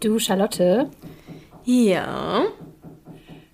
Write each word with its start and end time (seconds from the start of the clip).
Du, 0.00 0.18
Charlotte. 0.18 0.90
Ja. 1.64 2.46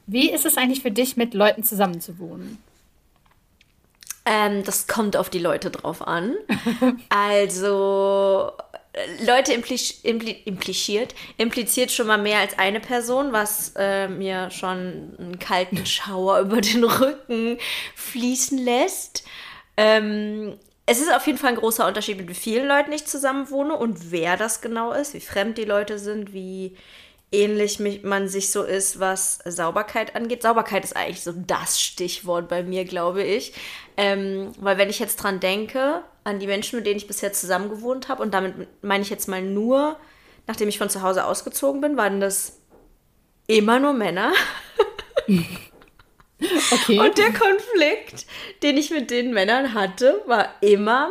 Wie 0.07 0.31
ist 0.31 0.45
es 0.45 0.57
eigentlich 0.57 0.83
für 0.83 0.91
dich, 0.91 1.17
mit 1.17 1.33
Leuten 1.33 1.63
zusammenzuwohnen? 1.63 2.59
Ähm, 4.27 4.63
das 4.65 4.87
kommt 4.87 5.17
auf 5.17 5.31
die 5.31 5.39
Leute 5.39 5.71
drauf 5.71 6.07
an. 6.07 6.35
also, 7.09 8.53
Leute 9.27 9.53
impli 9.53 9.79
impli 10.03 10.31
impliziert, 10.45 11.15
impliziert 11.37 11.91
schon 11.91 12.07
mal 12.07 12.19
mehr 12.19 12.39
als 12.39 12.59
eine 12.59 12.81
Person, 12.81 13.33
was 13.33 13.73
äh, 13.77 14.09
mir 14.09 14.51
schon 14.51 15.15
einen 15.19 15.39
kalten 15.39 15.85
Schauer 15.87 16.41
über 16.41 16.61
den 16.61 16.85
Rücken 16.85 17.59
fließen 17.97 18.59
lässt. 18.59 19.25
Ähm, 19.77 20.59
es 20.87 21.01
ist 21.01 21.13
auf 21.13 21.27
jeden 21.27 21.39
Fall 21.39 21.51
ein 21.51 21.57
großer 21.57 21.87
Unterschied, 21.87 22.19
mit 22.19 22.29
wie 22.29 22.35
vielen 22.35 22.69
Leuten 22.69 22.93
ich 22.93 23.07
zusammen 23.07 23.51
wohne 23.51 23.77
und 23.77 24.11
wer 24.11 24.37
das 24.37 24.61
genau 24.61 24.93
ist, 24.93 25.15
wie 25.15 25.21
fremd 25.21 25.57
die 25.57 25.65
Leute 25.65 25.99
sind, 25.99 26.33
wie 26.33 26.77
ähnlich 27.33 27.81
man 28.03 28.29
sich 28.29 28.51
so 28.51 28.63
ist, 28.63 29.01
was 29.01 29.39
Sauberkeit 29.45 30.15
angeht. 30.15 30.43
Sauberkeit 30.43 30.85
ist 30.85 30.97
eigentlich 30.97 31.23
so 31.23 31.33
das 31.33 31.81
Stichwort 31.81 32.49
bei 32.49 32.63
mir, 32.63 32.85
glaube 32.85 33.23
ich. 33.23 33.55
Ähm, 33.97 34.53
weil 34.59 34.79
wenn 34.79 34.91
ich 34.91 34.99
jetzt 34.99 35.17
dran 35.17 35.41
denke, 35.41 36.03
an 36.23 36.39
die 36.39 36.47
Menschen, 36.47 36.77
mit 36.77 36.87
denen 36.87 36.99
ich 36.99 37.09
bisher 37.09 37.33
zusammen 37.33 37.71
gewohnt 37.71 38.09
habe, 38.09 38.23
und 38.23 38.33
damit 38.35 38.69
meine 38.83 39.03
ich 39.03 39.11
jetzt 39.11 39.27
mal 39.27 39.43
nur, 39.43 39.97
nachdem 40.47 40.69
ich 40.69 40.79
von 40.79 40.91
zu 40.91 41.03
Hause 41.03 41.25
ausgezogen 41.25 41.81
bin, 41.81 41.97
waren 41.97 42.21
das 42.21 42.61
immer 43.47 43.81
nur 43.81 43.95
Männer. 43.95 44.33
okay. 46.71 46.99
Und 46.99 47.19
der 47.19 47.33
Konflikt, 47.33 48.27
den 48.63 48.77
ich 48.77 48.91
mit 48.91 49.11
den 49.11 49.33
Männern 49.33 49.75
hatte, 49.75 50.23
war 50.27 50.49
immer 50.61 51.11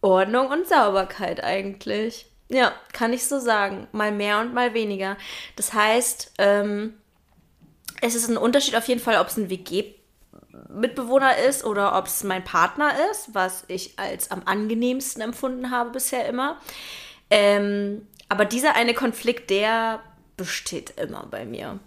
Ordnung 0.00 0.48
und 0.48 0.68
Sauberkeit 0.68 1.42
eigentlich. 1.42 2.26
Ja, 2.48 2.72
kann 2.92 3.12
ich 3.12 3.26
so 3.26 3.38
sagen. 3.38 3.86
Mal 3.92 4.12
mehr 4.12 4.40
und 4.40 4.54
mal 4.54 4.74
weniger. 4.74 5.16
Das 5.56 5.72
heißt, 5.72 6.32
ähm, 6.38 6.94
es 8.00 8.14
ist 8.14 8.28
ein 8.28 8.36
Unterschied 8.36 8.76
auf 8.76 8.88
jeden 8.88 9.00
Fall, 9.00 9.20
ob 9.20 9.28
es 9.28 9.36
ein 9.36 9.50
WG-Mitbewohner 9.50 11.36
ist 11.38 11.64
oder 11.64 11.96
ob 11.96 12.06
es 12.06 12.24
mein 12.24 12.42
Partner 12.42 12.92
ist, 13.10 13.34
was 13.34 13.64
ich 13.68 13.98
als 13.98 14.30
am 14.30 14.42
angenehmsten 14.44 15.22
empfunden 15.22 15.70
habe 15.70 15.90
bisher 15.90 16.26
immer. 16.26 16.58
Ähm, 17.30 18.06
aber 18.28 18.44
dieser 18.44 18.74
eine 18.74 18.94
Konflikt, 18.94 19.50
der 19.50 20.00
besteht 20.36 20.98
immer 20.98 21.26
bei 21.30 21.44
mir. 21.44 21.78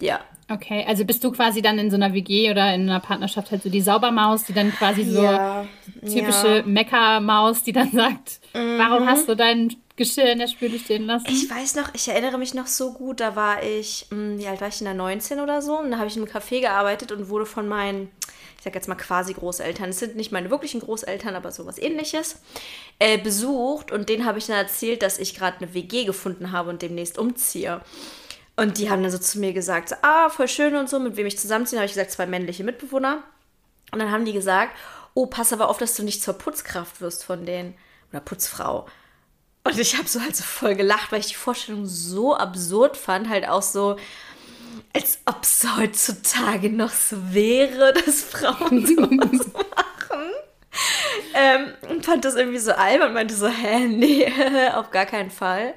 Ja. 0.00 0.20
Okay, 0.50 0.84
also 0.88 1.04
bist 1.04 1.22
du 1.22 1.30
quasi 1.30 1.60
dann 1.60 1.78
in 1.78 1.90
so 1.90 1.96
einer 1.96 2.14
WG 2.14 2.50
oder 2.50 2.74
in 2.74 2.88
einer 2.88 3.00
Partnerschaft 3.00 3.50
halt 3.50 3.62
so 3.62 3.68
die 3.68 3.82
Saubermaus, 3.82 4.44
die 4.44 4.54
dann 4.54 4.72
quasi 4.72 5.04
so 5.04 5.22
ja, 5.22 5.66
typische 6.00 6.58
ja. 6.58 6.62
Meckermaus, 6.62 7.62
die 7.62 7.72
dann 7.72 7.90
sagt, 7.92 8.40
mhm. 8.54 8.78
warum 8.78 9.06
hast 9.06 9.28
du 9.28 9.36
dein 9.36 9.76
Geschirr 9.96 10.32
in 10.32 10.38
der 10.38 10.46
Spüle 10.46 10.78
stehen 10.78 11.04
lassen? 11.04 11.26
Ich 11.28 11.50
weiß 11.50 11.74
noch, 11.74 11.92
ich 11.92 12.08
erinnere 12.08 12.38
mich 12.38 12.54
noch 12.54 12.66
so 12.66 12.94
gut, 12.94 13.20
da 13.20 13.36
war 13.36 13.62
ich, 13.62 14.06
hm, 14.10 14.38
wie 14.38 14.46
alt 14.46 14.62
war 14.62 14.68
ich 14.68 14.78
denn 14.78 14.86
da, 14.86 14.94
19 14.94 15.40
oder 15.40 15.60
so? 15.60 15.78
Und 15.78 15.90
da 15.90 15.98
habe 15.98 16.06
ich 16.06 16.16
in 16.16 16.22
einem 16.22 16.32
Café 16.32 16.60
gearbeitet 16.60 17.12
und 17.12 17.28
wurde 17.28 17.44
von 17.44 17.68
meinen, 17.68 18.10
ich 18.56 18.64
sag 18.64 18.74
jetzt 18.74 18.88
mal 18.88 18.94
quasi 18.94 19.34
Großeltern, 19.34 19.90
es 19.90 19.98
sind 19.98 20.16
nicht 20.16 20.32
meine 20.32 20.50
wirklichen 20.50 20.80
Großeltern, 20.80 21.34
aber 21.34 21.52
sowas 21.52 21.76
ähnliches, 21.76 22.40
äh, 22.98 23.18
besucht 23.18 23.92
und 23.92 24.08
denen 24.08 24.24
habe 24.24 24.38
ich 24.38 24.46
dann 24.46 24.56
erzählt, 24.56 25.02
dass 25.02 25.18
ich 25.18 25.34
gerade 25.34 25.58
eine 25.58 25.74
WG 25.74 26.04
gefunden 26.04 26.52
habe 26.52 26.70
und 26.70 26.80
demnächst 26.80 27.18
umziehe. 27.18 27.82
Und 28.58 28.78
die 28.78 28.90
haben 28.90 29.04
dann 29.04 29.12
so 29.12 29.18
zu 29.18 29.38
mir 29.38 29.52
gesagt, 29.52 29.96
ah, 30.02 30.30
voll 30.30 30.48
schön 30.48 30.74
und 30.74 30.90
so, 30.90 30.98
mit 30.98 31.16
wem 31.16 31.26
ich 31.26 31.38
zusammenziehe. 31.38 31.78
habe 31.78 31.86
ich 31.86 31.92
gesagt, 31.92 32.10
zwei 32.10 32.26
männliche 32.26 32.64
Mitbewohner. 32.64 33.22
Und 33.92 34.00
dann 34.00 34.10
haben 34.10 34.24
die 34.24 34.32
gesagt, 34.32 34.76
oh, 35.14 35.26
pass 35.26 35.52
aber 35.52 35.68
auf, 35.68 35.78
dass 35.78 35.94
du 35.94 36.02
nicht 36.02 36.20
zur 36.20 36.34
Putzkraft 36.34 37.00
wirst 37.00 37.22
von 37.22 37.46
denen. 37.46 37.76
Oder 38.10 38.20
Putzfrau. 38.20 38.86
Und 39.62 39.78
ich 39.78 39.96
habe 39.96 40.08
so 40.08 40.20
halt 40.20 40.34
so 40.34 40.42
voll 40.42 40.74
gelacht, 40.74 41.12
weil 41.12 41.20
ich 41.20 41.28
die 41.28 41.34
Vorstellung 41.36 41.86
so 41.86 42.34
absurd 42.34 42.96
fand, 42.96 43.28
halt 43.28 43.48
auch 43.48 43.62
so, 43.62 43.96
als 44.92 45.20
ob 45.24 45.44
es 45.44 45.64
heutzutage 45.76 46.68
noch 46.68 46.90
so 46.90 47.32
wäre, 47.32 47.92
dass 48.06 48.22
Frauen 48.22 48.84
sowas 48.86 49.46
machen. 49.52 50.30
Ähm, 51.32 51.74
und 51.90 52.04
fand 52.04 52.24
das 52.24 52.34
irgendwie 52.34 52.58
so 52.58 52.72
albern, 52.72 53.12
meinte 53.12 53.36
so, 53.36 53.46
hä, 53.46 53.86
nee, 53.86 54.26
auf 54.74 54.90
gar 54.90 55.06
keinen 55.06 55.30
Fall. 55.30 55.74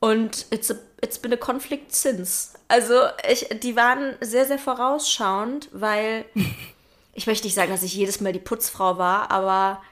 Und 0.00 0.46
it's, 0.50 0.70
a, 0.70 0.76
it's 1.02 1.18
been 1.18 1.32
a 1.32 1.36
conflict 1.36 1.94
since. 1.94 2.54
Also 2.68 2.94
ich, 3.28 3.48
die 3.60 3.76
waren 3.76 4.14
sehr, 4.20 4.44
sehr 4.44 4.58
vorausschauend, 4.58 5.68
weil 5.72 6.24
ich 7.14 7.26
möchte 7.26 7.46
nicht 7.46 7.54
sagen, 7.54 7.70
dass 7.70 7.82
ich 7.82 7.94
jedes 7.94 8.20
Mal 8.20 8.32
die 8.32 8.38
Putzfrau 8.38 8.98
war, 8.98 9.30
aber 9.30 9.82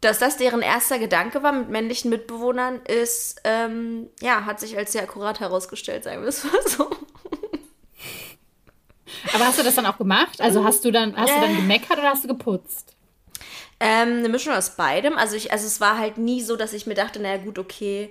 dass 0.00 0.18
das 0.18 0.36
deren 0.36 0.62
erster 0.62 0.98
Gedanke 0.98 1.42
war 1.42 1.52
mit 1.52 1.70
männlichen 1.70 2.10
Mitbewohnern, 2.10 2.80
ist, 2.82 3.40
ähm, 3.44 4.08
ja, 4.20 4.44
hat 4.44 4.60
sich 4.60 4.76
als 4.76 4.92
sehr 4.92 5.02
akkurat 5.02 5.40
herausgestellt, 5.40 6.04
sagen 6.04 6.22
wir 6.22 6.28
es 6.28 6.44
mal 6.44 6.62
so. 6.66 6.90
Aber 9.32 9.46
hast 9.46 9.58
du 9.58 9.62
das 9.62 9.74
dann 9.74 9.86
auch 9.86 9.98
gemacht? 9.98 10.40
Also 10.40 10.64
hast 10.64 10.84
du 10.84 10.90
dann, 10.90 11.16
hast 11.16 11.34
du 11.34 11.40
dann 11.40 11.56
gemeckert 11.56 11.98
oder 11.98 12.10
hast 12.10 12.24
du 12.24 12.28
geputzt? 12.28 12.94
Ähm, 13.80 14.18
eine 14.18 14.28
Mischung 14.28 14.54
aus 14.54 14.76
beidem. 14.76 15.18
Also 15.18 15.36
ich, 15.36 15.52
also 15.52 15.66
es 15.66 15.80
war 15.80 15.98
halt 15.98 16.18
nie 16.18 16.42
so, 16.42 16.56
dass 16.56 16.72
ich 16.72 16.86
mir 16.86 16.94
dachte, 16.94 17.20
naja 17.20 17.38
gut, 17.38 17.58
okay, 17.58 18.10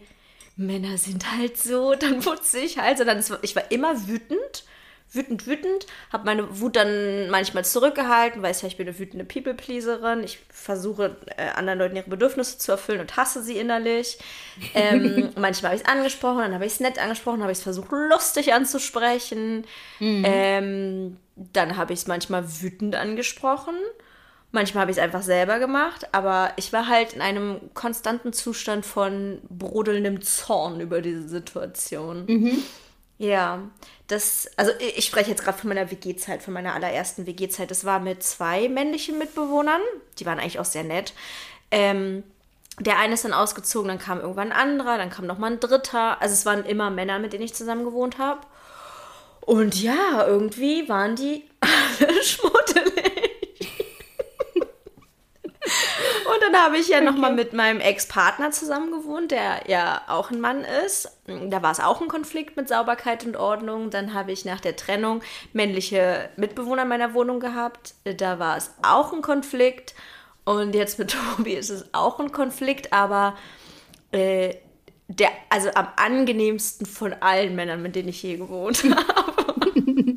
Männer 0.58 0.98
sind 0.98 1.32
halt 1.32 1.58
so, 1.58 1.96
dann 2.00 2.20
putze 2.20 2.60
ich 2.60 2.78
halt, 2.78 2.98
sondern 2.98 3.18
es, 3.18 3.32
ich 3.42 3.56
war 3.56 3.72
immer 3.72 4.08
wütend, 4.08 4.64
wütend, 5.12 5.48
wütend, 5.48 5.86
habe 6.12 6.26
meine 6.26 6.60
Wut 6.60 6.76
dann 6.76 7.30
manchmal 7.30 7.64
zurückgehalten, 7.64 8.42
weil 8.42 8.52
ich, 8.52 8.62
ja, 8.62 8.68
ich 8.68 8.78
bin 8.78 8.88
eine 8.88 8.98
wütende 8.98 9.24
People-Pleaserin, 9.24 10.24
ich 10.24 10.40
versuche 10.50 11.18
äh, 11.38 11.50
anderen 11.50 11.80
Leuten 11.80 11.96
ihre 11.96 12.10
Bedürfnisse 12.10 12.58
zu 12.58 12.72
erfüllen 12.72 13.00
und 13.00 13.16
hasse 13.16 13.44
sie 13.44 13.58
innerlich. 13.58 14.18
Ähm, 14.74 15.30
manchmal 15.38 15.72
habe 15.72 15.82
ich 15.82 15.88
es 15.88 15.94
angesprochen, 15.94 16.40
dann 16.40 16.54
habe 16.54 16.66
ich 16.66 16.74
es 16.74 16.80
nett 16.80 17.00
angesprochen, 17.00 17.42
habe 17.42 17.52
ich 17.52 17.60
es 17.60 17.64
versucht 17.64 17.92
lustig 17.92 18.54
anzusprechen. 18.54 19.66
Mhm. 20.00 20.24
Ähm, 20.26 21.18
dann 21.36 21.78
habe 21.78 21.94
ich 21.94 22.00
es 22.00 22.08
manchmal 22.08 22.46
wütend 22.62 22.96
angesprochen. 22.96 23.76
Manchmal 24.56 24.84
habe 24.84 24.92
ich 24.92 24.98
es 24.98 25.04
einfach 25.04 25.22
selber 25.22 25.60
gemacht, 25.60 26.08
aber 26.14 26.54
ich 26.56 26.72
war 26.72 26.88
halt 26.88 27.12
in 27.12 27.22
einem 27.22 27.60
konstanten 27.74 28.32
Zustand 28.32 28.86
von 28.86 29.42
brodelndem 29.50 30.22
Zorn 30.22 30.80
über 30.80 31.02
diese 31.02 31.28
Situation. 31.28 32.24
Mhm. 32.26 32.64
Ja, 33.18 33.64
das, 34.08 34.50
also 34.56 34.72
ich 34.80 35.04
spreche 35.04 35.30
jetzt 35.30 35.44
gerade 35.44 35.58
von 35.58 35.68
meiner 35.68 35.92
WG-Zeit, 35.92 36.42
von 36.42 36.54
meiner 36.54 36.74
allerersten 36.74 37.26
WG-Zeit. 37.26 37.70
Das 37.70 37.84
war 37.84 38.00
mit 38.00 38.24
zwei 38.24 38.70
männlichen 38.70 39.18
Mitbewohnern, 39.18 39.82
die 40.20 40.26
waren 40.26 40.40
eigentlich 40.40 40.60
auch 40.60 40.66
sehr 40.66 40.86
nett. 40.86 41.14
Ähm, 41.70 42.24
der 42.80 42.98
eine 42.98 43.16
ist 43.16 43.26
dann 43.26 43.34
ausgezogen, 43.34 43.90
dann 43.90 44.00
kam 44.00 44.22
irgendwann 44.22 44.54
ein 44.54 44.58
anderer, 44.58 44.98
dann 44.98 45.10
kam 45.10 45.28
noch 45.28 45.38
mal 45.38 45.52
ein 45.52 45.60
dritter. 45.60 46.22
Also 46.22 46.32
es 46.32 46.46
waren 46.46 46.64
immer 46.64 46.90
Männer, 46.92 47.20
mit 47.20 47.34
denen 47.34 47.44
ich 47.44 47.54
zusammen 47.54 47.84
gewohnt 47.84 48.20
habe. 48.20 48.40
Und 49.42 49.82
ja, 49.82 50.26
irgendwie 50.26 50.88
waren 50.88 51.18
die 51.18 51.44
alle 51.60 52.24
schmuddelig. 52.24 53.35
Und 55.66 56.42
dann 56.42 56.62
habe 56.62 56.78
ich 56.78 56.88
ja 56.88 56.98
okay. 56.98 57.06
nochmal 57.06 57.34
mit 57.34 57.54
meinem 57.54 57.80
Ex-Partner 57.80 58.52
zusammen 58.52 58.92
gewohnt, 58.92 59.32
der 59.32 59.64
ja 59.68 60.02
auch 60.08 60.32
ein 60.32 60.40
Mann 60.40 60.64
ist. 60.86 61.10
Da 61.28 61.62
war 61.62 61.72
es 61.72 61.80
auch 61.80 62.02
ein 62.02 62.08
Konflikt 62.08 62.56
mit 62.58 62.70
Sauberkeit 62.70 63.26
und 63.26 63.36
Ordnung. 63.36 63.90
Dann 63.90 64.14
habe 64.14 64.32
ich 64.32 64.46
nach 64.46 64.60
der 64.60 64.76
Trennung 64.76 65.22
männliche 65.54 66.30
Mitbewohner 66.36 66.84
in 66.84 66.88
meiner 66.88 67.14
Wohnung 67.14 67.40
gehabt. 67.40 67.96
Da 68.04 68.40
war 68.40 68.58
es 68.58 68.72
auch 68.84 69.14
ein 69.14 69.22
Konflikt. 69.22 69.96
Und 70.44 70.76
jetzt 70.76 71.00
mit 71.00 71.16
Tobi 71.38 71.54
ist 71.54 71.70
es 71.70 71.94
auch 71.94 72.20
ein 72.20 72.32
Konflikt, 72.32 72.94
aber 72.94 73.36
äh, 74.12 74.56
der, 75.08 75.30
also 75.50 75.70
am 75.76 75.88
angenehmsten 75.96 76.86
von 76.86 77.14
allen 77.14 77.56
Männern, 77.56 77.82
mit 77.82 77.96
denen 77.96 78.10
ich 78.10 78.22
je 78.24 78.38
gewohnt 78.38 78.84
habe. 78.84 79.72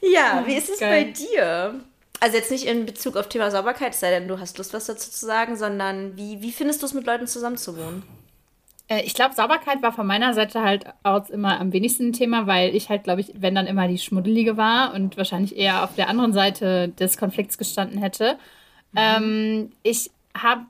ja, 0.00 0.44
wie 0.46 0.54
ist 0.54 0.70
es 0.70 0.80
Geil. 0.80 1.04
bei 1.04 1.10
dir? 1.10 1.80
Also 2.24 2.38
jetzt 2.38 2.50
nicht 2.50 2.64
in 2.64 2.86
Bezug 2.86 3.18
auf 3.18 3.28
Thema 3.28 3.50
Sauberkeit, 3.50 3.94
sei 3.94 4.08
denn, 4.08 4.28
du 4.28 4.40
hast 4.40 4.56
Lust, 4.56 4.72
was 4.72 4.86
dazu 4.86 5.10
zu 5.10 5.26
sagen, 5.26 5.56
sondern 5.56 6.16
wie, 6.16 6.40
wie 6.40 6.52
findest 6.52 6.80
du 6.80 6.86
es, 6.86 6.94
mit 6.94 7.04
Leuten 7.04 7.26
zusammenzuwohnen? 7.26 8.02
Äh, 8.88 9.02
ich 9.02 9.12
glaube, 9.12 9.34
Sauberkeit 9.34 9.82
war 9.82 9.92
von 9.92 10.06
meiner 10.06 10.32
Seite 10.32 10.62
halt 10.62 10.86
aus 11.02 11.28
immer 11.28 11.60
am 11.60 11.74
wenigsten 11.74 12.08
ein 12.08 12.12
Thema, 12.14 12.46
weil 12.46 12.74
ich 12.74 12.88
halt, 12.88 13.04
glaube 13.04 13.20
ich, 13.20 13.34
wenn 13.34 13.54
dann 13.54 13.66
immer 13.66 13.88
die 13.88 13.98
Schmuddelige 13.98 14.56
war 14.56 14.94
und 14.94 15.18
wahrscheinlich 15.18 15.54
eher 15.54 15.84
auf 15.84 15.96
der 15.96 16.08
anderen 16.08 16.32
Seite 16.32 16.88
des 16.88 17.18
Konflikts 17.18 17.58
gestanden 17.58 17.98
hätte. 17.98 18.38
Mhm. 18.92 18.98
Ähm, 18.98 19.72
ich 19.82 20.10
habe 20.34 20.64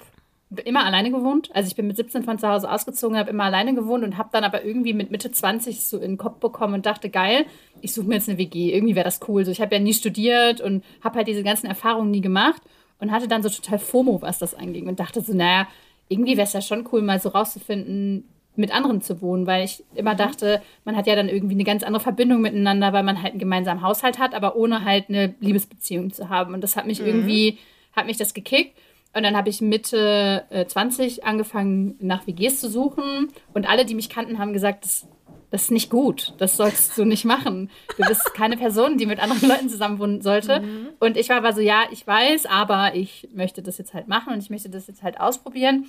immer 0.61 0.85
alleine 0.85 1.11
gewohnt. 1.11 1.51
Also 1.55 1.69
ich 1.69 1.77
bin 1.77 1.87
mit 1.87 1.97
17 1.97 2.23
von 2.23 2.39
zu 2.39 2.49
Hause 2.49 2.71
ausgezogen, 2.71 3.17
habe 3.17 3.31
immer 3.31 3.45
alleine 3.45 3.75
gewohnt 3.75 4.05
und 4.05 4.19
habe 4.19 4.31
dann 4.33 4.45
aber 4.45 4.65
irgendwie 4.65 4.93
mit 4.93 5.11
Mitte 5.11 5.31
20 5.31 5.81
so 5.81 5.97
in 5.97 6.13
den 6.13 6.19
Kopf 6.19 6.39
bekommen 6.39 6.75
und 6.75 6.87
dachte, 6.87 7.11
geil, 7.11 7.47
ich 7.81 7.93
suche 7.93 8.07
mir 8.07 8.15
jetzt 8.17 8.29
eine 8.29 8.39
WG. 8.39 8.73
Irgendwie 8.73 8.95
wäre 8.95 9.05
das 9.05 9.21
cool. 9.29 9.45
So, 9.45 9.51
ich 9.51 9.61
habe 9.61 9.75
ja 9.75 9.81
nie 9.81 9.95
studiert 9.95 10.61
und 10.61 10.85
habe 11.03 11.17
halt 11.17 11.29
diese 11.29 11.43
ganzen 11.43 11.67
Erfahrungen 11.67 12.11
nie 12.11 12.21
gemacht 12.21 12.63
und 12.99 13.11
hatte 13.11 13.29
dann 13.29 13.43
so 13.43 13.49
total 13.49 13.79
FOMO, 13.79 14.23
was 14.23 14.39
das 14.39 14.55
anging 14.55 14.89
und 14.89 15.01
dachte 15.01 15.21
so, 15.21 15.35
naja, 15.35 15.67
irgendwie 16.09 16.37
wäre 16.37 16.47
es 16.47 16.53
ja 16.53 16.61
schon 16.61 16.89
cool, 16.93 17.03
mal 17.03 17.21
so 17.21 17.31
rauszufinden, 17.31 18.25
mit 18.57 18.73
anderen 18.73 19.01
zu 19.01 19.21
wohnen, 19.21 19.47
weil 19.47 19.65
ich 19.65 19.83
immer 19.95 20.15
mhm. 20.15 20.19
dachte, 20.19 20.63
man 20.85 20.97
hat 20.97 21.07
ja 21.07 21.17
dann 21.17 21.29
irgendwie 21.29 21.55
eine 21.55 21.65
ganz 21.65 21.83
andere 21.83 22.03
Verbindung 22.03 22.41
miteinander, 22.41 22.93
weil 22.93 23.03
man 23.03 23.21
halt 23.23 23.33
einen 23.33 23.41
gemeinsamen 23.41 23.83
Haushalt 23.83 24.19
hat, 24.19 24.35
aber 24.35 24.57
ohne 24.57 24.85
halt 24.85 25.09
eine 25.09 25.35
Liebesbeziehung 25.41 26.13
zu 26.13 26.29
haben. 26.29 26.55
Und 26.55 26.61
das 26.61 26.77
hat 26.77 26.87
mich 26.87 27.01
mhm. 27.01 27.07
irgendwie, 27.07 27.59
hat 27.95 28.07
mich 28.07 28.17
das 28.17 28.33
gekickt. 28.35 28.77
Und 29.15 29.23
dann 29.23 29.37
habe 29.37 29.49
ich 29.49 29.61
Mitte 29.61 30.45
äh, 30.51 30.67
20 30.67 31.25
angefangen, 31.25 31.95
nach 32.01 32.27
WGs 32.27 32.59
zu 32.61 32.69
suchen. 32.69 33.29
Und 33.55 33.69
alle, 33.69 33.85
die 33.85 33.95
mich 33.95 34.11
kannten, 34.11 34.41
haben 34.41 34.53
gesagt, 34.53 34.85
das, 34.85 35.07
das 35.51 35.63
ist 35.63 35.71
nicht 35.71 35.89
gut. 35.89 36.35
Das 36.39 36.57
sollst 36.57 36.99
du 36.99 37.05
nicht 37.05 37.25
machen. 37.25 37.71
Du 37.97 38.03
bist 38.09 38.35
keine 38.35 38.57
Person, 38.57 38.99
die 38.99 39.07
mit 39.07 39.21
anderen 39.21 39.49
Leuten 39.55 39.69
zusammenwohnen 39.69 40.21
sollte. 40.21 40.59
Mhm. 40.61 40.89
Und 40.99 41.17
ich 41.17 41.29
war 41.29 41.37
aber 41.37 41.53
so, 41.53 41.61
ja, 41.61 41.85
ich 41.93 42.05
weiß, 42.05 42.47
aber 42.47 42.97
ich 42.97 43.29
möchte 43.33 43.63
das 43.63 43.79
jetzt 43.79 43.95
halt 43.95 44.09
machen 44.09 44.33
und 44.33 44.41
ich 44.41 44.51
möchte 44.51 44.69
das 44.69 44.89
jetzt 44.89 45.05
halt 45.05 45.21
ausprobieren. 45.21 45.89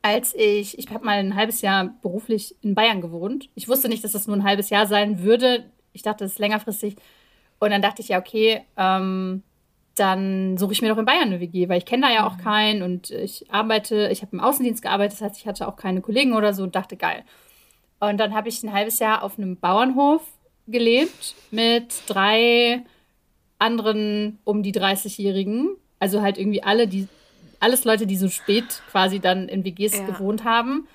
als 0.00 0.32
ich, 0.32 0.78
ich 0.78 0.88
habe 0.90 1.04
mal 1.04 1.18
ein 1.18 1.34
halbes 1.34 1.60
Jahr 1.60 1.92
beruflich 2.02 2.54
in 2.62 2.76
Bayern 2.76 3.00
gewohnt. 3.00 3.48
Ich 3.56 3.68
wusste 3.68 3.88
nicht, 3.88 4.04
dass 4.04 4.12
das 4.12 4.28
nur 4.28 4.36
ein 4.36 4.44
halbes 4.44 4.70
Jahr 4.70 4.86
sein 4.86 5.24
würde. 5.24 5.64
Ich 5.92 6.02
dachte, 6.02 6.22
das 6.22 6.32
ist 6.32 6.38
längerfristig. 6.38 6.96
Und 7.58 7.70
dann 7.70 7.82
dachte 7.82 8.02
ich 8.02 8.08
ja, 8.08 8.18
okay, 8.18 8.62
ähm, 8.76 9.42
dann 9.94 10.58
suche 10.58 10.72
ich 10.72 10.82
mir 10.82 10.88
doch 10.88 10.98
in 10.98 11.04
Bayern 11.04 11.28
eine 11.28 11.40
WG, 11.40 11.68
weil 11.68 11.78
ich 11.78 11.86
kenne 11.86 12.06
da 12.06 12.12
ja 12.12 12.26
auch 12.26 12.36
mhm. 12.36 12.42
keinen 12.42 12.82
und 12.82 13.10
ich 13.10 13.50
arbeite, 13.50 14.08
ich 14.10 14.22
habe 14.22 14.32
im 14.32 14.40
Außendienst 14.40 14.82
gearbeitet, 14.82 15.14
das 15.14 15.22
heißt, 15.22 15.40
ich 15.40 15.46
hatte 15.46 15.68
auch 15.68 15.76
keine 15.76 16.00
Kollegen 16.00 16.32
oder 16.32 16.52
so 16.52 16.64
und 16.64 16.74
dachte, 16.74 16.96
geil. 16.96 17.24
Und 18.00 18.18
dann 18.18 18.34
habe 18.34 18.48
ich 18.48 18.62
ein 18.62 18.72
halbes 18.72 18.98
Jahr 18.98 19.22
auf 19.22 19.38
einem 19.38 19.56
Bauernhof 19.56 20.22
gelebt 20.66 21.34
mit 21.50 22.02
drei 22.06 22.82
anderen 23.58 24.38
um 24.44 24.62
die 24.62 24.72
30-Jährigen. 24.72 25.76
Also 26.00 26.22
halt 26.22 26.38
irgendwie 26.38 26.62
alle, 26.62 26.88
die, 26.88 27.08
alles 27.60 27.84
Leute, 27.84 28.06
die 28.06 28.16
so 28.16 28.28
spät 28.28 28.82
quasi 28.90 29.20
dann 29.20 29.48
in 29.48 29.64
WGs 29.64 29.98
ja. 29.98 30.06
gewohnt 30.06 30.44
haben. 30.44 30.86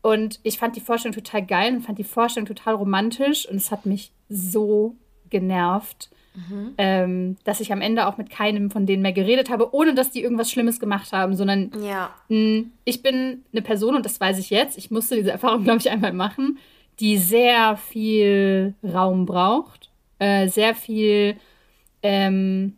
Und 0.00 0.40
ich 0.42 0.58
fand 0.58 0.74
die 0.74 0.80
Vorstellung 0.80 1.14
total 1.14 1.46
geil 1.46 1.74
und 1.74 1.82
fand 1.82 1.98
die 1.98 2.04
Vorstellung 2.04 2.46
total 2.46 2.74
romantisch 2.74 3.48
und 3.48 3.56
es 3.56 3.70
hat 3.70 3.86
mich 3.86 4.10
so 4.28 4.96
genervt, 5.32 6.10
mhm. 6.34 6.74
ähm, 6.78 7.36
dass 7.42 7.60
ich 7.60 7.72
am 7.72 7.80
Ende 7.80 8.06
auch 8.06 8.16
mit 8.16 8.30
keinem 8.30 8.70
von 8.70 8.86
denen 8.86 9.02
mehr 9.02 9.12
geredet 9.12 9.50
habe, 9.50 9.74
ohne 9.74 9.94
dass 9.94 10.12
die 10.12 10.22
irgendwas 10.22 10.50
Schlimmes 10.50 10.78
gemacht 10.78 11.12
haben, 11.12 11.34
sondern 11.34 11.72
ja. 11.82 12.14
mh, 12.28 12.66
ich 12.84 13.02
bin 13.02 13.42
eine 13.52 13.62
Person, 13.62 13.96
und 13.96 14.06
das 14.06 14.20
weiß 14.20 14.38
ich 14.38 14.50
jetzt, 14.50 14.78
ich 14.78 14.92
musste 14.92 15.16
diese 15.16 15.32
Erfahrung, 15.32 15.64
glaube 15.64 15.80
ich, 15.80 15.90
einmal 15.90 16.12
machen, 16.12 16.58
die 17.00 17.18
sehr 17.18 17.76
viel 17.76 18.74
Raum 18.84 19.26
braucht, 19.26 19.90
äh, 20.20 20.46
sehr 20.46 20.74
viel. 20.76 21.36
Ähm, 22.02 22.76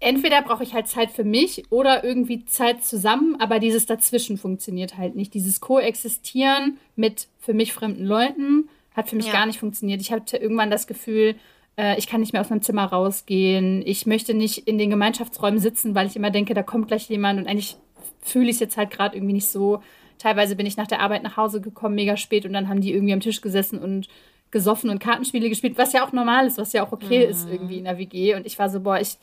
entweder 0.00 0.42
brauche 0.42 0.62
ich 0.62 0.74
halt 0.74 0.88
Zeit 0.88 1.10
für 1.10 1.24
mich 1.24 1.64
oder 1.70 2.04
irgendwie 2.04 2.44
Zeit 2.44 2.84
zusammen, 2.84 3.36
aber 3.40 3.58
dieses 3.58 3.86
Dazwischen 3.86 4.36
funktioniert 4.36 4.96
halt 4.98 5.16
nicht. 5.16 5.34
Dieses 5.34 5.60
Koexistieren 5.60 6.78
mit 6.96 7.28
für 7.38 7.54
mich 7.54 7.72
fremden 7.72 8.04
Leuten 8.04 8.68
hat 8.94 9.08
für 9.08 9.16
mich 9.16 9.26
ja. 9.26 9.32
gar 9.32 9.46
nicht 9.46 9.58
funktioniert. 9.58 10.00
Ich 10.00 10.12
hatte 10.12 10.36
irgendwann 10.36 10.70
das 10.70 10.86
Gefühl, 10.86 11.34
äh, 11.76 11.98
ich 11.98 12.06
kann 12.06 12.20
nicht 12.20 12.32
mehr 12.32 12.40
aus 12.40 12.50
meinem 12.50 12.62
Zimmer 12.62 12.84
rausgehen. 12.84 13.82
Ich 13.84 14.06
möchte 14.06 14.34
nicht 14.34 14.66
in 14.66 14.78
den 14.78 14.90
Gemeinschaftsräumen 14.90 15.58
sitzen, 15.58 15.94
weil 15.94 16.06
ich 16.06 16.16
immer 16.16 16.30
denke, 16.30 16.54
da 16.54 16.62
kommt 16.62 16.88
gleich 16.88 17.08
jemand 17.08 17.40
und 17.40 17.46
eigentlich 17.46 17.76
fühle 18.22 18.46
ich 18.46 18.56
es 18.56 18.60
jetzt 18.60 18.76
halt 18.76 18.90
gerade 18.90 19.16
irgendwie 19.16 19.34
nicht 19.34 19.48
so. 19.48 19.82
Teilweise 20.18 20.56
bin 20.56 20.66
ich 20.66 20.76
nach 20.76 20.86
der 20.86 21.00
Arbeit 21.00 21.22
nach 21.22 21.36
Hause 21.36 21.60
gekommen, 21.60 21.96
mega 21.96 22.16
spät, 22.16 22.46
und 22.46 22.52
dann 22.52 22.68
haben 22.68 22.80
die 22.80 22.92
irgendwie 22.92 23.12
am 23.12 23.20
Tisch 23.20 23.40
gesessen 23.40 23.78
und 23.78 24.08
gesoffen 24.50 24.88
und 24.88 25.00
Kartenspiele 25.00 25.48
gespielt, 25.48 25.76
was 25.76 25.92
ja 25.92 26.06
auch 26.06 26.12
normal 26.12 26.46
ist, 26.46 26.58
was 26.58 26.72
ja 26.72 26.86
auch 26.86 26.92
okay 26.92 27.26
mhm. 27.26 27.30
ist 27.30 27.48
irgendwie 27.50 27.78
in 27.78 27.84
der 27.84 27.98
WG. 27.98 28.34
Und 28.36 28.46
ich 28.46 28.58
war 28.58 28.70
so, 28.70 28.80
boah, 28.80 29.00
ich, 29.00 29.18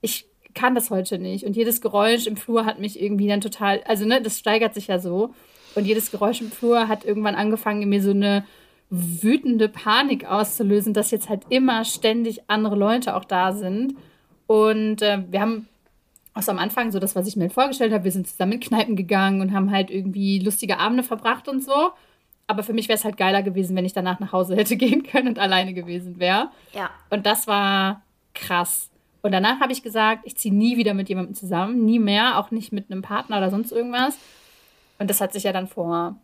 ich 0.00 0.26
kann 0.54 0.76
das 0.76 0.90
heute 0.90 1.18
nicht. 1.18 1.44
Und 1.44 1.56
jedes 1.56 1.80
Geräusch 1.80 2.26
im 2.26 2.36
Flur 2.36 2.64
hat 2.64 2.78
mich 2.78 3.00
irgendwie 3.00 3.26
dann 3.26 3.40
total, 3.40 3.82
also 3.84 4.06
ne, 4.06 4.22
das 4.22 4.38
steigert 4.38 4.74
sich 4.74 4.86
ja 4.86 5.00
so. 5.00 5.34
Und 5.74 5.84
jedes 5.84 6.10
Geräusch 6.10 6.40
im 6.40 6.50
Flur 6.50 6.88
hat 6.88 7.04
irgendwann 7.04 7.34
angefangen, 7.34 7.82
in 7.82 7.88
mir 7.88 8.02
so 8.02 8.10
eine 8.10 8.44
wütende 8.90 9.68
Panik 9.68 10.24
auszulösen, 10.26 10.94
dass 10.94 11.10
jetzt 11.10 11.28
halt 11.28 11.42
immer 11.50 11.84
ständig 11.84 12.42
andere 12.48 12.76
Leute 12.76 13.14
auch 13.16 13.24
da 13.24 13.52
sind. 13.52 13.94
Und 14.46 15.02
äh, 15.02 15.22
wir 15.30 15.40
haben 15.40 15.68
auch 16.34 16.42
so 16.42 16.52
am 16.52 16.58
Anfang 16.58 16.90
so 16.90 16.98
das, 16.98 17.14
was 17.14 17.26
ich 17.26 17.36
mir 17.36 17.50
vorgestellt 17.50 17.92
habe, 17.92 18.04
wir 18.04 18.12
sind 18.12 18.28
zusammen 18.28 18.52
in 18.52 18.60
Kneipen 18.60 18.96
gegangen 18.96 19.40
und 19.40 19.52
haben 19.52 19.70
halt 19.70 19.90
irgendwie 19.90 20.38
lustige 20.38 20.78
Abende 20.78 21.02
verbracht 21.02 21.48
und 21.48 21.62
so. 21.62 21.90
Aber 22.46 22.62
für 22.62 22.72
mich 22.72 22.88
wäre 22.88 22.96
es 22.96 23.04
halt 23.04 23.18
geiler 23.18 23.42
gewesen, 23.42 23.76
wenn 23.76 23.84
ich 23.84 23.92
danach 23.92 24.20
nach 24.20 24.32
Hause 24.32 24.56
hätte 24.56 24.76
gehen 24.76 25.02
können 25.02 25.28
und 25.28 25.38
alleine 25.38 25.74
gewesen 25.74 26.18
wäre. 26.18 26.50
Ja. 26.72 26.90
Und 27.10 27.26
das 27.26 27.46
war 27.46 28.02
krass. 28.34 28.88
Und 29.20 29.32
danach 29.32 29.60
habe 29.60 29.72
ich 29.72 29.82
gesagt, 29.82 30.22
ich 30.24 30.36
ziehe 30.36 30.54
nie 30.54 30.76
wieder 30.76 30.94
mit 30.94 31.08
jemandem 31.08 31.34
zusammen, 31.34 31.84
nie 31.84 31.98
mehr, 31.98 32.38
auch 32.38 32.50
nicht 32.50 32.72
mit 32.72 32.90
einem 32.90 33.02
Partner 33.02 33.38
oder 33.38 33.50
sonst 33.50 33.72
irgendwas. 33.72 34.16
Und 34.98 35.10
das 35.10 35.20
hat 35.20 35.32
sich 35.32 35.42
ja 35.42 35.52
dann 35.52 35.66
vor 35.66 36.16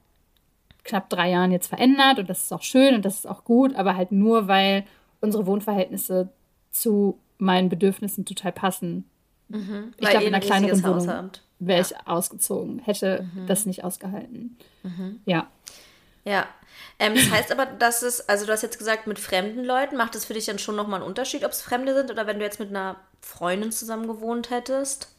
knapp 0.84 1.08
drei 1.08 1.30
Jahren 1.30 1.50
jetzt 1.50 1.68
verändert 1.68 2.18
und 2.18 2.30
das 2.30 2.44
ist 2.44 2.52
auch 2.52 2.62
schön 2.62 2.94
und 2.94 3.04
das 3.04 3.16
ist 3.16 3.26
auch 3.26 3.44
gut, 3.44 3.74
aber 3.74 3.96
halt 3.96 4.12
nur, 4.12 4.48
weil 4.48 4.84
unsere 5.20 5.46
Wohnverhältnisse 5.46 6.28
zu 6.70 7.18
meinen 7.38 7.68
Bedürfnissen 7.68 8.24
total 8.24 8.52
passen. 8.52 9.04
Mhm, 9.48 9.94
ich 9.98 10.08
glaube, 10.08 10.26
in 10.26 10.34
einer 10.34 10.44
kleineren 10.44 10.82
Wohnung 10.82 11.30
wäre 11.58 11.80
ja. 11.80 11.86
ich 11.86 12.06
ausgezogen, 12.06 12.80
hätte 12.80 13.28
mhm. 13.34 13.46
das 13.46 13.66
nicht 13.66 13.84
ausgehalten. 13.84 14.56
Mhm. 14.82 15.20
Ja. 15.24 15.48
Ja. 16.24 16.46
Ähm, 16.98 17.14
das 17.14 17.30
heißt 17.30 17.52
aber, 17.52 17.66
dass 17.66 18.02
es, 18.02 18.28
also 18.28 18.46
du 18.46 18.52
hast 18.52 18.62
jetzt 18.62 18.78
gesagt, 18.78 19.06
mit 19.06 19.18
fremden 19.18 19.64
Leuten, 19.64 19.96
macht 19.96 20.14
es 20.14 20.24
für 20.24 20.34
dich 20.34 20.46
dann 20.46 20.58
schon 20.58 20.76
nochmal 20.76 21.00
einen 21.00 21.08
Unterschied, 21.08 21.44
ob 21.44 21.52
es 21.52 21.62
Fremde 21.62 21.94
sind 21.94 22.10
oder 22.10 22.26
wenn 22.26 22.38
du 22.38 22.44
jetzt 22.44 22.60
mit 22.60 22.70
einer 22.70 22.96
Freundin 23.20 23.72
zusammen 23.72 24.06
gewohnt 24.06 24.50
hättest? 24.50 25.13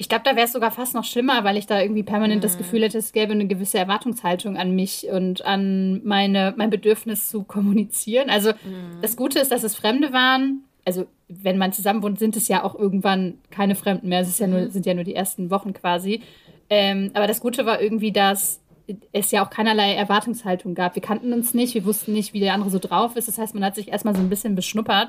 Ich 0.00 0.08
glaube, 0.08 0.22
da 0.24 0.36
wäre 0.36 0.46
es 0.46 0.52
sogar 0.52 0.70
fast 0.70 0.94
noch 0.94 1.04
schlimmer, 1.04 1.42
weil 1.42 1.56
ich 1.56 1.66
da 1.66 1.80
irgendwie 1.80 2.04
permanent 2.04 2.38
mhm. 2.38 2.42
das 2.42 2.56
Gefühl 2.56 2.82
hätte, 2.82 2.98
es 2.98 3.12
gäbe 3.12 3.32
eine 3.32 3.48
gewisse 3.48 3.78
Erwartungshaltung 3.78 4.56
an 4.56 4.74
mich 4.74 5.08
und 5.10 5.44
an 5.44 6.00
meine, 6.04 6.54
mein 6.56 6.70
Bedürfnis 6.70 7.28
zu 7.28 7.42
kommunizieren. 7.42 8.30
Also 8.30 8.50
mhm. 8.50 9.00
das 9.02 9.16
Gute 9.16 9.40
ist, 9.40 9.50
dass 9.50 9.64
es 9.64 9.74
Fremde 9.74 10.12
waren. 10.12 10.62
Also 10.84 11.06
wenn 11.28 11.58
man 11.58 11.72
zusammen 11.72 12.02
wohnt, 12.02 12.20
sind 12.20 12.36
es 12.36 12.46
ja 12.46 12.62
auch 12.62 12.76
irgendwann 12.76 13.38
keine 13.50 13.74
Fremden 13.74 14.08
mehr. 14.08 14.20
Es 14.20 14.28
ist 14.28 14.38
ja 14.38 14.46
nur, 14.46 14.60
mhm. 14.60 14.70
sind 14.70 14.86
ja 14.86 14.94
nur 14.94 15.04
die 15.04 15.16
ersten 15.16 15.50
Wochen 15.50 15.72
quasi. 15.72 16.22
Ähm, 16.70 17.10
aber 17.14 17.26
das 17.26 17.40
Gute 17.40 17.66
war 17.66 17.80
irgendwie, 17.80 18.12
dass 18.12 18.60
es 19.12 19.30
ja 19.30 19.44
auch 19.44 19.50
keinerlei 19.50 19.94
Erwartungshaltung 19.94 20.74
gab. 20.74 20.94
Wir 20.94 21.02
kannten 21.02 21.32
uns 21.32 21.54
nicht, 21.54 21.74
wir 21.74 21.84
wussten 21.84 22.12
nicht, 22.12 22.32
wie 22.32 22.40
der 22.40 22.54
andere 22.54 22.70
so 22.70 22.78
drauf 22.78 23.16
ist. 23.16 23.28
Das 23.28 23.38
heißt, 23.38 23.54
man 23.54 23.64
hat 23.64 23.74
sich 23.74 23.88
erstmal 23.88 24.14
so 24.14 24.20
ein 24.20 24.30
bisschen 24.30 24.54
beschnuppert. 24.54 25.08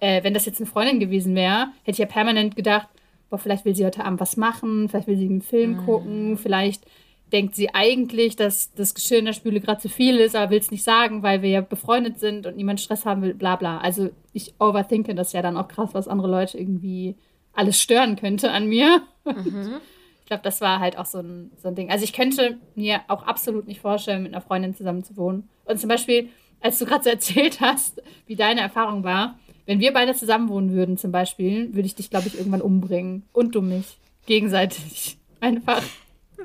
Äh, 0.00 0.24
wenn 0.24 0.34
das 0.34 0.44
jetzt 0.44 0.60
eine 0.60 0.68
Freundin 0.68 1.00
gewesen 1.00 1.34
wäre, 1.34 1.68
hätte 1.84 1.92
ich 1.92 1.98
ja 1.98 2.06
permanent 2.06 2.56
gedacht, 2.56 2.88
boah, 3.34 3.38
vielleicht 3.38 3.64
will 3.64 3.74
sie 3.74 3.84
heute 3.84 4.04
Abend 4.04 4.20
was 4.20 4.36
machen, 4.36 4.88
vielleicht 4.88 5.08
will 5.08 5.16
sie 5.16 5.26
einen 5.26 5.42
Film 5.42 5.72
mhm. 5.72 5.86
gucken, 5.86 6.38
vielleicht 6.38 6.84
denkt 7.32 7.56
sie 7.56 7.74
eigentlich, 7.74 8.36
dass 8.36 8.72
das 8.74 8.94
Geschirr 8.94 9.18
in 9.18 9.24
der 9.24 9.32
Spüle 9.32 9.58
gerade 9.58 9.80
zu 9.80 9.88
viel 9.88 10.18
ist, 10.18 10.36
aber 10.36 10.50
will 10.50 10.60
es 10.60 10.70
nicht 10.70 10.84
sagen, 10.84 11.24
weil 11.24 11.42
wir 11.42 11.50
ja 11.50 11.60
befreundet 11.62 12.20
sind 12.20 12.46
und 12.46 12.56
niemand 12.56 12.80
Stress 12.80 13.04
haben 13.04 13.22
will, 13.22 13.34
bla 13.34 13.56
bla. 13.56 13.78
Also 13.78 14.10
ich 14.32 14.54
overthinke 14.60 15.16
das 15.16 15.32
ja 15.32 15.42
dann 15.42 15.56
auch 15.56 15.66
krass, 15.66 15.90
was 15.94 16.06
andere 16.06 16.28
Leute 16.28 16.58
irgendwie 16.58 17.16
alles 17.52 17.82
stören 17.82 18.14
könnte 18.14 18.52
an 18.52 18.68
mir. 18.68 19.02
Mhm. 19.24 19.80
Ich 20.24 20.28
glaube, 20.28 20.42
das 20.42 20.62
war 20.62 20.80
halt 20.80 20.96
auch 20.96 21.04
so 21.04 21.18
ein, 21.18 21.50
so 21.58 21.68
ein 21.68 21.74
Ding. 21.74 21.90
Also 21.90 22.02
ich 22.02 22.14
könnte 22.14 22.56
mir 22.74 23.02
auch 23.08 23.24
absolut 23.24 23.66
nicht 23.68 23.82
vorstellen, 23.82 24.22
mit 24.22 24.32
einer 24.32 24.40
Freundin 24.40 24.74
zusammen 24.74 25.04
zu 25.04 25.18
wohnen. 25.18 25.50
Und 25.66 25.78
zum 25.78 25.90
Beispiel, 25.90 26.30
als 26.62 26.78
du 26.78 26.86
gerade 26.86 27.04
so 27.04 27.10
erzählt 27.10 27.60
hast, 27.60 28.02
wie 28.26 28.34
deine 28.34 28.62
Erfahrung 28.62 29.04
war, 29.04 29.38
wenn 29.66 29.80
wir 29.80 29.92
beide 29.92 30.14
zusammen 30.14 30.48
wohnen 30.48 30.72
würden, 30.72 30.98
zum 30.98 31.12
Beispiel, 31.12 31.74
würde 31.74 31.86
ich 31.86 31.94
dich, 31.94 32.10
glaube 32.10 32.28
ich, 32.28 32.36
irgendwann 32.36 32.62
umbringen. 32.62 33.24
Und 33.32 33.54
du 33.54 33.62
mich. 33.62 33.96
Gegenseitig. 34.26 35.18
Einfach. 35.40 35.82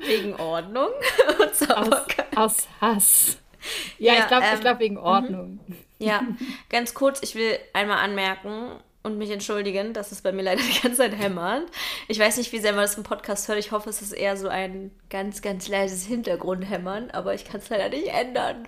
Wegen 0.06 0.34
Ordnung 0.34 0.88
und 1.38 1.70
aus, 1.76 2.06
aus 2.36 2.68
Hass. 2.80 3.38
Ja, 3.98 4.14
ja 4.14 4.20
ich 4.20 4.28
glaube 4.28 4.44
ähm, 4.46 4.60
glaub 4.60 4.78
wegen 4.78 4.94
mhm. 4.94 5.02
Ordnung. 5.02 5.60
Ja, 5.98 6.22
ganz 6.70 6.94
kurz, 6.94 7.22
ich 7.22 7.34
will 7.34 7.58
einmal 7.74 7.98
anmerken, 7.98 8.70
und 9.02 9.16
mich 9.16 9.30
entschuldigen, 9.30 9.92
dass 9.92 10.12
es 10.12 10.20
bei 10.20 10.32
mir 10.32 10.42
leider 10.42 10.62
die 10.62 10.80
ganze 10.80 10.98
Zeit 10.98 11.16
hämmert. 11.16 11.64
Ich 12.08 12.18
weiß 12.18 12.36
nicht, 12.36 12.52
wie 12.52 12.58
sehr 12.58 12.72
man 12.72 12.82
das 12.82 12.96
im 12.96 13.02
Podcast 13.02 13.48
hört. 13.48 13.58
Ich 13.58 13.72
hoffe, 13.72 13.88
es 13.88 14.02
ist 14.02 14.12
eher 14.12 14.36
so 14.36 14.48
ein 14.48 14.90
ganz, 15.08 15.40
ganz 15.42 15.68
leises 15.68 16.04
Hintergrundhämmern, 16.04 17.10
aber 17.10 17.34
ich 17.34 17.44
kann 17.44 17.60
es 17.60 17.68
leider 17.70 17.88
nicht 17.88 18.08
ändern. 18.08 18.64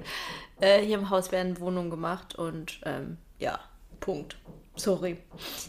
Äh, 0.61 0.81
hier 0.81 0.99
im 0.99 1.11
Haus 1.11 1.33
werden 1.33 1.61
Wohnungen 1.61 1.91
gemacht 1.91 2.35
und 2.35 2.81
ähm, 2.87 3.19
ja, 3.39 3.61
Punkt. 4.03 4.37
Sorry. 4.77 5.17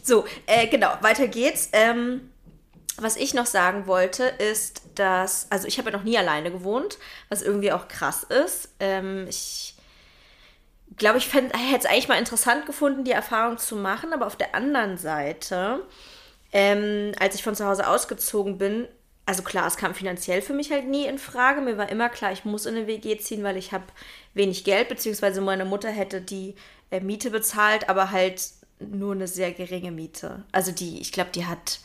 So, 0.02 0.26
äh, 0.46 0.66
genau, 0.66 0.90
weiter 1.00 1.28
geht's. 1.28 1.70
Ähm, 1.72 2.30
was 2.96 3.16
ich 3.16 3.34
noch 3.34 3.46
sagen 3.46 3.86
wollte, 3.86 4.24
ist, 4.24 4.82
dass, 4.94 5.50
also 5.50 5.66
ich 5.66 5.78
habe 5.78 5.90
ja 5.90 5.96
noch 5.96 6.04
nie 6.04 6.18
alleine 6.18 6.50
gewohnt, 6.50 6.98
was 7.28 7.42
irgendwie 7.42 7.72
auch 7.72 7.88
krass 7.88 8.24
ist. 8.24 8.68
Ähm, 8.78 9.26
ich 9.28 9.74
glaube, 10.96 11.18
ich 11.18 11.32
hätte 11.32 11.50
es 11.78 11.86
eigentlich 11.86 12.08
mal 12.08 12.18
interessant 12.18 12.66
gefunden, 12.66 13.04
die 13.04 13.10
Erfahrung 13.12 13.58
zu 13.58 13.76
machen, 13.76 14.12
aber 14.12 14.26
auf 14.26 14.36
der 14.36 14.54
anderen 14.54 14.96
Seite, 14.96 15.80
ähm, 16.52 17.12
als 17.18 17.34
ich 17.34 17.42
von 17.42 17.56
zu 17.56 17.66
Hause 17.66 17.88
ausgezogen 17.88 18.58
bin, 18.58 18.86
also 19.26 19.42
klar, 19.42 19.66
es 19.66 19.76
kam 19.76 19.94
finanziell 19.94 20.42
für 20.42 20.52
mich 20.52 20.70
halt 20.70 20.86
nie 20.86 21.06
in 21.06 21.18
Frage. 21.18 21.60
Mir 21.60 21.78
war 21.78 21.88
immer 21.88 22.08
klar, 22.08 22.32
ich 22.32 22.44
muss 22.44 22.66
in 22.66 22.76
eine 22.76 22.86
WG 22.86 23.16
ziehen, 23.18 23.42
weil 23.42 23.56
ich 23.56 23.72
habe 23.72 23.84
wenig 24.34 24.64
Geld, 24.64 24.88
beziehungsweise 24.88 25.40
meine 25.40 25.64
Mutter 25.64 25.90
hätte 25.90 26.20
die 26.20 26.54
äh, 26.90 27.00
Miete 27.00 27.30
bezahlt, 27.30 27.88
aber 27.88 28.10
halt 28.10 28.42
nur 28.80 29.12
eine 29.12 29.26
sehr 29.26 29.52
geringe 29.52 29.90
Miete. 29.90 30.44
Also 30.52 30.72
die, 30.72 31.00
ich 31.00 31.12
glaube, 31.12 31.30
die 31.34 31.46
hat 31.46 31.80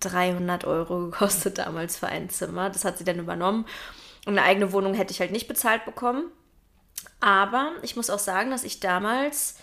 300 0.00 0.64
Euro 0.64 1.06
gekostet 1.06 1.58
damals 1.58 1.96
für 1.96 2.06
ein 2.06 2.30
Zimmer. 2.30 2.70
Das 2.70 2.84
hat 2.84 2.98
sie 2.98 3.04
dann 3.04 3.18
übernommen. 3.18 3.66
Und 4.26 4.38
eine 4.38 4.46
eigene 4.46 4.72
Wohnung 4.72 4.94
hätte 4.94 5.12
ich 5.12 5.20
halt 5.20 5.32
nicht 5.32 5.48
bezahlt 5.48 5.84
bekommen. 5.84 6.30
Aber 7.20 7.72
ich 7.82 7.96
muss 7.96 8.10
auch 8.10 8.18
sagen, 8.18 8.50
dass 8.50 8.62
ich 8.62 8.80
damals 8.80 9.56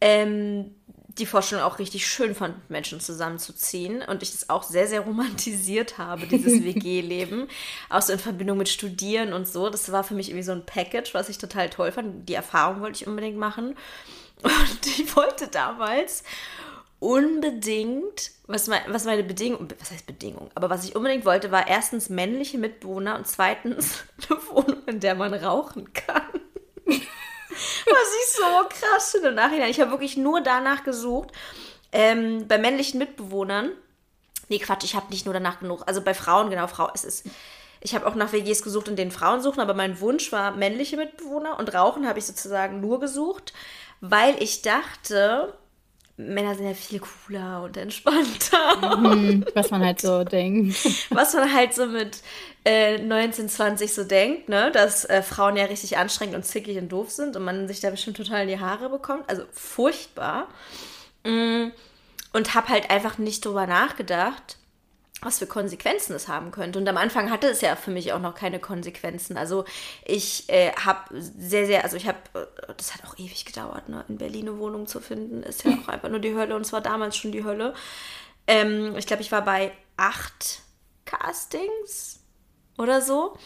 ähm, 0.00 0.74
die 1.18 1.26
Vorstellung 1.26 1.64
auch 1.64 1.78
richtig 1.78 2.06
schön 2.06 2.34
fand, 2.34 2.68
Menschen 2.70 2.98
zusammenzuziehen 3.00 4.02
und 4.02 4.22
ich 4.22 4.32
das 4.32 4.50
auch 4.50 4.64
sehr, 4.64 4.88
sehr 4.88 5.00
romantisiert 5.00 5.98
habe, 5.98 6.26
dieses 6.26 6.64
WG-Leben. 6.64 7.48
auch 7.88 8.02
so 8.02 8.12
in 8.12 8.18
Verbindung 8.18 8.58
mit 8.58 8.68
Studieren 8.68 9.32
und 9.32 9.46
so. 9.46 9.70
Das 9.70 9.92
war 9.92 10.02
für 10.02 10.14
mich 10.14 10.28
irgendwie 10.28 10.44
so 10.44 10.52
ein 10.52 10.66
Package, 10.66 11.14
was 11.14 11.28
ich 11.28 11.38
total 11.38 11.70
toll 11.70 11.92
fand. 11.92 12.28
Die 12.28 12.34
Erfahrung 12.34 12.80
wollte 12.80 13.02
ich 13.02 13.06
unbedingt 13.06 13.38
machen. 13.38 13.76
Und 14.42 14.86
ich 14.86 15.16
wollte 15.16 15.48
damals 15.48 16.22
unbedingt, 16.98 18.32
was, 18.46 18.66
mein, 18.66 18.82
was 18.88 19.04
meine 19.04 19.22
Bedingung, 19.22 19.68
was 19.78 19.90
heißt 19.90 20.06
Bedingung, 20.06 20.50
aber 20.54 20.70
was 20.70 20.84
ich 20.84 20.96
unbedingt 20.96 21.24
wollte, 21.24 21.50
war 21.50 21.68
erstens 21.68 22.08
männliche 22.08 22.58
Mitbewohner 22.58 23.16
und 23.16 23.26
zweitens 23.26 24.04
eine 24.28 24.38
Wohnung, 24.48 24.82
in 24.86 25.00
der 25.00 25.14
man 25.14 25.32
rauchen 25.32 25.92
kann. 25.92 26.22
Was 27.86 28.08
ich 28.22 28.32
so 28.32 28.68
krass 28.68 29.10
finde 29.12 29.28
im 29.28 29.34
Nachhinein. 29.34 29.70
Ich 29.70 29.80
habe 29.80 29.90
wirklich 29.90 30.16
nur 30.16 30.40
danach 30.40 30.84
gesucht. 30.84 31.30
Ähm, 31.92 32.48
bei 32.48 32.58
männlichen 32.58 32.98
Mitbewohnern, 32.98 33.70
nee, 34.48 34.58
Quatsch, 34.58 34.84
ich 34.84 34.96
habe 34.96 35.10
nicht 35.10 35.26
nur 35.26 35.34
danach 35.34 35.60
genug, 35.60 35.84
also 35.86 36.00
bei 36.00 36.12
Frauen, 36.12 36.50
genau, 36.50 36.66
Frau, 36.66 36.90
es 36.92 37.04
ist, 37.04 37.26
ich 37.80 37.94
habe 37.94 38.06
auch 38.06 38.16
nach 38.16 38.32
WGs 38.32 38.62
gesucht, 38.62 38.88
in 38.88 38.96
denen 38.96 39.12
Frauen 39.12 39.40
suchen, 39.40 39.60
aber 39.60 39.74
mein 39.74 40.00
Wunsch 40.00 40.32
war 40.32 40.56
männliche 40.56 40.96
Mitbewohner 40.96 41.58
und 41.58 41.72
Rauchen 41.72 42.08
habe 42.08 42.18
ich 42.18 42.26
sozusagen 42.26 42.80
nur 42.80 42.98
gesucht, 42.98 43.52
weil 44.00 44.42
ich 44.42 44.62
dachte, 44.62 45.56
Männer 46.16 46.54
sind 46.54 46.66
ja 46.66 46.74
viel 46.74 47.00
cooler 47.00 47.64
und 47.64 47.76
entspannter. 47.76 48.96
Mhm, 48.98 49.44
was 49.54 49.70
man 49.70 49.84
halt 49.84 50.00
so 50.00 50.22
denkt. 50.22 50.76
Was 51.10 51.34
man 51.34 51.52
halt 51.52 51.74
so 51.74 51.86
mit 51.86 52.22
äh, 52.64 52.98
19, 52.98 53.48
20 53.48 53.92
so 53.92 54.04
denkt, 54.04 54.48
ne? 54.48 54.70
Dass 54.70 55.04
äh, 55.04 55.22
Frauen 55.22 55.56
ja 55.56 55.64
richtig 55.64 55.98
anstrengend 55.98 56.36
und 56.36 56.44
zickig 56.44 56.78
und 56.78 56.88
doof 56.90 57.10
sind 57.10 57.34
und 57.36 57.44
man 57.44 57.66
sich 57.66 57.80
da 57.80 57.90
bestimmt 57.90 58.16
total 58.16 58.42
in 58.42 58.48
die 58.48 58.60
Haare 58.60 58.90
bekommt. 58.90 59.28
Also 59.28 59.42
furchtbar. 59.52 60.46
Mm, 61.24 61.70
und 62.32 62.54
habe 62.54 62.68
halt 62.68 62.90
einfach 62.90 63.18
nicht 63.18 63.44
drüber 63.44 63.66
nachgedacht, 63.66 64.58
was 65.24 65.38
für 65.38 65.46
Konsequenzen 65.46 66.14
es 66.14 66.28
haben 66.28 66.50
könnte. 66.50 66.78
Und 66.78 66.88
am 66.88 66.96
Anfang 66.96 67.30
hatte 67.30 67.48
es 67.48 67.60
ja 67.60 67.76
für 67.76 67.90
mich 67.90 68.12
auch 68.12 68.20
noch 68.20 68.34
keine 68.34 68.58
Konsequenzen. 68.58 69.36
Also 69.36 69.64
ich 70.04 70.48
äh, 70.48 70.72
habe 70.72 71.20
sehr, 71.20 71.66
sehr, 71.66 71.84
also 71.84 71.96
ich 71.96 72.06
habe, 72.06 72.18
äh, 72.34 72.72
das 72.76 72.94
hat 72.94 73.04
auch 73.04 73.18
ewig 73.18 73.44
gedauert, 73.44 73.88
ne? 73.88 74.04
in 74.08 74.18
Berlin 74.18 74.48
eine 74.48 74.58
Wohnung 74.58 74.86
zu 74.86 75.00
finden, 75.00 75.42
ist 75.42 75.64
ja 75.64 75.72
auch 75.72 75.88
einfach 75.88 76.08
nur 76.08 76.20
die 76.20 76.34
Hölle 76.34 76.56
und 76.56 76.62
es 76.62 76.72
war 76.72 76.80
damals 76.80 77.16
schon 77.16 77.32
die 77.32 77.44
Hölle. 77.44 77.74
Ähm, 78.46 78.96
ich 78.96 79.06
glaube, 79.06 79.22
ich 79.22 79.32
war 79.32 79.42
bei 79.42 79.72
acht 79.96 80.62
Castings 81.04 82.20
oder 82.76 83.00
so. 83.00 83.36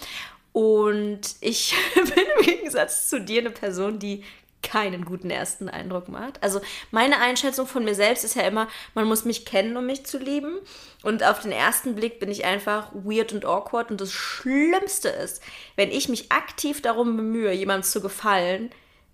Und 0.53 1.37
ich 1.41 1.75
bin 1.95 2.25
im 2.39 2.45
Gegensatz 2.45 3.09
zu 3.09 3.21
dir 3.21 3.41
eine 3.41 3.51
Person, 3.51 3.99
die 3.99 4.25
keinen 4.63 5.05
guten 5.05 5.31
ersten 5.31 5.69
Eindruck 5.69 6.09
macht. 6.09 6.43
Also 6.43 6.61
meine 6.91 7.21
Einschätzung 7.21 7.67
von 7.67 7.85
mir 7.85 7.95
selbst 7.95 8.25
ist 8.25 8.35
ja 8.35 8.43
immer, 8.43 8.69
man 8.95 9.07
muss 9.07 9.25
mich 9.25 9.45
kennen, 9.45 9.77
um 9.77 9.87
mich 9.87 10.05
zu 10.05 10.19
lieben. 10.19 10.59
Und 11.03 11.23
auf 11.23 11.41
den 11.41 11.53
ersten 11.53 11.95
Blick 11.95 12.19
bin 12.19 12.31
ich 12.31 12.45
einfach 12.45 12.91
weird 12.93 13.33
und 13.33 13.45
awkward. 13.45 13.91
Und 13.91 14.01
das 14.01 14.13
Schlimmste 14.13 15.09
ist, 15.09 15.43
wenn 15.77 15.91
ich 15.91 16.09
mich 16.09 16.33
aktiv 16.33 16.83
darum 16.83 17.17
bemühe, 17.17 17.53
jemandem 17.53 17.89
zu 17.89 18.01
gefallen, 18.01 18.71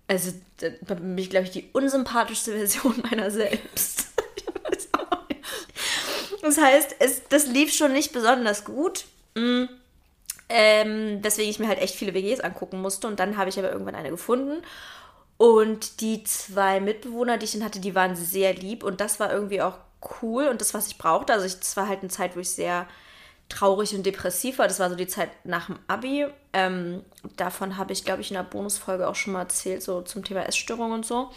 also 0.07 0.31
da 0.57 0.93
bin 0.95 1.17
ich, 1.17 1.29
glaube 1.29 1.45
ich, 1.45 1.51
die 1.51 1.69
unsympathischste 1.73 2.51
Version 2.57 3.03
meiner 3.09 3.31
selbst. 3.31 4.07
das 6.41 6.57
heißt, 6.57 6.95
es, 6.99 7.21
das 7.29 7.47
lief 7.47 7.73
schon 7.73 7.93
nicht 7.93 8.13
besonders 8.13 8.65
gut. 8.65 9.05
Mm. 9.35 9.65
Ähm, 10.47 11.23
deswegen 11.23 11.49
ich 11.49 11.57
mir 11.57 11.67
halt 11.67 11.81
echt 11.81 11.95
viele 11.95 12.13
WGs 12.13 12.39
angucken 12.39 12.79
musste. 12.79 13.07
Und 13.07 13.19
dann 13.19 13.37
habe 13.37 13.49
ich 13.49 13.57
aber 13.57 13.71
irgendwann 13.71 13.95
eine 13.95 14.11
gefunden. 14.11 14.61
Und 15.37 16.01
die 16.01 16.23
zwei 16.23 16.79
Mitbewohner, 16.79 17.37
die 17.37 17.45
ich 17.45 17.51
dann 17.51 17.63
hatte, 17.63 17.79
die 17.79 17.95
waren 17.95 18.15
sehr 18.15 18.53
lieb 18.53 18.83
und 18.83 19.01
das 19.01 19.19
war 19.19 19.33
irgendwie 19.33 19.61
auch 19.61 19.77
cool 20.21 20.47
und 20.47 20.61
das, 20.61 20.73
was 20.73 20.87
ich 20.87 20.97
brauchte. 20.97 21.33
Also 21.33 21.45
es 21.45 21.75
war 21.75 21.87
halt 21.87 22.01
eine 22.01 22.09
Zeit, 22.09 22.35
wo 22.35 22.39
ich 22.39 22.49
sehr 22.49 22.87
traurig 23.49 23.93
und 23.93 24.05
depressiv 24.05 24.59
war. 24.59 24.67
Das 24.67 24.79
war 24.79 24.89
so 24.89 24.95
die 24.95 25.07
Zeit 25.07 25.29
nach 25.43 25.67
dem 25.67 25.77
Abi. 25.87 26.25
Ähm, 26.53 27.03
davon 27.35 27.77
habe 27.77 27.93
ich, 27.93 28.05
glaube 28.05 28.21
ich, 28.21 28.31
in 28.31 28.35
der 28.35 28.43
Bonusfolge 28.43 29.07
auch 29.07 29.15
schon 29.15 29.33
mal 29.33 29.41
erzählt, 29.41 29.83
so 29.83 30.01
zum 30.01 30.23
Thema 30.23 30.47
Essstörung 30.47 30.91
und 30.91 31.05
so. 31.05 31.29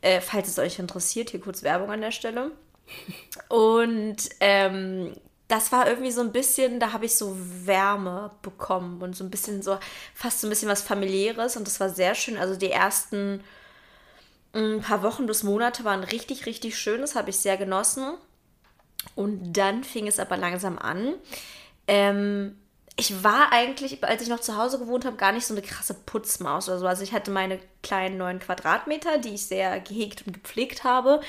Äh, 0.00 0.20
falls 0.20 0.48
es 0.48 0.58
euch 0.58 0.78
interessiert, 0.78 1.30
hier 1.30 1.40
kurz 1.40 1.62
Werbung 1.62 1.90
an 1.90 2.00
der 2.00 2.10
Stelle. 2.10 2.50
Und 3.48 4.16
ähm, 4.40 5.14
das 5.48 5.72
war 5.72 5.88
irgendwie 5.88 6.10
so 6.10 6.22
ein 6.22 6.32
bisschen, 6.32 6.80
da 6.80 6.92
habe 6.92 7.04
ich 7.04 7.16
so 7.16 7.36
Wärme 7.38 8.30
bekommen 8.42 9.02
und 9.02 9.14
so 9.14 9.24
ein 9.24 9.30
bisschen 9.30 9.62
so, 9.62 9.78
fast 10.14 10.40
so 10.40 10.46
ein 10.46 10.50
bisschen 10.50 10.68
was 10.68 10.82
familiäres 10.82 11.56
und 11.56 11.66
das 11.66 11.80
war 11.80 11.90
sehr 11.90 12.14
schön. 12.14 12.38
Also 12.38 12.56
die 12.56 12.70
ersten 12.70 13.44
ein 14.54 14.76
mm, 14.76 14.80
paar 14.80 15.02
Wochen 15.02 15.26
bis 15.26 15.42
Monate 15.42 15.84
waren 15.84 16.04
richtig, 16.04 16.46
richtig 16.46 16.78
schön, 16.78 17.00
das 17.00 17.14
habe 17.14 17.30
ich 17.30 17.36
sehr 17.36 17.56
genossen. 17.56 18.14
Und 19.14 19.52
dann 19.52 19.84
fing 19.84 20.06
es 20.06 20.18
aber 20.18 20.36
langsam 20.36 20.78
an. 20.78 21.14
Ähm, 21.86 22.56
ich 22.96 23.22
war 23.24 23.52
eigentlich, 23.52 24.02
als 24.04 24.22
ich 24.22 24.28
noch 24.28 24.40
zu 24.40 24.56
Hause 24.56 24.78
gewohnt 24.78 25.04
habe, 25.04 25.16
gar 25.16 25.32
nicht 25.32 25.46
so 25.46 25.52
eine 25.52 25.62
krasse 25.62 25.94
Putzmaus 25.94 26.68
oder 26.68 26.78
so. 26.78 26.86
Also 26.86 27.02
ich 27.02 27.12
hatte 27.12 27.30
meine 27.30 27.58
kleinen 27.82 28.16
neun 28.16 28.38
Quadratmeter, 28.38 29.18
die 29.18 29.34
ich 29.34 29.46
sehr 29.46 29.80
gehegt 29.80 30.26
und 30.26 30.32
gepflegt 30.32 30.84
habe. 30.84 31.20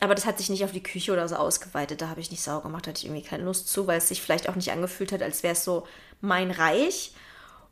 Aber 0.00 0.14
das 0.14 0.26
hat 0.26 0.38
sich 0.38 0.50
nicht 0.50 0.64
auf 0.64 0.72
die 0.72 0.82
Küche 0.82 1.12
oder 1.12 1.26
so 1.26 1.36
ausgeweitet. 1.36 2.02
Da 2.02 2.08
habe 2.08 2.20
ich 2.20 2.30
nicht 2.30 2.42
sauer 2.42 2.62
gemacht, 2.62 2.86
hatte 2.86 2.98
ich 2.98 3.06
irgendwie 3.06 3.26
keine 3.26 3.44
Lust 3.44 3.68
zu, 3.68 3.86
weil 3.86 3.98
es 3.98 4.08
sich 4.08 4.20
vielleicht 4.20 4.48
auch 4.48 4.54
nicht 4.54 4.70
angefühlt 4.70 5.12
hat, 5.12 5.22
als 5.22 5.42
wäre 5.42 5.54
es 5.54 5.64
so 5.64 5.86
mein 6.20 6.50
Reich. 6.50 7.12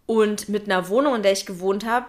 Und 0.06 0.48
mit 0.48 0.64
einer 0.64 0.88
Wohnung, 0.88 1.14
in 1.16 1.22
der 1.22 1.32
ich 1.32 1.46
gewohnt 1.46 1.84
habe, 1.84 2.06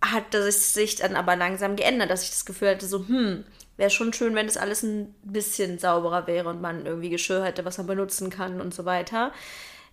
hat 0.00 0.32
das 0.32 0.74
sich 0.74 0.96
dann 0.96 1.16
aber 1.16 1.36
langsam 1.36 1.76
geändert, 1.76 2.10
dass 2.10 2.22
ich 2.22 2.30
das 2.30 2.46
Gefühl 2.46 2.70
hatte, 2.70 2.86
so, 2.86 3.06
hm, 3.06 3.44
wäre 3.76 3.90
schon 3.90 4.12
schön, 4.12 4.34
wenn 4.34 4.46
das 4.46 4.56
alles 4.56 4.82
ein 4.82 5.14
bisschen 5.22 5.78
sauberer 5.78 6.26
wäre 6.26 6.48
und 6.48 6.60
man 6.60 6.86
irgendwie 6.86 7.10
Geschirr 7.10 7.44
hätte, 7.44 7.64
was 7.64 7.78
man 7.78 7.86
benutzen 7.86 8.30
kann 8.30 8.60
und 8.60 8.74
so 8.74 8.84
weiter. 8.84 9.32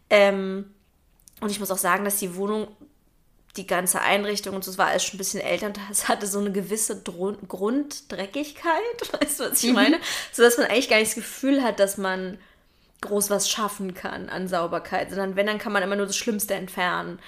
Ähm, 0.10 0.74
und 1.42 1.50
ich 1.50 1.60
muss 1.60 1.72
auch 1.72 1.78
sagen, 1.78 2.06
dass 2.06 2.18
die 2.18 2.36
Wohnung 2.36 2.68
die 3.58 3.68
ganze 3.68 4.02
Einrichtung 4.02 4.56
und 4.56 4.64
so, 4.64 4.72
es 4.72 4.78
war 4.78 4.88
alles 4.88 5.04
schon 5.04 5.16
ein 5.16 5.20
bisschen 5.20 5.42
älter 5.42 5.68
und 5.68 5.80
es 5.90 6.08
hatte 6.08 6.28
so 6.28 6.40
eine 6.40 6.52
gewisse 6.52 6.98
Drun 6.98 7.38
Grunddreckigkeit, 7.48 8.74
weißt 9.22 9.40
du, 9.40 9.44
was 9.46 9.64
ich 9.64 9.70
mhm. 9.70 9.76
meine? 9.76 10.00
So 10.32 10.44
dass 10.44 10.58
man 10.58 10.68
eigentlich 10.68 10.90
gar 10.90 10.98
nicht 10.98 11.10
das 11.10 11.16
Gefühl 11.16 11.64
hat, 11.64 11.80
dass 11.80 11.98
man 11.98 12.38
groß 13.02 13.30
was 13.30 13.50
schaffen 13.50 13.94
kann 13.94 14.30
an 14.30 14.48
Sauberkeit, 14.48 15.10
sondern 15.10 15.36
wenn, 15.36 15.48
dann 15.48 15.60
kann 15.60 15.74
man 15.74 15.84
immer 15.84 15.96
nur 15.96 16.08
das 16.08 16.18
Schlimmste 16.18 16.56
entfernen. 16.56 17.20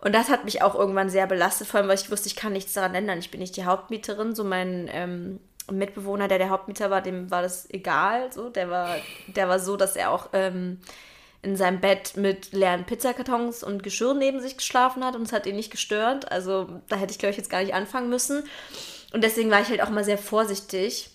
Und 0.00 0.14
das 0.14 0.30
hat 0.30 0.44
mich 0.44 0.62
auch 0.62 0.74
irgendwann 0.74 1.10
sehr 1.10 1.26
belastet, 1.26 1.68
vor 1.68 1.78
allem, 1.80 1.88
weil 1.88 1.98
ich 1.98 2.10
wusste, 2.10 2.26
ich 2.26 2.36
kann 2.36 2.52
nichts 2.52 2.72
daran 2.72 2.94
ändern. 2.94 3.18
Ich 3.18 3.30
bin 3.30 3.40
nicht 3.40 3.56
die 3.56 3.66
Hauptmieterin, 3.66 4.34
so 4.34 4.44
mein 4.44 4.88
ähm, 4.92 5.40
Mitbewohner, 5.70 6.26
der 6.26 6.38
der 6.38 6.50
Hauptmieter 6.50 6.90
war, 6.90 7.02
dem 7.02 7.30
war 7.30 7.42
das 7.42 7.68
egal, 7.70 8.32
so, 8.32 8.48
der 8.48 8.70
war, 8.70 8.96
der 9.28 9.48
war 9.48 9.58
so, 9.58 9.76
dass 9.76 9.96
er 9.96 10.10
auch 10.10 10.30
ähm, 10.32 10.78
in 11.42 11.56
seinem 11.56 11.80
Bett 11.80 12.16
mit 12.16 12.52
leeren 12.52 12.84
Pizzakartons 12.84 13.62
und 13.62 13.82
Geschirr 13.82 14.14
neben 14.14 14.40
sich 14.40 14.56
geschlafen 14.56 15.04
hat 15.04 15.16
und 15.16 15.22
es 15.22 15.32
hat 15.32 15.46
ihn 15.46 15.56
nicht 15.56 15.70
gestört. 15.70 16.30
Also 16.30 16.80
da 16.88 16.96
hätte 16.96 17.12
ich, 17.12 17.18
glaube 17.18 17.30
ich, 17.30 17.38
jetzt 17.38 17.50
gar 17.50 17.62
nicht 17.62 17.74
anfangen 17.74 18.10
müssen. 18.10 18.44
Und 19.12 19.24
deswegen 19.24 19.50
war 19.50 19.60
ich 19.60 19.68
halt 19.68 19.82
auch 19.82 19.90
mal 19.90 20.04
sehr 20.04 20.18
vorsichtig, 20.18 21.10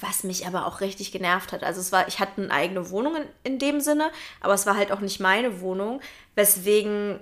was 0.00 0.24
mich 0.24 0.46
aber 0.46 0.66
auch 0.66 0.80
richtig 0.80 1.12
genervt 1.12 1.52
hat. 1.52 1.62
Also 1.62 1.80
es 1.80 1.92
war, 1.92 2.08
ich 2.08 2.18
hatte 2.18 2.42
eine 2.42 2.50
eigene 2.50 2.90
Wohnung 2.90 3.16
in, 3.16 3.22
in 3.44 3.58
dem 3.58 3.80
Sinne, 3.80 4.10
aber 4.40 4.54
es 4.54 4.66
war 4.66 4.76
halt 4.76 4.90
auch 4.90 5.00
nicht 5.00 5.20
meine 5.20 5.60
Wohnung, 5.60 6.00
weswegen 6.34 7.20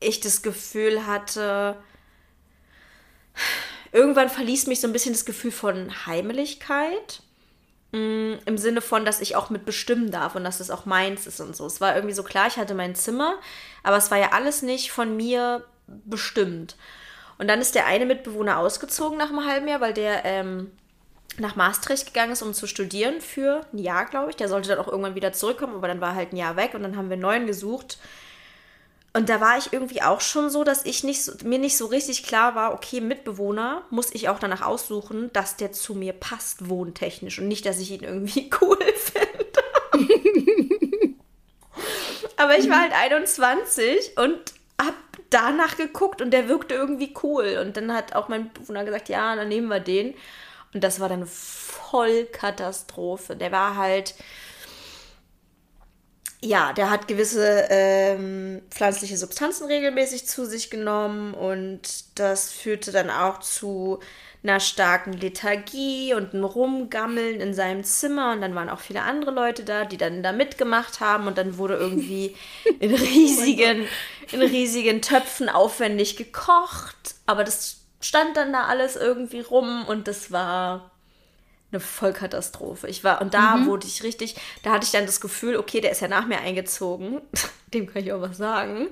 ich 0.00 0.20
das 0.20 0.42
Gefühl 0.42 1.06
hatte, 1.06 1.76
irgendwann 3.92 4.28
verließ 4.28 4.66
mich 4.66 4.80
so 4.80 4.88
ein 4.88 4.92
bisschen 4.92 5.14
das 5.14 5.24
Gefühl 5.24 5.52
von 5.52 6.06
Heimeligkeit. 6.06 7.22
Mm, 7.94 8.40
Im 8.44 8.58
Sinne 8.58 8.80
von, 8.80 9.04
dass 9.04 9.20
ich 9.20 9.36
auch 9.36 9.50
mitbestimmen 9.50 10.10
darf 10.10 10.34
und 10.34 10.42
dass 10.42 10.58
es 10.58 10.72
auch 10.72 10.84
meins 10.84 11.28
ist 11.28 11.38
und 11.40 11.54
so. 11.54 11.64
Es 11.64 11.80
war 11.80 11.94
irgendwie 11.94 12.14
so 12.14 12.24
klar, 12.24 12.48
ich 12.48 12.56
hatte 12.56 12.74
mein 12.74 12.96
Zimmer, 12.96 13.36
aber 13.84 13.96
es 13.96 14.10
war 14.10 14.18
ja 14.18 14.32
alles 14.32 14.62
nicht 14.62 14.90
von 14.90 15.16
mir 15.16 15.64
bestimmt. 15.86 16.74
Und 17.38 17.46
dann 17.46 17.60
ist 17.60 17.76
der 17.76 17.86
eine 17.86 18.04
Mitbewohner 18.04 18.58
ausgezogen 18.58 19.16
nach 19.16 19.28
einem 19.28 19.46
halben 19.46 19.68
Jahr, 19.68 19.80
weil 19.80 19.94
der 19.94 20.24
ähm, 20.24 20.72
nach 21.38 21.54
Maastricht 21.54 22.06
gegangen 22.06 22.32
ist, 22.32 22.42
um 22.42 22.52
zu 22.52 22.66
studieren 22.66 23.20
für 23.20 23.60
ein 23.72 23.78
Jahr, 23.78 24.06
glaube 24.06 24.30
ich. 24.30 24.36
Der 24.36 24.48
sollte 24.48 24.70
dann 24.70 24.78
auch 24.80 24.88
irgendwann 24.88 25.14
wieder 25.14 25.32
zurückkommen, 25.32 25.76
aber 25.76 25.86
dann 25.86 26.00
war 26.00 26.16
halt 26.16 26.32
ein 26.32 26.36
Jahr 26.36 26.56
weg 26.56 26.74
und 26.74 26.82
dann 26.82 26.96
haben 26.96 27.10
wir 27.10 27.14
einen 27.14 27.22
neuen 27.22 27.46
gesucht. 27.46 27.98
Und 29.16 29.28
da 29.28 29.40
war 29.40 29.56
ich 29.56 29.72
irgendwie 29.72 30.02
auch 30.02 30.20
schon 30.20 30.50
so, 30.50 30.64
dass 30.64 30.84
ich 30.84 31.04
nicht 31.04 31.44
mir 31.44 31.60
nicht 31.60 31.76
so 31.76 31.86
richtig 31.86 32.24
klar 32.24 32.56
war, 32.56 32.74
okay, 32.74 33.00
Mitbewohner 33.00 33.84
muss 33.88 34.12
ich 34.12 34.28
auch 34.28 34.40
danach 34.40 34.62
aussuchen, 34.62 35.32
dass 35.32 35.56
der 35.56 35.70
zu 35.70 35.94
mir 35.94 36.12
passt, 36.12 36.68
wohntechnisch 36.68 37.38
und 37.38 37.46
nicht, 37.46 37.64
dass 37.64 37.78
ich 37.78 37.92
ihn 37.92 38.02
irgendwie 38.02 38.50
cool 38.60 38.76
finde. 38.76 39.54
Aber 42.36 42.58
ich 42.58 42.68
war 42.68 42.80
halt 42.80 42.92
21 42.92 44.18
und 44.18 44.36
hab 44.82 44.94
danach 45.30 45.76
geguckt 45.76 46.20
und 46.20 46.32
der 46.32 46.48
wirkte 46.48 46.74
irgendwie 46.74 47.14
cool. 47.22 47.58
Und 47.62 47.76
dann 47.76 47.94
hat 47.94 48.16
auch 48.16 48.28
mein 48.28 48.52
Bewohner 48.52 48.84
gesagt, 48.84 49.08
ja, 49.08 49.36
dann 49.36 49.48
nehmen 49.48 49.68
wir 49.68 49.78
den. 49.78 50.14
Und 50.72 50.82
das 50.82 50.98
war 50.98 51.08
dann 51.08 51.24
voll 51.26 52.24
Katastrophe. 52.24 53.36
Der 53.36 53.52
war 53.52 53.76
halt, 53.76 54.16
ja, 56.44 56.72
der 56.72 56.90
hat 56.90 57.08
gewisse 57.08 57.66
ähm, 57.70 58.62
pflanzliche 58.70 59.16
Substanzen 59.16 59.66
regelmäßig 59.66 60.26
zu 60.26 60.44
sich 60.46 60.70
genommen 60.70 61.34
und 61.34 61.80
das 62.14 62.50
führte 62.50 62.92
dann 62.92 63.10
auch 63.10 63.40
zu 63.40 64.00
einer 64.42 64.60
starken 64.60 65.14
Lethargie 65.14 66.12
und 66.12 66.34
einem 66.34 66.44
Rumgammeln 66.44 67.40
in 67.40 67.54
seinem 67.54 67.82
Zimmer 67.82 68.32
und 68.32 68.42
dann 68.42 68.54
waren 68.54 68.68
auch 68.68 68.80
viele 68.80 69.00
andere 69.00 69.30
Leute 69.30 69.64
da, 69.64 69.86
die 69.86 69.96
dann 69.96 70.22
da 70.22 70.32
mitgemacht 70.32 71.00
haben 71.00 71.26
und 71.26 71.38
dann 71.38 71.56
wurde 71.56 71.76
irgendwie 71.76 72.36
in 72.80 72.94
riesigen, 72.94 73.88
in 74.30 74.42
riesigen 74.42 75.00
Töpfen 75.00 75.48
aufwendig 75.48 76.16
gekocht, 76.16 77.14
aber 77.24 77.44
das 77.44 77.78
stand 78.00 78.36
dann 78.36 78.52
da 78.52 78.64
alles 78.64 78.96
irgendwie 78.96 79.40
rum 79.40 79.86
und 79.86 80.08
das 80.08 80.30
war 80.30 80.90
eine 81.74 81.80
Vollkatastrophe. 81.80 82.88
Ich 82.88 83.04
war, 83.04 83.20
und 83.20 83.34
da 83.34 83.56
mhm. 83.56 83.66
wurde 83.66 83.86
ich 83.86 84.02
richtig, 84.02 84.36
da 84.62 84.72
hatte 84.72 84.84
ich 84.84 84.92
dann 84.92 85.06
das 85.06 85.20
Gefühl, 85.20 85.56
okay, 85.56 85.80
der 85.80 85.90
ist 85.90 86.00
ja 86.00 86.08
nach 86.08 86.26
mir 86.26 86.38
eingezogen. 86.38 87.20
Dem 87.74 87.92
kann 87.92 88.02
ich 88.02 88.12
auch 88.12 88.20
was 88.20 88.36
sagen. 88.36 88.88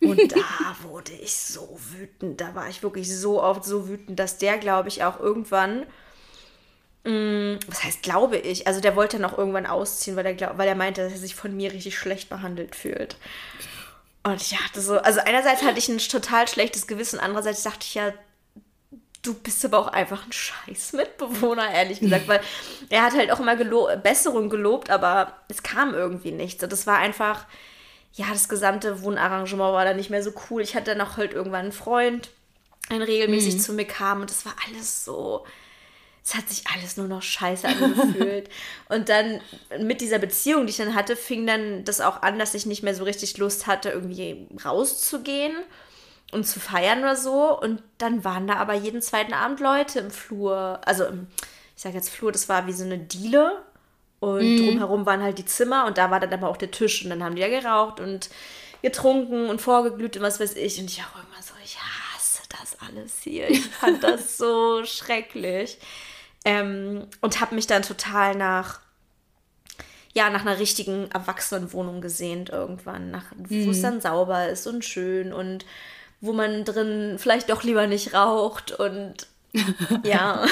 Und 0.00 0.32
da 0.36 0.76
wurde 0.82 1.12
ich 1.12 1.34
so 1.34 1.78
wütend. 1.92 2.40
Da 2.40 2.54
war 2.54 2.68
ich 2.68 2.82
wirklich 2.82 3.14
so 3.14 3.42
oft 3.42 3.64
so 3.64 3.88
wütend, 3.88 4.18
dass 4.18 4.38
der, 4.38 4.58
glaube 4.58 4.88
ich, 4.88 5.02
auch 5.04 5.18
irgendwann. 5.18 5.86
Mh, 7.04 7.12
mm, 7.12 7.58
was 7.66 7.84
heißt, 7.84 8.02
glaube 8.02 8.36
ich? 8.36 8.66
Also 8.66 8.80
der 8.80 8.94
wollte 8.94 9.18
dann 9.18 9.30
auch 9.30 9.38
irgendwann 9.38 9.66
ausziehen, 9.66 10.16
weil 10.16 10.26
er, 10.26 10.34
glaub, 10.34 10.58
weil 10.58 10.68
er 10.68 10.74
meinte, 10.74 11.02
dass 11.02 11.12
er 11.12 11.18
sich 11.18 11.34
von 11.34 11.56
mir 11.56 11.72
richtig 11.72 11.98
schlecht 11.98 12.28
behandelt 12.28 12.76
fühlt. 12.76 13.16
Und 14.22 14.42
ich 14.42 14.50
dachte 14.50 14.82
so, 14.82 14.98
also 14.98 15.20
einerseits 15.20 15.62
hatte 15.62 15.78
ich 15.78 15.88
ein 15.88 15.98
total 15.98 16.46
schlechtes 16.48 16.86
Gewissen, 16.86 17.18
andererseits 17.18 17.62
dachte 17.62 17.84
ich 17.84 17.94
ja, 17.94 18.12
du 19.28 19.34
bist 19.34 19.64
aber 19.64 19.78
auch 19.78 19.88
einfach 19.88 20.26
ein 20.26 20.32
scheiß 20.32 20.94
Mitbewohner, 20.94 21.70
ehrlich 21.70 22.00
gesagt, 22.00 22.26
weil 22.28 22.40
er 22.88 23.02
hat 23.02 23.14
halt 23.14 23.30
auch 23.30 23.40
immer 23.40 23.56
gelo 23.56 23.88
Besserung 24.02 24.48
gelobt, 24.48 24.90
aber 24.90 25.34
es 25.48 25.62
kam 25.62 25.94
irgendwie 25.94 26.32
nichts. 26.32 26.62
Und 26.62 26.72
das 26.72 26.86
war 26.86 26.98
einfach, 26.98 27.44
ja, 28.14 28.26
das 28.32 28.48
gesamte 28.48 29.02
Wohnarrangement 29.02 29.74
war 29.74 29.84
dann 29.84 29.96
nicht 29.96 30.10
mehr 30.10 30.22
so 30.22 30.32
cool. 30.50 30.62
Ich 30.62 30.74
hatte 30.74 30.94
dann 30.94 31.06
auch 31.06 31.18
halt 31.18 31.34
irgendwann 31.34 31.66
einen 31.66 31.72
Freund, 31.72 32.30
ein 32.88 33.02
regelmäßig 33.02 33.54
mhm. 33.54 33.60
zu 33.60 33.72
mir 33.74 33.84
kam 33.84 34.22
und 34.22 34.30
das 34.30 34.46
war 34.46 34.54
alles 34.66 35.04
so, 35.04 35.44
es 36.24 36.34
hat 36.34 36.48
sich 36.48 36.66
alles 36.74 36.96
nur 36.96 37.06
noch 37.06 37.22
scheiße 37.22 37.68
angefühlt. 37.68 38.48
und 38.88 39.10
dann 39.10 39.42
mit 39.78 40.00
dieser 40.00 40.18
Beziehung, 40.18 40.66
die 40.66 40.70
ich 40.70 40.78
dann 40.78 40.94
hatte, 40.94 41.16
fing 41.16 41.46
dann 41.46 41.84
das 41.84 42.00
auch 42.00 42.22
an, 42.22 42.38
dass 42.38 42.54
ich 42.54 42.64
nicht 42.64 42.82
mehr 42.82 42.94
so 42.94 43.04
richtig 43.04 43.36
Lust 43.36 43.66
hatte, 43.66 43.90
irgendwie 43.90 44.46
rauszugehen 44.64 45.54
und 46.32 46.46
zu 46.46 46.60
feiern 46.60 47.00
oder 47.00 47.16
so. 47.16 47.58
Und 47.58 47.82
dann 47.98 48.24
waren 48.24 48.46
da 48.46 48.56
aber 48.56 48.74
jeden 48.74 49.02
zweiten 49.02 49.32
Abend 49.32 49.60
Leute 49.60 50.00
im 50.00 50.10
Flur. 50.10 50.80
Also, 50.84 51.04
ich 51.76 51.82
sage 51.82 51.94
jetzt 51.94 52.10
Flur, 52.10 52.32
das 52.32 52.48
war 52.48 52.66
wie 52.66 52.72
so 52.72 52.84
eine 52.84 52.98
Diele. 52.98 53.62
Und 54.20 54.56
mm. 54.56 54.56
drumherum 54.58 55.06
waren 55.06 55.22
halt 55.22 55.38
die 55.38 55.44
Zimmer 55.44 55.86
und 55.86 55.96
da 55.96 56.10
war 56.10 56.18
dann 56.18 56.32
aber 56.32 56.48
auch 56.48 56.56
der 56.56 56.70
Tisch. 56.70 57.04
Und 57.04 57.10
dann 57.10 57.22
haben 57.22 57.36
die 57.36 57.42
ja 57.42 57.48
geraucht 57.48 58.00
und 58.00 58.30
getrunken 58.82 59.48
und 59.48 59.60
vorgeglüht 59.60 60.16
und 60.16 60.22
was 60.22 60.40
weiß 60.40 60.56
ich. 60.56 60.80
Und 60.80 60.90
ich 60.90 61.02
auch 61.02 61.14
immer 61.14 61.42
so, 61.42 61.54
ich 61.64 61.78
hasse 61.78 62.42
das 62.48 62.76
alles 62.80 63.20
hier. 63.22 63.48
Ich 63.48 63.66
fand 63.80 64.02
das 64.02 64.36
so 64.36 64.84
schrecklich. 64.84 65.78
Ähm, 66.44 67.06
und 67.20 67.40
habe 67.40 67.54
mich 67.54 67.66
dann 67.66 67.82
total 67.82 68.34
nach 68.34 68.80
ja, 70.14 70.30
nach 70.30 70.40
einer 70.40 70.58
richtigen 70.58 71.08
Erwachsenenwohnung 71.12 72.00
gesehnt 72.00 72.48
irgendwann, 72.48 73.10
nach, 73.12 73.26
wo 73.36 73.70
es 73.70 73.78
mhm. 73.78 73.82
dann 73.82 74.00
sauber 74.00 74.48
ist 74.48 74.66
und 74.66 74.84
schön 74.84 75.32
und 75.32 75.64
wo 76.20 76.32
man 76.32 76.64
drin 76.64 77.16
vielleicht 77.18 77.50
doch 77.50 77.62
lieber 77.62 77.86
nicht 77.86 78.14
raucht 78.14 78.72
und 78.72 79.26
ja. 80.04 80.44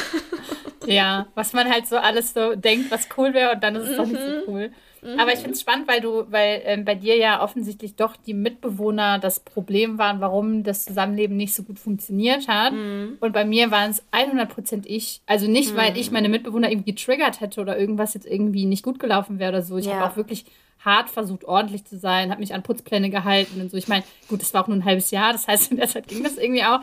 ja, 0.87 1.27
was 1.35 1.53
man 1.53 1.71
halt 1.71 1.87
so 1.87 1.97
alles 1.97 2.33
so 2.33 2.55
denkt, 2.55 2.91
was 2.91 3.09
cool 3.17 3.35
wäre 3.35 3.53
und 3.53 3.63
dann 3.63 3.77
ist 3.77 3.89
es 3.89 3.93
mhm. 3.93 3.97
doch 3.97 4.07
nicht 4.07 4.23
so 4.23 4.31
mhm. 4.31 4.43
cool. 4.47 4.73
Mhm. 5.07 5.21
Aber 5.21 5.33
ich 5.33 5.39
finde 5.39 5.53
es 5.53 5.61
spannend, 5.61 5.89
weil 5.89 6.01
du, 6.01 6.25
weil 6.31 6.63
ähm, 6.65 6.85
bei 6.85 6.95
dir 6.95 7.17
ja 7.17 7.43
offensichtlich 7.43 7.95
doch 7.95 8.17
die 8.17 8.35
Mitbewohner 8.35 9.19
das 9.19 9.41
Problem 9.41 9.99
waren, 9.99 10.21
warum 10.21 10.63
das 10.63 10.85
Zusammenleben 10.85 11.37
nicht 11.37 11.55
so 11.55 11.63
gut 11.63 11.79
funktioniert 11.79 12.49
hat. 12.49 12.73
Mhm. 12.73 13.19
Und 13.21 13.33
bei 13.33 13.45
mir 13.45 13.71
waren 13.71 13.91
es 13.91 14.03
100% 14.13 14.85
ich. 14.87 15.21
Also 15.27 15.49
nicht, 15.49 15.77
weil 15.77 15.97
ich 15.97 16.09
mhm. 16.09 16.15
meine 16.15 16.29
Mitbewohner 16.29 16.71
irgendwie 16.71 16.93
getriggert 16.93 17.41
hätte 17.41 17.61
oder 17.61 17.79
irgendwas 17.79 18.15
jetzt 18.15 18.27
irgendwie 18.27 18.67
nicht 18.67 18.83
gut 18.83 18.99
gelaufen 18.99 19.39
wäre 19.39 19.51
oder 19.51 19.63
so. 19.63 19.77
Ich 19.77 19.87
ja. 19.87 19.95
habe 19.95 20.13
auch 20.13 20.17
wirklich 20.17 20.45
hart 20.81 21.11
versucht, 21.11 21.45
ordentlich 21.45 21.85
zu 21.85 21.99
sein, 21.99 22.31
habe 22.31 22.41
mich 22.41 22.55
an 22.55 22.63
Putzpläne 22.63 23.11
gehalten 23.11 23.61
und 23.61 23.71
so. 23.71 23.77
Ich 23.77 23.89
meine, 23.89 24.05
gut, 24.29 24.41
das 24.41 24.55
war 24.55 24.63
auch 24.63 24.69
nur 24.69 24.77
ein 24.77 24.85
halbes 24.85 25.11
Jahr, 25.11 25.33
das 25.33 25.49
heißt, 25.49 25.71
in 25.71 25.79
der 25.79 25.89
Zeit 25.89 26.09
ging 26.09 26.23
das 26.23 26.39
irgendwie 26.39 26.65
auch. 26.65 26.81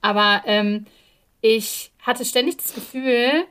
Aber 0.00 0.42
ähm, 0.46 0.86
ich 1.40 1.92
hatte 2.00 2.24
ständig 2.24 2.56
das 2.56 2.74
Gefühl, 2.74 3.44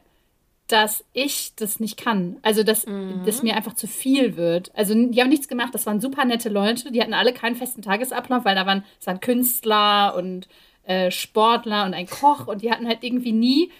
dass 0.72 1.04
ich 1.14 1.54
das 1.56 1.80
nicht 1.80 1.98
kann. 1.98 2.38
Also, 2.42 2.64
dass 2.64 2.86
mhm. 2.86 3.22
das 3.26 3.44
mir 3.44 3.56
einfach 3.56 3.74
zu 3.74 3.88
viel 3.88 4.38
wird. 4.38 4.72
Also, 4.76 4.94
die 4.94 5.22
haben 5.22 5.30
nichts 5.30 5.48
gemacht. 5.48 5.74
Das 5.74 5.86
waren 5.86 6.02
super 6.02 6.26
nette 6.26 6.50
Leute. 6.50 6.92
Die 6.92 7.02
hatten 7.02 7.14
alle 7.14 7.34
keinen 7.34 7.56
festen 7.56 7.82
Tagesablauf, 7.82 8.46
weil 8.46 8.56
da 8.56 8.66
waren, 8.66 8.84
es 9.00 9.08
waren 9.08 9.20
Künstler 9.20 10.16
und 10.16 10.48
äh, 10.84 11.12
Sportler 11.12 11.86
und 11.86 11.94
ein 11.94 12.08
Koch 12.08 12.48
und 12.48 12.62
die 12.62 12.72
hatten 12.72 12.88
halt 12.88 13.04
irgendwie 13.04 13.34
nie, 13.34 13.72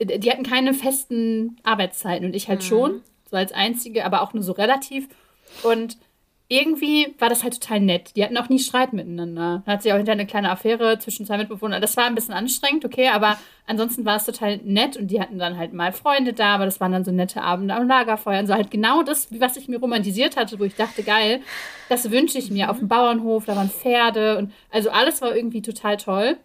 die 0.00 0.30
hatten 0.30 0.42
keine 0.42 0.74
festen 0.74 1.58
Arbeitszeiten 1.62 2.26
und 2.26 2.34
ich 2.34 2.48
halt 2.48 2.60
mhm. 2.60 2.66
schon, 2.66 3.00
so 3.30 3.36
als 3.36 3.52
einzige, 3.52 4.04
aber 4.04 4.22
auch 4.22 4.34
nur 4.34 4.42
so 4.42 4.52
relativ. 4.52 5.08
Und 5.62 5.96
irgendwie 6.52 7.14
war 7.20 7.28
das 7.28 7.44
halt 7.44 7.60
total 7.60 7.78
nett. 7.78 8.16
Die 8.16 8.24
hatten 8.24 8.36
auch 8.36 8.48
nie 8.48 8.58
Streit 8.58 8.92
miteinander. 8.92 9.62
Da 9.64 9.72
hat 9.72 9.82
sich 9.82 9.92
auch 9.92 9.96
hinterher 9.96 10.18
eine 10.18 10.26
kleine 10.26 10.50
Affäre 10.50 10.98
zwischen 10.98 11.24
zwei 11.24 11.38
Mitbewohnern. 11.38 11.80
Das 11.80 11.96
war 11.96 12.06
ein 12.06 12.16
bisschen 12.16 12.34
anstrengend, 12.34 12.84
okay, 12.84 13.08
aber 13.08 13.38
ansonsten 13.68 14.04
war 14.04 14.16
es 14.16 14.24
total 14.24 14.56
nett 14.64 14.96
und 14.96 15.12
die 15.12 15.20
hatten 15.20 15.38
dann 15.38 15.56
halt 15.56 15.72
mal 15.72 15.92
Freunde 15.92 16.32
da, 16.32 16.56
aber 16.56 16.64
das 16.64 16.80
waren 16.80 16.90
dann 16.90 17.04
so 17.04 17.12
nette 17.12 17.40
Abende 17.40 17.72
am 17.74 17.86
Lagerfeuer 17.86 18.40
und 18.40 18.48
so 18.48 18.54
halt 18.54 18.72
genau 18.72 19.04
das, 19.04 19.28
was 19.38 19.56
ich 19.56 19.68
mir 19.68 19.78
romantisiert 19.78 20.36
hatte, 20.36 20.58
wo 20.58 20.64
ich 20.64 20.74
dachte, 20.74 21.04
geil, 21.04 21.40
das 21.88 22.10
wünsche 22.10 22.38
ich 22.38 22.50
mir 22.50 22.68
auf 22.68 22.80
dem 22.80 22.88
Bauernhof, 22.88 23.44
da 23.44 23.54
waren 23.54 23.70
Pferde 23.70 24.36
und 24.36 24.52
also 24.70 24.90
alles 24.90 25.22
war 25.22 25.36
irgendwie 25.36 25.62
total 25.62 25.98
toll. 25.98 26.36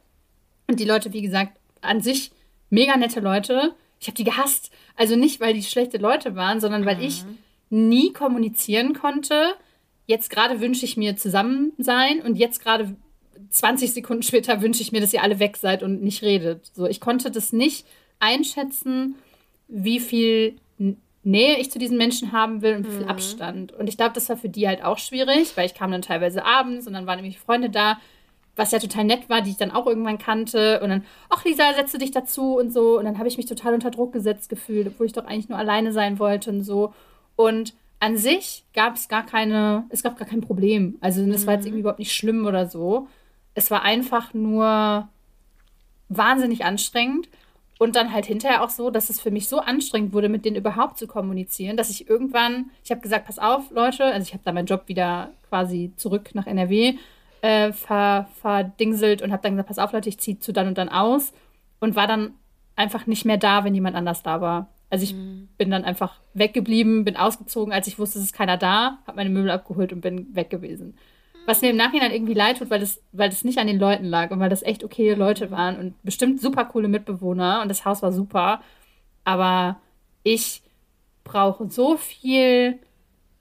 Und 0.68 0.80
die 0.80 0.86
Leute, 0.86 1.14
wie 1.14 1.24
gesagt, 1.24 1.58
an 1.82 2.02
sich 2.02 2.32
mega 2.70 2.96
nette 2.96 3.22
Leute. 3.22 3.74
Ich 4.00 4.08
habe 4.08 4.18
die 4.18 4.24
gehasst. 4.24 4.72
Also 4.96 5.16
nicht, 5.16 5.40
weil 5.40 5.54
die 5.54 5.64
schlechte 5.64 5.98
Leute 5.98 6.36
waren, 6.36 6.60
sondern 6.60 6.86
weil 6.86 6.98
mhm. 6.98 7.04
ich 7.04 7.24
nie 7.72 8.14
kommunizieren 8.14 8.94
konnte. 8.94 9.56
Jetzt 10.06 10.30
gerade 10.30 10.62
wünsche 10.62 10.86
ich 10.86 10.98
mir 10.98 11.16
zusammen 11.18 11.74
sein 11.78 12.22
und 12.22 12.36
jetzt 12.36 12.62
gerade 12.62 12.96
20 13.50 13.94
Sekunden 13.94 14.24
später 14.24 14.62
wünsche 14.62 14.82
ich 14.82 14.92
mir, 14.92 15.02
dass 15.02 15.14
ihr 15.14 15.24
alle 15.24 15.40
weg 15.40 15.58
seid 15.58 15.84
und 15.84 16.04
nicht 16.04 16.22
redet. 16.22 16.72
So, 16.74 16.86
ich 16.86 17.00
konnte 17.00 17.32
das 17.32 17.54
nicht 17.54 17.86
einschätzen, 18.20 19.16
wie 19.68 20.00
viel 20.00 20.56
Nähe 21.24 21.58
ich 21.58 21.72
zu 21.72 21.80
diesen 21.80 21.98
Menschen 21.98 22.32
haben 22.32 22.62
will 22.62 22.76
und 22.76 22.86
wie 22.86 22.92
viel 22.92 23.04
mhm. 23.04 23.10
Abstand. 23.10 23.72
Und 23.74 23.88
ich 23.88 23.98
glaube, 23.98 24.14
das 24.14 24.30
war 24.30 24.38
für 24.38 24.48
die 24.50 24.68
halt 24.68 24.84
auch 24.84 25.00
schwierig, 25.00 25.58
weil 25.58 25.66
ich 25.66 25.74
kam 25.74 25.92
dann 25.92 26.04
teilweise 26.04 26.46
abends 26.46 26.86
und 26.86 26.94
dann 26.94 27.08
waren 27.08 27.16
nämlich 27.16 27.40
Freunde 27.40 27.72
da, 27.72 27.98
was 28.56 28.72
ja 28.72 28.80
total 28.80 29.06
nett 29.06 29.28
war, 29.28 29.42
die 29.42 29.50
ich 29.50 29.58
dann 29.58 29.72
auch 29.72 29.88
irgendwann 29.88 30.20
kannte. 30.20 30.80
Und 30.82 30.90
dann, 30.90 31.04
ach 31.30 31.44
Lisa, 31.44 31.74
setze 31.74 31.98
dich 31.98 32.12
dazu 32.12 32.58
und 32.58 32.72
so. 32.72 33.00
Und 33.00 33.06
dann 33.06 33.18
habe 33.18 33.28
ich 33.28 33.38
mich 33.38 33.48
total 33.48 33.74
unter 33.74 33.90
Druck 33.90 34.14
gesetzt 34.14 34.50
gefühlt, 34.50 34.88
obwohl 34.88 35.08
ich 35.08 35.14
doch 35.14 35.26
eigentlich 35.26 35.50
nur 35.50 35.58
alleine 35.58 35.92
sein 35.92 36.20
wollte 36.20 36.52
und 36.52 36.64
so. 36.64 36.94
Und 37.36 37.74
an 38.00 38.18
sich 38.18 38.66
gab 38.74 38.96
es 38.96 39.08
gar 39.08 39.26
keine, 39.26 39.86
es 39.90 40.04
gab 40.04 40.18
gar 40.18 40.28
kein 40.28 40.42
Problem. 40.42 40.98
Also 41.02 41.26
das 41.26 41.44
mhm. 41.44 41.48
war 41.48 41.54
jetzt 41.54 41.64
mhm. 41.64 41.68
irgendwie 41.68 41.82
überhaupt 41.82 42.00
nicht 42.00 42.14
schlimm 42.14 42.46
oder 42.46 42.68
so. 42.68 43.08
Es 43.54 43.72
war 43.72 43.84
einfach 43.84 44.34
nur 44.34 45.08
wahnsinnig 46.10 46.66
anstrengend. 46.66 47.30
Und 47.78 47.98
dann 47.98 48.14
halt 48.14 48.26
hinterher 48.26 48.64
auch 48.64 48.70
so, 48.70 48.90
dass 48.90 49.10
es 49.10 49.20
für 49.20 49.32
mich 49.32 49.50
so 49.50 49.60
anstrengend 49.60 50.14
wurde, 50.14 50.30
mit 50.30 50.46
denen 50.46 50.56
überhaupt 50.56 50.98
zu 50.98 51.08
kommunizieren, 51.08 51.76
dass 51.76 51.90
ich 51.90 52.10
irgendwann, 52.10 52.72
ich 52.86 52.92
habe 52.92 53.02
gesagt, 53.02 53.26
pass 53.26 53.38
auf, 53.38 53.70
Leute, 53.70 54.06
also 54.06 54.26
ich 54.26 54.34
habe 54.34 54.44
da 54.46 54.54
meinen 54.54 54.66
Job 54.66 54.84
wieder 54.86 55.32
quasi 55.50 55.92
zurück 55.98 56.30
nach 56.34 56.48
NRW 56.48 56.96
äh, 57.42 57.74
ver, 57.74 58.30
verdingselt 58.42 59.22
und 59.22 59.34
habe 59.34 59.44
dann 59.44 59.54
gesagt, 59.54 59.68
pass 59.68 59.80
auf, 59.80 59.92
Leute, 59.92 60.08
ich 60.08 60.20
ziehe 60.20 60.40
zu 60.40 60.54
dann 60.54 60.70
und 60.70 60.78
dann 60.78 60.88
aus 60.88 61.34
und 61.82 61.98
war 61.98 62.08
dann 62.08 62.34
einfach 62.78 63.08
nicht 63.08 63.26
mehr 63.26 63.38
da, 63.38 63.66
wenn 63.66 63.76
jemand 63.76 63.96
anders 63.96 64.24
da 64.24 64.40
war. 64.40 64.70
Also 64.90 65.04
ich 65.04 65.14
mhm. 65.14 65.50
bin 65.58 65.72
dann 65.72 65.84
einfach 65.84 66.20
weggeblieben, 66.34 67.06
bin 67.06 67.18
ausgezogen, 67.18 67.74
als 67.74 67.88
ich 67.88 68.00
wusste, 68.00 68.20
es 68.20 68.26
ist 68.26 68.34
keiner 68.34 68.58
da, 68.58 69.00
habe 69.08 69.18
meine 69.18 69.30
Möbel 69.30 69.52
abgeholt 69.52 69.92
und 69.94 70.02
bin 70.02 70.36
weg 70.36 70.50
gewesen. 70.50 70.98
Was 71.46 71.62
mir 71.62 71.70
im 71.70 71.78
Nachhinein 71.78 72.12
irgendwie 72.12 72.34
leid 72.34 72.58
tut, 72.58 72.70
weil 72.70 72.80
das, 72.80 73.02
weil 73.12 73.30
das 73.30 73.44
nicht 73.44 73.60
an 73.60 73.68
den 73.68 73.80
Leuten 73.80 74.06
lag 74.06 74.32
und 74.32 74.40
weil 74.40 74.50
das 74.50 74.64
echt 74.64 74.84
okay 74.84 75.14
Leute 75.14 75.52
waren 75.52 75.78
und 75.78 76.02
bestimmt 76.04 76.42
super 76.42 76.66
coole 76.66 76.88
Mitbewohner 76.88 77.62
und 77.62 77.70
das 77.70 77.86
Haus 77.86 78.02
war 78.02 78.12
super. 78.12 78.62
Aber 79.24 79.80
ich 80.24 80.62
brauche 81.24 81.70
so 81.70 81.98
viel 81.98 82.80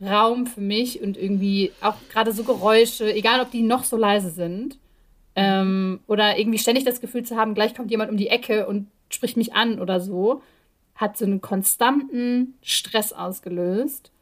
Raum 0.02 0.46
für 0.46 0.61
mich 0.61 1.02
und 1.02 1.16
irgendwie 1.16 1.72
auch 1.80 1.94
gerade 2.11 2.33
so 2.33 2.44
Geräusche, 2.44 3.12
egal 3.12 3.40
ob 3.40 3.50
die 3.50 3.62
noch 3.62 3.85
so 3.85 3.96
leise 3.96 4.30
sind. 4.30 4.78
Ähm, 5.37 6.00
oder 6.07 6.38
irgendwie 6.38 6.59
ständig 6.59 6.85
das 6.85 7.00
Gefühl 7.00 7.24
zu 7.24 7.37
haben, 7.37 7.54
gleich 7.54 7.74
kommt 7.74 7.90
jemand 7.90 8.11
um 8.11 8.16
die 8.16 8.28
Ecke 8.28 8.66
und 8.66 8.88
spricht 9.09 9.37
mich 9.37 9.54
an 9.54 9.80
oder 9.80 10.00
so, 10.00 10.42
hat 10.94 11.16
so 11.16 11.24
einen 11.24 11.40
konstanten 11.40 12.54
Stress 12.62 13.12
ausgelöst, 13.12 14.12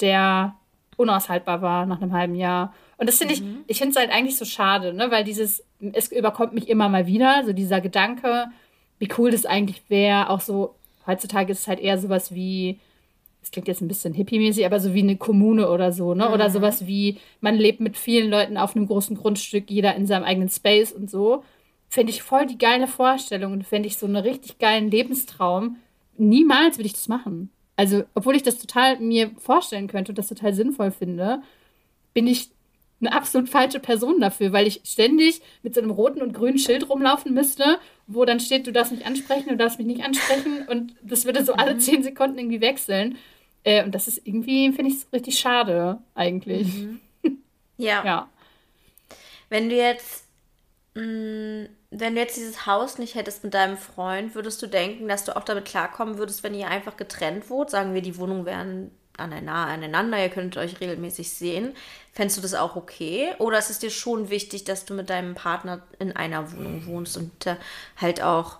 der 0.00 0.54
unaushaltbar 0.96 1.62
war 1.62 1.86
nach 1.86 2.00
einem 2.00 2.12
halben 2.12 2.34
Jahr. 2.34 2.74
Und 2.96 3.08
das 3.08 3.18
finde 3.18 3.34
mhm. 3.34 3.64
ich, 3.66 3.72
ich 3.72 3.78
finde 3.78 3.90
es 3.90 3.96
halt 3.96 4.10
eigentlich 4.10 4.36
so 4.36 4.44
schade, 4.44 4.94
ne? 4.94 5.10
weil 5.10 5.24
dieses, 5.24 5.64
es 5.92 6.10
überkommt 6.12 6.52
mich 6.54 6.68
immer 6.68 6.88
mal 6.88 7.06
wieder, 7.06 7.42
so 7.44 7.52
dieser 7.52 7.80
Gedanke, 7.80 8.46
wie 8.98 9.08
cool 9.18 9.30
das 9.30 9.46
eigentlich 9.46 9.82
wäre, 9.88 10.30
auch 10.30 10.40
so, 10.40 10.74
heutzutage 11.06 11.52
ist 11.52 11.60
es 11.60 11.68
halt 11.68 11.80
eher 11.80 11.98
sowas 11.98 12.32
wie, 12.34 12.78
das 13.40 13.50
klingt 13.50 13.66
jetzt 13.66 13.80
ein 13.80 13.88
bisschen 13.88 14.14
hippie-mäßig, 14.14 14.64
aber 14.64 14.78
so 14.78 14.94
wie 14.94 15.02
eine 15.02 15.16
Kommune 15.16 15.68
oder 15.68 15.92
so, 15.92 16.14
ne? 16.14 16.28
Mhm. 16.28 16.32
Oder 16.32 16.48
sowas 16.48 16.86
wie, 16.86 17.18
man 17.40 17.56
lebt 17.56 17.80
mit 17.80 17.96
vielen 17.96 18.30
Leuten 18.30 18.56
auf 18.56 18.76
einem 18.76 18.86
großen 18.86 19.16
Grundstück, 19.16 19.68
jeder 19.68 19.96
in 19.96 20.06
seinem 20.06 20.22
eigenen 20.22 20.48
Space 20.48 20.92
und 20.92 21.10
so. 21.10 21.42
Fände 21.88 22.12
ich 22.12 22.22
voll 22.22 22.46
die 22.46 22.56
geile 22.56 22.86
Vorstellung 22.86 23.52
und 23.52 23.66
fände 23.66 23.88
ich 23.88 23.98
so 23.98 24.06
einen 24.06 24.16
richtig 24.16 24.58
geilen 24.58 24.90
Lebenstraum. 24.90 25.76
Niemals 26.16 26.78
würde 26.78 26.86
ich 26.86 26.92
das 26.92 27.08
machen. 27.08 27.50
Also, 27.76 28.04
obwohl 28.14 28.36
ich 28.36 28.42
das 28.42 28.58
total 28.58 28.98
mir 28.98 29.30
vorstellen 29.38 29.88
könnte 29.88 30.12
und 30.12 30.18
das 30.18 30.28
total 30.28 30.54
sinnvoll 30.54 30.90
finde, 30.90 31.42
bin 32.14 32.26
ich 32.26 32.50
eine 33.00 33.12
absolut 33.12 33.48
falsche 33.48 33.80
Person 33.80 34.20
dafür, 34.20 34.52
weil 34.52 34.66
ich 34.66 34.80
ständig 34.84 35.42
mit 35.62 35.74
so 35.74 35.80
einem 35.80 35.90
roten 35.90 36.22
und 36.22 36.32
grünen 36.32 36.58
Schild 36.58 36.88
rumlaufen 36.88 37.34
müsste, 37.34 37.78
wo 38.06 38.24
dann 38.24 38.38
steht, 38.38 38.66
du 38.66 38.72
darfst 38.72 38.92
mich 38.92 39.04
ansprechen, 39.04 39.48
du 39.48 39.56
darfst 39.56 39.78
mich 39.78 39.88
nicht 39.88 40.04
ansprechen 40.04 40.66
und 40.68 40.94
das 41.02 41.24
würde 41.24 41.44
so 41.44 41.54
alle 41.54 41.74
mhm. 41.74 41.80
zehn 41.80 42.02
Sekunden 42.02 42.38
irgendwie 42.38 42.60
wechseln. 42.60 43.18
Äh, 43.64 43.84
und 43.84 43.94
das 43.94 44.08
ist 44.08 44.20
irgendwie, 44.24 44.72
finde 44.72 44.92
ich, 44.92 45.12
richtig 45.12 45.38
schade 45.38 45.98
eigentlich. 46.14 46.72
Mhm. 46.74 47.00
Ja. 47.76 48.04
ja. 48.04 48.28
Wenn 49.48 49.68
du 49.68 49.76
jetzt, 49.76 50.21
wenn 50.94 51.68
du 51.90 52.20
jetzt 52.20 52.36
dieses 52.36 52.66
Haus 52.66 52.98
nicht 52.98 53.14
hättest 53.14 53.44
mit 53.44 53.54
deinem 53.54 53.78
Freund, 53.78 54.34
würdest 54.34 54.60
du 54.60 54.66
denken, 54.66 55.08
dass 55.08 55.24
du 55.24 55.34
auch 55.36 55.44
damit 55.44 55.64
klarkommen 55.64 56.18
würdest, 56.18 56.42
wenn 56.42 56.54
ihr 56.54 56.68
einfach 56.68 56.96
getrennt 56.96 57.48
wohnt? 57.48 57.70
Sagen 57.70 57.94
wir, 57.94 58.02
die 58.02 58.18
Wohnungen 58.18 58.44
wären 58.44 58.90
aneinander, 59.16 60.18
ihr 60.22 60.28
könnt 60.28 60.56
euch 60.56 60.80
regelmäßig 60.80 61.32
sehen. 61.32 61.74
Fändest 62.12 62.38
du 62.38 62.42
das 62.42 62.54
auch 62.54 62.76
okay? 62.76 63.34
Oder 63.38 63.58
ist 63.58 63.70
es 63.70 63.78
dir 63.78 63.90
schon 63.90 64.30
wichtig, 64.30 64.64
dass 64.64 64.84
du 64.84 64.94
mit 64.94 65.10
deinem 65.10 65.34
Partner 65.34 65.82
in 65.98 66.14
einer 66.14 66.52
Wohnung 66.52 66.86
wohnst 66.86 67.16
und 67.16 67.32
halt 67.96 68.22
auch 68.22 68.58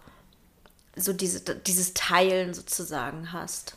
so 0.97 1.13
diese, 1.13 1.41
dieses 1.41 1.95
Teilen 1.95 2.55
sozusagen 2.55 3.33
hast? 3.33 3.77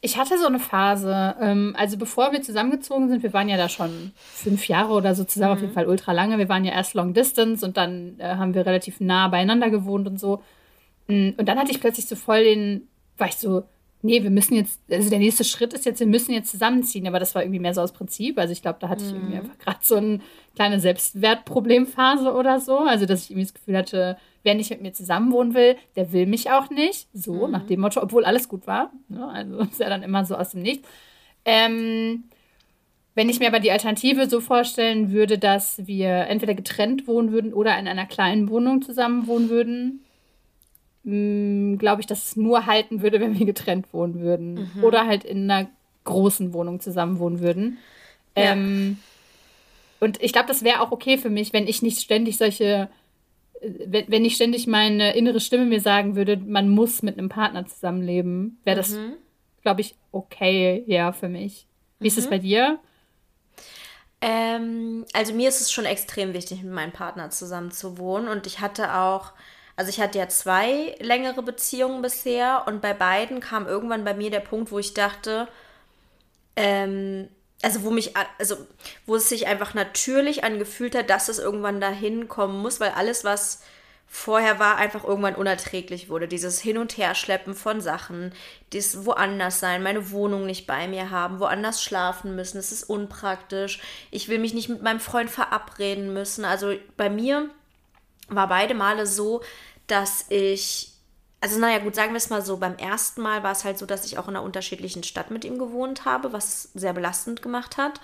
Ich 0.00 0.16
hatte 0.16 0.38
so 0.38 0.46
eine 0.46 0.60
Phase, 0.60 1.34
ähm, 1.40 1.74
also 1.76 1.96
bevor 1.96 2.32
wir 2.32 2.40
zusammengezogen 2.40 3.08
sind, 3.08 3.24
wir 3.24 3.32
waren 3.32 3.48
ja 3.48 3.56
da 3.56 3.68
schon 3.68 4.12
fünf 4.16 4.68
Jahre 4.68 4.92
oder 4.92 5.14
so 5.14 5.24
zusammen, 5.24 5.52
mhm. 5.52 5.56
auf 5.56 5.60
jeden 5.62 5.74
Fall 5.74 5.88
ultra 5.88 6.12
lange. 6.12 6.38
Wir 6.38 6.48
waren 6.48 6.64
ja 6.64 6.72
erst 6.72 6.94
Long 6.94 7.14
Distance 7.14 7.66
und 7.66 7.76
dann 7.76 8.14
äh, 8.18 8.36
haben 8.36 8.54
wir 8.54 8.64
relativ 8.64 9.00
nah 9.00 9.26
beieinander 9.28 9.70
gewohnt 9.70 10.06
und 10.06 10.20
so. 10.20 10.42
Mm, 11.08 11.30
und 11.36 11.48
dann 11.48 11.58
hatte 11.58 11.72
ich 11.72 11.80
plötzlich 11.80 12.06
so 12.06 12.14
voll 12.14 12.44
den, 12.44 12.86
war 13.16 13.28
ich 13.28 13.36
so, 13.36 13.64
nee, 14.02 14.22
wir 14.22 14.30
müssen 14.30 14.54
jetzt, 14.54 14.80
also 14.90 15.10
der 15.10 15.18
nächste 15.18 15.44
Schritt 15.44 15.72
ist 15.72 15.84
jetzt, 15.84 16.00
wir 16.00 16.06
müssen 16.06 16.32
jetzt 16.32 16.50
zusammenziehen. 16.50 17.06
Aber 17.06 17.18
das 17.18 17.34
war 17.34 17.42
irgendwie 17.42 17.60
mehr 17.60 17.74
so 17.74 17.80
aus 17.80 17.92
Prinzip. 17.92 18.38
Also 18.38 18.52
ich 18.52 18.62
glaube, 18.62 18.78
da 18.80 18.88
hatte 18.88 19.04
ich 19.04 19.10
irgendwie 19.10 19.34
mhm. 19.34 19.40
einfach 19.40 19.58
gerade 19.58 19.78
so 19.82 19.96
eine 19.96 20.20
kleine 20.54 20.80
Selbstwertproblemphase 20.80 22.32
oder 22.32 22.60
so. 22.60 22.78
Also 22.78 23.06
dass 23.06 23.24
ich 23.24 23.30
irgendwie 23.30 23.46
das 23.46 23.54
Gefühl 23.54 23.76
hatte, 23.76 24.16
wer 24.48 24.54
nicht 24.54 24.70
mit 24.70 24.80
mir 24.80 24.92
zusammenwohnen 24.92 25.54
will, 25.54 25.76
der 25.94 26.12
will 26.12 26.26
mich 26.26 26.50
auch 26.50 26.70
nicht. 26.70 27.08
So, 27.12 27.46
mhm. 27.46 27.52
nach 27.52 27.66
dem 27.66 27.80
Motto, 27.80 28.02
obwohl 28.02 28.24
alles 28.24 28.48
gut 28.48 28.66
war. 28.66 28.90
Ne? 29.08 29.28
Also 29.28 29.58
ist 29.70 29.78
ja 29.78 29.88
dann 29.88 30.02
immer 30.02 30.24
so 30.24 30.34
aus 30.34 30.50
dem 30.50 30.62
Nichts. 30.62 30.88
Ähm, 31.44 32.24
wenn 33.14 33.28
ich 33.28 33.40
mir 33.40 33.48
aber 33.48 33.60
die 33.60 33.72
Alternative 33.72 34.28
so 34.28 34.40
vorstellen 34.40 35.12
würde, 35.12 35.38
dass 35.38 35.86
wir 35.86 36.26
entweder 36.28 36.54
getrennt 36.54 37.06
wohnen 37.06 37.32
würden 37.32 37.52
oder 37.52 37.78
in 37.78 37.88
einer 37.88 38.06
kleinen 38.06 38.48
Wohnung 38.48 38.82
zusammen 38.82 39.26
wohnen 39.26 39.50
würden, 39.50 40.00
Mm, 41.08 41.76
glaube 41.78 42.02
ich, 42.02 42.06
dass 42.06 42.26
es 42.26 42.36
nur 42.36 42.66
halten 42.66 43.00
würde, 43.00 43.18
wenn 43.18 43.38
wir 43.38 43.46
getrennt 43.46 43.92
wohnen 43.94 44.20
würden. 44.20 44.70
Mhm. 44.74 44.84
Oder 44.84 45.06
halt 45.06 45.24
in 45.24 45.50
einer 45.50 45.70
großen 46.04 46.52
Wohnung 46.52 46.80
zusammen 46.80 47.18
wohnen 47.18 47.40
würden. 47.40 47.78
Ja. 48.36 48.52
Ähm, 48.52 48.98
und 50.00 50.22
ich 50.22 50.32
glaube, 50.32 50.48
das 50.48 50.62
wäre 50.62 50.80
auch 50.80 50.92
okay 50.92 51.16
für 51.16 51.30
mich, 51.30 51.54
wenn 51.54 51.66
ich 51.66 51.80
nicht 51.80 52.00
ständig 52.00 52.36
solche, 52.36 52.88
wenn, 53.60 54.22
nicht 54.22 54.36
ständig 54.36 54.66
meine 54.66 55.16
innere 55.16 55.40
Stimme 55.40 55.66
mir 55.66 55.80
sagen 55.80 56.16
würde, 56.16 56.36
man 56.36 56.68
muss 56.68 57.02
mit 57.02 57.18
einem 57.18 57.28
Partner 57.28 57.66
zusammenleben, 57.66 58.60
wäre 58.64 58.76
das, 58.76 58.90
mhm. 58.90 59.14
glaube 59.62 59.80
ich, 59.80 59.94
okay, 60.12 60.84
ja, 60.86 61.12
für 61.12 61.28
mich. 61.28 61.66
Wie 61.98 62.04
mhm. 62.04 62.08
ist 62.08 62.18
es 62.18 62.26
mhm. 62.26 62.30
bei 62.30 62.38
dir? 62.38 62.78
Ähm, 64.20 65.04
also 65.12 65.32
mir 65.32 65.48
ist 65.48 65.60
es 65.60 65.70
schon 65.70 65.84
extrem 65.84 66.34
wichtig, 66.34 66.62
mit 66.62 66.72
meinem 66.72 66.92
Partner 66.92 67.30
zusammen 67.30 67.70
zu 67.70 67.98
wohnen. 67.98 68.28
Und 68.28 68.46
ich 68.46 68.60
hatte 68.60 68.94
auch 68.94 69.32
also 69.78 69.90
ich 69.90 70.00
hatte 70.00 70.18
ja 70.18 70.28
zwei 70.28 70.96
längere 70.98 71.40
Beziehungen 71.40 72.02
bisher 72.02 72.64
und 72.66 72.82
bei 72.82 72.94
beiden 72.94 73.38
kam 73.38 73.68
irgendwann 73.68 74.02
bei 74.02 74.12
mir 74.12 74.28
der 74.28 74.40
Punkt, 74.40 74.72
wo 74.72 74.80
ich 74.80 74.92
dachte, 74.92 75.46
ähm, 76.56 77.28
also 77.62 77.82
wo 77.82 77.90
mich, 77.90 78.14
also 78.38 78.56
wo 79.06 79.16
es 79.16 79.28
sich 79.28 79.46
einfach 79.46 79.74
natürlich 79.74 80.44
angefühlt 80.44 80.94
hat, 80.94 81.10
dass 81.10 81.28
es 81.28 81.38
irgendwann 81.38 81.80
dahin 81.80 82.28
kommen 82.28 82.60
muss, 82.60 82.80
weil 82.80 82.90
alles, 82.90 83.24
was 83.24 83.62
vorher 84.10 84.58
war, 84.58 84.76
einfach 84.76 85.04
irgendwann 85.04 85.34
unerträglich 85.34 86.08
wurde. 86.08 86.28
Dieses 86.28 86.60
Hin- 86.60 86.78
und 86.78 86.96
Herschleppen 86.96 87.54
von 87.54 87.80
Sachen, 87.80 88.32
das 88.72 89.04
woanders 89.04 89.60
sein, 89.60 89.82
meine 89.82 90.10
Wohnung 90.10 90.46
nicht 90.46 90.66
bei 90.66 90.88
mir 90.88 91.10
haben, 91.10 91.40
woanders 91.40 91.82
schlafen 91.82 92.34
müssen, 92.34 92.58
es 92.58 92.72
ist 92.72 92.84
unpraktisch. 92.84 93.80
Ich 94.10 94.28
will 94.28 94.38
mich 94.38 94.54
nicht 94.54 94.70
mit 94.70 94.82
meinem 94.82 95.00
Freund 95.00 95.30
verabreden 95.30 96.14
müssen. 96.14 96.44
Also 96.44 96.74
bei 96.96 97.10
mir 97.10 97.50
war 98.28 98.48
beide 98.48 98.74
Male 98.74 99.06
so, 99.06 99.42
dass 99.88 100.26
ich, 100.30 100.92
also 101.40 101.58
naja 101.60 101.78
gut, 101.78 101.94
sagen 101.94 102.12
wir 102.12 102.16
es 102.16 102.30
mal 102.30 102.42
so, 102.42 102.56
beim 102.56 102.76
ersten 102.76 103.22
Mal 103.22 103.42
war 103.42 103.52
es 103.52 103.64
halt 103.64 103.78
so, 103.78 103.86
dass 103.86 104.04
ich 104.04 104.18
auch 104.18 104.28
in 104.28 104.36
einer 104.36 104.44
unterschiedlichen 104.44 105.04
Stadt 105.04 105.30
mit 105.30 105.44
ihm 105.44 105.58
gewohnt 105.58 106.04
habe, 106.04 106.32
was 106.32 106.70
sehr 106.74 106.92
belastend 106.92 107.42
gemacht 107.42 107.76
hat. 107.76 108.00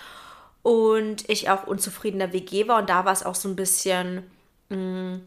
Und 0.62 1.29
ich 1.29 1.51
auch 1.51 1.66
unzufrieden 1.66 2.20
in 2.20 2.31
der 2.31 2.33
WG 2.33 2.68
war 2.68 2.79
und 2.79 2.88
da 2.88 3.05
war 3.05 3.12
es 3.12 3.25
auch 3.25 3.35
so 3.35 3.49
ein 3.49 3.57
bisschen, 3.57 4.23
mh, 4.70 4.77
mm, 4.77 5.23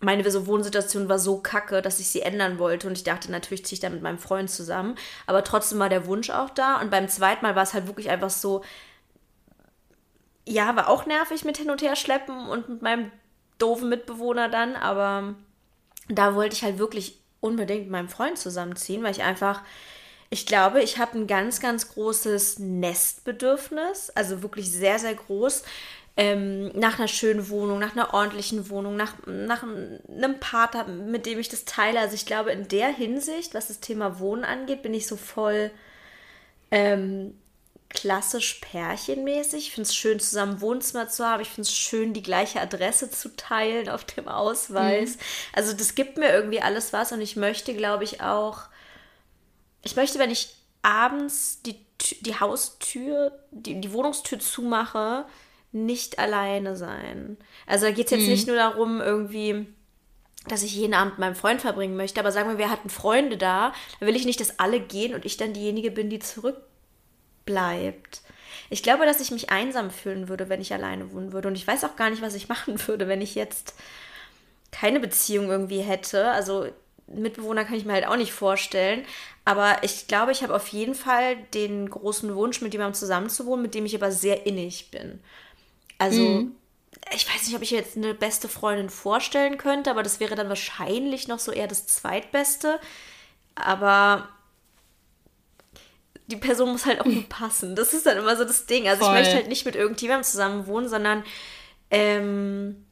meine 0.00 0.30
so 0.30 0.46
Wohnsituation 0.46 1.08
war 1.08 1.18
so 1.18 1.38
kacke, 1.38 1.82
dass 1.82 2.00
ich 2.00 2.08
sie 2.08 2.22
ändern 2.22 2.58
wollte 2.58 2.86
und 2.86 2.96
ich 2.96 3.04
dachte, 3.04 3.30
natürlich 3.32 3.64
ziehe 3.66 3.76
ich 3.76 3.80
da 3.80 3.90
mit 3.90 4.02
meinem 4.02 4.18
Freund 4.18 4.48
zusammen. 4.50 4.94
Aber 5.26 5.44
trotzdem 5.44 5.78
war 5.80 5.88
der 5.88 6.06
Wunsch 6.06 6.30
auch 6.30 6.50
da 6.50 6.80
und 6.80 6.90
beim 6.90 7.08
zweiten 7.08 7.44
Mal 7.44 7.56
war 7.56 7.64
es 7.64 7.74
halt 7.74 7.88
wirklich 7.88 8.10
einfach 8.10 8.30
so, 8.30 8.62
ja, 10.46 10.74
war 10.76 10.88
auch 10.88 11.06
nervig 11.06 11.44
mit 11.44 11.58
hin 11.58 11.70
und 11.70 11.82
her 11.82 11.96
schleppen 11.96 12.48
und 12.48 12.68
mit 12.68 12.82
meinem 12.82 13.10
doofen 13.58 13.88
Mitbewohner 13.88 14.48
dann, 14.48 14.76
aber 14.76 15.34
da 16.08 16.34
wollte 16.34 16.56
ich 16.56 16.62
halt 16.62 16.78
wirklich 16.78 17.20
unbedingt 17.40 17.82
mit 17.82 17.90
meinem 17.90 18.08
Freund 18.08 18.38
zusammenziehen, 18.38 19.02
weil 19.02 19.12
ich 19.12 19.22
einfach, 19.22 19.62
ich 20.30 20.46
glaube, 20.46 20.82
ich 20.82 20.98
habe 20.98 21.18
ein 21.18 21.26
ganz, 21.26 21.60
ganz 21.60 21.90
großes 21.90 22.58
Nestbedürfnis, 22.58 24.10
also 24.10 24.42
wirklich 24.42 24.70
sehr, 24.70 24.98
sehr 24.98 25.14
groß. 25.14 25.62
Ähm, 26.16 26.72
nach 26.76 26.98
einer 26.98 27.06
schönen 27.06 27.48
Wohnung, 27.48 27.78
nach 27.78 27.92
einer 27.92 28.12
ordentlichen 28.12 28.70
Wohnung, 28.70 28.96
nach, 28.96 29.14
nach 29.26 29.62
einem 29.62 30.40
Partner, 30.40 30.84
mit 30.88 31.26
dem 31.26 31.38
ich 31.38 31.48
das 31.48 31.64
teile. 31.64 32.00
Also 32.00 32.16
ich 32.16 32.26
glaube, 32.26 32.50
in 32.50 32.66
der 32.66 32.88
Hinsicht, 32.88 33.54
was 33.54 33.68
das 33.68 33.78
Thema 33.78 34.18
Wohnen 34.18 34.42
angeht, 34.42 34.82
bin 34.82 34.94
ich 34.94 35.06
so 35.06 35.16
voll 35.16 35.70
ähm, 36.72 37.34
klassisch 37.90 38.60
pärchenmäßig. 38.60 39.68
Ich 39.68 39.72
finde 39.72 39.88
es 39.88 39.94
schön, 39.94 40.20
zusammen 40.20 40.60
Wohnzimmer 40.60 41.08
zu 41.08 41.24
haben. 41.24 41.40
Ich 41.40 41.48
finde 41.48 41.62
es 41.62 41.74
schön, 41.74 42.12
die 42.12 42.22
gleiche 42.22 42.60
Adresse 42.60 43.10
zu 43.10 43.34
teilen 43.34 43.88
auf 43.88 44.04
dem 44.04 44.28
Ausweis. 44.28 45.16
Mhm. 45.16 45.20
Also 45.54 45.72
das 45.72 45.94
gibt 45.94 46.18
mir 46.18 46.30
irgendwie 46.30 46.60
alles 46.60 46.92
was 46.92 47.12
und 47.12 47.20
ich 47.20 47.36
möchte, 47.36 47.74
glaube 47.74 48.04
ich, 48.04 48.20
auch, 48.20 48.64
ich 49.82 49.96
möchte, 49.96 50.18
wenn 50.18 50.30
ich 50.30 50.54
abends 50.82 51.62
die, 51.62 51.76
die 52.20 52.38
Haustür, 52.38 53.32
die, 53.50 53.80
die 53.80 53.92
Wohnungstür 53.92 54.38
zumache, 54.38 55.24
nicht 55.72 56.18
alleine 56.18 56.76
sein. 56.76 57.36
Also 57.66 57.86
da 57.86 57.92
geht 57.92 58.06
es 58.06 58.12
jetzt 58.12 58.22
mhm. 58.22 58.30
nicht 58.30 58.46
nur 58.46 58.56
darum, 58.56 59.00
irgendwie 59.00 59.66
dass 60.46 60.62
ich 60.62 60.74
jeden 60.74 60.94
Abend 60.94 61.14
mit 61.14 61.18
meinem 61.18 61.34
Freund 61.34 61.60
verbringen 61.60 61.96
möchte, 61.96 62.20
aber 62.20 62.32
sagen 62.32 62.48
wir, 62.48 62.56
wir 62.56 62.70
hatten 62.70 62.88
Freunde 62.88 63.36
da, 63.36 63.74
dann 63.98 64.08
will 64.08 64.16
ich 64.16 64.24
nicht, 64.24 64.40
dass 64.40 64.58
alle 64.58 64.80
gehen 64.80 65.14
und 65.14 65.26
ich 65.26 65.36
dann 65.36 65.52
diejenige 65.52 65.90
bin, 65.90 66.08
die 66.08 66.20
zurück 66.20 66.67
bleibt. 67.48 68.20
Ich 68.70 68.82
glaube, 68.82 69.06
dass 69.06 69.20
ich 69.20 69.30
mich 69.30 69.48
einsam 69.48 69.90
fühlen 69.90 70.28
würde, 70.28 70.50
wenn 70.50 70.60
ich 70.60 70.74
alleine 70.74 71.12
wohnen 71.12 71.32
würde. 71.32 71.48
Und 71.48 71.54
ich 71.54 71.66
weiß 71.66 71.84
auch 71.84 71.96
gar 71.96 72.10
nicht, 72.10 72.20
was 72.20 72.34
ich 72.34 72.48
machen 72.54 72.86
würde, 72.86 73.08
wenn 73.08 73.22
ich 73.22 73.34
jetzt 73.34 73.74
keine 74.70 75.00
Beziehung 75.00 75.50
irgendwie 75.50 75.80
hätte. 75.80 76.30
Also 76.30 76.66
Mitbewohner 77.06 77.64
kann 77.64 77.76
ich 77.76 77.86
mir 77.86 77.94
halt 77.94 78.06
auch 78.06 78.16
nicht 78.16 78.32
vorstellen. 78.32 79.04
Aber 79.46 79.78
ich 79.82 80.06
glaube, 80.08 80.32
ich 80.32 80.42
habe 80.42 80.54
auf 80.54 80.68
jeden 80.68 80.94
Fall 80.94 81.36
den 81.54 81.88
großen 81.88 82.34
Wunsch, 82.36 82.60
mit 82.60 82.74
jemandem 82.74 82.94
zusammenzuwohnen, 82.94 83.62
mit 83.62 83.74
dem 83.74 83.86
ich 83.86 83.94
aber 83.94 84.12
sehr 84.12 84.46
innig 84.46 84.90
bin. 84.90 85.20
Also, 85.96 86.20
mhm. 86.20 86.54
ich 87.14 87.26
weiß 87.26 87.46
nicht, 87.46 87.56
ob 87.56 87.62
ich 87.62 87.70
jetzt 87.70 87.96
eine 87.96 88.12
beste 88.12 88.48
Freundin 88.48 88.90
vorstellen 88.90 89.56
könnte, 89.56 89.90
aber 89.90 90.02
das 90.02 90.20
wäre 90.20 90.34
dann 90.34 90.50
wahrscheinlich 90.50 91.28
noch 91.28 91.38
so 91.38 91.50
eher 91.50 91.66
das 91.66 91.86
Zweitbeste. 91.86 92.78
Aber 93.54 94.28
die 96.28 96.36
Person 96.36 96.70
muss 96.70 96.86
halt 96.86 97.00
auch 97.00 97.04
gut 97.04 97.28
passen. 97.28 97.74
Das 97.74 97.92
ist 97.92 98.06
dann 98.06 98.18
immer 98.18 98.36
so 98.36 98.44
das 98.44 98.66
Ding. 98.66 98.86
Also 98.86 99.04
Voll. 99.04 99.14
ich 99.14 99.20
möchte 99.20 99.34
halt 99.34 99.48
nicht 99.48 99.64
mit 99.64 99.76
irgendjemandem 99.76 100.24
zusammen 100.24 100.66
wohnen, 100.66 100.88
sondern 100.88 101.24
ähm, 101.90 102.84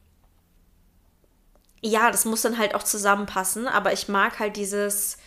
ja, 1.81 2.11
das 2.11 2.25
muss 2.25 2.41
dann 2.41 2.57
halt 2.57 2.75
auch 2.75 2.83
zusammenpassen. 2.83 3.67
Aber 3.67 3.93
ich 3.93 4.07
mag 4.07 4.39
halt 4.39 4.57
dieses, 4.57 5.17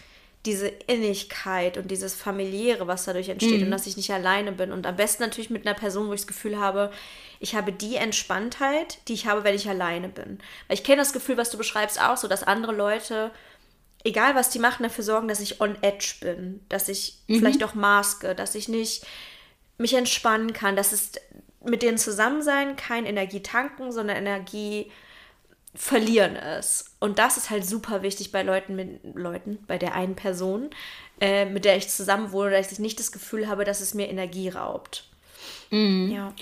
diese 0.44 0.66
Innigkeit 0.66 1.78
und 1.78 1.90
dieses 1.90 2.14
familiäre, 2.14 2.88
was 2.88 3.04
dadurch 3.04 3.28
entsteht 3.28 3.60
mhm. 3.60 3.66
und 3.66 3.70
dass 3.70 3.86
ich 3.86 3.96
nicht 3.96 4.12
alleine 4.12 4.50
bin. 4.50 4.72
Und 4.72 4.86
am 4.86 4.96
besten 4.96 5.22
natürlich 5.22 5.50
mit 5.50 5.66
einer 5.66 5.78
Person, 5.78 6.08
wo 6.08 6.12
ich 6.12 6.22
das 6.22 6.26
Gefühl 6.26 6.58
habe, 6.58 6.90
ich 7.38 7.54
habe 7.54 7.72
die 7.72 7.94
Entspanntheit, 7.94 8.98
die 9.06 9.14
ich 9.14 9.26
habe, 9.26 9.44
wenn 9.44 9.54
ich 9.54 9.68
alleine 9.68 10.08
bin. 10.08 10.40
Weil 10.66 10.76
ich 10.76 10.84
kenne 10.84 10.98
das 10.98 11.12
Gefühl, 11.12 11.36
was 11.36 11.50
du 11.50 11.58
beschreibst, 11.58 12.02
auch 12.02 12.16
so, 12.16 12.26
dass 12.26 12.42
andere 12.42 12.72
Leute 12.72 13.30
egal 14.04 14.34
was 14.34 14.50
die 14.50 14.58
machen, 14.58 14.82
dafür 14.82 15.04
sorgen, 15.04 15.28
dass 15.28 15.40
ich 15.40 15.60
on 15.60 15.76
edge 15.82 16.14
bin, 16.20 16.60
dass 16.68 16.88
ich 16.88 17.18
mhm. 17.26 17.38
vielleicht 17.38 17.64
auch 17.64 17.74
maske, 17.74 18.34
dass 18.34 18.54
ich 18.54 18.68
nicht 18.68 19.04
mich 19.78 19.94
entspannen 19.94 20.52
kann, 20.52 20.76
dass 20.76 20.92
es 20.92 21.12
mit 21.64 21.82
denen 21.82 21.98
zusammen 21.98 22.42
sein 22.42 22.76
kein 22.76 23.06
Energie 23.06 23.42
tanken, 23.42 23.92
sondern 23.92 24.16
Energie 24.16 24.90
verlieren 25.74 26.36
ist. 26.36 26.96
Und 26.98 27.18
das 27.18 27.36
ist 27.36 27.50
halt 27.50 27.64
super 27.64 28.02
wichtig 28.02 28.32
bei 28.32 28.42
Leuten 28.42 28.74
mit 28.74 29.00
Leuten, 29.14 29.58
bei 29.66 29.78
der 29.78 29.94
einen 29.94 30.16
Person, 30.16 30.70
äh, 31.20 31.44
mit 31.44 31.64
der 31.64 31.76
ich 31.76 31.88
zusammen 31.88 32.32
wohne, 32.32 32.50
dass 32.50 32.72
ich 32.72 32.78
nicht 32.78 32.98
das 32.98 33.12
Gefühl 33.12 33.48
habe, 33.48 33.64
dass 33.64 33.80
es 33.80 33.94
mir 33.94 34.08
Energie 34.08 34.48
raubt. 34.48 35.04
Mhm. 35.70 36.10
Ja. 36.10 36.34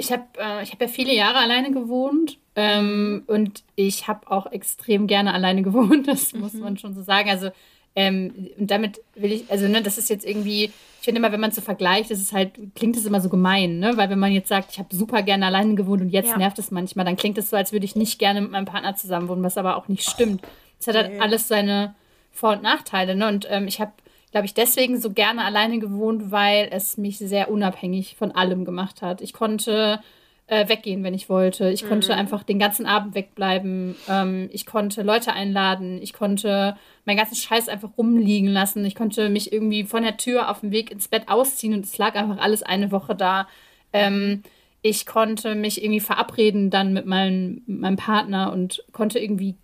Ich 0.00 0.10
habe 0.10 0.24
äh, 0.38 0.64
hab 0.64 0.80
ja 0.80 0.88
viele 0.88 1.14
Jahre 1.14 1.36
alleine 1.36 1.70
gewohnt 1.72 2.38
ähm, 2.56 3.22
und 3.26 3.62
ich 3.76 4.08
habe 4.08 4.30
auch 4.30 4.50
extrem 4.50 5.06
gerne 5.06 5.34
alleine 5.34 5.62
gewohnt, 5.68 6.08
das 6.08 6.32
mhm. 6.32 6.40
muss 6.40 6.54
man 6.54 6.78
schon 6.78 6.94
so 6.94 7.02
sagen. 7.02 7.28
Also, 7.28 7.50
ähm, 7.94 8.48
und 8.58 8.70
damit 8.70 9.02
will 9.14 9.32
ich, 9.32 9.50
also, 9.50 9.68
ne, 9.68 9.82
das 9.82 9.98
ist 9.98 10.08
jetzt 10.08 10.24
irgendwie, 10.24 10.64
ich 10.64 11.04
finde 11.04 11.18
immer, 11.18 11.32
wenn 11.32 11.40
man 11.40 11.50
so 11.50 11.60
vergleicht, 11.60 12.10
ist 12.10 12.22
es 12.22 12.32
halt, 12.32 12.52
klingt 12.74 12.96
es 12.96 13.04
immer 13.04 13.20
so 13.20 13.28
gemein, 13.28 13.78
ne? 13.78 13.96
Weil 13.96 14.08
wenn 14.08 14.18
man 14.18 14.32
jetzt 14.32 14.48
sagt, 14.48 14.72
ich 14.72 14.78
habe 14.78 14.94
super 14.94 15.22
gerne 15.22 15.44
alleine 15.44 15.74
gewohnt 15.74 16.00
und 16.00 16.08
jetzt 16.08 16.30
ja. 16.30 16.38
nervt 16.38 16.58
es 16.58 16.70
manchmal, 16.70 17.04
dann 17.04 17.16
klingt 17.16 17.36
es 17.36 17.50
so, 17.50 17.56
als 17.56 17.72
würde 17.72 17.84
ich 17.84 17.94
nicht 17.94 18.18
gerne 18.18 18.40
mit 18.40 18.52
meinem 18.52 18.64
Partner 18.64 18.96
zusammen 18.96 19.28
wohnen, 19.28 19.42
was 19.42 19.58
aber 19.58 19.76
auch 19.76 19.88
nicht 19.88 20.08
stimmt. 20.08 20.40
Es 20.78 20.86
hat 20.86 20.96
halt 20.96 21.20
alles 21.20 21.46
seine 21.46 21.94
Vor- 22.32 22.52
und 22.52 22.62
Nachteile, 22.62 23.14
ne? 23.14 23.28
Und 23.28 23.46
ähm, 23.50 23.68
ich 23.68 23.80
habe 23.80 23.92
glaube 24.30 24.46
ich, 24.46 24.54
deswegen 24.54 25.00
so 25.00 25.12
gerne 25.12 25.44
alleine 25.44 25.78
gewohnt, 25.78 26.30
weil 26.30 26.68
es 26.70 26.96
mich 26.96 27.18
sehr 27.18 27.50
unabhängig 27.50 28.16
von 28.16 28.32
allem 28.32 28.64
gemacht 28.64 29.02
hat. 29.02 29.20
Ich 29.20 29.32
konnte 29.32 30.00
äh, 30.46 30.68
weggehen, 30.68 31.04
wenn 31.04 31.14
ich 31.14 31.28
wollte. 31.28 31.70
Ich 31.70 31.84
mhm. 31.84 31.88
konnte 31.88 32.14
einfach 32.14 32.42
den 32.42 32.58
ganzen 32.58 32.84
Abend 32.84 33.14
wegbleiben. 33.14 33.94
Ähm, 34.08 34.48
ich 34.52 34.66
konnte 34.66 35.02
Leute 35.02 35.32
einladen. 35.32 36.00
Ich 36.02 36.12
konnte 36.12 36.76
meinen 37.04 37.16
ganzen 37.16 37.36
Scheiß 37.36 37.68
einfach 37.68 37.90
rumliegen 37.96 38.48
lassen. 38.48 38.84
Ich 38.84 38.94
konnte 38.94 39.28
mich 39.28 39.52
irgendwie 39.52 39.84
von 39.84 40.02
der 40.02 40.16
Tür 40.16 40.50
auf 40.50 40.60
dem 40.60 40.72
Weg 40.72 40.90
ins 40.90 41.08
Bett 41.08 41.28
ausziehen 41.28 41.74
und 41.74 41.84
es 41.84 41.96
lag 41.98 42.14
einfach 42.14 42.38
alles 42.38 42.62
eine 42.62 42.90
Woche 42.90 43.14
da. 43.14 43.48
Ähm, 43.92 44.42
ich 44.82 45.06
konnte 45.06 45.54
mich 45.54 45.82
irgendwie 45.82 46.00
verabreden 46.00 46.70
dann 46.70 46.92
mit 46.92 47.06
meinem, 47.06 47.62
mit 47.66 47.80
meinem 47.80 47.96
Partner 47.96 48.52
und 48.52 48.82
konnte 48.92 49.18
irgendwie 49.18 49.54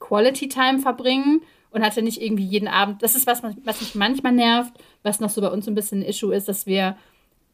Quality 0.00 0.48
Time 0.48 0.80
verbringen 0.80 1.42
und 1.70 1.82
hatte 1.82 2.02
nicht 2.02 2.20
irgendwie 2.20 2.44
jeden 2.44 2.68
Abend. 2.68 3.02
Das 3.02 3.14
ist 3.14 3.26
was, 3.26 3.42
was 3.42 3.80
mich 3.80 3.94
manchmal 3.94 4.32
nervt, 4.32 4.72
was 5.02 5.20
noch 5.20 5.30
so 5.30 5.40
bei 5.40 5.50
uns 5.50 5.68
ein 5.68 5.74
bisschen 5.74 6.00
ein 6.00 6.08
Issue 6.08 6.34
ist, 6.34 6.48
dass 6.48 6.66
wir 6.66 6.96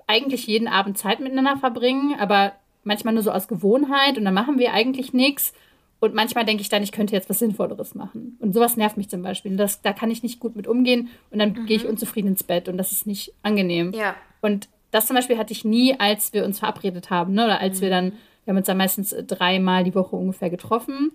eigentlich 0.07 0.47
jeden 0.47 0.69
Abend 0.69 0.99
Zeit 0.99 1.21
miteinander 1.21 1.57
verbringen, 1.57 2.15
aber 2.19 2.53
manchmal 2.85 3.15
nur 3.15 3.23
so 3.23 3.31
aus 3.31 3.49
Gewohnheit 3.49 4.19
und 4.19 4.25
dann 4.25 4.35
machen 4.35 4.59
wir 4.59 4.73
eigentlich 4.73 5.13
nichts. 5.13 5.53
Und 6.01 6.15
manchmal 6.15 6.45
denke 6.45 6.63
ich 6.63 6.69
dann, 6.69 6.83
ich 6.83 6.91
könnte 6.91 7.15
jetzt 7.15 7.31
was 7.31 7.39
Sinnvolleres 7.39 7.95
machen. 7.95 8.37
Und 8.41 8.55
sowas 8.55 8.77
nervt 8.77 8.97
mich 8.97 9.09
zum 9.09 9.23
Beispiel. 9.23 9.57
Das, 9.57 9.83
da 9.83 9.93
kann 9.93 10.11
ich 10.11 10.25
nicht 10.25 10.41
gut 10.41 10.57
mit 10.57 10.67
umgehen 10.67 11.11
und 11.31 11.39
dann 11.39 11.53
mhm. 11.53 11.67
gehe 11.67 11.77
ich 11.77 11.87
unzufrieden 11.87 12.29
ins 12.29 12.43
Bett 12.43 12.69
und 12.69 12.77
das 12.77 12.91
ist 12.91 13.07
nicht 13.07 13.33
angenehm. 13.43 13.93
Ja. 13.93 14.17
Und 14.41 14.69
das 14.91 15.07
zum 15.07 15.15
Beispiel 15.15 15.39
hatte 15.39 15.53
ich 15.53 15.65
nie, 15.65 15.99
als 15.99 16.33
wir 16.33 16.45
uns 16.45 16.59
verabredet 16.59 17.11
haben, 17.11 17.35
ne? 17.35 17.45
oder 17.45 17.61
als 17.61 17.79
mhm. 17.79 17.83
wir 17.83 17.91
dann, 17.91 18.13
wir 18.45 18.51
haben 18.53 18.57
uns 18.57 18.67
dann 18.67 18.77
meistens 18.77 19.15
dreimal 19.29 19.85
die 19.85 19.95
Woche 19.95 20.17
ungefähr 20.17 20.51
getroffen. 20.51 21.13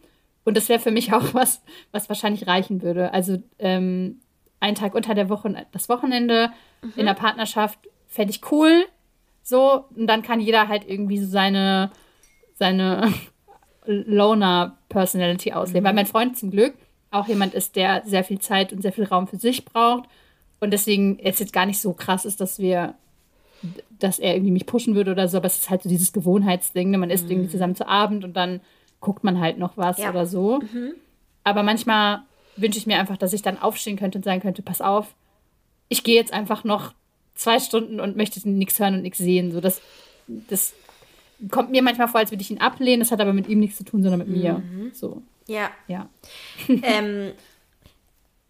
Und 0.47 0.55
das 0.55 0.69
wäre 0.69 0.79
für 0.79 0.91
mich 0.91 1.11
auch 1.11 1.33
was, 1.33 1.61
was 1.91 2.07
wahrscheinlich 2.07 2.47
reichen 2.47 2.81
würde. 2.81 3.13
Also 3.13 3.43
ähm, 3.59 4.21
ein 4.61 4.75
Tag 4.75 4.95
unter 4.95 5.13
der 5.13 5.27
Woche, 5.27 5.67
das 5.73 5.89
Wochenende 5.89 6.51
mhm. 6.81 6.93
in 6.95 7.05
der 7.05 7.15
Partnerschaft 7.15 7.77
fände 8.07 8.31
ich 8.31 8.49
cool. 8.49 8.85
So, 9.43 9.83
und 9.93 10.07
dann 10.07 10.21
kann 10.21 10.39
jeder 10.39 10.69
halt 10.69 10.87
irgendwie 10.87 11.17
so 11.17 11.27
seine, 11.27 11.91
seine 12.53 13.13
Loner-Personality 13.85 15.51
ausleben. 15.51 15.81
Mhm. 15.81 15.87
Weil 15.87 15.95
mein 15.95 16.05
Freund 16.05 16.37
zum 16.37 16.51
Glück 16.51 16.75
auch 17.11 17.27
jemand 17.27 17.53
ist, 17.53 17.75
der 17.75 18.03
sehr 18.05 18.23
viel 18.23 18.39
Zeit 18.39 18.71
und 18.71 18.81
sehr 18.81 18.93
viel 18.93 19.03
Raum 19.03 19.27
für 19.27 19.35
sich 19.35 19.65
braucht. 19.65 20.07
Und 20.61 20.71
deswegen 20.71 21.19
es 21.19 21.39
jetzt 21.39 21.51
gar 21.51 21.65
nicht 21.65 21.81
so 21.81 21.91
krass 21.91 22.23
ist, 22.23 22.39
dass 22.39 22.57
wir, 22.57 22.95
dass 23.99 24.17
er 24.17 24.35
irgendwie 24.35 24.51
mich 24.51 24.65
pushen 24.65 24.95
würde 24.95 25.11
oder 25.11 25.27
so, 25.27 25.35
aber 25.35 25.47
es 25.47 25.57
ist 25.57 25.69
halt 25.69 25.83
so 25.83 25.89
dieses 25.89 26.13
Gewohnheitsding. 26.13 26.89
Ne? 26.89 26.97
Man 26.97 27.09
isst 27.09 27.25
mhm. 27.25 27.31
irgendwie 27.31 27.51
zusammen 27.51 27.75
zu 27.75 27.85
Abend 27.85 28.23
und 28.23 28.37
dann 28.37 28.61
guckt 28.99 29.23
man 29.23 29.39
halt 29.39 29.57
noch 29.57 29.77
was 29.77 29.97
ja. 29.97 30.09
oder 30.09 30.25
so. 30.25 30.59
Mhm. 30.59 30.95
Aber 31.43 31.63
manchmal 31.63 32.23
wünsche 32.55 32.79
ich 32.79 32.87
mir 32.87 32.99
einfach, 32.99 33.17
dass 33.17 33.33
ich 33.33 33.41
dann 33.41 33.57
aufstehen 33.57 33.97
könnte 33.97 34.17
und 34.17 34.23
sagen 34.23 34.41
könnte, 34.41 34.61
pass 34.61 34.81
auf, 34.81 35.13
ich 35.89 36.03
gehe 36.03 36.15
jetzt 36.15 36.33
einfach 36.33 36.63
noch 36.63 36.93
zwei 37.35 37.59
Stunden 37.59 37.99
und 37.99 38.17
möchte 38.17 38.47
nichts 38.49 38.79
hören 38.79 38.95
und 38.95 39.01
nichts 39.03 39.19
sehen. 39.19 39.51
So, 39.51 39.61
das, 39.61 39.81
das 40.27 40.73
kommt 41.51 41.71
mir 41.71 41.81
manchmal 41.81 42.07
vor, 42.07 42.19
als 42.19 42.31
würde 42.31 42.41
ich 42.41 42.51
ihn 42.51 42.59
ablehnen. 42.59 42.99
Das 42.99 43.11
hat 43.11 43.21
aber 43.21 43.33
mit 43.33 43.47
ihm 43.47 43.59
nichts 43.59 43.77
zu 43.77 43.85
tun, 43.85 44.01
sondern 44.01 44.19
mit 44.19 44.27
mir. 44.27 44.53
Mhm. 44.55 44.91
So. 44.93 45.21
Ja. 45.47 45.71
Ja. 45.87 46.09
ähm, 46.67 47.31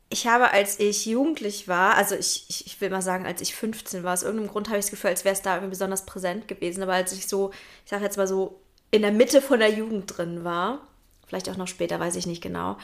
ich 0.09 0.25
habe, 0.25 0.51
als 0.51 0.79
ich 0.79 1.05
jugendlich 1.05 1.67
war, 1.67 1.95
also 1.95 2.15
ich, 2.15 2.45
ich, 2.47 2.65
ich, 2.65 2.81
will 2.81 2.89
mal 2.89 3.01
sagen, 3.01 3.25
als 3.25 3.41
ich 3.41 3.53
15 3.53 4.03
war, 4.03 4.13
aus 4.13 4.23
irgendeinem 4.23 4.49
Grund 4.49 4.69
habe 4.69 4.79
ich 4.79 4.85
das 4.85 4.91
Gefühl, 4.91 5.09
als 5.09 5.25
wäre 5.25 5.33
es 5.33 5.41
da 5.41 5.55
irgendwie 5.55 5.71
besonders 5.71 6.05
präsent 6.05 6.47
gewesen. 6.47 6.81
Aber 6.81 6.93
als 6.93 7.11
ich 7.11 7.27
so, 7.27 7.51
ich 7.83 7.91
sage 7.91 8.05
jetzt 8.05 8.17
mal 8.17 8.27
so, 8.27 8.59
in 8.91 9.01
der 9.01 9.11
Mitte 9.11 9.41
von 9.41 9.59
der 9.59 9.71
Jugend 9.71 10.17
drin 10.17 10.43
war, 10.43 10.79
vielleicht 11.27 11.49
auch 11.49 11.57
noch 11.57 11.67
später, 11.67 11.99
weiß 11.99 12.15
ich 12.15 12.25
nicht 12.25 12.41
genau, 12.41 12.77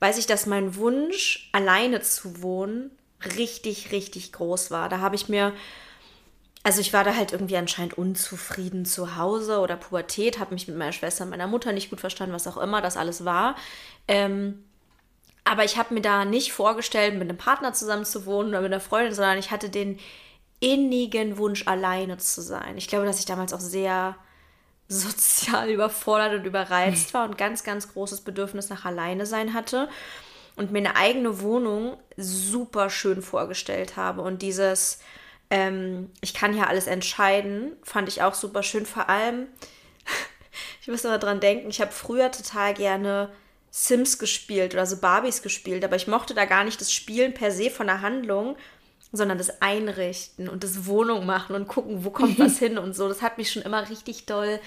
weiß 0.00 0.18
ich, 0.18 0.26
dass 0.26 0.46
mein 0.46 0.76
Wunsch, 0.76 1.48
alleine 1.52 2.00
zu 2.00 2.42
wohnen, 2.42 2.90
richtig, 3.36 3.92
richtig 3.92 4.32
groß 4.32 4.70
war. 4.70 4.88
Da 4.88 4.98
habe 4.98 5.14
ich 5.14 5.28
mir, 5.28 5.52
also 6.62 6.80
ich 6.80 6.92
war 6.92 7.04
da 7.04 7.14
halt 7.14 7.32
irgendwie 7.32 7.56
anscheinend 7.56 7.96
unzufrieden 7.96 8.84
zu 8.84 9.16
Hause 9.16 9.60
oder 9.60 9.76
Pubertät, 9.76 10.38
habe 10.38 10.54
mich 10.54 10.68
mit 10.68 10.76
meiner 10.76 10.92
Schwester 10.92 11.24
und 11.24 11.30
meiner 11.30 11.46
Mutter 11.46 11.72
nicht 11.72 11.90
gut 11.90 12.00
verstanden, 12.00 12.34
was 12.34 12.46
auch 12.46 12.56
immer 12.56 12.82
das 12.82 12.96
alles 12.96 13.24
war. 13.24 13.56
Ähm, 14.08 14.64
aber 15.44 15.64
ich 15.64 15.78
habe 15.78 15.94
mir 15.94 16.00
da 16.00 16.24
nicht 16.24 16.52
vorgestellt, 16.52 17.14
mit 17.14 17.22
einem 17.22 17.38
Partner 17.38 17.72
zusammen 17.72 18.04
zu 18.04 18.26
wohnen 18.26 18.48
oder 18.48 18.62
mit 18.62 18.72
einer 18.72 18.80
Freundin, 18.80 19.14
sondern 19.14 19.38
ich 19.38 19.52
hatte 19.52 19.70
den 19.70 19.98
innigen 20.58 21.38
Wunsch, 21.38 21.66
alleine 21.66 22.18
zu 22.18 22.42
sein. 22.42 22.76
Ich 22.76 22.88
glaube, 22.88 23.06
dass 23.06 23.20
ich 23.20 23.26
damals 23.26 23.52
auch 23.52 23.60
sehr 23.60 24.16
sozial 24.88 25.70
überfordert 25.70 26.34
und 26.34 26.44
überreizt 26.44 27.14
war 27.14 27.24
und 27.24 27.38
ganz, 27.38 27.64
ganz 27.64 27.92
großes 27.92 28.22
Bedürfnis 28.22 28.68
nach 28.68 28.84
Alleine 28.84 29.26
sein 29.26 29.54
hatte 29.54 29.88
und 30.56 30.72
mir 30.72 30.78
eine 30.78 30.96
eigene 30.96 31.40
Wohnung 31.40 31.96
super 32.16 32.90
schön 32.90 33.22
vorgestellt 33.22 33.96
habe. 33.96 34.22
Und 34.22 34.42
dieses, 34.42 35.00
ähm, 35.50 36.10
ich 36.20 36.34
kann 36.34 36.54
hier 36.54 36.68
alles 36.68 36.86
entscheiden, 36.86 37.72
fand 37.82 38.08
ich 38.08 38.22
auch 38.22 38.34
super 38.34 38.62
schön. 38.62 38.86
Vor 38.86 39.08
allem, 39.08 39.46
ich 40.80 40.88
muss 40.88 41.04
immer 41.04 41.18
dran 41.18 41.40
denken, 41.40 41.68
ich 41.68 41.80
habe 41.80 41.92
früher 41.92 42.32
total 42.32 42.74
gerne 42.74 43.30
Sims 43.70 44.18
gespielt 44.18 44.72
oder 44.72 44.86
so 44.86 44.96
Barbies 44.96 45.42
gespielt, 45.42 45.84
aber 45.84 45.96
ich 45.96 46.06
mochte 46.06 46.32
da 46.32 46.46
gar 46.46 46.64
nicht 46.64 46.80
das 46.80 46.90
Spielen 46.90 47.34
per 47.34 47.50
se 47.50 47.68
von 47.68 47.86
der 47.86 48.00
Handlung, 48.00 48.56
sondern 49.12 49.38
das 49.38 49.62
Einrichten 49.62 50.48
und 50.48 50.64
das 50.64 50.86
Wohnung 50.86 51.26
machen 51.26 51.54
und 51.54 51.68
gucken, 51.68 52.04
wo 52.04 52.10
kommt 52.10 52.38
was 52.38 52.58
hin 52.60 52.78
und 52.78 52.94
so. 52.94 53.08
Das 53.08 53.22
hat 53.22 53.38
mich 53.38 53.50
schon 53.50 53.62
immer 53.62 53.88
richtig 53.88 54.26
doll 54.26 54.60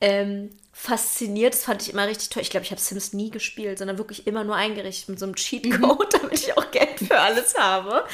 ähm, 0.00 0.50
fasziniert. 0.72 1.54
Das 1.54 1.64
fand 1.64 1.82
ich 1.82 1.92
immer 1.92 2.06
richtig 2.06 2.30
toll. 2.30 2.42
Ich 2.42 2.50
glaube, 2.50 2.64
ich 2.64 2.70
habe 2.70 2.80
Sims 2.80 3.12
nie 3.12 3.30
gespielt, 3.30 3.78
sondern 3.78 3.98
wirklich 3.98 4.26
immer 4.26 4.44
nur 4.44 4.56
eingerichtet 4.56 5.08
mit 5.08 5.18
so 5.18 5.26
einem 5.26 5.36
Cheatcode, 5.36 6.12
mhm. 6.14 6.18
damit 6.20 6.40
ich 6.40 6.56
auch 6.56 6.70
Geld 6.70 6.98
für 6.98 7.18
alles 7.18 7.54
habe. 7.56 8.04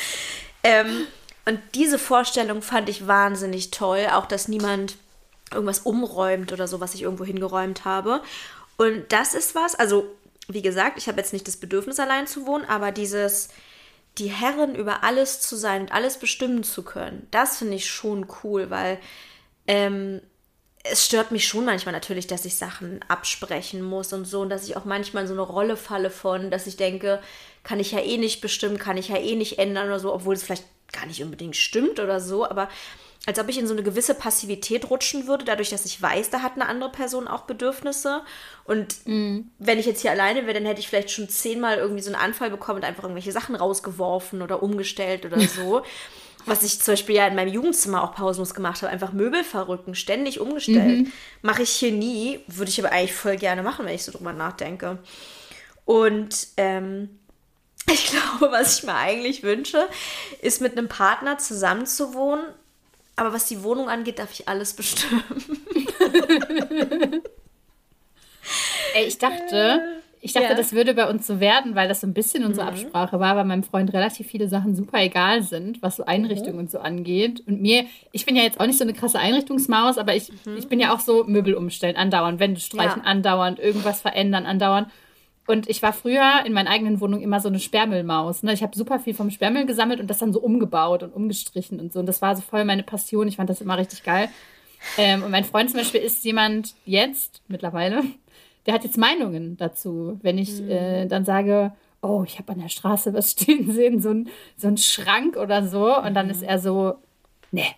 Ähm, 0.63 1.07
und 1.47 1.61
diese 1.75 1.99
Vorstellung 1.99 2.63
fand 2.63 2.89
ich 2.89 3.07
wahnsinnig 3.07 3.71
toll. 3.71 4.07
Auch, 4.13 4.27
dass 4.27 4.49
niemand 4.49 4.97
irgendwas 5.53 5.81
umräumt 5.81 6.53
oder 6.53 6.69
so, 6.69 6.81
was 6.81 6.95
ich 6.95 7.03
irgendwo 7.03 7.25
hingeräumt 7.25 7.85
habe. 7.85 8.23
Und 8.77 9.11
das 9.13 9.35
ist 9.35 9.55
was, 9.55 9.75
also 9.75 10.15
wie 10.49 10.63
gesagt, 10.63 10.99
ich 10.99 11.09
habe 11.09 11.19
jetzt 11.19 11.33
nicht 11.33 11.49
das 11.49 11.57
Bedürfnis, 11.57 12.01
allein 12.01 12.27
zu 12.27 12.47
wohnen, 12.47 12.65
aber 12.65 12.93
dieses, 12.93 13.49
die 14.19 14.31
Herren 14.31 14.75
über 14.75 15.05
alles 15.05 15.41
zu 15.41 15.57
sein 15.57 15.83
und 15.83 15.93
alles 15.93 16.19
bestimmen 16.19 16.65
zu 16.65 16.83
können, 16.83 17.27
das 17.31 17.59
finde 17.59 17.75
ich 17.75 17.91
schon 17.91 18.27
cool, 18.43 18.71
weil 18.71 18.99
ähm, 19.67 20.21
es 20.85 21.05
stört 21.05 21.31
mich 21.31 21.47
schon 21.47 21.65
manchmal 21.65 21.93
natürlich, 21.93 22.27
dass 22.27 22.45
ich 22.45 22.57
Sachen 22.57 23.01
absprechen 23.09 23.83
muss 23.83 24.13
und 24.13 24.25
so 24.25 24.41
und 24.41 24.51
dass 24.51 24.69
ich 24.69 24.77
auch 24.77 24.85
manchmal 24.85 25.25
in 25.25 25.29
so 25.29 25.35
eine 25.35 25.43
Rolle 25.43 25.77
falle 25.77 26.11
von, 26.11 26.51
dass 26.51 26.67
ich 26.67 26.77
denke, 26.77 27.21
kann 27.63 27.81
ich 27.81 27.93
ja 27.93 28.01
eh 28.01 28.17
nicht 28.17 28.41
bestimmen, 28.41 28.79
kann 28.79 28.97
ich 28.97 29.09
ja 29.09 29.17
eh 29.17 29.37
nicht 29.37 29.59
ändern 29.59 29.87
oder 29.87 30.01
so, 30.01 30.15
obwohl 30.15 30.35
es 30.35 30.43
vielleicht 30.43 30.65
gar 30.93 31.07
nicht 31.07 31.23
unbedingt 31.23 31.57
stimmt 31.57 32.01
oder 32.01 32.21
so, 32.21 32.49
aber 32.49 32.69
als 33.29 33.39
ob 33.39 33.51
ich 33.51 33.59
in 33.59 33.67
so 33.67 33.75
eine 33.75 33.83
gewisse 33.83 34.15
Passivität 34.15 34.89
rutschen 34.89 35.27
würde, 35.27 35.45
dadurch, 35.45 35.69
dass 35.69 35.85
ich 35.85 36.01
weiß, 36.01 36.31
da 36.31 36.41
hat 36.41 36.55
eine 36.55 36.65
andere 36.65 36.91
Person 36.91 37.29
auch 37.29 37.43
Bedürfnisse. 37.43 38.23
Und 38.65 39.07
mhm. 39.07 39.51
wenn 39.59 39.79
ich 39.79 39.85
jetzt 39.85 40.01
hier 40.01 40.13
alleine 40.13 40.47
wäre, 40.47 40.55
dann 40.55 40.65
hätte 40.65 40.81
ich 40.81 40.89
vielleicht 40.89 41.11
schon 41.11 41.29
zehnmal 41.29 41.77
irgendwie 41.77 42.01
so 42.01 42.11
einen 42.11 42.19
Anfall 42.23 42.49
bekommen 42.49 42.79
und 42.79 42.87
einfach 42.87 43.03
irgendwelche 43.03 43.31
Sachen 43.31 43.55
rausgeworfen 43.55 44.41
oder 44.41 44.63
umgestellt 44.63 45.27
oder 45.27 45.39
so. 45.41 45.83
Was 46.47 46.63
ich 46.63 46.81
zum 46.81 46.93
Beispiel 46.93 47.17
ja 47.17 47.27
in 47.27 47.35
meinem 47.35 47.53
Jugendzimmer 47.53 48.03
auch 48.03 48.15
pausenlos 48.15 48.55
gemacht 48.55 48.81
habe, 48.81 48.91
einfach 48.91 49.13
Möbel 49.13 49.45
verrücken, 49.45 49.95
ständig 49.95 50.41
umgestellt. 50.41 51.01
Mhm. 51.01 51.13
Mache 51.43 51.65
ich 51.65 51.71
hier 51.71 51.93
nie, 51.93 52.41
würde 52.47 52.71
ich 52.71 52.83
aber 52.83 52.93
eigentlich 52.93 53.13
voll 53.13 53.37
gerne 53.37 53.63
machen, 53.63 53.85
wenn 53.85 53.95
ich 53.95 54.05
so 54.05 54.13
drüber 54.13 54.33
nachdenke. 54.33 55.01
Und 55.85 56.49
ähm, 56.57 57.11
ich 57.93 58.07
glaube, 58.07 58.51
was 58.53 58.79
ich 58.79 58.85
mir 58.85 58.95
eigentlich 58.95 59.43
wünsche, 59.43 59.87
ist 60.41 60.63
mit 60.63 60.79
einem 60.79 60.89
Partner 60.89 61.37
zusammenzuwohnen. 61.37 62.47
Aber 63.19 63.33
was 63.33 63.47
die 63.47 63.65
Wohnung 63.65 63.89
angeht, 63.89 64.21
darf 64.21 64.31
ich 64.33 64.47
alles 64.47 64.75
bestimmen. 64.75 65.25
Ey, 68.95 69.07
ich 69.07 69.19
dachte, 69.19 69.83
ich 70.21 70.33
dachte, 70.33 70.51
ja. 70.51 70.55
das 70.55 70.73
würde 70.73 70.95
bei 70.95 71.11
uns 71.11 71.27
so 71.27 71.41
werden, 71.41 71.75
weil 71.75 71.89
das 71.89 72.01
so 72.03 72.07
ein 72.07 72.15
bisschen 72.15 72.45
unsere 72.45 72.67
mhm. 72.67 72.73
Absprache 72.73 73.19
war, 73.19 73.35
weil 73.35 73.45
meinem 73.45 73.65
Freund 73.65 73.93
relativ 73.93 74.29
viele 74.29 74.49
Sachen 74.49 74.77
super 74.77 75.03
egal 75.03 75.43
sind, 75.43 75.83
was 75.83 75.97
so 75.97 76.05
Einrichtungen 76.05 76.55
mhm. 76.55 76.61
und 76.61 76.71
so 76.71 76.79
angeht. 76.79 77.43
Und 77.45 77.61
mir, 77.61 77.87
ich 78.13 78.25
bin 78.25 78.37
ja 78.37 78.45
jetzt 78.45 78.61
auch 78.61 78.67
nicht 78.67 78.79
so 78.79 78.85
eine 78.85 78.95
krasse 78.95 79.19
Einrichtungsmaus, 79.19 79.99
aber 79.99 80.15
ich, 80.15 80.31
mhm. 80.47 80.57
ich 80.57 80.69
bin 80.69 80.79
ja 80.79 80.95
auch 80.95 81.01
so 81.01 81.25
Möbel 81.25 81.55
umstellen, 81.55 81.97
andauernd, 81.97 82.39
Wände 82.39 82.61
streichen, 82.61 83.03
ja. 83.03 83.11
andauernd, 83.11 83.59
irgendwas 83.59 84.01
verändern, 84.01 84.47
andauernd. 84.47 84.87
Und 85.49 85.67
ich 85.67 85.83
war 85.83 85.95
früher 85.95 86.45
in 86.45 86.53
meiner 86.53 86.69
eigenen 86.69 87.01
Wohnung 87.01 87.23
immer 87.23 87.41
so 87.41 87.49
eine 87.49 87.59
Sperrmüllmaus. 87.59 88.43
Ne? 88.43 88.53
Ich 88.53 88.63
habe 88.63 88.77
super 88.77 88.99
viel 88.99 89.15
vom 89.15 89.31
Sperrmüll 89.31 89.65
gesammelt 89.65 89.99
und 89.99 90.07
das 90.09 90.19
dann 90.19 90.35
so 90.35 90.41
umgebaut 90.41 91.03
und 91.03 91.15
umgestrichen 91.15 91.81
und 91.81 91.91
so. 91.91 92.01
Und 92.01 92.07
das 92.07 92.21
war 92.21 92.37
so 92.37 92.43
voll 92.43 92.67
meine 92.67 92.83
Passion. 92.83 93.27
Ich 93.27 93.37
fand 93.37 93.49
das 93.49 93.63
immer 93.63 93.79
richtig 93.79 94.03
geil. 94.03 94.29
Ähm, 94.99 95.23
und 95.23 95.31
mein 95.31 95.45
Freund 95.45 95.71
zum 95.71 95.79
Beispiel 95.79 96.03
ist 96.03 96.23
jemand 96.27 96.75
jetzt 96.85 97.41
mittlerweile, 97.49 98.03
der 98.67 98.75
hat 98.75 98.85
jetzt 98.85 98.99
Meinungen 98.99 99.57
dazu. 99.57 100.19
Wenn 100.21 100.37
ich 100.37 100.61
mhm. 100.61 100.71
äh, 100.71 101.07
dann 101.07 101.25
sage, 101.25 101.73
oh, 102.03 102.25
ich 102.27 102.39
habe 102.39 102.53
an 102.53 102.61
der 102.61 102.69
Straße 102.69 103.15
was 103.15 103.31
stehen 103.33 103.73
sehen, 103.73 104.03
so 104.03 104.11
ein, 104.11 104.29
so 104.59 104.69
ein 104.69 104.77
Schrank 104.77 105.39
oder 105.39 105.67
so. 105.67 105.97
Und 105.97 106.13
dann 106.13 106.29
ist 106.29 106.43
mhm. 106.43 106.49
er 106.49 106.59
so, 106.59 106.97
nee, 107.53 107.75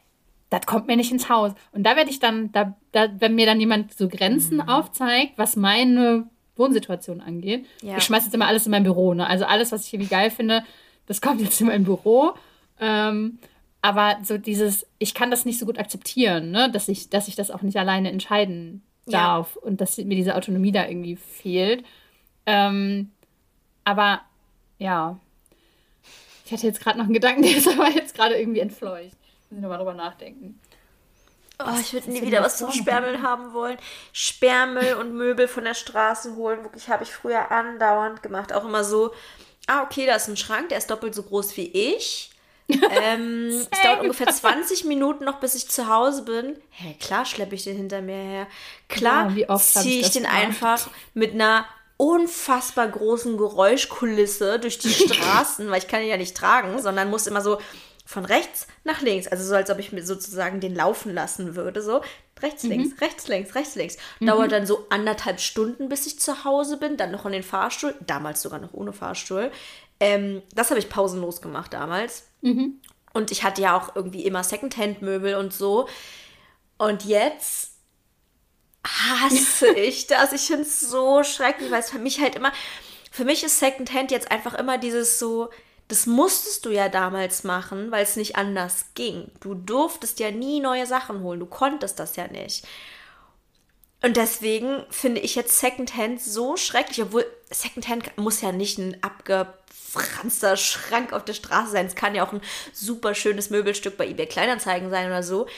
das 0.51 0.67
kommt 0.67 0.89
mir 0.89 0.97
nicht 0.97 1.13
ins 1.13 1.29
Haus. 1.29 1.53
Und 1.71 1.85
da 1.85 1.95
werde 1.95 2.11
ich 2.11 2.19
dann, 2.19 2.51
da, 2.51 2.77
da, 2.91 3.07
wenn 3.21 3.37
mir 3.37 3.47
dann 3.47 3.61
jemand 3.61 3.95
so 3.97 4.09
Grenzen 4.09 4.57
mhm. 4.57 4.69
aufzeigt, 4.69 5.35
was 5.37 5.55
meine 5.55 6.27
Wohnsituation 6.61 7.21
angeht, 7.21 7.67
ja. 7.83 7.97
ich 7.97 8.05
schmeiße 8.05 8.27
jetzt 8.27 8.35
immer 8.35 8.47
alles 8.47 8.67
in 8.67 8.71
mein 8.71 8.85
Büro. 8.85 9.15
Ne? 9.15 9.27
Also 9.27 9.45
alles, 9.45 9.73
was 9.73 9.87
ich 9.87 9.93
irgendwie 9.93 10.11
geil 10.11 10.31
finde, 10.31 10.63
das 11.07 11.21
kommt 11.21 11.41
jetzt 11.41 11.61
in 11.61 11.67
mein 11.67 11.83
Büro. 11.83 12.35
Ähm, 12.79 13.39
aber 13.83 14.19
so 14.23 14.39
dieses, 14.39 14.87
ich 14.99 15.15
kann 15.15 15.31
das 15.31 15.45
nicht 15.45 15.59
so 15.59 15.67
gut 15.67 15.79
akzeptieren, 15.79 16.51
ne? 16.53 16.71
dass, 16.71 16.89
ich, 16.89 17.11
dass 17.11 17.29
ich 17.29 17.35
das 17.35 17.51
auch 17.51 17.63
nicht 17.63 17.77
alleine 17.77 18.13
entscheiden 18.13 18.83
darf 19.07 19.57
ja. 19.57 19.63
und 19.63 19.81
dass 19.81 19.97
mir 19.97 20.17
diese 20.17 20.37
Autonomie 20.37 20.73
da 20.73 20.87
irgendwie 20.87 21.17
fehlt. 21.17 21.85
Ähm, 22.47 23.11
aber 23.85 24.21
ja, 24.79 25.19
ich 26.45 26.53
hatte 26.53 26.67
jetzt 26.67 26.81
gerade 26.81 26.99
noch 26.99 27.05
einen 27.05 27.15
Gedanken, 27.15 27.43
der 27.43 27.57
ist 27.57 27.69
aber 27.69 27.91
jetzt 27.91 28.15
gerade 28.15 28.39
irgendwie 28.39 28.61
entfleucht. 28.61 29.17
Muss 29.51 29.59
ich 29.59 29.63
nochmal 29.63 29.79
drüber 29.79 29.95
nachdenken. 29.95 30.61
Oh, 31.67 31.79
ich 31.81 31.93
würde 31.93 32.11
nie 32.11 32.23
wieder 32.23 32.43
was 32.43 32.59
zum 32.59 32.73
Sperrmüll 32.73 33.23
haben 33.23 33.53
wollen. 33.53 33.79
Sperrmüll 34.13 34.95
und 34.95 35.15
Möbel 35.15 35.49
von 35.49 35.65
der 35.65 35.75
Straße 35.75 36.37
holen. 36.37 36.63
Wirklich 36.65 36.89
habe 36.89 37.05
ich 37.05 37.11
früher 37.11 37.51
andauernd 37.51 38.23
gemacht. 38.23 38.53
Auch 38.53 38.65
immer 38.65 38.85
so, 38.85 39.13
ah, 39.67 39.83
okay, 39.83 40.07
da 40.07 40.17
ist 40.17 40.29
ein 40.29 40.37
Schrank, 40.37 40.71
der 40.71 40.79
ist 40.79 40.91
doppelt 40.91 41.15
so 41.15 41.23
groß 41.23 41.57
wie 41.57 41.67
ich. 41.67 42.31
ähm, 42.69 43.67
es 43.71 43.81
dauert 43.81 44.03
ungefähr 44.03 44.29
20 44.29 44.85
Minuten 44.85 45.25
noch, 45.25 45.41
bis 45.41 45.55
ich 45.55 45.69
zu 45.69 45.89
Hause 45.89 46.23
bin. 46.23 46.57
Hä, 46.71 46.85
hey, 46.85 46.97
klar 47.01 47.25
schleppe 47.25 47.55
ich 47.55 47.65
den 47.65 47.77
hinter 47.77 48.01
mir 48.01 48.15
her. 48.15 48.47
Klar 48.89 49.31
ja, 49.31 49.57
ziehe 49.57 50.01
ich, 50.01 50.07
ich 50.07 50.13
den 50.13 50.23
gemacht? 50.23 50.39
einfach 50.39 50.89
mit 51.15 51.33
einer 51.33 51.67
unfassbar 51.97 52.89
großen 52.89 53.37
Geräuschkulisse 53.37 54.59
durch 54.59 54.79
die 54.79 54.89
Straßen, 55.09 55.71
weil 55.71 55.79
ich 55.79 55.89
kann 55.89 56.03
ihn 56.03 56.09
ja 56.09 56.17
nicht 56.17 56.37
tragen, 56.37 56.81
sondern 56.81 57.11
muss 57.11 57.27
immer 57.27 57.43
so 57.43 57.59
von 58.11 58.25
rechts 58.25 58.67
nach 58.83 59.03
links, 59.03 59.29
also 59.29 59.45
so 59.45 59.55
als 59.55 59.71
ob 59.71 59.79
ich 59.79 59.93
mir 59.93 60.05
sozusagen 60.05 60.59
den 60.59 60.75
laufen 60.75 61.15
lassen 61.15 61.55
würde, 61.55 61.81
so 61.81 62.01
rechts, 62.43 62.65
mhm. 62.65 62.71
links, 62.71 63.01
rechts, 63.01 63.29
links, 63.29 63.55
rechts, 63.55 63.77
links. 63.77 63.97
Mhm. 64.19 64.27
Dauert 64.27 64.51
dann 64.51 64.67
so 64.67 64.87
anderthalb 64.91 65.39
Stunden, 65.39 65.89
bis 65.89 66.07
ich 66.07 66.19
zu 66.19 66.43
Hause 66.45 66.77
bin, 66.77 66.97
dann 66.97 67.13
noch 67.13 67.25
in 67.25 67.31
den 67.31 67.45
Fahrstuhl, 67.45 67.95
damals 68.05 68.43
sogar 68.43 68.59
noch 68.59 68.75
ohne 68.75 68.93
Fahrstuhl. 68.93 69.53
Ähm, 70.01 70.43
das 70.53 70.71
habe 70.71 70.81
ich 70.81 70.89
pausenlos 70.89 71.41
gemacht 71.41 71.73
damals. 71.73 72.25
Mhm. 72.41 72.81
Und 73.13 73.31
ich 73.31 73.45
hatte 73.45 73.63
ja 73.63 73.79
auch 73.79 73.95
irgendwie 73.95 74.25
immer 74.25 74.43
Secondhand-Möbel 74.43 75.37
und 75.37 75.53
so. 75.53 75.89
Und 76.79 77.05
jetzt 77.05 77.75
hasse 78.85 79.69
ich 79.77 80.09
das. 80.09 80.33
Ich 80.33 80.49
finde 80.49 80.63
es 80.63 80.81
so 80.81 81.23
schrecklich, 81.23 81.71
weil 81.71 81.81
es 81.81 81.91
für 81.91 82.01
mich 82.01 82.21
halt 82.21 82.35
immer, 82.35 82.51
für 83.13 83.25
mich 83.25 83.45
ist 83.45 83.61
Secondhand 83.61 84.11
jetzt 84.11 84.33
einfach 84.33 84.55
immer 84.55 84.79
dieses 84.79 85.21
so, 85.21 85.51
das 85.91 86.07
musstest 86.07 86.65
du 86.65 86.71
ja 86.71 86.89
damals 86.89 87.43
machen, 87.43 87.91
weil 87.91 88.05
es 88.05 88.15
nicht 88.15 88.37
anders 88.37 88.87
ging. 88.95 89.31
Du 89.41 89.55
durftest 89.55 90.21
ja 90.21 90.31
nie 90.31 90.61
neue 90.61 90.87
Sachen 90.87 91.21
holen. 91.23 91.41
Du 91.41 91.47
konntest 91.47 91.99
das 91.99 92.15
ja 92.15 92.29
nicht. 92.29 92.65
Und 94.01 94.17
deswegen 94.17 94.85
finde 94.89 95.21
ich 95.21 95.35
jetzt 95.35 95.59
Secondhand 95.59 96.23
so 96.23 96.57
schrecklich, 96.57 97.03
obwohl 97.03 97.27
Secondhand 97.51 98.17
muss 98.17 98.41
ja 98.41 98.53
nicht 98.53 98.79
ein 98.79 99.03
abgefranster 99.03 100.57
Schrank 100.57 101.13
auf 101.13 101.25
der 101.25 101.35
Straße 101.35 101.73
sein. 101.73 101.87
Es 101.87 101.97
kann 101.97 102.15
ja 102.15 102.25
auch 102.25 102.33
ein 102.33 102.41
super 102.73 103.17
schönes 103.17 103.51
Möbelstück 103.51 103.97
bei 103.97 104.07
eBay 104.07 104.27
Kleinanzeigen 104.27 104.91
sein 104.91 105.09
oder 105.09 105.25
so. 105.25 105.49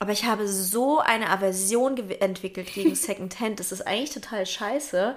Aber 0.00 0.10
ich 0.10 0.24
habe 0.24 0.48
so 0.48 0.98
eine 0.98 1.30
Aversion 1.30 1.96
entwickelt 2.10 2.74
gegen 2.74 2.94
Secondhand. 2.96 3.60
Das 3.60 3.70
ist 3.70 3.86
eigentlich 3.86 4.10
total 4.10 4.44
scheiße. 4.44 5.14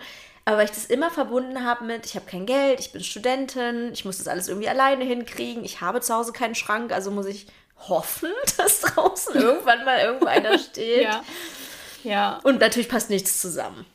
Aber 0.49 0.57
weil 0.57 0.65
ich 0.65 0.71
das 0.71 0.85
immer 0.85 1.11
verbunden 1.11 1.63
habe 1.63 1.85
mit, 1.85 2.07
ich 2.07 2.15
habe 2.15 2.25
kein 2.25 2.47
Geld, 2.47 2.79
ich 2.79 2.91
bin 2.91 3.03
Studentin, 3.03 3.91
ich 3.93 4.03
muss 4.03 4.17
das 4.17 4.27
alles 4.27 4.47
irgendwie 4.47 4.67
alleine 4.67 5.05
hinkriegen, 5.05 5.63
ich 5.63 5.79
habe 5.79 6.01
zu 6.01 6.11
Hause 6.11 6.33
keinen 6.33 6.55
Schrank, 6.55 6.91
also 6.91 7.11
muss 7.11 7.27
ich 7.27 7.45
hoffen, 7.87 8.31
dass 8.57 8.81
draußen 8.81 9.35
irgendwann 9.39 9.85
mal 9.85 9.99
irgendwo 9.99 10.25
einer 10.25 10.57
steht. 10.57 11.03
ja. 11.03 11.23
Ja. 12.03 12.39
Und 12.41 12.61
natürlich 12.61 12.89
passt 12.89 13.11
nichts 13.11 13.39
zusammen. 13.39 13.85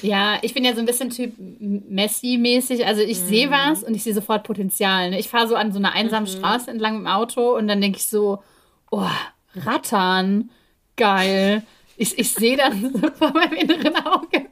Ja, 0.00 0.38
ich 0.40 0.54
bin 0.54 0.64
ja 0.64 0.72
so 0.72 0.78
ein 0.78 0.86
bisschen 0.86 1.10
Typ 1.10 1.34
Messi-mäßig. 1.38 2.86
Also 2.86 3.02
ich 3.02 3.20
mhm. 3.20 3.28
sehe 3.28 3.50
was 3.50 3.82
und 3.82 3.94
ich 3.94 4.02
sehe 4.02 4.14
sofort 4.14 4.44
Potenzial. 4.44 5.10
Ne? 5.10 5.18
Ich 5.18 5.28
fahre 5.28 5.46
so 5.46 5.56
an 5.56 5.72
so 5.72 5.78
einer 5.78 5.92
einsamen 5.92 6.30
mhm. 6.30 6.38
Straße 6.38 6.70
entlang 6.70 6.96
im 6.96 7.06
Auto 7.06 7.54
und 7.54 7.68
dann 7.68 7.82
denke 7.82 7.98
ich 7.98 8.06
so, 8.06 8.42
oh, 8.90 9.08
Rattern, 9.56 10.48
geil. 10.96 11.64
Ich, 11.98 12.18
ich 12.18 12.32
sehe 12.32 12.56
dann 12.56 13.12
vor 13.18 13.32
meinem 13.32 13.52
inneren 13.52 14.06
Auge. 14.06 14.49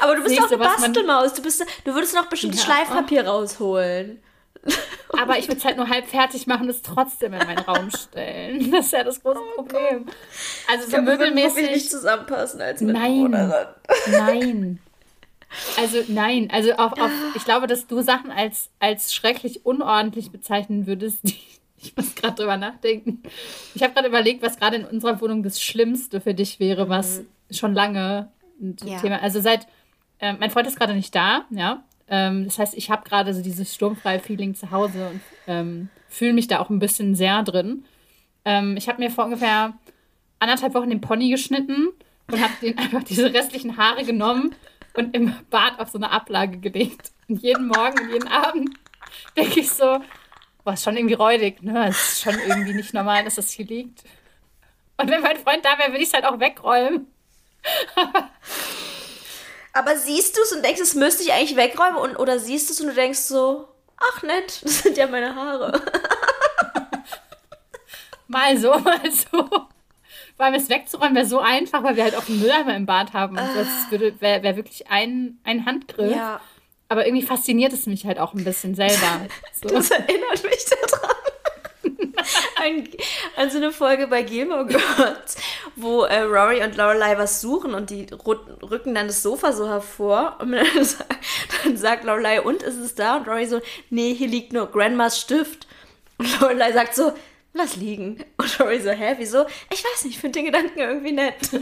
Aber 0.00 0.16
du 0.16 0.22
bist 0.22 0.38
doch 0.38 0.48
eine 0.48 0.58
Bastelmaus. 0.58 1.34
Du, 1.34 1.42
bist, 1.42 1.64
du 1.84 1.94
würdest 1.94 2.14
noch 2.14 2.26
bestimmt 2.26 2.54
ja. 2.54 2.62
Schleifpapier 2.62 3.26
rausholen. 3.26 4.22
Aber 5.18 5.38
ich 5.38 5.48
würde 5.48 5.58
es 5.58 5.64
halt 5.64 5.76
nur 5.76 5.88
halb 5.88 6.06
fertig 6.06 6.46
machen 6.46 6.64
und 6.64 6.70
es 6.70 6.82
trotzdem 6.82 7.32
in 7.32 7.38
meinen 7.38 7.58
Raum 7.58 7.90
stellen. 7.90 8.70
Das 8.78 8.86
ist 8.86 8.92
ja 8.92 9.04
das 9.04 9.22
große 9.22 9.38
oh 9.38 9.62
Problem. 9.62 10.06
Also 10.70 10.84
so 10.84 10.90
glaub, 10.90 11.04
möbelmäßig. 11.04 11.70
nicht 11.70 11.90
zusammenpassen 11.90 12.60
als 12.60 12.80
mit 12.80 12.94
Nein. 12.94 13.30
Nein. 14.10 14.78
Also 15.78 16.04
nein, 16.08 16.50
also 16.52 16.72
auf, 16.72 16.92
auf, 17.00 17.10
ich 17.34 17.44
glaube, 17.44 17.66
dass 17.66 17.86
du 17.86 18.02
Sachen 18.02 18.30
als, 18.30 18.68
als 18.80 19.14
schrecklich 19.14 19.64
unordentlich 19.64 20.30
bezeichnen 20.30 20.86
würdest. 20.86 21.20
Ich 21.80 21.96
muss 21.96 22.14
gerade 22.16 22.34
drüber 22.34 22.56
nachdenken. 22.56 23.22
Ich 23.74 23.82
habe 23.82 23.94
gerade 23.94 24.08
überlegt, 24.08 24.42
was 24.42 24.58
gerade 24.58 24.76
in 24.76 24.84
unserer 24.84 25.20
Wohnung 25.20 25.42
das 25.42 25.62
Schlimmste 25.62 26.20
für 26.20 26.34
dich 26.34 26.60
wäre, 26.60 26.88
was 26.88 27.20
mhm. 27.20 27.54
schon 27.54 27.72
lange 27.72 28.32
ein 28.60 28.76
ja. 28.84 28.98
Thema. 28.98 29.22
Also 29.22 29.40
seit 29.40 29.66
äh, 30.20 30.32
mein 30.34 30.50
Freund 30.50 30.66
ist 30.66 30.78
gerade 30.78 30.94
nicht 30.94 31.14
da, 31.14 31.44
ja. 31.50 31.82
Ähm, 32.08 32.44
das 32.44 32.58
heißt, 32.58 32.74
ich 32.74 32.90
habe 32.90 33.08
gerade 33.08 33.34
so 33.34 33.42
dieses 33.42 33.74
sturmfreie 33.74 34.20
Feeling 34.20 34.54
zu 34.54 34.70
Hause 34.70 35.10
und 35.10 35.20
ähm, 35.46 35.88
fühle 36.08 36.32
mich 36.32 36.48
da 36.48 36.58
auch 36.58 36.70
ein 36.70 36.78
bisschen 36.78 37.14
sehr 37.14 37.42
drin. 37.42 37.84
Ähm, 38.44 38.76
ich 38.76 38.88
habe 38.88 39.02
mir 39.02 39.10
vor 39.10 39.26
ungefähr 39.26 39.74
anderthalb 40.38 40.74
Wochen 40.74 40.90
den 40.90 41.00
Pony 41.00 41.30
geschnitten 41.30 41.88
und 42.30 42.42
habe 42.42 42.52
den 42.62 42.78
einfach 42.78 43.02
diese 43.04 43.32
restlichen 43.32 43.76
Haare 43.76 44.04
genommen 44.04 44.54
und 44.94 45.14
im 45.14 45.34
Bad 45.50 45.78
auf 45.78 45.90
so 45.90 45.98
eine 45.98 46.10
Ablage 46.10 46.58
gelegt. 46.58 47.12
Und 47.28 47.42
jeden 47.42 47.68
Morgen 47.68 48.00
und 48.00 48.10
jeden 48.10 48.28
Abend 48.28 48.70
denke 49.36 49.60
ich 49.60 49.70
so, 49.70 50.00
boah, 50.64 50.72
ist 50.72 50.84
schon 50.84 50.96
irgendwie 50.96 51.14
räudig, 51.14 51.62
ne? 51.62 51.88
Es 51.88 52.12
ist 52.12 52.22
schon 52.22 52.38
irgendwie 52.46 52.74
nicht 52.74 52.94
normal, 52.94 53.24
dass 53.24 53.34
das 53.34 53.50
hier 53.50 53.66
liegt. 53.66 54.02
Und 54.96 55.10
wenn 55.10 55.22
mein 55.22 55.36
Freund 55.36 55.64
da 55.64 55.78
wäre, 55.78 55.90
würde 55.90 56.02
ich 56.02 56.08
es 56.08 56.14
halt 56.14 56.24
auch 56.24 56.40
wegräumen. 56.40 57.06
Aber 59.72 59.96
siehst 59.96 60.36
du 60.36 60.42
es 60.42 60.52
und 60.52 60.64
denkst, 60.64 60.80
es 60.80 60.94
müsste 60.94 61.22
ich 61.22 61.32
eigentlich 61.32 61.56
wegräumen? 61.56 61.96
Und, 61.96 62.16
oder 62.16 62.38
siehst 62.38 62.68
du 62.68 62.72
es 62.72 62.80
und 62.80 62.88
du 62.88 62.94
denkst 62.94 63.18
so, 63.18 63.68
ach 63.96 64.22
nett, 64.22 64.60
das 64.64 64.80
sind 64.80 64.96
ja 64.96 65.06
meine 65.06 65.34
Haare. 65.34 65.80
mal 68.28 68.56
so, 68.58 68.70
mal 68.78 69.10
so. 69.10 69.48
Vor 70.36 70.46
allem 70.46 70.54
es 70.54 70.68
wegzuräumen 70.68 71.16
wäre 71.16 71.26
so 71.26 71.40
einfach, 71.40 71.82
weil 71.82 71.96
wir 71.96 72.04
halt 72.04 72.14
auch 72.14 72.28
einen 72.28 72.40
Mülleimer 72.40 72.76
im 72.76 72.86
Bad 72.86 73.12
haben. 73.12 73.36
Und. 73.36 73.48
Das 73.56 73.90
wäre 74.20 74.42
wär 74.42 74.56
wirklich 74.56 74.88
ein, 74.88 75.38
ein 75.42 75.66
Handgriff. 75.66 76.14
Ja. 76.14 76.40
Aber 76.88 77.06
irgendwie 77.06 77.26
fasziniert 77.26 77.72
es 77.72 77.86
mich 77.86 78.06
halt 78.06 78.18
auch 78.18 78.34
ein 78.34 78.44
bisschen 78.44 78.74
selber. 78.74 79.26
So. 79.60 79.68
Das 79.74 79.90
erinnert 79.90 80.42
mich 80.44 80.64
daran. 80.64 80.97
An, 82.56 82.88
an 83.36 83.50
so 83.50 83.58
eine 83.58 83.72
Folge 83.72 84.06
bei 84.06 84.22
Gilmore 84.22 84.66
Girls, 84.66 85.36
wo 85.76 86.04
äh, 86.04 86.20
Rory 86.20 86.62
und 86.62 86.76
Lorelei 86.76 87.16
was 87.18 87.40
suchen 87.40 87.74
und 87.74 87.90
die 87.90 88.06
rücken 88.12 88.94
dann 88.94 89.06
das 89.06 89.22
Sofa 89.22 89.52
so 89.52 89.68
hervor 89.68 90.36
und 90.40 90.52
dann, 90.52 90.66
dann 91.64 91.76
sagt 91.76 92.04
Lorelei, 92.04 92.40
und 92.40 92.62
ist 92.62 92.78
es 92.78 92.94
da? 92.94 93.16
Und 93.16 93.28
Rory 93.28 93.46
so, 93.46 93.60
nee, 93.90 94.14
hier 94.14 94.28
liegt 94.28 94.52
nur 94.52 94.70
Grandmas 94.70 95.20
Stift. 95.20 95.66
Und 96.18 96.40
Lorelei 96.40 96.72
sagt 96.72 96.94
so, 96.94 97.12
lass 97.52 97.76
liegen. 97.76 98.24
Und 98.36 98.60
Rory 98.60 98.80
so, 98.80 98.90
hä, 98.90 99.14
wieso? 99.18 99.44
Ich 99.72 99.84
weiß 99.84 100.04
nicht, 100.04 100.14
ich 100.14 100.20
finde 100.20 100.38
den 100.40 100.46
Gedanken 100.46 100.78
irgendwie 100.78 101.12
nett. 101.12 101.50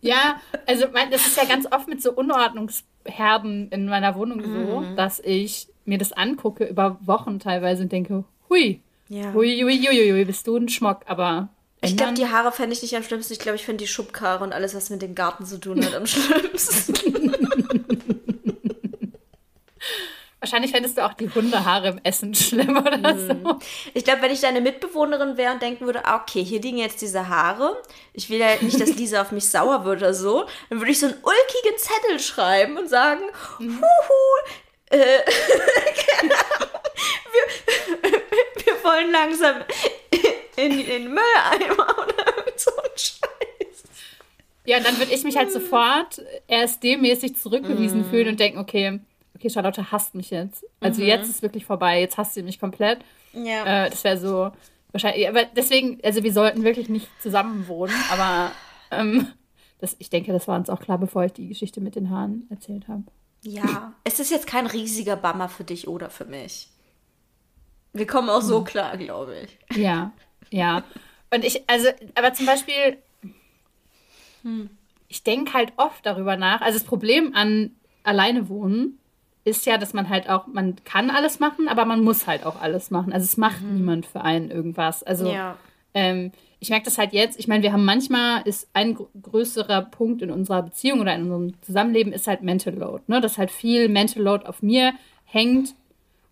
ja, 0.00 0.40
also 0.66 0.86
mein, 0.92 1.10
das 1.10 1.26
ist 1.26 1.36
ja 1.36 1.44
ganz 1.44 1.66
oft 1.70 1.88
mit 1.88 2.02
so 2.02 2.12
Unordnungsherden 2.12 3.70
in 3.70 3.86
meiner 3.86 4.14
Wohnung 4.14 4.42
so, 4.42 4.80
mhm. 4.80 4.96
dass 4.96 5.20
ich 5.20 5.68
mir 5.88 5.98
das 5.98 6.12
angucke 6.12 6.64
über 6.64 6.98
Wochen 7.00 7.40
teilweise 7.40 7.82
und 7.82 7.92
denke, 7.92 8.24
hui, 8.48 8.80
ja. 9.08 9.32
hui, 9.32 9.60
hui, 9.62 9.78
hui, 9.78 10.12
hui, 10.12 10.24
bist 10.24 10.46
du 10.46 10.56
ein 10.56 10.68
Schmock, 10.68 11.00
aber 11.06 11.48
ich 11.80 11.96
glaube, 11.96 12.14
die 12.14 12.26
Haare 12.26 12.50
fände 12.50 12.74
ich 12.74 12.82
nicht 12.82 12.96
am 12.96 13.04
schlimmsten. 13.04 13.32
Ich 13.34 13.38
glaube, 13.38 13.54
ich 13.54 13.64
finde 13.64 13.84
die 13.84 13.88
Schubkarre 13.88 14.42
und 14.42 14.52
alles, 14.52 14.74
was 14.74 14.90
mit 14.90 15.00
dem 15.00 15.14
Garten 15.14 15.46
zu 15.46 15.60
tun 15.60 15.84
hat, 15.84 15.94
am 15.94 16.06
schlimmsten. 16.06 17.32
Wahrscheinlich 20.40 20.70
fändest 20.70 20.96
du 20.96 21.04
auch 21.04 21.14
die 21.14 21.28
Hundehaare 21.28 21.88
im 21.88 22.00
Essen 22.04 22.34
schlimm 22.34 22.76
oder 22.76 23.14
mhm. 23.14 23.44
so. 23.44 23.58
Ich 23.94 24.04
glaube, 24.04 24.22
wenn 24.22 24.30
ich 24.32 24.40
deine 24.40 24.60
Mitbewohnerin 24.60 25.36
wäre 25.36 25.52
und 25.52 25.62
denken 25.62 25.86
würde, 25.86 26.04
ah, 26.04 26.20
okay, 26.22 26.42
hier 26.44 26.60
liegen 26.60 26.78
jetzt 26.78 27.02
diese 27.02 27.28
Haare, 27.28 27.76
ich 28.12 28.30
will 28.30 28.38
ja 28.38 28.56
nicht, 28.60 28.80
dass 28.80 28.94
Lisa 28.96 29.20
auf 29.22 29.32
mich 29.32 29.48
sauer 29.48 29.84
wird 29.84 29.98
oder 29.98 30.14
so, 30.14 30.46
dann 30.70 30.78
würde 30.78 30.92
ich 30.92 31.00
so 31.00 31.06
einen 31.06 31.16
ulkigen 31.16 31.78
Zettel 31.78 32.20
schreiben 32.20 32.78
und 32.78 32.88
sagen, 32.88 33.20
mhm. 33.58 33.78
huhu, 33.78 34.52
äh, 34.90 34.96
wir, 37.32 37.42
wir 38.64 38.84
wollen 38.84 39.12
langsam 39.12 39.56
in, 40.56 40.86
den 40.86 41.04
Mülleimer 41.08 41.98
oder 41.98 42.24
so 42.56 42.70
ein 42.70 42.90
Scheiß. 42.96 43.84
Ja, 44.64 44.80
dann 44.80 44.98
würde 44.98 45.12
ich 45.12 45.24
mich 45.24 45.36
halt 45.36 45.52
sofort 45.52 46.22
RSD-mäßig 46.48 47.36
zurückgewiesen 47.36 48.02
mm. 48.02 48.10
fühlen 48.10 48.28
und 48.28 48.40
denken, 48.40 48.58
okay, 48.58 49.00
okay, 49.38 49.50
Charlotte 49.50 49.90
hasst 49.92 50.14
mich 50.14 50.30
jetzt. 50.30 50.64
Also 50.80 51.00
mhm. 51.00 51.08
jetzt 51.08 51.28
ist 51.28 51.42
wirklich 51.42 51.64
vorbei, 51.64 52.00
jetzt 52.00 52.18
hasst 52.18 52.34
sie 52.34 52.42
mich 52.42 52.58
komplett. 52.58 52.98
Ja. 53.32 53.86
Äh, 53.86 53.90
das 53.90 54.04
wäre 54.04 54.18
so 54.18 54.50
wahrscheinlich, 54.92 55.28
aber 55.28 55.44
deswegen, 55.44 55.98
also 56.02 56.22
wir 56.22 56.32
sollten 56.32 56.64
wirklich 56.64 56.88
nicht 56.88 57.08
zusammen 57.22 57.68
wohnen, 57.68 57.94
aber 58.10 58.52
ähm, 58.90 59.28
das, 59.78 59.96
ich 59.98 60.10
denke, 60.10 60.32
das 60.32 60.48
war 60.48 60.58
uns 60.58 60.70
auch 60.70 60.80
klar, 60.80 60.98
bevor 60.98 61.24
ich 61.24 61.32
die 61.32 61.48
Geschichte 61.48 61.80
mit 61.80 61.94
den 61.94 62.10
Haaren 62.10 62.46
erzählt 62.50 62.88
habe. 62.88 63.04
Ja, 63.42 63.92
es 64.04 64.20
ist 64.20 64.30
jetzt 64.30 64.46
kein 64.46 64.66
riesiger 64.66 65.16
Bummer 65.16 65.48
für 65.48 65.64
dich 65.64 65.88
oder 65.88 66.10
für 66.10 66.24
mich. 66.24 66.68
Wir 67.92 68.06
kommen 68.06 68.28
auch 68.28 68.42
so 68.42 68.58
hm. 68.58 68.64
klar, 68.64 68.96
glaube 68.96 69.36
ich. 69.40 69.76
Ja, 69.76 70.12
ja. 70.50 70.82
Und 71.32 71.44
ich, 71.44 71.68
also, 71.68 71.88
aber 72.14 72.32
zum 72.32 72.46
Beispiel, 72.46 72.98
hm. 74.42 74.70
ich 75.08 75.22
denke 75.22 75.54
halt 75.54 75.72
oft 75.76 76.04
darüber 76.04 76.36
nach. 76.36 76.60
Also 76.60 76.78
das 76.78 76.86
Problem 76.86 77.34
an 77.34 77.72
alleine 78.02 78.48
wohnen 78.48 78.98
ist 79.44 79.66
ja, 79.66 79.78
dass 79.78 79.94
man 79.94 80.08
halt 80.08 80.28
auch, 80.28 80.46
man 80.46 80.76
kann 80.84 81.10
alles 81.10 81.40
machen, 81.40 81.68
aber 81.68 81.84
man 81.84 82.02
muss 82.02 82.26
halt 82.26 82.44
auch 82.44 82.60
alles 82.60 82.90
machen. 82.90 83.12
Also 83.12 83.24
es 83.24 83.36
macht 83.36 83.62
mhm. 83.62 83.76
niemand 83.76 84.06
für 84.06 84.20
einen 84.20 84.50
irgendwas. 84.50 85.02
Also 85.02 85.30
ja. 85.30 85.56
ähm, 85.94 86.32
ich 86.60 86.70
merke 86.70 86.86
das 86.86 86.98
halt 86.98 87.12
jetzt, 87.12 87.38
ich 87.38 87.46
meine, 87.46 87.62
wir 87.62 87.72
haben 87.72 87.84
manchmal, 87.84 88.42
ist 88.42 88.68
ein 88.72 88.94
gr 88.94 89.06
größerer 89.20 89.82
Punkt 89.82 90.22
in 90.22 90.30
unserer 90.30 90.62
Beziehung 90.62 91.00
oder 91.00 91.14
in 91.14 91.22
unserem 91.22 91.62
Zusammenleben 91.62 92.12
ist 92.12 92.26
halt 92.26 92.42
Mental 92.42 92.74
Load. 92.74 93.04
Ne? 93.06 93.20
Dass 93.20 93.38
halt 93.38 93.50
viel 93.50 93.88
Mental 93.88 94.22
Load 94.22 94.46
auf 94.46 94.62
mir 94.62 94.92
hängt 95.24 95.74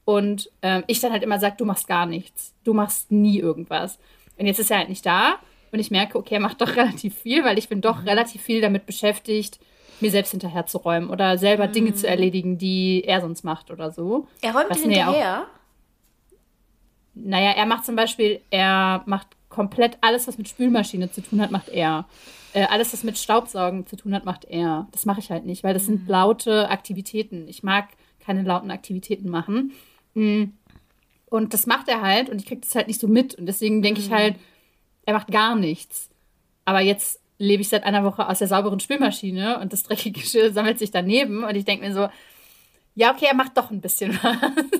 und 0.04 0.50
ähm, 0.62 0.84
ich 0.86 1.00
dann 1.00 1.12
halt 1.12 1.22
immer 1.22 1.38
sage, 1.38 1.56
du 1.58 1.64
machst 1.64 1.86
gar 1.86 2.06
nichts. 2.06 2.54
Du 2.64 2.74
machst 2.74 3.12
nie 3.12 3.38
irgendwas. 3.38 3.98
Und 4.38 4.46
jetzt 4.46 4.58
ist 4.58 4.70
er 4.70 4.78
halt 4.78 4.88
nicht 4.88 5.06
da 5.06 5.36
und 5.72 5.78
ich 5.78 5.90
merke, 5.90 6.18
okay, 6.18 6.34
er 6.34 6.40
macht 6.40 6.60
doch 6.60 6.76
relativ 6.76 7.14
viel, 7.14 7.44
weil 7.44 7.58
ich 7.58 7.68
bin 7.68 7.80
doch 7.80 8.00
mhm. 8.00 8.08
relativ 8.08 8.42
viel 8.42 8.60
damit 8.60 8.86
beschäftigt, 8.86 9.60
mir 10.00 10.10
selbst 10.10 10.30
hinterherzuräumen 10.32 11.08
oder 11.08 11.38
selber 11.38 11.68
mhm. 11.68 11.72
Dinge 11.72 11.94
zu 11.94 12.06
erledigen, 12.06 12.58
die 12.58 13.04
er 13.06 13.20
sonst 13.20 13.44
macht 13.44 13.70
oder 13.70 13.92
so. 13.92 14.26
Er 14.42 14.54
räumt 14.54 14.74
dir 14.74 14.80
hinterher? 14.80 15.46
Naja, 17.16 17.52
er 17.52 17.66
macht 17.66 17.84
zum 17.84 17.96
Beispiel, 17.96 18.40
er 18.50 19.02
macht 19.06 19.28
komplett 19.48 19.98
alles, 20.02 20.28
was 20.28 20.38
mit 20.38 20.48
Spülmaschine 20.48 21.10
zu 21.10 21.22
tun 21.22 21.40
hat, 21.40 21.50
macht 21.50 21.70
er. 21.70 22.06
Äh, 22.52 22.66
alles, 22.66 22.92
was 22.92 23.04
mit 23.04 23.18
Staubsaugen 23.18 23.86
zu 23.86 23.96
tun 23.96 24.14
hat, 24.14 24.24
macht 24.24 24.44
er. 24.44 24.86
Das 24.92 25.06
mache 25.06 25.20
ich 25.20 25.30
halt 25.30 25.46
nicht, 25.46 25.64
weil 25.64 25.74
das 25.74 25.86
sind 25.86 26.04
mhm. 26.04 26.08
laute 26.08 26.68
Aktivitäten. 26.68 27.48
Ich 27.48 27.62
mag 27.62 27.88
keine 28.20 28.42
lauten 28.42 28.70
Aktivitäten 28.70 29.30
machen. 29.30 29.72
Mhm. 30.14 30.52
Und 31.28 31.54
das 31.54 31.66
macht 31.66 31.88
er 31.88 32.02
halt 32.02 32.28
und 32.28 32.40
ich 32.40 32.46
kriege 32.46 32.60
das 32.60 32.74
halt 32.74 32.86
nicht 32.86 33.00
so 33.00 33.08
mit. 33.08 33.34
Und 33.34 33.46
deswegen 33.46 33.82
denke 33.82 34.00
ich 34.00 34.10
mhm. 34.10 34.14
halt, 34.14 34.36
er 35.06 35.14
macht 35.14 35.28
gar 35.28 35.56
nichts. 35.56 36.10
Aber 36.64 36.80
jetzt 36.80 37.20
lebe 37.38 37.62
ich 37.62 37.68
seit 37.68 37.84
einer 37.84 38.04
Woche 38.04 38.28
aus 38.28 38.38
der 38.38 38.48
sauberen 38.48 38.80
Spülmaschine 38.80 39.58
und 39.60 39.72
das 39.72 39.82
dreckige 39.84 40.20
Geschirr 40.20 40.52
sammelt 40.54 40.78
sich 40.78 40.90
daneben 40.90 41.44
und 41.44 41.54
ich 41.54 41.64
denke 41.64 41.86
mir 41.86 41.94
so, 41.94 42.08
ja, 42.94 43.12
okay, 43.12 43.26
er 43.28 43.34
macht 43.34 43.56
doch 43.56 43.70
ein 43.70 43.80
bisschen 43.80 44.18
was. 44.22 44.36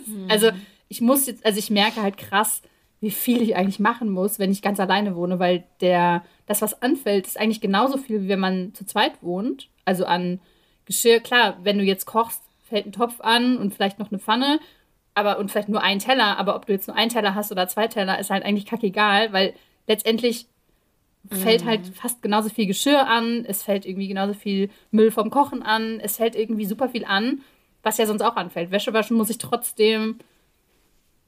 Mhm. 0.07 0.27
Also 0.29 0.51
ich 0.89 1.01
muss 1.01 1.27
jetzt, 1.27 1.45
also 1.45 1.59
ich 1.59 1.71
merke 1.71 2.03
halt 2.03 2.17
krass, 2.17 2.63
wie 3.01 3.11
viel 3.11 3.43
ich 3.43 3.57
eigentlich 3.57 3.79
machen 3.79 4.11
muss, 4.11 4.39
wenn 4.39 4.51
ich 4.51 4.63
ganz 4.63 4.81
alleine 4.81 5.17
wohne, 5.17 5.39
weil 5.39 5.65
der, 5.81 6.25
das, 6.47 6.63
was 6.63 6.81
anfällt, 6.83 7.27
ist 7.27 7.39
eigentlich 7.39 7.61
genauso 7.61 7.99
viel, 7.99 8.23
wie 8.23 8.29
wenn 8.29 8.41
man 8.41 8.75
zu 8.75 8.87
zweit 8.87 9.23
wohnt. 9.23 9.69
Also 9.85 10.07
an 10.07 10.41
Geschirr, 10.87 11.21
klar, 11.21 11.59
wenn 11.63 11.79
du 11.79 11.85
jetzt 11.85 12.07
kochst, 12.07 12.43
fällt 12.69 12.87
ein 12.87 12.93
Topf 12.93 13.21
an 13.21 13.59
und 13.59 13.75
vielleicht 13.75 13.99
noch 13.99 14.11
eine 14.11 14.19
Pfanne, 14.19 14.61
aber 15.15 15.39
und 15.39 15.51
vielleicht 15.51 15.69
nur 15.69 15.83
ein 15.83 15.99
Teller, 15.99 16.39
aber 16.39 16.57
ob 16.57 16.67
du 16.67 16.73
jetzt 16.73 16.89
nur 16.89 16.97
einen 16.97 17.11
Teller 17.11 17.35
hast 17.35 17.53
oder 17.53 17.69
zwei 17.69 17.87
Teller, 17.87 18.19
ist 18.19 18.31
halt 18.31 18.45
eigentlich 18.45 18.67
kackegal, 18.67 19.33
weil 19.33 19.55
letztendlich 19.87 20.47
fällt 21.31 21.65
halt 21.65 21.87
mhm. 21.87 21.93
fast 21.93 22.23
genauso 22.23 22.49
viel 22.49 22.67
Geschirr 22.67 23.07
an, 23.07 23.45
es 23.47 23.63
fällt 23.63 23.85
irgendwie 23.85 24.09
genauso 24.09 24.35
viel 24.35 24.71
Müll 24.91 25.11
vom 25.11 25.31
Kochen 25.31 25.63
an, 25.63 26.01
es 26.01 26.17
fällt 26.17 26.37
irgendwie 26.37 26.67
super 26.67 26.89
viel 26.89 27.05
an, 27.05 27.43
was 27.83 27.99
ja 27.99 28.07
sonst 28.07 28.23
auch 28.23 28.37
anfällt. 28.37 28.71
Wäsche 28.71 28.93
waschen 28.93 29.17
muss 29.17 29.31
ich 29.31 29.39
trotzdem, 29.39 30.19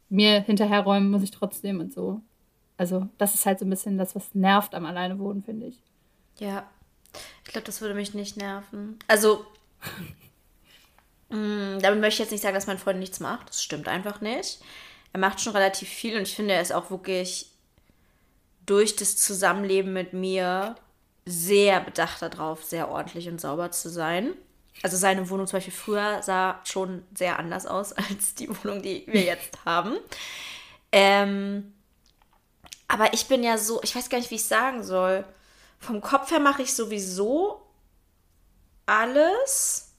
mir 0.08 0.40
hinterherräumen 0.40 1.10
muss 1.10 1.22
ich 1.22 1.30
trotzdem 1.30 1.80
und 1.80 1.92
so. 1.92 2.20
Also, 2.76 3.08
das 3.18 3.34
ist 3.34 3.44
halt 3.44 3.58
so 3.58 3.64
ein 3.64 3.70
bisschen 3.70 3.98
das, 3.98 4.14
was 4.14 4.34
nervt 4.34 4.74
am 4.74 4.86
Alleinewohnen, 4.86 5.42
finde 5.42 5.66
ich. 5.66 5.82
Ja. 6.38 6.68
Ich 7.44 7.52
glaube, 7.52 7.66
das 7.66 7.80
würde 7.80 7.94
mich 7.94 8.14
nicht 8.14 8.36
nerven. 8.36 8.98
Also, 9.08 9.44
mh, 11.30 11.36
mm, 11.76 11.80
damit 11.80 12.00
möchte 12.00 12.14
ich 12.14 12.26
jetzt 12.26 12.30
nicht 12.30 12.42
sagen, 12.42 12.54
dass 12.54 12.66
mein 12.66 12.78
Freund 12.78 12.98
nichts 12.98 13.20
macht. 13.20 13.48
Das 13.48 13.62
stimmt 13.62 13.88
einfach 13.88 14.20
nicht. 14.20 14.60
Er 15.12 15.20
macht 15.20 15.40
schon 15.40 15.54
relativ 15.54 15.88
viel 15.88 16.16
und 16.16 16.22
ich 16.22 16.36
finde, 16.36 16.54
er 16.54 16.62
ist 16.62 16.72
auch 16.72 16.90
wirklich 16.90 17.50
durch 18.66 18.96
das 18.96 19.16
Zusammenleben 19.16 19.92
mit 19.92 20.12
mir 20.12 20.76
sehr 21.24 21.80
bedacht 21.80 22.22
darauf, 22.22 22.62
sehr 22.62 22.90
ordentlich 22.90 23.28
und 23.28 23.40
sauber 23.40 23.70
zu 23.70 23.88
sein. 23.88 24.34
Also 24.82 24.96
seine 24.96 25.28
Wohnung 25.30 25.46
zum 25.46 25.58
Beispiel 25.58 25.72
früher 25.72 26.22
sah 26.22 26.60
schon 26.64 27.04
sehr 27.14 27.38
anders 27.38 27.66
aus 27.66 27.92
als 28.10 28.34
die 28.34 28.48
Wohnung, 28.48 28.82
die 28.82 29.04
wir 29.06 29.22
jetzt 29.22 29.58
haben. 29.64 29.96
Ähm, 30.92 31.72
aber 32.86 33.12
ich 33.12 33.26
bin 33.26 33.42
ja 33.42 33.58
so, 33.58 33.80
ich 33.82 33.94
weiß 33.94 34.08
gar 34.08 34.18
nicht, 34.18 34.30
wie 34.30 34.36
ich 34.36 34.44
sagen 34.44 34.82
soll. 34.82 35.24
Vom 35.78 36.00
Kopf 36.00 36.30
her 36.30 36.40
mache 36.40 36.62
ich 36.62 36.74
sowieso 36.74 37.62
alles 38.86 39.92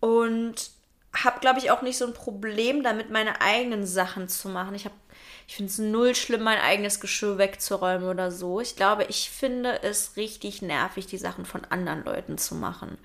und 0.00 0.70
habe, 1.14 1.38
glaube 1.40 1.60
ich, 1.60 1.70
auch 1.70 1.82
nicht 1.82 1.96
so 1.96 2.06
ein 2.06 2.12
Problem 2.12 2.82
damit, 2.82 3.10
meine 3.10 3.40
eigenen 3.40 3.86
Sachen 3.86 4.28
zu 4.28 4.48
machen. 4.48 4.74
Ich 4.74 4.84
habe 4.84 4.94
ich 5.46 5.56
finde 5.56 5.70
es 5.70 5.78
null 5.78 6.14
schlimm, 6.14 6.42
mein 6.42 6.58
eigenes 6.58 7.00
Geschirr 7.00 7.38
wegzuräumen 7.38 8.08
oder 8.08 8.30
so. 8.30 8.60
Ich 8.60 8.76
glaube, 8.76 9.04
ich 9.04 9.30
finde 9.30 9.82
es 9.82 10.16
richtig 10.16 10.62
nervig, 10.62 11.06
die 11.06 11.18
Sachen 11.18 11.44
von 11.44 11.64
anderen 11.66 12.04
Leuten 12.04 12.38
zu 12.38 12.54
machen. 12.54 12.98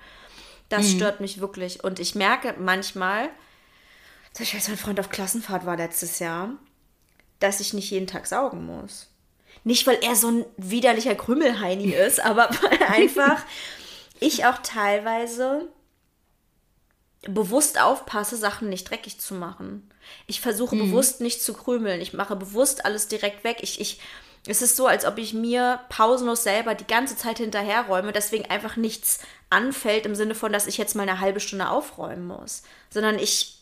Das 0.70 0.86
mhm. 0.86 0.96
stört 0.96 1.20
mich 1.20 1.40
wirklich. 1.40 1.84
Und 1.84 2.00
ich 2.00 2.14
merke 2.14 2.54
manchmal, 2.58 3.28
zum 4.32 4.44
Beispiel 4.44 4.60
als 4.60 4.68
mein 4.68 4.78
Freund 4.78 5.00
auf 5.00 5.10
Klassenfahrt 5.10 5.66
war 5.66 5.76
letztes 5.76 6.18
Jahr, 6.20 6.54
dass 7.40 7.60
ich 7.60 7.74
nicht 7.74 7.90
jeden 7.90 8.06
Tag 8.06 8.26
saugen 8.26 8.64
muss. 8.64 9.08
Nicht, 9.64 9.86
weil 9.86 9.98
er 10.00 10.16
so 10.16 10.30
ein 10.30 10.46
widerlicher 10.56 11.14
Krümmelheini 11.14 11.90
ist, 12.06 12.20
aber 12.20 12.48
weil 12.62 12.82
einfach 12.84 13.44
ich 14.20 14.46
auch 14.46 14.58
teilweise 14.62 15.68
bewusst 17.22 17.80
aufpasse, 17.80 18.36
Sachen 18.36 18.68
nicht 18.68 18.88
dreckig 18.88 19.18
zu 19.18 19.34
machen. 19.34 19.90
Ich 20.26 20.40
versuche 20.40 20.76
mhm. 20.76 20.90
bewusst 20.90 21.20
nicht 21.20 21.42
zu 21.42 21.52
krümeln. 21.52 22.00
Ich 22.00 22.12
mache 22.12 22.36
bewusst 22.36 22.84
alles 22.84 23.08
direkt 23.08 23.44
weg. 23.44 23.58
Ich, 23.60 23.80
ich, 23.80 24.00
es 24.46 24.62
ist 24.62 24.76
so, 24.76 24.86
als 24.86 25.04
ob 25.04 25.18
ich 25.18 25.34
mir 25.34 25.80
pausenlos 25.88 26.42
selber 26.42 26.74
die 26.74 26.86
ganze 26.86 27.16
Zeit 27.16 27.38
hinterherräume, 27.38 28.12
deswegen 28.12 28.46
einfach 28.46 28.76
nichts 28.76 29.20
anfällt 29.50 30.06
im 30.06 30.14
Sinne 30.14 30.34
von, 30.34 30.52
dass 30.52 30.66
ich 30.66 30.78
jetzt 30.78 30.94
mal 30.94 31.02
eine 31.02 31.20
halbe 31.20 31.40
Stunde 31.40 31.68
aufräumen 31.68 32.26
muss. 32.26 32.62
Sondern 32.88 33.18
ich, 33.18 33.58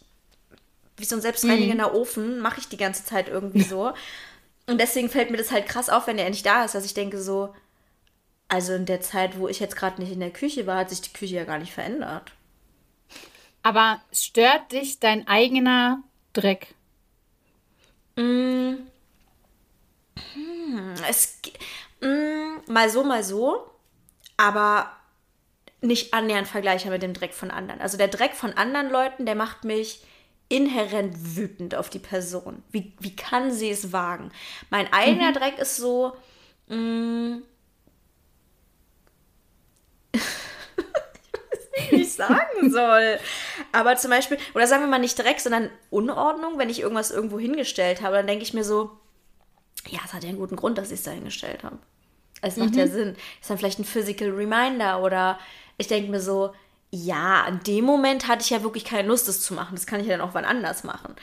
wie 0.96 1.04
so 1.04 1.16
ein 1.16 1.22
selbstreinigender 1.22 1.90
mhm. 1.90 1.94
Ofen, 1.96 2.38
mache 2.40 2.60
ich 2.60 2.68
die 2.68 2.76
ganze 2.76 3.04
Zeit 3.04 3.28
irgendwie 3.28 3.62
so. 3.62 3.92
Und 4.66 4.78
deswegen 4.80 5.08
fällt 5.08 5.30
mir 5.30 5.36
das 5.38 5.50
halt 5.50 5.66
krass 5.66 5.88
auf, 5.88 6.06
wenn 6.06 6.18
er 6.18 6.26
endlich 6.26 6.42
da 6.42 6.64
ist, 6.64 6.74
dass 6.74 6.84
ich 6.84 6.94
denke 6.94 7.20
so, 7.20 7.54
also 8.48 8.74
in 8.74 8.86
der 8.86 9.00
Zeit, 9.00 9.38
wo 9.38 9.48
ich 9.48 9.60
jetzt 9.60 9.76
gerade 9.76 10.00
nicht 10.00 10.12
in 10.12 10.20
der 10.20 10.30
Küche 10.30 10.66
war, 10.66 10.78
hat 10.78 10.90
sich 10.90 11.00
die 11.00 11.12
Küche 11.12 11.36
ja 11.36 11.44
gar 11.44 11.58
nicht 11.58 11.72
verändert. 11.72 12.32
Aber 13.62 14.00
stört 14.12 14.72
dich 14.72 15.00
dein 15.00 15.26
eigener 15.26 16.02
Dreck? 16.32 16.74
Mm. 18.16 18.74
Hm, 20.34 20.94
es 21.08 21.40
mm, 22.00 22.72
mal 22.72 22.90
so, 22.90 23.04
mal 23.04 23.22
so, 23.22 23.70
aber 24.36 24.92
nicht 25.80 26.12
annähernd 26.12 26.48
vergleichbar 26.48 26.92
mit 26.92 27.02
dem 27.02 27.14
Dreck 27.14 27.34
von 27.34 27.50
anderen. 27.50 27.80
Also 27.80 27.96
der 27.96 28.08
Dreck 28.08 28.34
von 28.34 28.52
anderen 28.52 28.90
Leuten, 28.90 29.26
der 29.26 29.34
macht 29.34 29.64
mich 29.64 30.02
inhärent 30.48 31.36
wütend 31.36 31.74
auf 31.74 31.90
die 31.90 31.98
Person. 31.98 32.62
Wie, 32.70 32.94
wie 33.00 33.14
kann 33.14 33.52
sie 33.52 33.70
es 33.70 33.92
wagen? 33.92 34.32
Mein 34.70 34.92
eigener 34.92 35.30
mhm. 35.30 35.34
Dreck 35.34 35.58
ist 35.58 35.76
so. 35.76 36.16
Ich 40.10 41.54
weiß 41.54 41.68
nicht, 41.76 41.92
wie 41.92 42.02
ich 42.02 42.12
sagen 42.12 42.70
soll. 42.70 43.18
Aber 43.72 43.96
zum 43.96 44.10
Beispiel, 44.10 44.38
oder 44.54 44.66
sagen 44.66 44.82
wir 44.82 44.88
mal 44.88 44.98
nicht 44.98 45.18
Dreck, 45.18 45.40
sondern 45.40 45.70
Unordnung, 45.90 46.58
wenn 46.58 46.70
ich 46.70 46.80
irgendwas 46.80 47.10
irgendwo 47.10 47.38
hingestellt 47.38 48.02
habe, 48.02 48.16
dann 48.16 48.26
denke 48.26 48.42
ich 48.42 48.52
mir 48.52 48.64
so, 48.64 48.98
ja, 49.88 50.00
es 50.04 50.12
hat 50.12 50.22
ja 50.22 50.28
einen 50.28 50.38
guten 50.38 50.56
Grund, 50.56 50.78
dass 50.78 50.88
ich 50.88 50.98
es 50.98 51.04
da 51.04 51.10
hingestellt 51.12 51.62
habe. 51.62 51.78
Es 52.40 52.56
macht 52.56 52.72
mhm. 52.72 52.78
ja 52.78 52.86
Sinn. 52.86 53.16
Ist 53.40 53.50
dann 53.50 53.58
vielleicht 53.58 53.78
ein 53.78 53.84
Physical 53.84 54.30
Reminder 54.30 55.02
oder 55.02 55.38
ich 55.76 55.88
denke 55.88 56.10
mir 56.10 56.20
so, 56.20 56.52
ja, 56.90 57.46
in 57.46 57.60
dem 57.60 57.84
Moment 57.84 58.28
hatte 58.28 58.42
ich 58.42 58.50
ja 58.50 58.62
wirklich 58.62 58.84
keine 58.84 59.08
Lust, 59.08 59.28
das 59.28 59.40
zu 59.40 59.54
machen. 59.54 59.74
Das 59.74 59.86
kann 59.86 60.00
ich 60.00 60.06
ja 60.06 60.16
dann 60.16 60.26
auch 60.26 60.34
wann 60.34 60.44
anders 60.44 60.84
machen. 60.84 61.14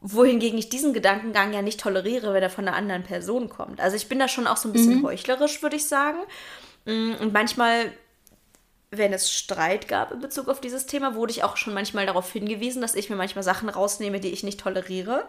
Wohingegen 0.00 0.58
ich 0.58 0.68
diesen 0.68 0.92
Gedankengang 0.92 1.52
ja 1.52 1.62
nicht 1.62 1.80
toleriere, 1.80 2.34
wenn 2.34 2.42
er 2.42 2.50
von 2.50 2.66
einer 2.66 2.76
anderen 2.76 3.04
Person 3.04 3.48
kommt. 3.48 3.80
Also 3.80 3.96
ich 3.96 4.08
bin 4.08 4.18
da 4.18 4.26
schon 4.26 4.48
auch 4.48 4.56
so 4.56 4.68
ein 4.68 4.72
bisschen 4.72 4.98
mhm. 4.98 5.04
heuchlerisch, 5.04 5.62
würde 5.62 5.76
ich 5.76 5.86
sagen. 5.86 6.18
Mm, 6.86 7.12
und 7.20 7.32
manchmal, 7.32 7.92
wenn 8.90 9.12
es 9.12 9.32
Streit 9.32 9.86
gab 9.86 10.10
in 10.10 10.20
Bezug 10.20 10.48
auf 10.48 10.60
dieses 10.60 10.86
Thema, 10.86 11.14
wurde 11.14 11.30
ich 11.30 11.44
auch 11.44 11.56
schon 11.56 11.72
manchmal 11.72 12.06
darauf 12.06 12.32
hingewiesen, 12.32 12.82
dass 12.82 12.96
ich 12.96 13.10
mir 13.10 13.16
manchmal 13.16 13.44
Sachen 13.44 13.68
rausnehme, 13.68 14.18
die 14.18 14.30
ich 14.30 14.42
nicht 14.42 14.58
toleriere 14.58 15.28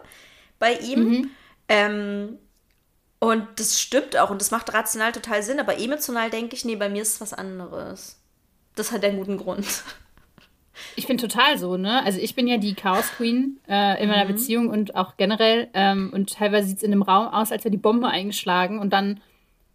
bei 0.58 0.72
ihm. 0.74 1.04
Mhm. 1.04 1.30
Ähm, 1.68 2.38
und 3.30 3.46
das 3.56 3.80
stimmt 3.80 4.16
auch 4.16 4.30
und 4.30 4.40
das 4.40 4.50
macht 4.50 4.72
rational 4.72 5.12
total 5.12 5.42
Sinn, 5.42 5.60
aber 5.60 5.78
emotional 5.78 6.30
denke 6.30 6.54
ich, 6.54 6.64
nee, 6.64 6.76
bei 6.76 6.88
mir 6.88 7.02
ist 7.02 7.14
es 7.14 7.20
was 7.20 7.32
anderes. 7.32 8.18
Das 8.74 8.92
hat 8.92 9.04
einen 9.04 9.18
guten 9.18 9.38
Grund. 9.38 9.66
Ich 10.96 11.06
bin 11.06 11.18
total 11.18 11.56
so, 11.56 11.76
ne? 11.76 12.04
Also 12.04 12.18
ich 12.18 12.34
bin 12.34 12.48
ja 12.48 12.56
die 12.56 12.74
Chaos 12.74 13.08
Queen 13.16 13.60
äh, 13.68 14.02
in 14.02 14.08
meiner 14.08 14.24
mhm. 14.24 14.32
Beziehung 14.32 14.70
und 14.70 14.96
auch 14.96 15.16
generell. 15.16 15.68
Ähm, 15.72 16.10
und 16.12 16.34
teilweise 16.34 16.66
sieht 16.66 16.78
es 16.78 16.82
in 16.82 16.90
dem 16.90 17.02
Raum 17.02 17.28
aus, 17.28 17.52
als 17.52 17.64
wäre 17.64 17.70
die 17.70 17.78
Bombe 17.78 18.08
eingeschlagen. 18.08 18.80
Und 18.80 18.92
dann 18.92 19.20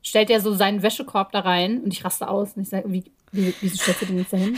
stellt 0.02 0.30
er 0.30 0.42
so 0.42 0.54
seinen 0.54 0.84
Wäschekorb 0.84 1.32
da 1.32 1.40
rein 1.40 1.80
und 1.80 1.94
ich 1.94 2.04
raste 2.04 2.28
aus. 2.28 2.58
Und 2.58 2.64
ich 2.64 2.70
sage, 2.70 2.92
wie, 2.92 3.06
wie, 3.32 3.54
wieso 3.62 3.78
stellst 3.78 4.02
du 4.02 4.06
den 4.08 4.18
jetzt 4.18 4.34
dahin? 4.34 4.58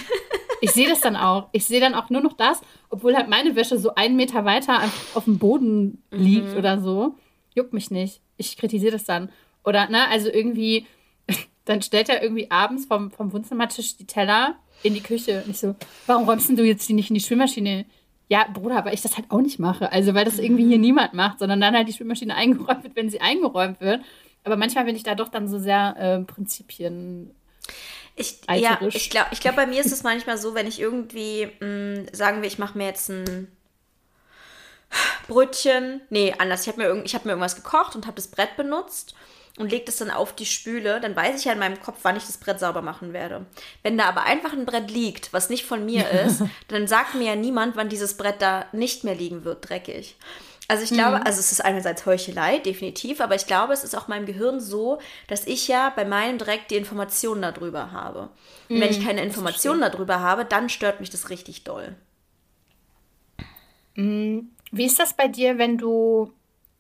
Ich 0.62 0.72
sehe 0.72 0.88
das 0.88 1.02
dann 1.02 1.16
auch. 1.16 1.50
Ich 1.52 1.66
sehe 1.66 1.80
dann 1.80 1.96
auch 1.96 2.10
nur 2.10 2.22
noch 2.22 2.34
das, 2.34 2.62
obwohl 2.90 3.16
halt 3.16 3.28
meine 3.28 3.56
Wäsche 3.56 3.80
so 3.80 3.96
einen 3.96 4.16
Meter 4.16 4.46
weiter 4.46 4.82
auf 5.16 5.26
dem 5.26 5.40
Boden 5.40 6.04
liegt 6.12 6.52
mhm. 6.54 6.58
oder 6.58 6.80
so. 6.80 7.16
Juckt 7.56 7.74
mich 7.74 7.92
nicht. 7.92 8.22
Ich 8.38 8.58
kritisiere 8.58 8.94
das 8.94 9.04
dann. 9.04 9.30
Oder, 9.64 9.90
ne, 9.90 10.08
also 10.08 10.30
irgendwie 10.30 10.88
dann 11.66 11.82
stellt 11.82 12.10
er 12.10 12.22
irgendwie 12.22 12.50
abends 12.50 12.86
vom, 12.86 13.12
vom 13.12 13.32
Wohnzimmertisch 13.34 13.98
die 13.98 14.08
Teller 14.08 14.56
in 14.84 14.94
die 14.94 15.02
Küche. 15.02 15.44
Und 15.46 15.52
ich 15.52 15.60
so, 15.60 15.76
warum 16.08 16.28
räumst 16.28 16.50
du 16.50 16.64
jetzt 16.64 16.88
die 16.90 16.94
nicht 16.94 17.10
in 17.10 17.16
die 17.16 17.22
Spülmaschine? 17.22 17.86
Ja, 18.30 18.46
Bruder, 18.52 18.86
weil 18.86 18.94
ich 18.94 19.02
das 19.02 19.18
halt 19.18 19.30
auch 19.30 19.42
nicht 19.42 19.60
mache. 19.60 19.92
Also, 19.92 20.14
weil 20.14 20.26
das 20.26 20.40
irgendwie 20.40 20.66
hier 20.66 20.78
niemand 20.78 21.14
macht, 21.14 21.40
sondern 21.40 21.60
dann 21.60 21.76
halt 21.76 21.88
die 21.88 21.94
Spülmaschine 21.94 22.36
eingeräumt 22.36 22.84
wird, 22.84 22.96
wenn 22.96 23.10
sie 23.10 23.22
eingeräumt 23.22 23.82
wird. 23.82 24.02
Aber 24.44 24.56
manchmal 24.56 24.86
bin 24.86 24.96
ich 24.96 25.04
da 25.04 25.16
doch 25.16 25.30
dann 25.30 25.48
so 25.48 25.60
sehr 25.60 25.96
äh, 25.98 26.24
Prinzipien. 26.24 27.32
Ich, 28.16 28.40
ja, 28.50 28.80
ich 28.82 29.10
glaube, 29.10 29.30
ich 29.32 29.40
glaub, 29.40 29.56
bei 29.56 29.66
mir 29.66 29.80
ist 29.80 29.92
es 29.92 30.04
manchmal 30.04 30.38
so, 30.38 30.54
wenn 30.54 30.68
ich 30.68 30.80
irgendwie, 30.80 31.48
mh, 31.60 31.66
mm, 31.66 32.06
sagen 32.12 32.42
wir, 32.42 32.48
ich 32.48 32.60
mache 32.60 32.78
mir 32.78 32.86
jetzt 32.86 33.10
ein 33.10 33.48
Brötchen. 35.28 36.02
Nee, 36.10 36.34
anders. 36.38 36.62
Ich 36.62 36.68
habe 36.68 36.82
mir, 36.82 37.04
hab 37.04 37.26
mir 37.26 37.32
irgendwas 37.32 37.56
gekocht 37.56 37.96
und 37.96 38.06
habe 38.06 38.16
das 38.16 38.28
Brett 38.28 38.58
benutzt 38.58 39.16
und 39.58 39.72
lege 39.72 39.86
das 39.86 39.98
dann 39.98 40.12
auf 40.12 40.34
die 40.34 40.46
Spüle, 40.46 41.00
dann 41.02 41.16
weiß 41.16 41.40
ich 41.40 41.46
ja 41.46 41.54
in 41.54 41.60
meinem 41.60 41.82
Kopf, 41.82 42.00
wann 42.04 42.16
ich 42.16 42.26
das 42.26 42.38
Brett 42.38 42.60
sauber 42.60 42.82
machen 42.82 43.14
werde. 43.14 43.46
Wenn 43.84 43.98
da 43.98 44.06
aber 44.06 44.24
einfach 44.24 44.54
ein 44.54 44.66
Brett 44.66 44.90
liegt, 44.90 45.34
was 45.34 45.50
nicht 45.50 45.66
von 45.66 45.86
mir 45.86 46.10
ist, 46.26 46.44
dann 46.68 46.88
sagt 46.88 47.16
mir 47.16 47.28
ja 47.28 47.36
niemand, 47.36 47.76
wann 47.76 47.90
dieses 47.90 48.16
Brett 48.16 48.42
da 48.42 48.66
nicht 48.72 49.04
mehr 49.04 49.16
liegen 49.16 49.44
wird, 49.44 49.70
dreckig. 49.70 50.16
Also 50.68 50.86
ich 50.86 50.92
glaube, 50.92 51.18
mhm. 51.18 51.24
also 51.26 51.42
es 51.42 51.52
ist 51.52 51.66
einerseits 51.66 52.06
Heuchelei, 52.06 52.60
definitiv, 52.60 53.20
aber 53.20 53.36
ich 53.36 53.46
glaube, 53.46 53.74
es 53.74 53.84
ist 53.84 53.94
auch 53.94 54.08
meinem 54.08 54.26
Gehirn 54.26 54.62
so, 54.62 55.00
dass 55.28 55.46
ich 55.46 55.68
ja 55.68 55.92
bei 55.94 56.06
meinem 56.06 56.38
Dreck 56.38 56.70
die 56.70 56.78
Informationen 56.78 57.42
darüber 57.42 57.92
habe. 57.92 58.30
Und 58.70 58.78
mhm, 58.78 58.82
wenn 58.82 58.90
ich 58.90 59.00
mhm, 59.00 59.06
keine 59.06 59.22
Informationen 59.22 59.82
darüber 59.82 60.22
habe, 60.22 60.46
dann 60.46 60.70
stört 60.70 61.02
mich 61.02 61.10
das 61.10 61.30
richtig 61.30 61.66
doll. 61.66 61.94
Mhm. 63.96 64.52
Wie 64.72 64.86
ist 64.86 65.00
das 65.00 65.14
bei 65.14 65.28
dir, 65.28 65.58
wenn 65.58 65.78
du 65.78 66.32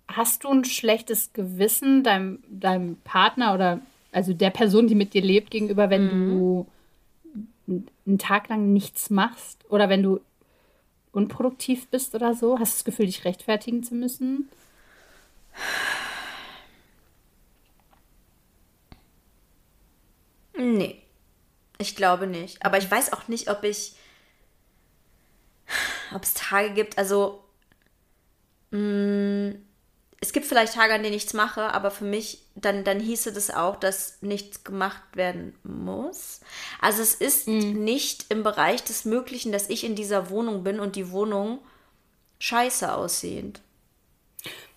hast 0.07 0.43
du 0.43 0.49
ein 0.49 0.65
schlechtes 0.65 1.33
Gewissen 1.33 2.03
deinem, 2.03 2.39
deinem 2.49 2.97
Partner 2.97 3.53
oder 3.53 3.79
also 4.11 4.33
der 4.33 4.49
Person, 4.49 4.87
die 4.87 4.95
mit 4.95 5.13
dir 5.13 5.21
lebt, 5.21 5.51
gegenüber, 5.51 5.89
wenn 5.89 6.05
mhm. 6.05 6.29
du 6.29 6.67
einen 8.05 8.17
Tag 8.17 8.49
lang 8.49 8.73
nichts 8.73 9.09
machst 9.09 9.63
oder 9.69 9.89
wenn 9.89 10.03
du 10.03 10.19
unproduktiv 11.13 11.87
bist 11.87 12.15
oder 12.15 12.33
so? 12.33 12.59
Hast 12.59 12.73
du 12.73 12.77
das 12.77 12.85
Gefühl, 12.85 13.05
dich 13.05 13.25
rechtfertigen 13.25 13.83
zu 13.83 13.95
müssen? 13.95 14.49
Nee, 20.57 21.01
ich 21.77 21.95
glaube 21.95 22.27
nicht. 22.27 22.65
Aber 22.65 22.77
ich 22.77 22.89
weiß 22.89 23.13
auch 23.13 23.27
nicht, 23.27 23.49
ob 23.49 23.63
ich, 23.63 23.93
ob 26.13 26.23
es 26.23 26.33
Tage 26.33 26.71
gibt, 26.71 26.97
also 26.97 27.40
mh, 28.71 28.79
mm, 28.79 29.55
es 30.23 30.33
gibt 30.33 30.45
vielleicht 30.45 30.75
Tage, 30.75 30.93
an 30.93 31.01
denen 31.01 31.15
ich 31.15 31.23
nichts 31.23 31.33
mache, 31.33 31.73
aber 31.73 31.89
für 31.89 32.05
mich, 32.05 32.43
dann, 32.53 32.83
dann 32.83 32.99
hieße 32.99 33.33
das 33.33 33.49
auch, 33.49 33.75
dass 33.75 34.21
nichts 34.21 34.63
gemacht 34.63 35.01
werden 35.15 35.55
muss. 35.63 36.41
Also 36.79 37.01
es 37.01 37.15
ist 37.15 37.47
mhm. 37.47 37.83
nicht 37.83 38.27
im 38.29 38.43
Bereich 38.43 38.83
des 38.83 39.03
Möglichen, 39.03 39.51
dass 39.51 39.67
ich 39.69 39.83
in 39.83 39.95
dieser 39.95 40.29
Wohnung 40.29 40.63
bin 40.63 40.79
und 40.79 40.95
die 40.95 41.09
Wohnung 41.09 41.57
scheiße 42.37 42.93
aussehend. 42.93 43.61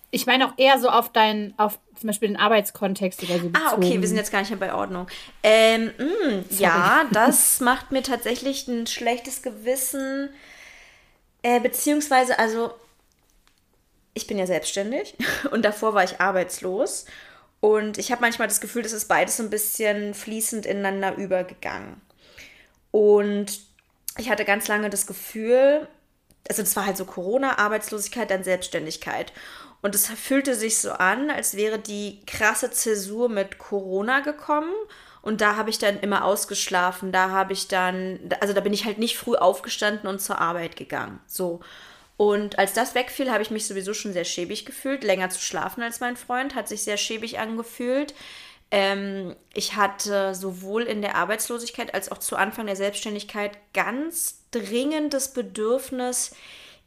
Ich 0.09 0.25
meine 0.25 0.47
auch 0.47 0.53
eher 0.57 0.79
so 0.79 0.89
auf 0.89 1.11
deinen, 1.11 1.53
auf 1.57 1.77
zum 1.99 2.07
Beispiel 2.07 2.29
den 2.29 2.37
Arbeitskontext 2.37 3.21
oder 3.23 3.37
so. 3.37 3.49
Bezogen. 3.49 3.67
Ah, 3.67 3.75
okay, 3.75 4.01
wir 4.01 4.07
sind 4.07 4.17
jetzt 4.17 4.31
gar 4.31 4.39
nicht 4.39 4.49
mehr 4.49 4.59
bei 4.59 4.73
Ordnung. 4.73 5.07
Ähm, 5.43 5.91
mh, 5.97 6.05
mm, 6.05 6.45
ja, 6.57 7.05
das 7.11 7.59
macht 7.59 7.91
mir 7.91 8.01
tatsächlich 8.01 8.67
ein 8.67 8.87
schlechtes 8.87 9.43
Gewissen. 9.43 10.29
Äh, 11.43 11.59
beziehungsweise, 11.59 12.39
also 12.39 12.73
ich 14.15 14.25
bin 14.25 14.39
ja 14.39 14.47
selbstständig 14.47 15.15
und 15.51 15.63
davor 15.63 15.93
war 15.93 16.03
ich 16.03 16.19
arbeitslos. 16.19 17.05
Und 17.59 17.97
ich 17.97 18.11
habe 18.11 18.21
manchmal 18.21 18.47
das 18.47 18.61
Gefühl, 18.61 18.83
dass 18.83 18.91
es 18.91 19.05
beides 19.05 19.37
so 19.37 19.43
ein 19.43 19.49
bisschen 19.49 20.13
fließend 20.13 20.65
ineinander 20.65 21.15
übergegangen. 21.15 22.01
Und 22.91 23.59
ich 24.17 24.29
hatte 24.29 24.45
ganz 24.45 24.67
lange 24.67 24.89
das 24.89 25.07
Gefühl, 25.07 25.87
also 26.47 26.61
das 26.61 26.75
war 26.75 26.85
halt 26.85 26.97
so 26.97 27.05
Corona, 27.05 27.57
Arbeitslosigkeit, 27.57 28.29
dann 28.29 28.43
Selbstständigkeit. 28.43 29.33
Und 29.81 29.95
es 29.95 30.07
fühlte 30.07 30.55
sich 30.55 30.77
so 30.77 30.91
an, 30.91 31.29
als 31.29 31.55
wäre 31.55 31.79
die 31.79 32.21
krasse 32.25 32.71
Zäsur 32.71 33.29
mit 33.29 33.57
Corona 33.57 34.21
gekommen. 34.21 34.73
Und 35.21 35.41
da 35.41 35.55
habe 35.55 35.69
ich 35.69 35.79
dann 35.79 35.99
immer 35.99 36.23
ausgeschlafen. 36.23 37.11
Da 37.11 37.31
habe 37.31 37.53
ich 37.53 37.67
dann, 37.67 38.19
also 38.39 38.53
da 38.53 38.61
bin 38.61 38.73
ich 38.73 38.85
halt 38.85 38.99
nicht 38.99 39.17
früh 39.17 39.35
aufgestanden 39.35 40.07
und 40.07 40.21
zur 40.21 40.39
Arbeit 40.39 40.75
gegangen. 40.75 41.19
So. 41.27 41.61
Und 42.17 42.57
als 42.57 42.73
das 42.73 42.95
wegfiel, 42.95 43.31
habe 43.31 43.43
ich 43.43 43.51
mich 43.51 43.67
sowieso 43.67 43.93
schon 43.93 44.13
sehr 44.13 44.23
schäbig 44.23 44.65
gefühlt. 44.65 45.03
Länger 45.03 45.29
zu 45.29 45.41
schlafen 45.41 45.83
als 45.83 45.99
mein 45.99 46.15
Freund 46.15 46.55
hat 46.55 46.67
sich 46.67 46.83
sehr 46.83 46.97
schäbig 46.97 47.39
angefühlt. 47.39 48.13
Ähm, 48.71 49.35
ich 49.53 49.75
hatte 49.75 50.33
sowohl 50.33 50.83
in 50.83 51.01
der 51.01 51.15
Arbeitslosigkeit 51.15 51.93
als 51.93 52.11
auch 52.11 52.17
zu 52.17 52.35
Anfang 52.35 52.65
der 52.65 52.75
Selbstständigkeit 52.75 53.57
ganz 53.73 54.39
dringendes 54.51 55.33
Bedürfnis, 55.33 56.35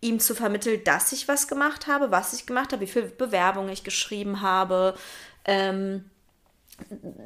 ihm 0.00 0.20
zu 0.20 0.34
vermitteln, 0.34 0.82
dass 0.84 1.12
ich 1.12 1.28
was 1.28 1.48
gemacht 1.48 1.86
habe, 1.86 2.10
was 2.10 2.32
ich 2.32 2.46
gemacht 2.46 2.72
habe, 2.72 2.82
wie 2.82 2.90
viele 2.90 3.06
Bewerbungen 3.06 3.70
ich 3.70 3.84
geschrieben 3.84 4.40
habe. 4.40 4.94
Ähm, 5.44 6.08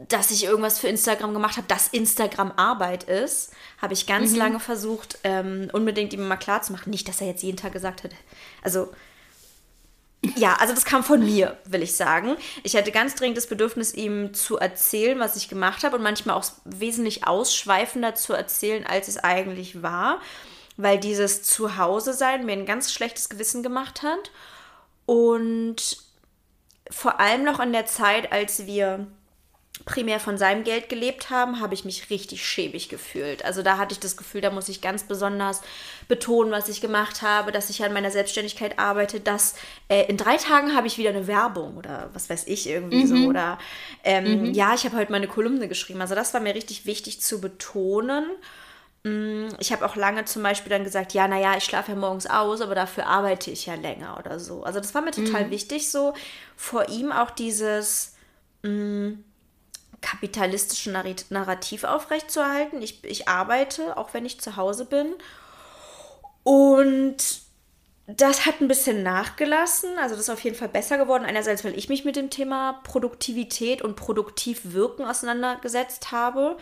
dass 0.09 0.31
ich 0.31 0.45
irgendwas 0.45 0.79
für 0.79 0.89
Instagram 0.89 1.35
gemacht 1.35 1.57
habe, 1.57 1.69
dass 1.69 1.89
Instagram 1.89 2.53
Arbeit 2.57 3.05
ist, 3.05 3.53
habe 3.81 3.95
ich 3.95 4.07
ganz 4.07 4.33
mhm. 4.33 4.39
lange 4.39 4.61
versucht, 4.61 5.19
ähm, 5.25 5.69
unbedingt 5.73 6.13
ihm 6.13 6.27
mal 6.27 6.37
klar 6.37 6.63
zu 6.63 6.73
machen. 6.73 6.91
Nicht, 6.91 7.09
dass 7.09 7.21
er 7.21 7.27
jetzt 7.27 7.43
jeden 7.43 7.57
Tag 7.57 7.73
gesagt 7.73 8.05
hat, 8.05 8.13
also 8.63 8.93
ja, 10.37 10.55
also 10.55 10.73
das 10.73 10.85
kam 10.85 11.03
von 11.03 11.25
mir, 11.25 11.59
will 11.65 11.83
ich 11.83 11.97
sagen. 11.97 12.37
Ich 12.63 12.77
hatte 12.77 12.93
ganz 12.93 13.17
dringend 13.17 13.37
das 13.37 13.49
Bedürfnis, 13.49 13.93
ihm 13.93 14.35
zu 14.35 14.57
erzählen, 14.57 15.19
was 15.19 15.35
ich 15.35 15.49
gemacht 15.49 15.83
habe 15.83 15.97
und 15.97 16.03
manchmal 16.03 16.37
auch 16.37 16.45
wesentlich 16.65 17.27
ausschweifender 17.27 18.15
zu 18.15 18.33
erzählen, 18.33 18.87
als 18.87 19.09
es 19.09 19.19
eigentlich 19.19 19.83
war, 19.83 20.21
weil 20.77 20.99
dieses 21.01 21.43
Zuhause 21.43 22.13
sein 22.13 22.47
mir 22.47 22.53
ein 22.53 22.67
ganz 22.67 22.93
schlechtes 22.93 23.31
Gewissen 23.31 23.65
gemacht 23.65 24.03
hat 24.03 24.31
und 25.07 25.99
vor 26.89 27.19
allem 27.19 27.43
noch 27.43 27.59
in 27.59 27.73
der 27.73 27.87
Zeit, 27.87 28.31
als 28.31 28.67
wir 28.67 29.09
primär 29.85 30.21
von 30.21 30.39
seinem 30.39 30.65
Geld 30.65 30.89
gelebt 30.89 31.31
haben, 31.31 31.61
habe 31.61 31.75
ich 31.75 31.85
mich 31.85 32.11
richtig 32.11 32.47
schäbig 32.47 32.89
gefühlt. 32.89 33.45
Also 33.45 33.63
da 33.63 33.79
hatte 33.79 33.93
ich 33.93 34.01
das 34.01 34.17
Gefühl, 34.17 34.41
da 34.41 34.51
muss 34.51 34.69
ich 34.69 34.81
ganz 34.81 35.05
besonders 35.05 35.61
betonen, 36.09 36.53
was 36.53 36.69
ich 36.69 36.81
gemacht 36.81 37.23
habe, 37.23 37.53
dass 37.53 37.71
ich 37.71 37.83
an 37.83 37.93
meiner 37.93 38.11
Selbstständigkeit 38.11 38.79
arbeite, 38.79 39.19
dass 39.19 39.55
äh, 39.89 40.07
in 40.09 40.17
drei 40.17 40.37
Tagen 40.37 40.75
habe 40.77 40.87
ich 40.87 40.99
wieder 40.99 41.11
eine 41.11 41.27
Werbung 41.27 41.77
oder 41.77 42.11
was 42.13 42.31
weiß 42.31 42.47
ich 42.47 42.69
irgendwie 42.69 43.05
mhm. 43.05 43.07
so. 43.07 43.29
Oder 43.29 43.59
ähm, 44.05 44.43
mhm. 44.43 44.55
ja, 44.55 44.75
ich 44.75 44.85
habe 44.85 44.97
heute 44.97 45.11
meine 45.11 45.27
Kolumne 45.27 45.69
geschrieben. 45.69 46.01
Also 46.01 46.15
das 46.15 46.33
war 46.33 46.41
mir 46.41 46.55
richtig 46.55 46.87
wichtig 46.87 47.21
zu 47.21 47.41
betonen. 47.41 48.27
Mm, 49.05 49.49
ich 49.59 49.73
habe 49.73 49.85
auch 49.85 49.97
lange 49.97 50.27
zum 50.27 50.43
Beispiel 50.45 50.71
dann 50.71 50.85
gesagt, 50.85 51.13
ja, 51.13 51.27
naja, 51.27 51.57
ich 51.57 51.65
schlafe 51.65 51.93
ja 51.93 51.99
morgens 51.99 52.27
aus, 52.27 52.61
aber 52.61 52.77
dafür 52.77 53.07
arbeite 53.07 53.51
ich 53.51 53.67
ja 53.67 53.75
länger 53.75 54.17
oder 54.19 54.39
so. 54.39 54.63
Also 54.63 54.79
das 54.79 54.95
war 54.95 55.03
mir 55.03 55.13
total 55.13 55.47
mhm. 55.47 55.51
wichtig, 55.51 55.91
so 55.91 56.13
vor 56.57 56.89
ihm 56.89 57.11
auch 57.11 57.31
dieses 57.31 58.15
mh, 58.63 59.17
mm, 60.03 60.11
kapitalistische 60.11 60.91
Narrativ 61.31 61.85
aufrechtzuerhalten. 61.85 62.83
Ich, 62.83 63.03
ich 63.05 63.29
arbeite, 63.29 63.97
auch 63.97 64.13
wenn 64.15 64.27
ich 64.27 64.41
zu 64.41 64.57
Hause 64.57 64.85
bin. 64.85 65.15
Und 66.45 67.17
das 68.07 68.47
hat 68.47 68.61
ein 68.61 68.69
bisschen 68.69 69.03
nachgelassen. 69.03 69.91
Also 69.99 70.15
das 70.15 70.25
ist 70.25 70.31
auf 70.31 70.43
jeden 70.43 70.57
Fall 70.57 70.69
besser 70.69 70.99
geworden. 70.99 71.25
Einerseits, 71.25 71.65
weil 71.65 71.79
ich 71.79 71.89
mich 71.89 72.05
mit 72.05 72.17
dem 72.17 72.31
Thema 72.31 72.81
Produktivität 72.85 73.83
und 73.83 73.97
produktiv 73.97 74.61
wirken 74.65 75.05
auseinandergesetzt 75.05 76.13
habe. 76.13 76.57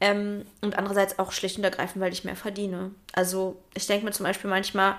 Ähm, 0.00 0.44
und 0.60 0.76
andererseits 0.76 1.18
auch 1.18 1.32
schlicht 1.32 1.56
und 1.56 1.64
ergreifend, 1.64 2.02
weil 2.02 2.12
ich 2.12 2.24
mehr 2.24 2.36
verdiene. 2.36 2.90
Also 3.12 3.56
ich 3.74 3.86
denke 3.86 4.04
mir 4.04 4.12
zum 4.12 4.24
Beispiel 4.24 4.50
manchmal, 4.50 4.96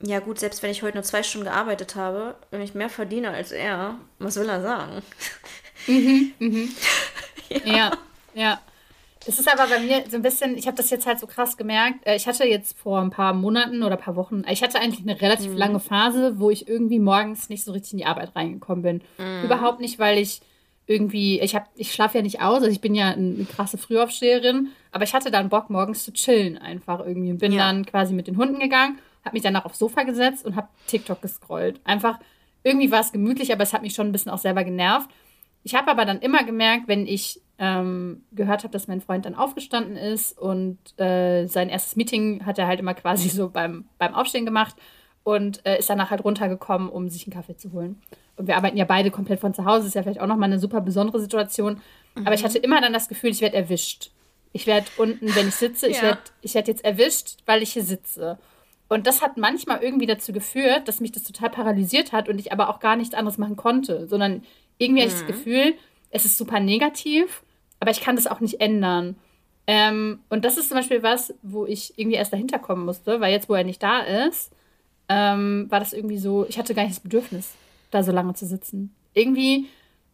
ja 0.00 0.20
gut, 0.20 0.38
selbst 0.38 0.62
wenn 0.62 0.70
ich 0.70 0.82
heute 0.82 0.96
nur 0.96 1.04
zwei 1.04 1.22
Stunden 1.22 1.46
gearbeitet 1.46 1.94
habe, 1.94 2.36
wenn 2.50 2.62
ich 2.62 2.74
mehr 2.74 2.88
verdiene 2.88 3.30
als 3.30 3.52
er, 3.52 3.96
was 4.18 4.36
will 4.36 4.48
er 4.48 4.62
sagen? 4.62 5.02
Mhm, 5.86 6.32
mhm. 6.38 6.68
ja. 7.64 7.74
ja, 7.74 7.92
ja. 8.34 8.60
Es 9.28 9.40
ist 9.40 9.52
aber 9.52 9.68
bei 9.68 9.80
mir 9.80 10.04
so 10.08 10.16
ein 10.16 10.22
bisschen, 10.22 10.56
ich 10.56 10.68
habe 10.68 10.76
das 10.76 10.88
jetzt 10.90 11.04
halt 11.04 11.18
so 11.18 11.26
krass 11.26 11.56
gemerkt. 11.56 12.06
Äh, 12.06 12.16
ich 12.16 12.28
hatte 12.28 12.44
jetzt 12.44 12.78
vor 12.78 13.00
ein 13.00 13.10
paar 13.10 13.34
Monaten 13.34 13.82
oder 13.82 13.96
ein 13.96 14.02
paar 14.02 14.14
Wochen, 14.14 14.44
ich 14.48 14.62
hatte 14.62 14.78
eigentlich 14.78 15.02
eine 15.02 15.20
relativ 15.20 15.50
mhm. 15.50 15.56
lange 15.56 15.80
Phase, 15.80 16.38
wo 16.38 16.50
ich 16.50 16.68
irgendwie 16.68 17.00
morgens 17.00 17.48
nicht 17.48 17.64
so 17.64 17.72
richtig 17.72 17.94
in 17.94 17.98
die 17.98 18.06
Arbeit 18.06 18.36
reingekommen 18.36 18.82
bin. 18.82 19.02
Mhm. 19.18 19.44
Überhaupt 19.44 19.80
nicht, 19.80 19.98
weil 19.98 20.18
ich 20.18 20.40
irgendwie, 20.86 21.40
ich 21.40 21.56
habe, 21.56 21.66
ich 21.74 21.92
schlafe 21.92 22.18
ja 22.18 22.22
nicht 22.22 22.40
aus, 22.40 22.58
also 22.58 22.68
ich 22.68 22.80
bin 22.80 22.94
ja 22.94 23.08
eine 23.08 23.44
krasse 23.44 23.76
Frühaufsteherin, 23.76 24.68
aber 24.92 25.02
ich 25.02 25.14
hatte 25.14 25.32
dann 25.32 25.48
Bock, 25.48 25.68
morgens 25.68 26.04
zu 26.04 26.12
chillen 26.12 26.58
einfach 26.58 27.04
irgendwie 27.04 27.32
und 27.32 27.38
bin 27.38 27.52
ja. 27.52 27.66
dann 27.66 27.84
quasi 27.84 28.14
mit 28.14 28.28
den 28.28 28.36
Hunden 28.36 28.60
gegangen, 28.60 28.98
habe 29.24 29.34
mich 29.34 29.42
danach 29.42 29.64
aufs 29.64 29.80
Sofa 29.80 30.04
gesetzt 30.04 30.46
und 30.46 30.54
habe 30.54 30.68
TikTok 30.86 31.20
gescrollt. 31.20 31.80
Einfach, 31.82 32.20
irgendwie 32.62 32.92
war 32.92 33.00
es 33.00 33.10
gemütlich, 33.10 33.52
aber 33.52 33.64
es 33.64 33.72
hat 33.72 33.82
mich 33.82 33.94
schon 33.94 34.06
ein 34.06 34.12
bisschen 34.12 34.30
auch 34.30 34.38
selber 34.38 34.62
genervt. 34.62 35.10
Ich 35.66 35.74
habe 35.74 35.90
aber 35.90 36.04
dann 36.04 36.20
immer 36.20 36.44
gemerkt, 36.44 36.86
wenn 36.86 37.08
ich 37.08 37.40
ähm, 37.58 38.22
gehört 38.30 38.62
habe, 38.62 38.70
dass 38.70 38.86
mein 38.86 39.00
Freund 39.00 39.26
dann 39.26 39.34
aufgestanden 39.34 39.96
ist 39.96 40.38
und 40.38 40.78
äh, 40.96 41.46
sein 41.48 41.70
erstes 41.70 41.96
Meeting 41.96 42.46
hat 42.46 42.60
er 42.60 42.68
halt 42.68 42.78
immer 42.78 42.94
quasi 42.94 43.28
so 43.30 43.50
beim, 43.50 43.84
beim 43.98 44.14
Aufstehen 44.14 44.44
gemacht 44.44 44.76
und 45.24 45.66
äh, 45.66 45.80
ist 45.80 45.90
danach 45.90 46.10
halt 46.10 46.22
runtergekommen, 46.24 46.88
um 46.88 47.08
sich 47.08 47.26
einen 47.26 47.34
Kaffee 47.34 47.56
zu 47.56 47.72
holen. 47.72 48.00
Und 48.36 48.46
wir 48.46 48.56
arbeiten 48.56 48.76
ja 48.76 48.84
beide 48.84 49.10
komplett 49.10 49.40
von 49.40 49.54
zu 49.54 49.64
Hause, 49.64 49.88
ist 49.88 49.94
ja 49.94 50.04
vielleicht 50.04 50.20
auch 50.20 50.28
nochmal 50.28 50.50
eine 50.50 50.60
super 50.60 50.80
besondere 50.80 51.18
Situation. 51.18 51.80
Mhm. 52.14 52.26
Aber 52.28 52.36
ich 52.36 52.42
mhm. 52.42 52.46
hatte 52.46 52.58
immer 52.58 52.80
dann 52.80 52.92
das 52.92 53.08
Gefühl, 53.08 53.30
ich 53.30 53.40
werde 53.40 53.56
erwischt. 53.56 54.12
Ich 54.52 54.68
werde 54.68 54.86
unten, 54.98 55.34
wenn 55.34 55.48
ich 55.48 55.56
sitze, 55.56 55.88
ich 55.88 55.96
ja. 55.96 56.02
werde 56.02 56.20
ich 56.42 56.54
werd 56.54 56.68
jetzt 56.68 56.84
erwischt, 56.84 57.38
weil 57.44 57.60
ich 57.60 57.72
hier 57.72 57.82
sitze. 57.82 58.38
Und 58.88 59.08
das 59.08 59.20
hat 59.20 59.36
manchmal 59.36 59.82
irgendwie 59.82 60.06
dazu 60.06 60.32
geführt, 60.32 60.86
dass 60.86 61.00
mich 61.00 61.10
das 61.10 61.24
total 61.24 61.50
paralysiert 61.50 62.12
hat 62.12 62.28
und 62.28 62.38
ich 62.38 62.52
aber 62.52 62.68
auch 62.68 62.78
gar 62.78 62.94
nichts 62.94 63.16
anderes 63.16 63.36
machen 63.36 63.56
konnte, 63.56 64.06
sondern 64.06 64.44
irgendwie 64.78 65.02
mhm. 65.02 65.08
hatte 65.08 65.14
ich 65.14 65.20
das 65.20 65.28
mhm. 65.28 65.38
Gefühl, 65.38 65.74
es 66.10 66.24
ist 66.24 66.38
super 66.38 66.60
negativ, 66.60 67.42
aber 67.80 67.90
ich 67.90 68.00
kann 68.00 68.16
das 68.16 68.26
auch 68.26 68.40
nicht 68.40 68.60
ändern. 68.60 69.16
Ähm, 69.66 70.20
und 70.28 70.44
das 70.44 70.56
ist 70.56 70.68
zum 70.68 70.76
Beispiel 70.76 71.02
was, 71.02 71.34
wo 71.42 71.66
ich 71.66 71.98
irgendwie 71.98 72.16
erst 72.16 72.32
dahinter 72.32 72.58
kommen 72.58 72.84
musste, 72.84 73.20
weil 73.20 73.32
jetzt, 73.32 73.48
wo 73.48 73.54
er 73.54 73.64
nicht 73.64 73.82
da 73.82 74.00
ist, 74.00 74.52
ähm, 75.08 75.66
war 75.68 75.80
das 75.80 75.92
irgendwie 75.92 76.18
so, 76.18 76.46
ich 76.48 76.58
hatte 76.58 76.74
gar 76.74 76.82
nicht 76.82 76.96
das 76.96 77.02
Bedürfnis, 77.02 77.54
da 77.90 78.02
so 78.02 78.12
lange 78.12 78.34
zu 78.34 78.46
sitzen. 78.46 78.94
Irgendwie 79.12 79.66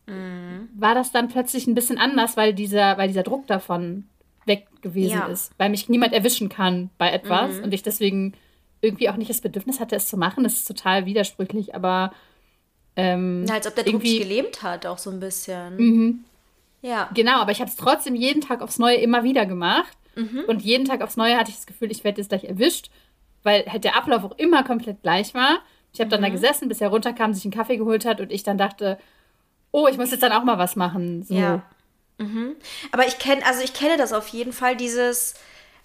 mhm. 0.07 0.69
war 0.75 0.95
das 0.95 1.13
dann 1.13 1.29
plötzlich 1.29 1.67
ein 1.67 1.75
bisschen 1.75 1.99
anders, 1.99 2.37
weil 2.37 2.55
dieser, 2.55 2.97
weil 2.99 3.09
dieser 3.09 3.23
Druck 3.23 3.47
davon 3.47 4.05
weg 4.47 4.67
gewesen 4.81 5.19
ja. 5.19 5.27
ist, 5.27 5.53
weil 5.59 5.71
mich 5.71 5.89
niemand 5.89 6.13
erwischen 6.13 6.49
kann 6.49 6.91
bei 6.99 7.13
etwas 7.13 7.59
mhm. 7.59 7.65
und 7.65 7.75
ich 7.75 7.83
deswegen 7.83 8.33
irgendwie 8.81 9.09
auch 9.09 9.17
nicht 9.17 9.31
das 9.31 9.41
Bedürfnis 9.41 9.81
hatte, 9.81 9.95
es 9.95 10.07
zu 10.07 10.17
machen. 10.17 10.45
Das 10.45 10.55
ist 10.55 10.67
total 10.67 11.07
widersprüchlich, 11.07 11.75
aber 11.75 12.13
ähm, 12.97 13.45
Na, 13.45 13.55
als 13.55 13.67
ob 13.67 13.75
der 13.75 13.85
dich 13.85 14.19
gelähmt 14.21 14.63
hat, 14.63 14.87
auch 14.87 14.99
so 14.99 15.11
ein 15.11 15.21
bisschen. 15.21 15.77
Mhm. 15.77 16.25
Ja. 16.83 17.09
Genau, 17.15 17.41
aber 17.41 17.53
ich 17.53 17.61
habe 17.61 17.71
es 17.71 17.77
trotzdem 17.77 18.15
jeden 18.15 18.41
Tag 18.41 18.61
aufs 18.61 18.79
Neue 18.79 18.97
immer 18.97 19.23
wieder 19.23 19.47
gemacht. 19.47 19.97
Mhm. 20.15 20.45
Und 20.47 20.63
jeden 20.63 20.85
Tag 20.85 21.01
aufs 21.01 21.17
Neue 21.17 21.37
hatte 21.37 21.51
ich 21.51 21.57
das 21.57 21.67
Gefühl, 21.67 21.91
ich 21.91 22.05
werde 22.05 22.21
jetzt 22.21 22.29
gleich 22.29 22.45
erwischt, 22.45 22.91
weil 23.43 23.65
halt 23.67 23.85
der 23.85 23.97
Ablauf 23.97 24.25
auch 24.25 24.39
immer 24.39 24.63
komplett 24.63 25.03
gleich 25.03 25.33
war. 25.33 25.61
Ich 25.95 26.01
habe 26.01 26.11
dann 26.11 26.21
mhm. 26.21 26.25
da 26.25 26.31
gesessen, 26.31 26.69
bis 26.69 26.81
er 26.81 26.89
runterkam, 26.89 27.33
sich 27.33 27.45
einen 27.45 27.53
Kaffee 27.53 27.77
geholt 27.77 28.05
hat 28.05 28.21
und 28.21 28.33
ich 28.33 28.43
dann 28.43 28.59
dachte, 28.59 28.99
oh, 29.71 29.89
ich 29.89 29.97
muss 29.97 30.11
jetzt 30.11 30.23
dann 30.23 30.33
auch 30.33 30.45
mal 30.45 30.59
was 30.59 30.77
machen. 30.77 31.23
So. 31.23 31.35
Ja. 31.35 31.63
Mhm. 32.19 32.57
Aber 32.91 33.07
ich 33.07 33.19
kenne, 33.19 33.45
also 33.47 33.63
ich 33.63 33.73
kenne 33.73 33.97
das 33.97 34.13
auf 34.13 34.29
jeden 34.29 34.53
Fall, 34.53 34.77
dieses, 34.77 35.35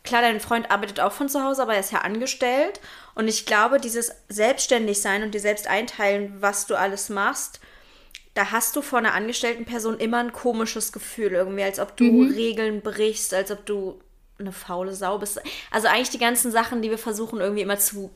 klar, 0.07 0.21
dein 0.21 0.39
Freund 0.39 0.71
arbeitet 0.71 0.99
auch 0.99 1.11
von 1.11 1.29
zu 1.29 1.43
Hause, 1.43 1.61
aber 1.61 1.73
er 1.73 1.79
ist 1.79 1.91
ja 1.91 1.99
angestellt. 1.99 2.79
Und 3.13 3.27
ich 3.27 3.45
glaube, 3.45 3.79
dieses 3.79 4.11
Selbstständigsein 4.29 5.23
und 5.23 5.33
dir 5.33 5.39
selbst 5.39 5.67
einteilen, 5.67 6.35
was 6.39 6.65
du 6.65 6.75
alles 6.75 7.09
machst, 7.09 7.59
da 8.33 8.51
hast 8.51 8.75
du 8.75 8.81
vor 8.81 8.99
einer 8.99 9.13
angestellten 9.13 9.65
Person 9.65 9.99
immer 9.99 10.17
ein 10.17 10.31
komisches 10.31 10.91
Gefühl, 10.91 11.31
irgendwie, 11.33 11.63
als 11.63 11.79
ob 11.79 11.97
du 11.97 12.03
mhm. 12.05 12.33
Regeln 12.33 12.81
brichst, 12.81 13.33
als 13.33 13.51
ob 13.51 13.65
du 13.65 13.99
eine 14.39 14.51
faule 14.51 14.93
Sau 14.93 15.17
bist. 15.17 15.41
Also 15.71 15.87
eigentlich 15.87 16.11
die 16.11 16.19
ganzen 16.19 16.51
Sachen, 16.51 16.81
die 16.81 16.91
wir 16.91 16.99
versuchen 16.99 17.39
irgendwie 17.39 17.63
immer 17.63 17.79
zu, 17.79 18.11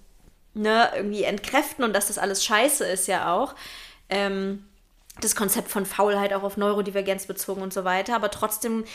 ne, 0.54 0.90
irgendwie 0.96 1.24
entkräften 1.24 1.84
und 1.84 1.94
dass 1.94 2.08
das 2.08 2.20
alles 2.20 2.46
scheiße 2.46 2.86
ist 2.86 3.08
ja 3.08 3.34
auch. 3.34 3.56
Ähm, 4.10 4.66
das 5.20 5.36
Konzept 5.36 5.70
von 5.70 5.86
Faulheit 5.86 6.34
auch 6.34 6.44
auf 6.44 6.58
Neurodivergenz 6.58 7.26
bezogen 7.26 7.62
und 7.62 7.74
so 7.74 7.84
weiter. 7.84 8.16
Aber 8.16 8.32
trotzdem 8.32 8.86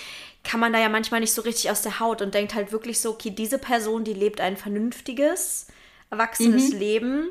kann 0.45 0.61
man 0.61 0.73
da 0.73 0.79
ja 0.79 0.89
manchmal 0.89 1.21
nicht 1.21 1.33
so 1.33 1.43
richtig 1.43 1.71
aus 1.71 1.83
der 1.83 2.01
Haut 2.01 2.23
und 2.23 2.35
denkt 2.35 2.55
halt 2.55 2.73
wirklich 2.73 3.01
so, 3.01 3.11
okay, 3.11 3.31
diese 3.31 3.59
Person, 3.59 4.05
die 4.05 4.15
lebt 4.15 4.41
ein 4.41 4.57
vernünftiges, 4.57 5.67
erwachsenes 6.11 6.73
mhm. 6.73 6.79
Leben 6.79 7.29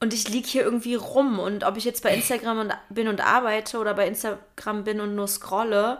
und 0.00 0.12
ich 0.12 0.28
liege 0.28 0.46
hier 0.46 0.62
irgendwie 0.62 0.94
rum. 0.94 1.38
Und 1.38 1.64
ob 1.64 1.76
ich 1.76 1.84
jetzt 1.84 2.02
bei 2.02 2.14
Instagram 2.14 2.58
und, 2.58 2.72
bin 2.90 3.08
und 3.08 3.20
arbeite 3.20 3.78
oder 3.78 3.94
bei 3.94 4.06
Instagram 4.06 4.84
bin 4.84 5.00
und 5.00 5.14
nur 5.14 5.26
scrolle, 5.26 5.98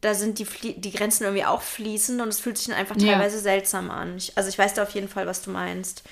da 0.00 0.14
sind 0.14 0.38
die, 0.38 0.46
die 0.80 0.92
Grenzen 0.92 1.24
irgendwie 1.24 1.44
auch 1.44 1.60
fließend 1.60 2.22
und 2.22 2.28
es 2.28 2.40
fühlt 2.40 2.56
sich 2.56 2.68
dann 2.68 2.76
einfach 2.76 2.96
teilweise 2.96 3.36
ja. 3.36 3.42
seltsam 3.42 3.90
an. 3.90 4.16
Ich, 4.16 4.36
also 4.38 4.48
ich 4.48 4.58
weiß 4.58 4.72
da 4.74 4.84
auf 4.84 4.90
jeden 4.90 5.08
Fall, 5.08 5.26
was 5.26 5.42
du 5.42 5.50
meinst. 5.50 6.02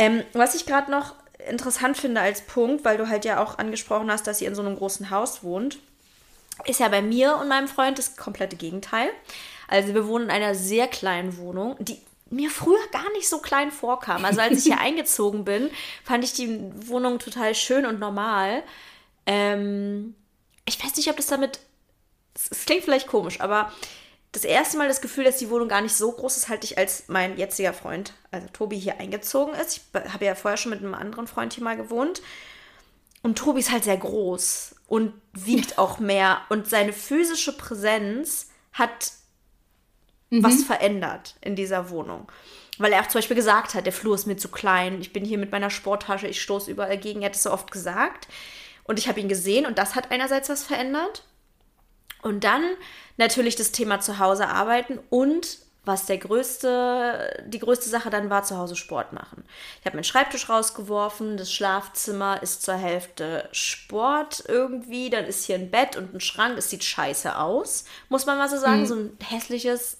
Ähm, 0.00 0.24
was 0.32 0.56
ich 0.56 0.66
gerade 0.66 0.90
noch 0.90 1.14
interessant 1.46 1.96
finde 1.96 2.20
als 2.20 2.42
Punkt, 2.42 2.84
weil 2.84 2.98
du 2.98 3.08
halt 3.08 3.24
ja 3.24 3.42
auch 3.42 3.58
angesprochen 3.58 4.10
hast, 4.10 4.26
dass 4.26 4.40
ihr 4.40 4.48
in 4.48 4.54
so 4.54 4.62
einem 4.62 4.76
großen 4.76 5.10
Haus 5.10 5.42
wohnt, 5.42 5.78
ist 6.64 6.80
ja 6.80 6.88
bei 6.88 7.02
mir 7.02 7.36
und 7.36 7.48
meinem 7.48 7.68
Freund 7.68 7.98
das 7.98 8.16
komplette 8.16 8.56
Gegenteil. 8.56 9.10
Also 9.68 9.94
wir 9.94 10.08
wohnen 10.08 10.26
in 10.26 10.30
einer 10.30 10.54
sehr 10.54 10.88
kleinen 10.88 11.36
Wohnung, 11.38 11.76
die 11.78 12.00
mir 12.30 12.50
früher 12.50 12.86
gar 12.92 13.10
nicht 13.12 13.28
so 13.28 13.38
klein 13.38 13.70
vorkam. 13.70 14.24
Also 14.24 14.40
als 14.40 14.58
ich 14.58 14.64
hier 14.64 14.80
eingezogen 14.80 15.44
bin, 15.44 15.70
fand 16.04 16.24
ich 16.24 16.32
die 16.32 16.60
Wohnung 16.88 17.18
total 17.18 17.54
schön 17.54 17.86
und 17.86 18.00
normal. 18.00 18.62
Ähm, 19.26 20.14
ich 20.66 20.82
weiß 20.82 20.96
nicht, 20.96 21.08
ob 21.08 21.16
das 21.16 21.26
damit. 21.26 21.60
Es 22.34 22.66
klingt 22.66 22.84
vielleicht 22.84 23.08
komisch, 23.08 23.40
aber 23.40 23.72
das 24.32 24.44
erste 24.44 24.76
Mal 24.76 24.88
das 24.88 25.00
Gefühl, 25.00 25.24
dass 25.24 25.38
die 25.38 25.50
Wohnung 25.50 25.68
gar 25.68 25.80
nicht 25.80 25.94
so 25.94 26.12
groß 26.12 26.36
ist, 26.36 26.48
halte 26.48 26.66
ich, 26.66 26.76
als 26.76 27.04
mein 27.08 27.38
jetziger 27.38 27.72
Freund, 27.72 28.12
also 28.30 28.46
Tobi, 28.52 28.78
hier 28.78 29.00
eingezogen 29.00 29.54
ist. 29.54 29.76
Ich 29.76 30.02
habe 30.12 30.26
ja 30.26 30.34
vorher 30.34 30.58
schon 30.58 30.70
mit 30.70 30.80
einem 30.80 30.94
anderen 30.94 31.26
Freund 31.26 31.54
hier 31.54 31.64
mal 31.64 31.76
gewohnt. 31.76 32.20
Und 33.22 33.38
Tobi 33.38 33.60
ist 33.60 33.72
halt 33.72 33.84
sehr 33.84 33.96
groß 33.96 34.76
und 34.86 35.12
wiegt 35.32 35.78
auch 35.78 35.98
mehr. 35.98 36.42
Und 36.50 36.68
seine 36.68 36.92
physische 36.92 37.56
Präsenz 37.56 38.50
hat 38.72 39.12
mhm. 40.30 40.42
was 40.42 40.62
verändert 40.62 41.36
in 41.40 41.56
dieser 41.56 41.90
Wohnung. 41.90 42.30
Weil 42.76 42.92
er 42.92 43.00
auch 43.00 43.08
zum 43.08 43.18
Beispiel 43.18 43.36
gesagt 43.36 43.74
hat, 43.74 43.86
der 43.86 43.92
Flur 43.92 44.14
ist 44.14 44.26
mir 44.26 44.36
zu 44.36 44.48
klein, 44.48 45.00
ich 45.00 45.12
bin 45.12 45.24
hier 45.24 45.38
mit 45.38 45.50
meiner 45.50 45.70
Sporttasche, 45.70 46.28
ich 46.28 46.40
stoße 46.40 46.70
überall 46.70 46.98
gegen. 46.98 47.22
Er 47.22 47.26
hat 47.30 47.34
es 47.34 47.42
so 47.42 47.50
oft 47.50 47.72
gesagt. 47.72 48.28
Und 48.84 48.98
ich 48.98 49.08
habe 49.08 49.20
ihn 49.20 49.28
gesehen 49.28 49.66
und 49.66 49.78
das 49.78 49.94
hat 49.94 50.10
einerseits 50.10 50.48
was 50.48 50.64
verändert. 50.64 51.24
Und 52.22 52.44
dann 52.44 52.62
natürlich 53.18 53.56
das 53.56 53.72
Thema 53.72 54.00
zu 54.00 54.18
Hause 54.18 54.48
arbeiten 54.48 54.98
und 55.10 55.58
was 55.84 56.04
der 56.04 56.18
größte, 56.18 57.44
die 57.46 57.58
größte 57.58 57.88
Sache 57.88 58.10
dann 58.10 58.28
war, 58.28 58.44
zu 58.44 58.58
Hause 58.58 58.76
Sport 58.76 59.14
machen. 59.14 59.44
Ich 59.80 59.86
habe 59.86 59.96
meinen 59.96 60.04
Schreibtisch 60.04 60.48
rausgeworfen, 60.48 61.38
das 61.38 61.50
Schlafzimmer 61.50 62.42
ist 62.42 62.62
zur 62.62 62.74
Hälfte 62.74 63.48
Sport 63.52 64.44
irgendwie, 64.46 65.08
dann 65.08 65.24
ist 65.24 65.44
hier 65.44 65.56
ein 65.56 65.70
Bett 65.70 65.96
und 65.96 66.14
ein 66.14 66.20
Schrank, 66.20 66.58
es 66.58 66.68
sieht 66.68 66.84
scheiße 66.84 67.36
aus, 67.36 67.84
muss 68.10 68.26
man 68.26 68.38
mal 68.38 68.50
so 68.50 68.58
sagen, 68.58 68.80
mhm. 68.80 68.86
so 68.86 68.94
ein 68.94 69.16
hässliches 69.22 69.97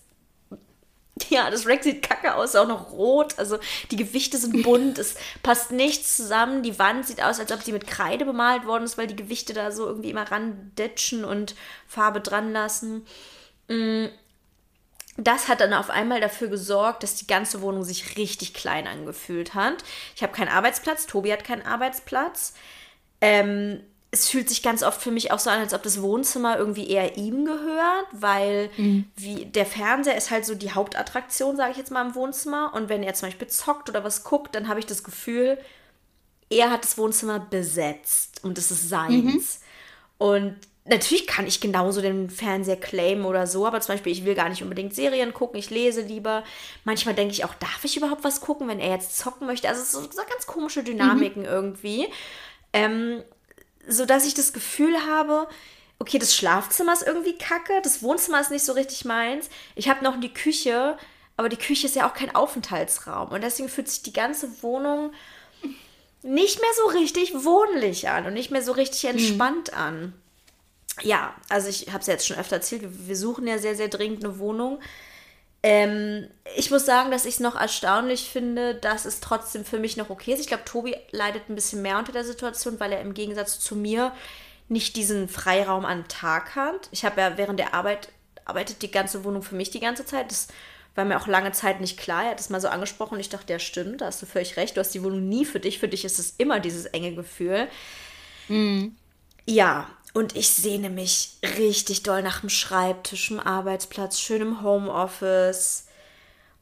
Ja, 1.31 1.51
das 1.51 1.67
Rack 1.67 1.83
sieht 1.83 2.03
kacke 2.03 2.35
aus, 2.35 2.57
auch 2.57 2.69
noch 2.69 2.93
rot. 2.93 3.39
Also 3.39 3.59
die 3.91 3.97
Gewichte 3.97 4.39
sind 4.39 4.63
bunt, 4.63 4.99
es 4.99 5.17
passt 5.43 5.73
nichts 5.73 6.17
zusammen. 6.17 6.63
Die 6.63 6.79
Wand 6.79 7.07
sieht 7.07 7.23
aus, 7.23 7.41
als 7.41 7.53
ob 7.53 7.63
sie 7.63 7.73
mit 7.73 7.87
Kreide 7.87 8.25
bemalt 8.25 8.67
worden 8.67 8.85
ist, 8.85 8.99
weil 8.99 9.07
die 9.07 9.17
Gewichte 9.17 9.53
da 9.53 9.71
so 9.71 9.87
irgendwie 9.87 10.11
immer 10.11 10.31
randitschen 10.31 11.25
und 11.25 11.55
Farbe 11.87 12.21
dran 12.21 12.53
lassen. 12.53 13.07
Mm. 13.69 14.07
Das 15.21 15.49
hat 15.49 15.61
dann 15.61 15.75
auf 15.75 15.91
einmal 15.91 16.21
dafür 16.21 16.47
gesorgt, 16.47 17.03
dass 17.03 17.17
die 17.17 17.27
ganze 17.27 17.61
Wohnung 17.61 17.83
sich 17.83 18.17
richtig 18.17 18.55
klein 18.55 18.87
angefühlt 18.87 19.55
hat. 19.55 19.83
Ich 20.15 20.23
habe 20.23 20.33
keinen 20.33 20.49
Arbeitsplatz, 20.49 21.09
Tobi 21.09 21.33
hat 21.33 21.43
keinen 21.43 21.67
Arbeitsplatz. 21.67 22.55
Ähm, 23.21 23.81
es 24.11 24.29
fühlt 24.29 24.49
sich 24.49 24.63
ganz 24.63 24.83
oft 24.83 25.03
für 25.03 25.11
mich 25.11 25.33
auch 25.33 25.39
so 25.39 25.51
an, 25.51 25.61
als 25.61 25.75
ob 25.75 25.83
das 25.83 26.01
Wohnzimmer 26.01 26.57
irgendwie 26.57 26.89
eher 26.89 27.19
ihm 27.19 27.45
gehört, 27.45 28.07
weil 28.13 28.71
mhm. 28.79 29.05
wie, 29.17 29.45
der 29.45 29.67
Fernseher 29.67 30.17
ist 30.17 30.31
halt 30.31 30.47
so 30.47 30.55
die 30.55 30.73
Hauptattraktion, 30.73 31.57
sage 31.57 31.73
ich 31.73 31.77
jetzt 31.77 31.91
mal, 31.91 32.07
im 32.07 32.15
Wohnzimmer. 32.15 32.73
Und 32.75 32.89
wenn 32.89 33.03
er 33.03 33.13
zum 33.15 33.29
Beispiel 33.29 33.49
zockt 33.49 33.91
oder 33.91 34.05
was 34.05 34.25
guckt, 34.25 34.55
dann 34.55 34.69
habe 34.69 34.81
ich 34.81 34.87
das 34.87 35.05
Gefühl, 35.05 35.59
er 36.49 36.71
hat 36.71 36.85
das 36.85 36.97
Wohnzimmer 36.97 37.39
besetzt 37.39 38.43
und 38.45 38.57
es 38.57 38.71
ist 38.71 38.89
seins. 38.89 39.61
Mhm. 39.61 40.27
Und 40.27 40.57
natürlich 40.87 41.27
kann 41.27 41.47
ich 41.47 41.61
genauso 41.61 42.01
den 42.01 42.31
Fernseher 42.31 42.77
claimen 42.77 43.27
oder 43.27 43.47
so, 43.47 43.67
aber 43.67 43.83
zum 43.83 43.95
Beispiel, 43.95 44.13
ich 44.13 44.25
will 44.25 44.35
gar 44.35 44.49
nicht 44.49 44.63
unbedingt 44.63 44.95
Serien 44.95 45.35
gucken, 45.35 45.59
ich 45.59 45.69
lese 45.69 46.01
lieber. 46.01 46.45
Manchmal 46.85 47.15
denke 47.15 47.33
ich 47.33 47.45
auch, 47.45 47.55
darf 47.55 47.85
ich 47.85 47.99
überhaupt 47.99 48.25
was 48.25 48.41
gucken, 48.41 48.69
wenn 48.69 48.81
er 48.81 48.95
jetzt 48.95 49.19
zocken 49.19 49.47
möchte? 49.47 49.69
Also 49.69 49.83
so, 49.85 50.11
so 50.11 50.23
ganz 50.29 50.47
komische 50.47 50.83
Dynamiken 50.83 51.43
mhm. 51.43 51.49
irgendwie. 51.49 52.09
Ähm, 52.73 53.23
so 53.87 54.05
dass 54.05 54.27
ich 54.27 54.35
das 54.35 54.53
Gefühl 54.53 55.07
habe, 55.07 55.49
okay, 55.99 56.19
das 56.19 56.35
Schlafzimmer 56.35 56.93
ist 56.93 57.07
irgendwie 57.07 57.37
kacke, 57.37 57.81
das 57.83 58.03
Wohnzimmer 58.03 58.41
ist 58.41 58.51
nicht 58.51 58.65
so 58.65 58.73
richtig 58.73 59.05
meins. 59.05 59.49
Ich 59.75 59.89
habe 59.89 60.05
noch 60.05 60.19
die 60.21 60.33
Küche, 60.33 60.97
aber 61.37 61.49
die 61.49 61.57
Küche 61.57 61.87
ist 61.87 61.97
ja 61.97 62.09
auch 62.09 62.15
kein 62.15 62.35
Aufenthaltsraum. 62.35 63.31
Und 63.31 63.43
deswegen 63.43 63.69
fühlt 63.69 63.89
sich 63.89 64.03
die 64.03 64.13
ganze 64.13 64.63
Wohnung 64.63 65.13
nicht 66.23 66.61
mehr 66.61 66.71
so 66.77 66.99
richtig 66.99 67.33
wohnlich 67.45 68.09
an 68.09 68.27
und 68.27 68.35
nicht 68.35 68.51
mehr 68.51 68.63
so 68.63 68.73
richtig 68.73 69.05
mhm. 69.05 69.11
entspannt 69.11 69.73
mhm. 69.73 69.79
an. 69.79 70.13
Ja, 71.03 71.35
also 71.49 71.69
ich 71.69 71.89
habe 71.89 72.01
es 72.01 72.07
ja 72.07 72.15
jetzt 72.15 72.27
schon 72.27 72.39
öfter 72.39 72.57
erzählt, 72.57 72.83
wir 72.85 73.17
suchen 73.17 73.47
ja 73.47 73.59
sehr, 73.59 73.77
sehr 73.77 73.89
dringend 73.89 74.25
eine 74.25 74.39
Wohnung. 74.39 74.81
Ähm, 75.63 76.29
ich 76.57 76.71
muss 76.71 76.87
sagen, 76.87 77.11
dass 77.11 77.25
ich 77.25 77.35
es 77.35 77.41
noch 77.41 77.57
erstaunlich 77.57 78.31
finde, 78.31 78.75
dass 78.77 79.05
es 79.05 79.21
trotzdem 79.21 79.65
für 79.65 79.79
mich 79.79 79.97
noch 79.97 80.11
okay 80.11 80.33
ist. 80.33 80.41
Ich 80.41 80.47
glaube, 80.47 80.65
Tobi 80.65 80.97
leidet 81.11 81.49
ein 81.49 81.55
bisschen 81.55 81.83
mehr 81.83 81.99
unter 81.99 82.13
der 82.13 82.25
Situation, 82.25 82.79
weil 82.79 82.93
er 82.93 83.01
im 83.01 83.15
Gegensatz 83.15 83.59
zu 83.59 83.75
mir 83.75 84.13
nicht 84.69 84.97
diesen 84.97 85.29
Freiraum 85.29 85.85
an 85.85 86.07
Tag 86.09 86.55
hat. 86.55 86.89
Ich 86.93 87.05
habe 87.05 87.21
ja 87.21 87.37
während 87.37 87.59
der 87.59 87.75
Arbeit 87.75 88.11
arbeitet 88.45 88.83
die 88.83 88.91
ganze 88.91 89.25
Wohnung 89.25 89.43
für 89.43 89.57
mich 89.57 89.71
die 89.71 89.81
ganze 89.81 90.05
Zeit. 90.05 90.31
Das 90.31 90.49
war 90.95 91.05
mir 91.05 91.21
auch 91.21 91.27
lange 91.27 91.53
Zeit 91.53 91.81
nicht 91.81 91.99
klar. 91.99 92.25
Er 92.25 92.31
hat 92.31 92.41
es 92.41 92.51
mal 92.51 92.61
so 92.61 92.69
angesprochen 92.69 93.15
und 93.15 93.21
ich 93.21 93.29
dachte, 93.29 93.53
ja, 93.53 93.59
stimmt, 93.59 94.01
da 94.01 94.07
hast 94.07 94.23
du 94.23 94.27
völlig 94.27 94.57
recht. 94.57 94.77
Du 94.77 94.81
hast 94.81 94.95
die 94.95 95.03
Wohnung 95.03 95.29
nie 95.29 95.45
für 95.45 95.61
dich. 95.61 95.79
Für 95.79 95.89
dich 95.89 96.05
ist 96.05 96.19
es 96.19 96.35
immer 96.39 96.61
dieses 96.61 96.87
enge 96.87 97.15
Gefühl. 97.15 97.69
Mhm. 98.49 98.97
Ja, 99.47 99.89
und 100.15 100.37
ich 100.37 100.49
sehne 100.49 100.91
mich 100.91 101.37
richtig 101.59 102.03
doll 102.03 102.23
nach 102.23 102.41
dem 102.41 102.49
Schreibtisch, 102.49 103.29
dem 103.29 103.41
Arbeitsplatz, 103.41 104.21
schönem 104.21 104.63
Homeoffice. 104.63 105.85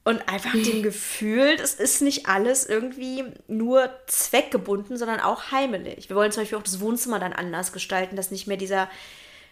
Und 0.04 0.28
einfach 0.28 0.52
dem 0.52 0.82
Gefühl, 0.84 1.56
es 1.60 1.74
ist 1.74 2.00
nicht 2.00 2.28
alles 2.28 2.66
irgendwie 2.66 3.24
nur 3.48 3.90
zweckgebunden, 4.06 4.96
sondern 4.96 5.20
auch 5.20 5.50
heimelig. 5.50 6.08
Wir 6.08 6.16
wollen 6.16 6.30
zum 6.30 6.42
Beispiel 6.42 6.58
auch 6.58 6.62
das 6.62 6.80
Wohnzimmer 6.80 7.18
dann 7.18 7.32
anders 7.32 7.72
gestalten, 7.72 8.14
dass 8.14 8.30
nicht 8.30 8.46
mehr 8.46 8.56
dieser 8.56 8.88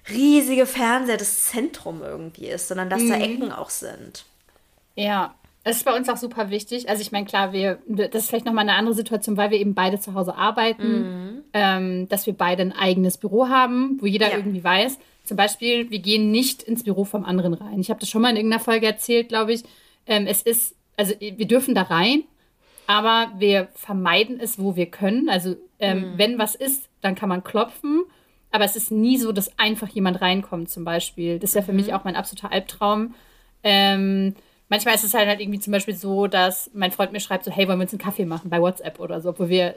riesige 0.09 0.67
Fernseher 0.67 1.17
das 1.17 1.47
Zentrum 1.47 2.03
irgendwie 2.03 2.47
ist, 2.47 2.69
sondern 2.69 2.91
dass 2.91 3.03
mhm. 3.03 3.09
da 3.09 3.17
Ecken 3.17 3.53
auch 3.53 3.71
sind. 3.71 4.25
Ja, 4.97 5.35
es 5.65 5.79
ist 5.79 5.85
bei 5.85 5.97
uns 5.97 6.09
auch 6.11 6.19
super 6.19 6.51
wichtig. 6.51 6.89
Also 6.91 7.01
ich 7.01 7.11
meine, 7.11 7.25
klar, 7.25 7.53
wir, 7.53 7.79
das 7.87 8.25
ist 8.25 8.29
vielleicht 8.29 8.45
nochmal 8.45 8.69
eine 8.69 8.77
andere 8.77 8.95
Situation, 8.95 9.39
weil 9.39 9.51
wir 9.51 9.59
eben 9.59 9.75
beide 9.75 9.99
zu 9.99 10.13
Hause 10.13 10.37
arbeiten, 10.37 11.01
mhm. 11.01 11.45
ähm, 11.55 12.09
dass 12.09 12.27
wir 12.27 12.35
beide 12.35 12.63
ein 12.63 12.73
eigenes 12.73 13.17
Büro 13.17 13.49
haben, 13.49 13.97
wo 14.01 14.07
jeder 14.07 14.31
ja. 14.31 14.37
irgendwie 14.37 14.63
weiß, 14.63 14.99
zum 15.25 15.39
Beispiel, 15.39 15.91
wir 15.91 16.01
gehen 16.01 16.31
nicht 16.31 16.63
ins 16.63 16.85
Büro 16.85 17.05
vom 17.05 17.25
anderen 17.25 17.55
rein. 17.55 17.81
Ich 17.81 17.89
habe 17.89 17.99
das 17.99 18.11
schon 18.11 18.21
mal 18.21 18.29
in 18.29 18.37
irgendeiner 18.37 18.63
Folge 18.63 18.87
erzählt, 18.87 19.31
glaube 19.31 19.55
ich. 19.55 19.63
Ähm, 20.07 20.27
es 20.27 20.43
ist, 20.43 20.77
also 20.99 21.15
wir 21.19 21.47
dürfen 21.49 21.75
da 21.75 21.83
rein, 21.83 22.25
aber 22.87 23.33
wir 23.39 23.69
vermeiden 23.75 24.39
es, 24.39 24.59
wo 24.59 24.77
wir 24.77 24.87
können. 24.87 25.31
Also 25.31 25.57
ähm, 25.79 25.99
mhm. 25.99 26.19
wenn 26.19 26.39
was 26.39 26.55
ist, 26.55 26.91
dann 27.01 27.15
kann 27.15 27.31
man 27.31 27.43
klopfen. 27.43 28.05
Aber 28.51 28.65
es 28.65 28.77
ist 28.77 28.93
nie 28.93 29.17
so, 29.17 29.33
dass 29.33 29.59
einfach 29.59 29.89
jemand 29.89 30.21
reinkommt, 30.21 30.69
zum 30.69 30.85
Beispiel. 30.85 31.39
Das 31.39 31.51
ist 31.51 31.57
ja 31.57 31.63
für 31.63 31.73
mhm. 31.73 31.79
mich 31.79 31.95
auch 31.95 32.05
mein 32.05 32.17
absoluter 32.17 32.53
Albtraum. 32.53 33.15
Ähm, 33.63 34.35
manchmal 34.69 34.95
ist 34.95 35.05
es 35.05 35.15
halt, 35.15 35.29
halt 35.29 35.41
irgendwie 35.41 35.61
zum 35.61 35.73
Beispiel 35.73 35.95
so, 35.95 36.27
dass 36.27 36.71
mein 36.75 36.93
Freund 36.93 37.13
mir 37.13 37.21
schreibt, 37.21 37.45
so, 37.45 37.51
hey, 37.51 37.69
wollen 37.69 37.79
wir 37.79 37.85
uns 37.85 37.93
einen 37.93 38.01
Kaffee 38.01 38.25
machen 38.25 38.51
bei 38.51 38.61
WhatsApp 38.61 39.01
oder 39.01 39.21
so, 39.21 39.39
wo 39.39 39.49
wir 39.49 39.75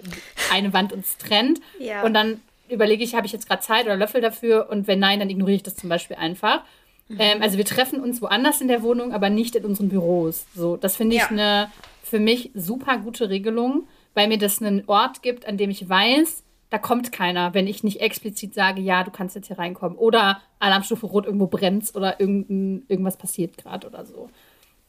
eine 0.52 0.74
Wand 0.74 0.94
uns 0.94 1.18
trennt. 1.18 1.60
Ja. 1.80 2.04
Und 2.04 2.14
dann 2.14 2.42
überlege 2.70 3.04
ich, 3.04 3.16
habe 3.16 3.26
ich 3.26 3.34
jetzt 3.34 3.48
gerade 3.48 3.62
Zeit 3.62 3.86
oder 3.86 3.96
Löffel 3.96 4.22
dafür? 4.22 4.70
Und 4.70 4.88
wenn 4.88 5.00
nein, 5.00 5.20
dann 5.20 5.30
ignoriere 5.30 5.58
ich 5.58 5.64
das 5.64 5.76
zum 5.76 5.90
Beispiel 5.90 6.18
einfach. 6.18 6.62
Mhm. 7.08 7.18
Ähm, 7.20 7.42
also 7.42 7.58
wir 7.58 7.66
treffen 7.66 8.02
uns 8.02 8.22
woanders 8.22 8.62
in 8.62 8.68
der 8.68 8.82
Wohnung, 8.82 9.14
aber 9.14 9.30
nicht 9.30 9.56
in 9.56 9.66
unseren 9.66 9.90
Büros. 9.90 10.46
So, 10.56 10.78
das 10.78 10.96
finde 10.96 11.16
ich 11.16 11.22
ja. 11.22 11.30
eine 11.30 11.72
für 12.04 12.20
mich 12.20 12.52
super 12.54 12.98
gute 12.98 13.30
Regelung, 13.30 13.88
weil 14.14 14.28
mir 14.28 14.38
das 14.38 14.62
einen 14.62 14.84
Ort 14.88 15.22
gibt, 15.22 15.46
an 15.46 15.58
dem 15.58 15.70
ich 15.70 15.88
weiß, 15.88 16.44
da 16.70 16.78
kommt 16.78 17.12
keiner, 17.12 17.54
wenn 17.54 17.68
ich 17.68 17.84
nicht 17.84 18.02
explizit 18.02 18.54
sage, 18.54 18.82
ja, 18.82 19.04
du 19.04 19.12
kannst 19.12 19.36
jetzt 19.36 19.48
hier 19.48 19.58
reinkommen. 19.58 19.98
Oder 19.98 20.42
Alarmstufe 20.60 21.06
Rot 21.06 21.26
irgendwo 21.26 21.48
brennt 21.48 21.96
oder 21.96 22.20
irgend, 22.20 22.90
irgendwas 22.90 23.18
passiert 23.18 23.58
gerade 23.58 23.88
oder 23.88 24.06
so. 24.06 24.30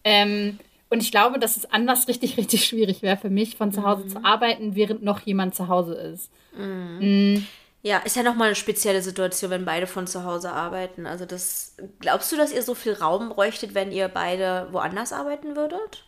Ähm, 0.08 0.58
und 0.88 1.02
ich 1.02 1.10
glaube, 1.10 1.38
dass 1.38 1.58
es 1.58 1.70
anders 1.70 2.08
richtig, 2.08 2.36
richtig 2.38 2.64
schwierig 2.64 3.02
wäre 3.02 3.18
für 3.18 3.28
mich, 3.28 3.56
von 3.56 3.72
zu 3.72 3.82
Hause 3.82 4.04
mhm. 4.04 4.08
zu 4.08 4.24
arbeiten, 4.24 4.74
während 4.74 5.02
noch 5.02 5.20
jemand 5.20 5.54
zu 5.54 5.68
Hause 5.68 5.94
ist. 5.94 6.30
Mhm. 6.56 6.98
Mhm. 7.00 7.46
Ja, 7.82 7.98
ist 7.98 8.16
ja 8.16 8.22
nochmal 8.22 8.48
eine 8.48 8.56
spezielle 8.56 9.02
Situation, 9.02 9.50
wenn 9.50 9.64
beide 9.64 9.86
von 9.86 10.06
zu 10.06 10.24
Hause 10.24 10.50
arbeiten. 10.50 11.06
Also 11.06 11.26
das, 11.26 11.76
glaubst 12.00 12.32
du, 12.32 12.36
dass 12.36 12.52
ihr 12.52 12.62
so 12.62 12.74
viel 12.74 12.94
Raum 12.94 13.28
bräuchtet, 13.28 13.74
wenn 13.74 13.92
ihr 13.92 14.08
beide 14.08 14.68
woanders 14.72 15.12
arbeiten 15.12 15.54
würdet? 15.54 16.04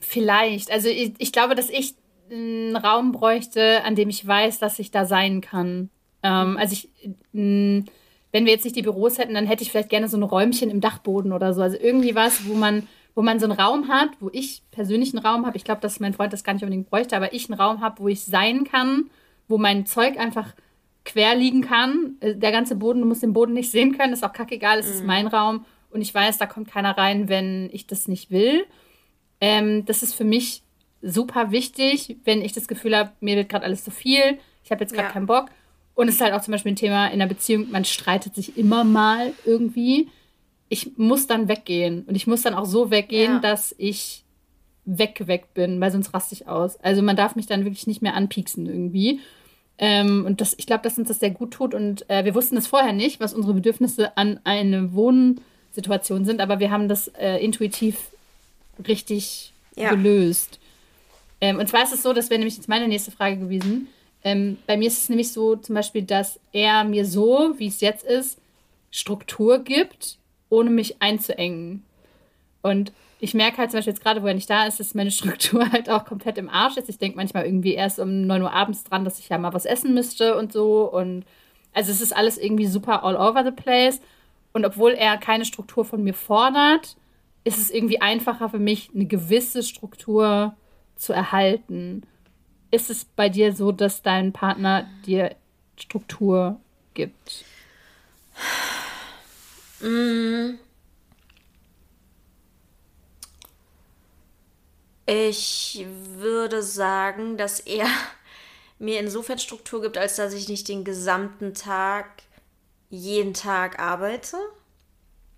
Vielleicht. 0.00 0.72
Also 0.72 0.88
ich, 0.88 1.12
ich 1.18 1.32
glaube, 1.32 1.54
dass 1.54 1.70
ich 1.70 1.94
einen 2.30 2.76
Raum 2.76 3.12
bräuchte, 3.12 3.84
an 3.84 3.94
dem 3.94 4.08
ich 4.08 4.26
weiß, 4.26 4.58
dass 4.58 4.78
ich 4.78 4.90
da 4.90 5.04
sein 5.04 5.40
kann. 5.40 5.90
Ähm, 6.22 6.56
also 6.56 6.72
ich, 6.72 6.88
wenn 8.32 8.44
wir 8.44 8.52
jetzt 8.52 8.64
nicht 8.64 8.76
die 8.76 8.82
Büros 8.82 9.18
hätten, 9.18 9.34
dann 9.34 9.46
hätte 9.46 9.62
ich 9.62 9.70
vielleicht 9.70 9.88
gerne 9.88 10.08
so 10.08 10.16
ein 10.16 10.22
Räumchen 10.22 10.70
im 10.70 10.80
Dachboden 10.80 11.32
oder 11.32 11.54
so. 11.54 11.62
Also 11.62 11.76
irgendwie 11.80 12.14
was, 12.14 12.46
wo 12.46 12.54
man, 12.54 12.86
wo 13.14 13.22
man 13.22 13.40
so 13.40 13.46
einen 13.46 13.58
Raum 13.58 13.88
hat, 13.88 14.10
wo 14.20 14.28
ich 14.32 14.62
persönlich 14.70 15.14
einen 15.14 15.24
Raum 15.24 15.46
habe. 15.46 15.56
Ich 15.56 15.64
glaube, 15.64 15.80
dass 15.80 16.00
mein 16.00 16.12
Freund 16.12 16.32
das 16.32 16.44
gar 16.44 16.52
nicht 16.52 16.62
unbedingt 16.62 16.90
bräuchte, 16.90 17.16
aber 17.16 17.32
ich 17.32 17.50
einen 17.50 17.58
Raum 17.58 17.80
habe, 17.80 18.00
wo 18.00 18.08
ich 18.08 18.24
sein 18.24 18.64
kann, 18.64 19.10
wo 19.48 19.56
mein 19.56 19.86
Zeug 19.86 20.18
einfach 20.18 20.54
quer 21.04 21.34
liegen 21.34 21.62
kann. 21.62 22.16
Äh, 22.20 22.34
der 22.34 22.52
ganze 22.52 22.76
Boden, 22.76 23.00
du 23.00 23.06
musst 23.06 23.22
den 23.22 23.32
Boden 23.32 23.54
nicht 23.54 23.70
sehen 23.70 23.96
können, 23.96 24.12
ist 24.12 24.24
auch 24.24 24.32
kackegal, 24.32 24.78
es 24.78 24.86
mhm. 24.86 24.92
ist 24.92 25.04
mein 25.04 25.26
Raum 25.26 25.64
und 25.90 26.02
ich 26.02 26.14
weiß, 26.14 26.36
da 26.36 26.46
kommt 26.46 26.70
keiner 26.70 26.98
rein, 26.98 27.28
wenn 27.28 27.70
ich 27.72 27.86
das 27.86 28.08
nicht 28.08 28.30
will. 28.30 28.66
Ähm, 29.40 29.86
das 29.86 30.02
ist 30.02 30.14
für 30.14 30.24
mich 30.24 30.62
super 31.00 31.50
wichtig, 31.50 32.18
wenn 32.24 32.42
ich 32.42 32.52
das 32.52 32.68
Gefühl 32.68 32.96
habe, 32.96 33.12
mir 33.20 33.36
wird 33.36 33.48
gerade 33.48 33.64
alles 33.64 33.84
zu 33.84 33.90
viel, 33.90 34.38
ich 34.64 34.70
habe 34.70 34.82
jetzt 34.82 34.92
gerade 34.92 35.08
ja. 35.08 35.12
keinen 35.12 35.26
Bock 35.26 35.46
und 35.98 36.06
es 36.06 36.14
ist 36.14 36.20
halt 36.20 36.32
auch 36.32 36.42
zum 36.42 36.52
Beispiel 36.52 36.70
ein 36.70 36.76
Thema 36.76 37.08
in 37.08 37.18
der 37.18 37.26
Beziehung, 37.26 37.72
man 37.72 37.84
streitet 37.84 38.32
sich 38.32 38.56
immer 38.56 38.84
mal 38.84 39.32
irgendwie. 39.44 40.06
Ich 40.68 40.96
muss 40.96 41.26
dann 41.26 41.48
weggehen. 41.48 42.04
Und 42.06 42.14
ich 42.14 42.28
muss 42.28 42.42
dann 42.42 42.54
auch 42.54 42.66
so 42.66 42.92
weggehen, 42.92 43.32
ja. 43.32 43.38
dass 43.40 43.74
ich 43.78 44.22
weg, 44.84 45.26
weg 45.26 45.54
bin, 45.54 45.80
weil 45.80 45.90
sonst 45.90 46.14
raste 46.14 46.36
ich 46.36 46.46
aus. 46.46 46.76
Also 46.82 47.02
man 47.02 47.16
darf 47.16 47.34
mich 47.34 47.46
dann 47.46 47.64
wirklich 47.64 47.88
nicht 47.88 48.00
mehr 48.00 48.14
anpieksen 48.14 48.66
irgendwie. 48.66 49.18
Ähm, 49.76 50.24
und 50.24 50.40
das, 50.40 50.54
ich 50.56 50.66
glaube, 50.66 50.84
dass 50.84 50.98
uns 50.98 51.08
das 51.08 51.18
sehr 51.18 51.32
gut 51.32 51.50
tut. 51.50 51.74
Und 51.74 52.08
äh, 52.08 52.24
wir 52.24 52.36
wussten 52.36 52.56
es 52.56 52.68
vorher 52.68 52.92
nicht, 52.92 53.18
was 53.18 53.34
unsere 53.34 53.54
Bedürfnisse 53.54 54.16
an 54.16 54.38
eine 54.44 54.92
Wohnsituation 54.92 56.24
sind, 56.24 56.40
aber 56.40 56.60
wir 56.60 56.70
haben 56.70 56.86
das 56.86 57.08
äh, 57.08 57.44
intuitiv 57.44 58.12
richtig 58.86 59.52
ja. 59.74 59.90
gelöst. 59.90 60.60
Ähm, 61.40 61.58
und 61.58 61.68
zwar 61.68 61.82
ist 61.82 61.92
es 61.92 62.04
so, 62.04 62.12
das 62.12 62.30
wäre 62.30 62.38
nämlich 62.38 62.56
jetzt 62.56 62.68
meine 62.68 62.86
nächste 62.86 63.10
Frage 63.10 63.38
gewesen. 63.38 63.88
Ähm, 64.24 64.58
bei 64.66 64.76
mir 64.76 64.88
ist 64.88 65.02
es 65.02 65.08
nämlich 65.08 65.32
so 65.32 65.56
zum 65.56 65.74
Beispiel, 65.74 66.02
dass 66.02 66.40
er 66.52 66.84
mir 66.84 67.04
so, 67.04 67.54
wie 67.56 67.68
es 67.68 67.80
jetzt 67.80 68.04
ist, 68.04 68.40
Struktur 68.90 69.60
gibt, 69.60 70.18
ohne 70.48 70.70
mich 70.70 71.00
einzuengen. 71.00 71.84
Und 72.62 72.92
ich 73.20 73.34
merke 73.34 73.58
halt 73.58 73.70
zum 73.70 73.78
Beispiel 73.78 73.92
jetzt 73.92 74.02
gerade, 74.02 74.22
wo 74.22 74.26
er 74.26 74.34
nicht 74.34 74.50
da 74.50 74.66
ist, 74.66 74.80
dass 74.80 74.94
meine 74.94 75.10
Struktur 75.12 75.70
halt 75.70 75.90
auch 75.90 76.04
komplett 76.04 76.38
im 76.38 76.48
Arsch 76.48 76.76
ist. 76.76 76.88
Ich 76.88 76.98
denke 76.98 77.16
manchmal 77.16 77.44
irgendwie 77.44 77.74
erst 77.74 77.98
um 77.98 78.26
9 78.26 78.42
Uhr 78.42 78.52
abends 78.52 78.84
dran, 78.84 79.04
dass 79.04 79.18
ich 79.18 79.28
ja 79.28 79.38
mal 79.38 79.54
was 79.54 79.64
essen 79.64 79.94
müsste 79.94 80.36
und 80.36 80.52
so. 80.52 80.90
Und 80.90 81.24
also 81.72 81.92
es 81.92 82.00
ist 82.00 82.16
alles 82.16 82.38
irgendwie 82.38 82.66
super 82.66 83.04
all 83.04 83.16
over 83.16 83.44
the 83.44 83.50
place. 83.50 84.00
Und 84.52 84.64
obwohl 84.64 84.92
er 84.92 85.18
keine 85.18 85.44
Struktur 85.44 85.84
von 85.84 86.02
mir 86.02 86.14
fordert, 86.14 86.96
ist 87.44 87.58
es 87.58 87.70
irgendwie 87.70 88.00
einfacher 88.00 88.48
für 88.48 88.58
mich, 88.58 88.90
eine 88.94 89.06
gewisse 89.06 89.62
Struktur 89.62 90.54
zu 90.96 91.12
erhalten 91.12 92.02
ist 92.70 92.90
es 92.90 93.04
bei 93.04 93.28
dir 93.28 93.54
so, 93.54 93.72
dass 93.72 94.02
dein 94.02 94.32
Partner 94.32 94.88
dir 95.06 95.34
Struktur 95.76 96.60
gibt? 96.94 97.44
Mm. 99.80 100.58
Ich 105.06 105.86
würde 106.16 106.62
sagen, 106.62 107.38
dass 107.38 107.60
er 107.60 107.86
mir 108.78 109.00
insofern 109.00 109.38
Struktur 109.38 109.80
gibt, 109.80 109.96
als 109.96 110.16
dass 110.16 110.34
ich 110.34 110.48
nicht 110.48 110.68
den 110.68 110.84
gesamten 110.84 111.54
Tag, 111.54 112.22
jeden 112.90 113.34
Tag 113.34 113.78
arbeite. 113.78 114.36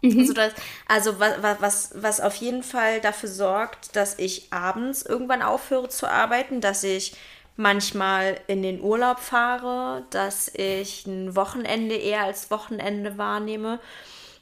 Mhm. 0.02 0.20
Also, 0.20 0.32
das, 0.32 0.52
also 0.88 1.20
was, 1.20 1.60
was, 1.60 1.90
was 1.94 2.20
auf 2.20 2.34
jeden 2.36 2.62
Fall 2.62 3.00
dafür 3.00 3.28
sorgt, 3.28 3.96
dass 3.96 4.18
ich 4.18 4.52
abends 4.52 5.02
irgendwann 5.02 5.42
aufhöre 5.42 5.88
zu 5.88 6.08
arbeiten, 6.08 6.60
dass 6.60 6.84
ich 6.84 7.14
manchmal 7.56 8.40
in 8.46 8.62
den 8.62 8.80
Urlaub 8.80 9.18
fahre, 9.20 10.04
dass 10.10 10.48
ich 10.54 11.06
ein 11.06 11.36
Wochenende 11.36 11.94
eher 11.96 12.22
als 12.24 12.50
Wochenende 12.50 13.18
wahrnehme. 13.18 13.80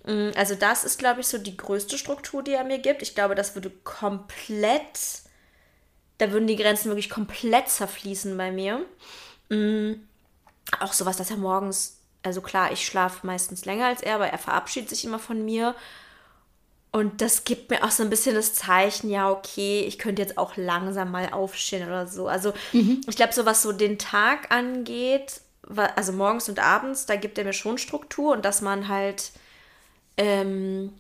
Mm, 0.07 0.31
also 0.37 0.55
das 0.55 0.85
ist, 0.85 0.99
glaube 0.99 1.21
ich, 1.21 1.29
so 1.29 1.39
die 1.39 1.57
größte 1.57 1.99
Struktur, 1.99 2.43
die 2.43 2.53
er 2.53 2.65
mir 2.65 2.79
gibt. 2.79 3.03
Ich 3.03 3.15
glaube, 3.15 3.35
das 3.35 3.55
würde 3.57 3.71
komplett, 3.85 5.23
da 6.19 6.33
würden 6.33 6.47
die 6.47 6.57
Grenzen 6.57 6.89
wirklich 6.89 7.11
komplett 7.11 7.69
zerfließen 7.69 8.37
bei 8.37 8.51
mir. 8.51 8.85
Mm, 9.51 9.95
auch 10.81 10.93
sowas, 10.93 11.17
dass 11.17 11.31
er 11.31 11.37
morgens 11.37 11.98
also 12.23 12.41
klar, 12.41 12.73
ich 12.73 12.85
schlafe 12.85 13.27
meistens 13.27 13.65
länger 13.65 13.87
als 13.87 14.03
er, 14.03 14.17
aber 14.17 14.29
er 14.29 14.39
verabschiedet 14.39 14.91
sich 14.91 15.05
immer 15.05 15.19
von 15.19 15.45
mir. 15.45 15.75
Und 16.91 17.21
das 17.21 17.45
gibt 17.45 17.71
mir 17.71 17.85
auch 17.85 17.91
so 17.91 18.03
ein 18.03 18.11
bisschen 18.11 18.35
das 18.35 18.55
Zeichen, 18.55 19.11
ja, 19.11 19.31
okay, 19.31 19.81
ich 19.87 19.99
könnte 19.99 20.23
jetzt 20.23 20.39
auch 20.39 20.57
langsam 20.57 21.11
mal 21.11 21.31
aufstehen 21.33 21.87
oder 21.87 22.07
so. 22.07 22.29
Also 22.29 22.55
mhm. 22.73 23.03
ich 23.07 23.17
glaube, 23.17 23.35
so 23.35 23.45
was 23.45 23.63
so 23.63 23.73
den 23.73 23.99
Tag 23.99 24.51
angeht, 24.51 25.41
also 25.97 26.13
morgens 26.13 26.49
und 26.49 26.61
abends, 26.61 27.05
da 27.05 27.17
gibt 27.17 27.37
er 27.37 27.45
mir 27.45 27.53
schon 27.53 27.77
Struktur 27.77 28.33
und 28.33 28.45
dass 28.45 28.63
man 28.63 28.89
halt, 28.89 29.33
ähm, 30.17 30.95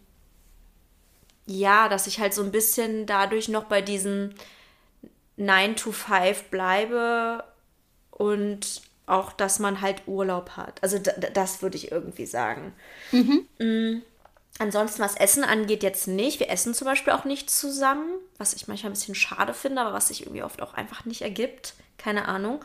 ja, 1.47 1.89
dass 1.89 2.07
ich 2.07 2.21
halt 2.21 2.35
so 2.35 2.43
ein 2.43 2.53
bisschen 2.53 3.07
dadurch 3.07 3.49
noch 3.49 3.64
bei 3.64 3.81
diesem 3.81 4.35
9 5.37 5.77
to 5.77 5.93
5 5.93 6.45
bleibe 6.45 7.45
und 8.11 8.83
auch, 9.09 9.33
dass 9.33 9.59
man 9.59 9.81
halt 9.81 10.03
Urlaub 10.07 10.51
hat. 10.51 10.83
Also 10.83 10.99
das 10.99 11.63
würde 11.63 11.77
ich 11.77 11.91
irgendwie 11.91 12.27
sagen. 12.27 12.73
Mhm. 13.13 13.47
Mhm. 13.59 14.03
Ansonsten, 14.59 15.03
was 15.03 15.15
Essen 15.17 15.45
angeht, 15.45 15.83
jetzt 15.85 16.09
nicht. 16.09 16.41
Wir 16.41 16.51
essen 16.51 16.75
zum 16.75 16.87
Beispiel 16.87 17.13
auch 17.13 17.25
nicht 17.25 17.49
zusammen, 17.49 18.19
was 18.39 18.55
ich 18.55 18.67
manchmal 18.67 18.91
ein 18.91 18.95
bisschen 18.95 19.15
schade 19.15 19.55
finde, 19.55 19.81
aber 19.81 19.93
was 19.93 20.09
sich 20.09 20.23
irgendwie 20.23 20.43
oft 20.43 20.61
auch 20.63 20.75
einfach 20.75 21.05
nicht 21.05 21.23
ergibt. 21.23 21.75
Keine 21.97 22.27
Ahnung. 22.27 22.65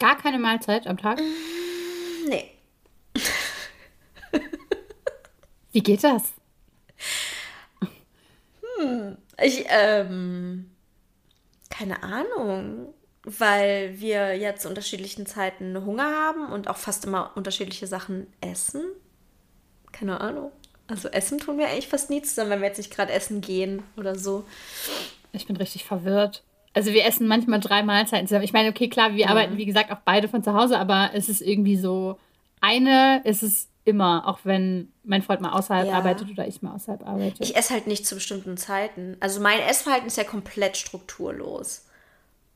Gar 0.00 0.16
keine 0.16 0.38
Mahlzeit 0.38 0.86
am 0.86 0.96
Tag? 0.96 1.18
Mm, 1.18 2.28
nee. 2.28 2.50
Wie 5.72 5.82
geht 5.82 6.04
das? 6.04 6.22
Hm, 8.78 9.18
ich, 9.42 9.66
ähm, 9.68 10.70
keine 11.68 12.02
Ahnung 12.02 12.94
weil 13.24 13.98
wir 13.98 14.34
ja 14.34 14.54
zu 14.54 14.68
unterschiedlichen 14.68 15.26
Zeiten 15.26 15.84
Hunger 15.84 16.10
haben 16.10 16.52
und 16.52 16.68
auch 16.68 16.76
fast 16.76 17.04
immer 17.04 17.32
unterschiedliche 17.34 17.86
Sachen 17.86 18.26
essen. 18.40 18.82
Keine 19.92 20.20
Ahnung. 20.20 20.52
Also 20.86 21.08
essen 21.08 21.38
tun 21.38 21.58
wir 21.58 21.68
eigentlich 21.68 21.88
fast 21.88 22.10
nie 22.10 22.20
zusammen, 22.20 22.50
wenn 22.50 22.60
wir 22.60 22.68
jetzt 22.68 22.78
nicht 22.78 22.94
gerade 22.94 23.12
essen 23.12 23.40
gehen 23.40 23.82
oder 23.96 24.16
so. 24.16 24.44
Ich 25.32 25.46
bin 25.46 25.56
richtig 25.56 25.84
verwirrt. 25.84 26.42
Also 26.74 26.92
wir 26.92 27.06
essen 27.06 27.26
manchmal 27.26 27.60
drei 27.60 27.82
Mahlzeiten 27.82 28.26
zusammen. 28.26 28.44
Ich 28.44 28.52
meine, 28.52 28.68
okay, 28.68 28.88
klar, 28.88 29.12
wir 29.12 29.24
ja. 29.24 29.28
arbeiten, 29.28 29.56
wie 29.56 29.64
gesagt, 29.64 29.90
auch 29.90 30.00
beide 30.04 30.28
von 30.28 30.42
zu 30.42 30.52
Hause, 30.52 30.78
aber 30.78 31.10
es 31.14 31.28
ist 31.28 31.40
irgendwie 31.40 31.76
so, 31.76 32.18
eine 32.60 33.22
ist 33.24 33.42
es 33.42 33.68
immer, 33.84 34.26
auch 34.26 34.40
wenn 34.44 34.92
mein 35.04 35.22
Freund 35.22 35.40
mal 35.40 35.52
außerhalb 35.52 35.88
ja. 35.88 35.94
arbeitet 35.94 36.30
oder 36.30 36.46
ich 36.48 36.62
mal 36.62 36.74
außerhalb 36.74 37.06
arbeite. 37.06 37.42
Ich 37.42 37.56
esse 37.56 37.72
halt 37.72 37.86
nicht 37.86 38.06
zu 38.06 38.16
bestimmten 38.16 38.56
Zeiten. 38.56 39.16
Also 39.20 39.40
mein 39.40 39.60
Essverhalten 39.60 40.06
ist 40.06 40.16
ja 40.16 40.24
komplett 40.24 40.76
strukturlos. 40.76 41.86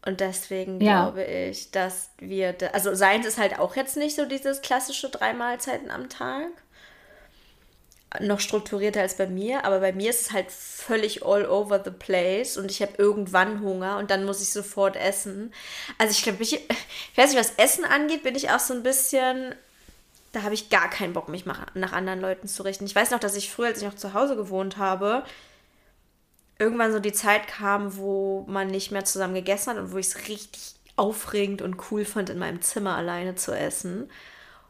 Und 0.04 0.20
deswegen 0.20 0.80
ja. 0.80 1.02
glaube 1.02 1.24
ich, 1.24 1.70
dass 1.70 2.10
wir, 2.18 2.52
da, 2.52 2.68
also 2.68 2.94
seins 2.94 3.26
ist 3.26 3.38
halt 3.38 3.58
auch 3.58 3.76
jetzt 3.76 3.96
nicht 3.96 4.16
so 4.16 4.24
dieses 4.24 4.62
klassische 4.62 5.10
drei 5.10 5.34
Mahlzeiten 5.34 5.90
am 5.90 6.08
Tag. 6.08 6.48
Noch 8.20 8.40
strukturierter 8.40 9.02
als 9.02 9.18
bei 9.18 9.26
mir, 9.26 9.66
aber 9.66 9.80
bei 9.80 9.92
mir 9.92 10.08
ist 10.08 10.22
es 10.22 10.32
halt 10.32 10.50
völlig 10.50 11.26
all 11.26 11.44
over 11.44 11.82
the 11.84 11.90
place 11.90 12.56
und 12.56 12.70
ich 12.70 12.80
habe 12.80 12.92
irgendwann 12.96 13.60
Hunger 13.60 13.98
und 13.98 14.10
dann 14.10 14.24
muss 14.24 14.40
ich 14.40 14.50
sofort 14.50 14.96
essen. 14.96 15.52
Also 15.98 16.12
ich 16.12 16.22
glaube, 16.22 16.42
ich, 16.42 16.54
ich 16.54 17.18
weiß 17.18 17.32
nicht, 17.32 17.38
was 17.38 17.56
Essen 17.56 17.84
angeht, 17.84 18.22
bin 18.22 18.34
ich 18.34 18.48
auch 18.48 18.60
so 18.60 18.72
ein 18.72 18.82
bisschen, 18.82 19.54
da 20.32 20.42
habe 20.42 20.54
ich 20.54 20.70
gar 20.70 20.88
keinen 20.88 21.12
Bock, 21.12 21.28
mich 21.28 21.44
nach 21.44 21.92
anderen 21.92 22.22
Leuten 22.22 22.48
zu 22.48 22.62
richten. 22.62 22.86
Ich 22.86 22.94
weiß 22.94 23.10
noch, 23.10 23.20
dass 23.20 23.36
ich 23.36 23.50
früher, 23.50 23.66
als 23.66 23.82
ich 23.82 23.84
noch 23.86 23.96
zu 23.96 24.14
Hause 24.14 24.36
gewohnt 24.36 24.78
habe, 24.78 25.22
irgendwann 26.58 26.92
so 26.92 26.98
die 26.98 27.12
Zeit 27.12 27.46
kam, 27.46 27.96
wo 27.96 28.44
man 28.48 28.68
nicht 28.68 28.90
mehr 28.90 29.04
zusammen 29.04 29.34
gegessen 29.34 29.70
hat 29.70 29.78
und 29.78 29.92
wo 29.92 29.98
ich 29.98 30.06
es 30.06 30.28
richtig 30.28 30.74
aufregend 30.96 31.62
und 31.62 31.76
cool 31.90 32.04
fand, 32.04 32.30
in 32.30 32.38
meinem 32.38 32.60
Zimmer 32.60 32.96
alleine 32.96 33.36
zu 33.36 33.52
essen. 33.52 34.10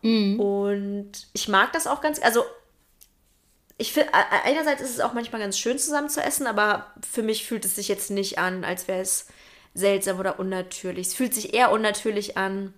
Mhm. 0.02 0.38
Und 0.38 1.12
ich 1.32 1.48
mag 1.48 1.72
das 1.72 1.86
auch 1.86 2.00
ganz, 2.00 2.22
also 2.22 2.44
ich 3.78 3.92
finde, 3.92 4.12
einerseits 4.12 4.82
ist 4.82 4.90
es 4.90 5.00
auch 5.00 5.12
manchmal 5.12 5.40
ganz 5.40 5.58
schön 5.58 5.78
zusammen 5.78 6.08
zu 6.08 6.20
essen, 6.20 6.46
aber 6.46 6.92
für 7.08 7.22
mich 7.22 7.46
fühlt 7.46 7.64
es 7.64 7.76
sich 7.76 7.88
jetzt 7.88 8.10
nicht 8.10 8.38
an, 8.38 8.64
als 8.64 8.88
wäre 8.88 9.00
es 9.00 9.28
seltsam 9.72 10.18
oder 10.18 10.40
unnatürlich. 10.40 11.06
Es 11.06 11.14
fühlt 11.14 11.32
sich 11.32 11.54
eher 11.54 11.70
unnatürlich 11.70 12.36
an, 12.36 12.74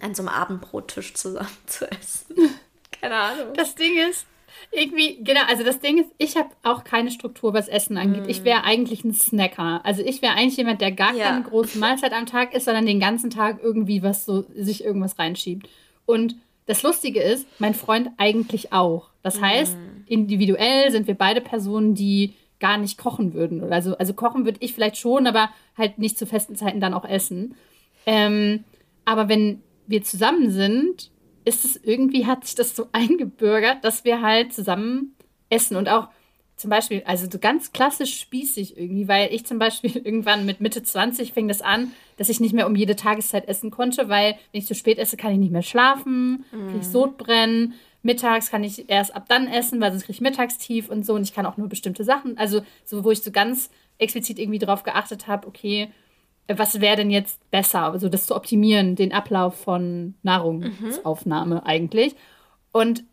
an 0.00 0.14
so 0.14 0.22
einem 0.22 0.28
Abendbrottisch 0.28 1.14
zusammen 1.14 1.48
zu 1.66 1.90
essen. 1.90 2.36
Keine 3.00 3.16
Ahnung. 3.16 3.54
Das 3.54 3.74
Ding 3.74 3.98
ist, 4.08 4.24
irgendwie, 4.70 5.22
genau, 5.22 5.40
also 5.48 5.62
das 5.64 5.80
Ding 5.80 5.98
ist, 5.98 6.10
ich 6.18 6.36
habe 6.36 6.50
auch 6.62 6.84
keine 6.84 7.10
Struktur, 7.10 7.54
was 7.54 7.68
Essen 7.68 7.96
angeht. 7.96 8.26
Mm. 8.26 8.28
Ich 8.28 8.44
wäre 8.44 8.64
eigentlich 8.64 9.04
ein 9.04 9.14
Snacker. 9.14 9.80
Also 9.84 10.02
ich 10.02 10.22
wäre 10.22 10.34
eigentlich 10.34 10.56
jemand, 10.56 10.80
der 10.80 10.92
gar 10.92 11.14
ja. 11.14 11.30
keine 11.30 11.44
große 11.44 11.78
Mahlzeit 11.78 12.12
am 12.12 12.26
Tag 12.26 12.54
isst, 12.54 12.64
sondern 12.64 12.86
den 12.86 13.00
ganzen 13.00 13.30
Tag 13.30 13.60
irgendwie 13.62 14.02
was 14.02 14.24
so, 14.24 14.44
sich 14.54 14.84
irgendwas 14.84 15.18
reinschiebt. 15.18 15.68
Und 16.06 16.36
das 16.66 16.82
Lustige 16.82 17.20
ist, 17.20 17.46
mein 17.58 17.74
Freund 17.74 18.10
eigentlich 18.16 18.72
auch. 18.72 19.10
Das 19.22 19.40
heißt, 19.40 19.76
mm. 19.76 20.04
individuell 20.06 20.90
sind 20.90 21.06
wir 21.06 21.14
beide 21.14 21.40
Personen, 21.40 21.94
die 21.94 22.34
gar 22.60 22.78
nicht 22.78 22.98
kochen 22.98 23.34
würden. 23.34 23.72
Also, 23.72 23.96
also 23.98 24.14
kochen 24.14 24.44
würde 24.44 24.58
ich 24.60 24.74
vielleicht 24.74 24.96
schon, 24.96 25.26
aber 25.26 25.50
halt 25.76 25.98
nicht 25.98 26.18
zu 26.18 26.26
festen 26.26 26.56
Zeiten 26.56 26.80
dann 26.80 26.94
auch 26.94 27.04
essen. 27.04 27.54
Ähm, 28.06 28.64
aber 29.04 29.28
wenn 29.28 29.60
wir 29.86 30.02
zusammen 30.02 30.50
sind 30.50 31.10
ist 31.44 31.64
es 31.64 31.76
irgendwie, 31.76 32.26
hat 32.26 32.44
sich 32.44 32.54
das 32.54 32.74
so 32.74 32.88
eingebürgert, 32.92 33.84
dass 33.84 34.04
wir 34.04 34.22
halt 34.22 34.52
zusammen 34.52 35.14
essen 35.50 35.76
und 35.76 35.88
auch 35.88 36.08
zum 36.56 36.70
Beispiel, 36.70 37.02
also 37.04 37.28
so 37.28 37.38
ganz 37.38 37.72
klassisch 37.72 38.20
spießig 38.20 38.78
irgendwie, 38.78 39.08
weil 39.08 39.32
ich 39.34 39.44
zum 39.44 39.58
Beispiel 39.58 39.96
irgendwann 40.04 40.46
mit 40.46 40.60
Mitte 40.60 40.82
20 40.82 41.32
fing 41.32 41.48
das 41.48 41.62
an, 41.62 41.92
dass 42.16 42.28
ich 42.28 42.40
nicht 42.40 42.54
mehr 42.54 42.66
um 42.66 42.76
jede 42.76 42.96
Tageszeit 42.96 43.48
essen 43.48 43.70
konnte, 43.70 44.08
weil 44.08 44.36
wenn 44.52 44.60
ich 44.60 44.66
zu 44.66 44.74
spät 44.74 44.98
esse, 44.98 45.16
kann 45.16 45.32
ich 45.32 45.38
nicht 45.38 45.52
mehr 45.52 45.62
schlafen, 45.62 46.44
mm. 46.52 46.68
kriege 46.68 46.78
ich 46.80 46.86
Sodbrennen. 46.86 47.74
Mittags 48.02 48.50
kann 48.50 48.62
ich 48.62 48.88
erst 48.88 49.16
ab 49.16 49.24
dann 49.28 49.48
essen, 49.48 49.80
weil 49.80 49.90
sonst 49.90 50.04
kriege 50.04 50.16
ich 50.16 50.20
mittagstief 50.20 50.90
und 50.90 51.04
so 51.06 51.14
und 51.14 51.22
ich 51.22 51.34
kann 51.34 51.46
auch 51.46 51.56
nur 51.56 51.68
bestimmte 51.68 52.04
Sachen, 52.04 52.36
also 52.36 52.60
so, 52.84 53.02
wo 53.02 53.10
ich 53.10 53.22
so 53.22 53.32
ganz 53.32 53.70
explizit 53.98 54.38
irgendwie 54.38 54.58
drauf 54.58 54.82
geachtet 54.82 55.26
habe, 55.26 55.48
okay, 55.48 55.88
was 56.48 56.80
wäre 56.80 56.96
denn 56.96 57.10
jetzt 57.10 57.50
besser, 57.50 57.92
also 57.92 58.08
das 58.08 58.26
zu 58.26 58.36
optimieren, 58.36 58.96
den 58.96 59.12
Ablauf 59.12 59.56
von 59.56 60.14
Nahrungsaufnahme 60.22 61.56
mhm. 61.56 61.60
eigentlich. 61.62 62.14
Und 62.72 63.04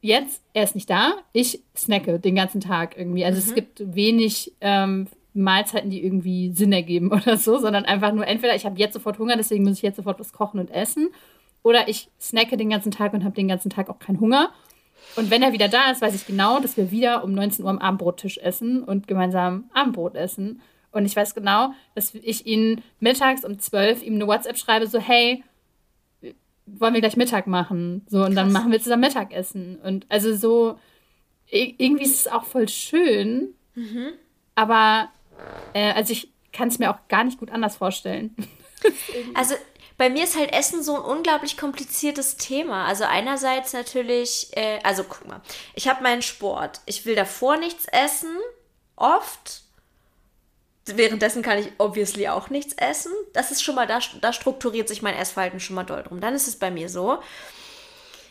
jetzt, 0.00 0.42
er 0.52 0.64
ist 0.64 0.74
nicht 0.74 0.90
da, 0.90 1.14
ich 1.32 1.62
snacke 1.76 2.18
den 2.18 2.34
ganzen 2.34 2.60
Tag 2.60 2.96
irgendwie. 2.96 3.24
Also 3.24 3.40
mhm. 3.40 3.48
es 3.48 3.54
gibt 3.54 3.94
wenig 3.94 4.52
ähm, 4.60 5.06
Mahlzeiten, 5.32 5.90
die 5.90 6.04
irgendwie 6.04 6.52
Sinn 6.52 6.72
ergeben 6.72 7.12
oder 7.12 7.36
so, 7.36 7.58
sondern 7.58 7.84
einfach 7.84 8.12
nur 8.12 8.26
entweder 8.26 8.54
ich 8.54 8.66
habe 8.66 8.78
jetzt 8.78 8.94
sofort 8.94 9.18
Hunger, 9.18 9.36
deswegen 9.36 9.64
muss 9.64 9.76
ich 9.76 9.82
jetzt 9.82 9.96
sofort 9.96 10.20
was 10.20 10.32
kochen 10.32 10.60
und 10.60 10.70
essen, 10.70 11.08
oder 11.62 11.88
ich 11.88 12.08
snacke 12.20 12.56
den 12.56 12.70
ganzen 12.70 12.92
Tag 12.92 13.12
und 13.12 13.24
habe 13.24 13.34
den 13.34 13.48
ganzen 13.48 13.70
Tag 13.70 13.90
auch 13.90 13.98
keinen 13.98 14.20
Hunger. 14.20 14.50
Und 15.16 15.30
wenn 15.30 15.42
er 15.42 15.52
wieder 15.52 15.68
da 15.68 15.90
ist, 15.90 16.00
weiß 16.00 16.14
ich 16.14 16.26
genau, 16.26 16.60
dass 16.60 16.76
wir 16.76 16.90
wieder 16.90 17.24
um 17.24 17.32
19 17.32 17.64
Uhr 17.64 17.70
am 17.70 17.78
Abendbrottisch 17.78 18.38
essen 18.38 18.84
und 18.84 19.08
gemeinsam 19.08 19.64
Abendbrot 19.72 20.14
essen. 20.14 20.60
Und 20.96 21.04
ich 21.04 21.14
weiß 21.14 21.34
genau, 21.34 21.74
dass 21.94 22.14
ich 22.14 22.46
ihn 22.46 22.82
mittags 23.00 23.44
um 23.44 23.58
12 23.58 24.02
ihm 24.02 24.14
eine 24.14 24.26
WhatsApp 24.26 24.56
schreibe, 24.56 24.86
so, 24.86 24.98
hey, 24.98 25.44
wollen 26.64 26.94
wir 26.94 27.02
gleich 27.02 27.18
Mittag 27.18 27.46
machen? 27.46 28.06
So, 28.08 28.18
und 28.18 28.24
Krass. 28.24 28.34
dann 28.34 28.52
machen 28.52 28.72
wir 28.72 28.80
zusammen 28.80 29.02
Mittagessen. 29.02 29.76
Und 29.84 30.06
also 30.08 30.34
so, 30.34 30.78
irgendwie 31.48 32.04
ist 32.04 32.20
es 32.20 32.32
auch 32.32 32.44
voll 32.44 32.68
schön, 32.68 33.54
mhm. 33.74 34.14
aber 34.54 35.10
äh, 35.74 35.92
also 35.92 36.12
ich 36.12 36.32
kann 36.50 36.68
es 36.68 36.78
mir 36.78 36.90
auch 36.90 37.08
gar 37.08 37.24
nicht 37.24 37.38
gut 37.38 37.50
anders 37.50 37.76
vorstellen. 37.76 38.34
also 39.34 39.54
bei 39.98 40.08
mir 40.08 40.24
ist 40.24 40.38
halt 40.38 40.54
Essen 40.54 40.82
so 40.82 40.96
ein 40.96 41.02
unglaublich 41.02 41.58
kompliziertes 41.58 42.38
Thema. 42.38 42.86
Also 42.86 43.04
einerseits 43.04 43.74
natürlich, 43.74 44.48
äh, 44.56 44.78
also 44.82 45.04
guck 45.04 45.28
mal, 45.28 45.42
ich 45.74 45.88
habe 45.88 46.02
meinen 46.02 46.22
Sport. 46.22 46.80
Ich 46.86 47.04
will 47.04 47.14
davor 47.14 47.58
nichts 47.58 47.84
essen, 47.92 48.34
oft. 48.96 49.65
Währenddessen 50.86 51.42
kann 51.42 51.58
ich 51.58 51.72
obviously 51.78 52.28
auch 52.28 52.48
nichts 52.48 52.74
essen. 52.74 53.12
Das 53.32 53.50
ist 53.50 53.62
schon 53.62 53.74
mal, 53.74 53.86
da, 53.86 53.98
da 54.20 54.32
strukturiert 54.32 54.88
sich 54.88 55.02
mein 55.02 55.16
Essverhalten 55.16 55.58
schon 55.58 55.74
mal 55.74 55.84
doll 55.84 56.02
drum. 56.04 56.20
Dann 56.20 56.34
ist 56.34 56.46
es 56.46 56.56
bei 56.56 56.70
mir 56.70 56.88
so, 56.88 57.18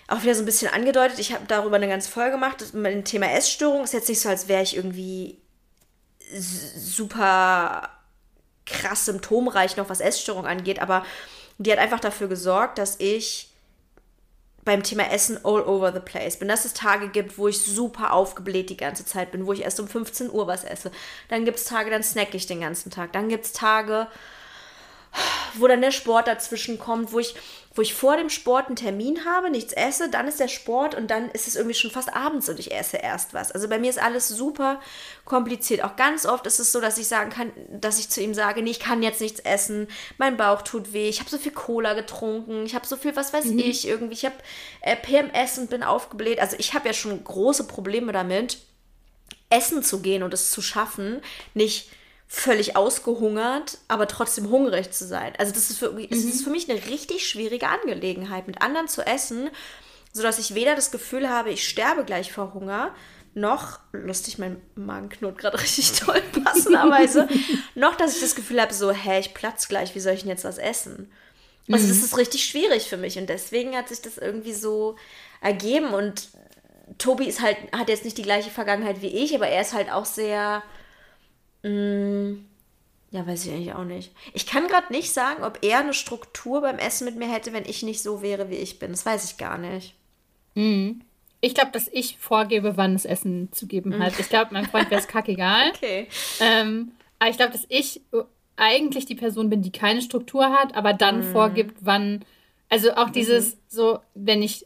auch 0.07 0.21
wieder 0.21 0.35
so 0.35 0.43
ein 0.43 0.45
bisschen 0.45 0.71
angedeutet, 0.71 1.19
ich 1.19 1.33
habe 1.33 1.45
darüber 1.47 1.77
eine 1.77 1.87
ganze 1.87 2.11
Folge 2.11 2.31
gemacht, 2.31 2.73
dem 2.73 3.05
Thema 3.05 3.31
Essstörung 3.31 3.83
ist 3.83 3.93
jetzt 3.93 4.07
nicht 4.07 4.19
so, 4.19 4.29
als 4.29 4.47
wäre 4.47 4.61
ich 4.61 4.75
irgendwie 4.75 5.41
super 6.31 7.89
krass 8.65 9.05
symptomreich 9.05 9.77
noch, 9.77 9.89
was 9.89 10.01
Essstörung 10.01 10.45
angeht, 10.45 10.79
aber 10.79 11.05
die 11.57 11.71
hat 11.71 11.79
einfach 11.79 11.99
dafür 11.99 12.27
gesorgt, 12.27 12.77
dass 12.77 12.99
ich 12.99 13.54
beim 14.65 14.83
Thema 14.83 15.11
Essen 15.11 15.37
all 15.43 15.61
over 15.61 15.93
the 15.93 15.99
place 15.99 16.37
bin. 16.37 16.47
Dass 16.47 16.65
es 16.65 16.73
Tage 16.73 17.07
gibt, 17.09 17.37
wo 17.37 17.47
ich 17.47 17.59
super 17.59 18.11
aufgebläht 18.13 18.69
die 18.69 18.77
ganze 18.77 19.05
Zeit 19.05 19.31
bin, 19.31 19.45
wo 19.45 19.53
ich 19.53 19.61
erst 19.61 19.79
um 19.79 19.87
15 19.87 20.31
Uhr 20.31 20.47
was 20.47 20.63
esse. 20.63 20.91
Dann 21.29 21.45
gibt 21.45 21.59
es 21.59 21.65
Tage, 21.65 21.91
dann 21.91 22.03
snack 22.03 22.33
ich 22.33 22.47
den 22.47 22.61
ganzen 22.61 22.91
Tag. 22.91 23.13
Dann 23.13 23.29
gibt 23.29 23.45
es 23.45 23.53
Tage, 23.53 24.07
wo 25.55 25.67
dann 25.67 25.81
der 25.81 25.91
Sport 25.91 26.27
dazwischen 26.27 26.79
kommt, 26.79 27.11
wo 27.11 27.19
ich, 27.19 27.35
wo 27.73 27.81
ich 27.81 27.93
vor 27.93 28.17
dem 28.17 28.29
Sport 28.29 28.67
einen 28.67 28.75
Termin 28.75 29.25
habe, 29.25 29.49
nichts 29.49 29.73
esse, 29.73 30.09
dann 30.09 30.27
ist 30.27 30.39
der 30.39 30.47
Sport 30.47 30.95
und 30.95 31.09
dann 31.09 31.29
ist 31.31 31.47
es 31.47 31.55
irgendwie 31.55 31.75
schon 31.75 31.91
fast 31.91 32.13
abends 32.13 32.49
und 32.49 32.59
ich 32.59 32.73
esse 32.73 32.97
erst 32.97 33.33
was. 33.33 33.51
Also 33.51 33.67
bei 33.67 33.79
mir 33.79 33.89
ist 33.89 34.01
alles 34.01 34.27
super 34.27 34.79
kompliziert. 35.25 35.83
Auch 35.83 35.95
ganz 35.95 36.25
oft 36.25 36.45
ist 36.47 36.59
es 36.59 36.71
so, 36.71 36.81
dass 36.81 36.97
ich 36.97 37.07
sagen 37.07 37.29
kann, 37.29 37.51
dass 37.69 37.99
ich 37.99 38.09
zu 38.09 38.21
ihm 38.21 38.33
sage, 38.33 38.61
nee, 38.61 38.71
ich 38.71 38.79
kann 38.79 39.03
jetzt 39.03 39.21
nichts 39.21 39.39
essen, 39.39 39.87
mein 40.17 40.37
Bauch 40.37 40.61
tut 40.61 40.93
weh, 40.93 41.09
ich 41.09 41.19
habe 41.19 41.29
so 41.29 41.37
viel 41.37 41.51
Cola 41.51 41.93
getrunken, 41.93 42.65
ich 42.65 42.75
habe 42.75 42.87
so 42.87 42.95
viel, 42.95 43.15
was 43.15 43.33
weiß 43.33 43.45
mhm. 43.45 43.59
ich, 43.59 43.87
irgendwie, 43.87 44.13
ich 44.13 44.25
habe 44.25 44.35
äh, 44.81 44.95
PMS 44.95 45.57
und 45.57 45.69
bin 45.69 45.83
aufgebläht. 45.83 46.39
Also 46.39 46.55
ich 46.59 46.73
habe 46.73 46.87
ja 46.87 46.93
schon 46.93 47.23
große 47.23 47.67
Probleme 47.67 48.11
damit, 48.11 48.59
essen 49.49 49.83
zu 49.83 50.01
gehen 50.01 50.23
und 50.23 50.33
es 50.33 50.51
zu 50.51 50.61
schaffen, 50.61 51.21
nicht 51.53 51.89
völlig 52.27 52.75
ausgehungert, 52.75 53.77
aber 53.87 54.07
trotzdem 54.07 54.49
hungrig 54.49 54.91
zu 54.91 55.05
sein. 55.05 55.33
Also 55.37 55.53
das 55.53 55.69
ist 55.69 55.77
für, 55.77 55.91
mhm. 55.91 56.07
es 56.09 56.23
ist 56.23 56.43
für 56.43 56.49
mich 56.49 56.69
eine 56.69 56.85
richtig 56.87 57.27
schwierige 57.27 57.67
Angelegenheit, 57.67 58.47
mit 58.47 58.61
anderen 58.61 58.87
zu 58.87 59.05
essen, 59.05 59.49
sodass 60.11 60.39
ich 60.39 60.55
weder 60.55 60.75
das 60.75 60.91
Gefühl 60.91 61.29
habe, 61.29 61.51
ich 61.51 61.67
sterbe 61.67 62.03
gleich 62.03 62.31
vor 62.31 62.53
Hunger, 62.53 62.93
noch, 63.35 63.79
lustig, 63.91 64.37
mein 64.37 64.61
Magen 64.75 65.09
knurrt 65.09 65.37
gerade 65.37 65.59
richtig 65.61 65.91
toll, 65.93 66.21
passenderweise, 66.43 67.27
noch, 67.75 67.95
dass 67.95 68.15
ich 68.15 68.21
das 68.21 68.35
Gefühl 68.35 68.61
habe, 68.61 68.73
so, 68.73 68.91
hä, 68.91 69.19
ich 69.19 69.33
platz 69.33 69.67
gleich, 69.67 69.93
wie 69.93 69.99
soll 69.99 70.13
ich 70.13 70.21
denn 70.21 70.29
jetzt 70.29 70.45
was 70.45 70.57
essen? 70.57 71.11
Also 71.71 71.85
mhm. 71.85 71.89
das 71.89 71.97
ist 71.97 72.17
richtig 72.17 72.45
schwierig 72.45 72.89
für 72.89 72.97
mich 72.97 73.17
und 73.17 73.27
deswegen 73.27 73.75
hat 73.75 73.89
sich 73.89 74.01
das 74.01 74.17
irgendwie 74.17 74.53
so 74.53 74.95
ergeben 75.41 75.93
und 75.93 76.29
Tobi 76.99 77.25
ist 77.25 77.41
halt, 77.41 77.57
hat 77.71 77.89
jetzt 77.89 78.05
nicht 78.05 78.17
die 78.17 78.23
gleiche 78.23 78.51
Vergangenheit 78.51 79.01
wie 79.01 79.07
ich, 79.07 79.33
aber 79.35 79.47
er 79.47 79.61
ist 79.61 79.73
halt 79.73 79.91
auch 79.91 80.05
sehr 80.05 80.63
ja, 81.69 83.25
weiß 83.25 83.45
ich 83.45 83.53
eigentlich 83.53 83.73
auch 83.73 83.85
nicht. 83.85 84.11
Ich 84.33 84.45
kann 84.45 84.67
gerade 84.67 84.91
nicht 84.91 85.11
sagen, 85.11 85.43
ob 85.43 85.59
er 85.61 85.79
eine 85.79 85.93
Struktur 85.93 86.61
beim 86.61 86.77
Essen 86.77 87.05
mit 87.05 87.15
mir 87.15 87.31
hätte, 87.31 87.53
wenn 87.53 87.65
ich 87.65 87.81
nicht 87.81 88.01
so 88.01 88.21
wäre, 88.21 88.49
wie 88.49 88.55
ich 88.55 88.77
bin. 88.77 88.91
Das 88.91 89.05
weiß 89.05 89.31
ich 89.31 89.37
gar 89.37 89.57
nicht. 89.57 89.95
Mhm. 90.55 91.01
Ich 91.41 91.53
glaube, 91.53 91.71
dass 91.71 91.87
ich 91.87 92.17
vorgebe, 92.17 92.77
wann 92.77 92.95
es 92.95 93.05
Essen 93.05 93.51
zu 93.51 93.67
geben 93.67 93.99
hat. 93.99 94.19
Ich 94.19 94.29
glaube, 94.29 94.53
mein 94.53 94.65
Freund 94.65 94.91
wäre 94.91 95.01
es 95.01 95.07
kackegal. 95.09 95.71
Okay. 95.75 96.07
Ähm, 96.39 96.91
aber 97.19 97.29
ich 97.29 97.37
glaube, 97.37 97.53
dass 97.53 97.65
ich 97.69 98.01
eigentlich 98.57 99.05
die 99.05 99.15
Person 99.15 99.49
bin, 99.49 99.61
die 99.61 99.71
keine 99.71 100.01
Struktur 100.01 100.51
hat, 100.51 100.75
aber 100.75 100.93
dann 100.93 101.19
mm. 101.19 101.31
vorgibt, 101.31 101.77
wann. 101.81 102.25
Also 102.69 102.95
auch 102.95 103.09
dieses 103.09 103.55
mhm. 103.55 103.59
so, 103.67 103.99
wenn 104.13 104.41
ich 104.41 104.65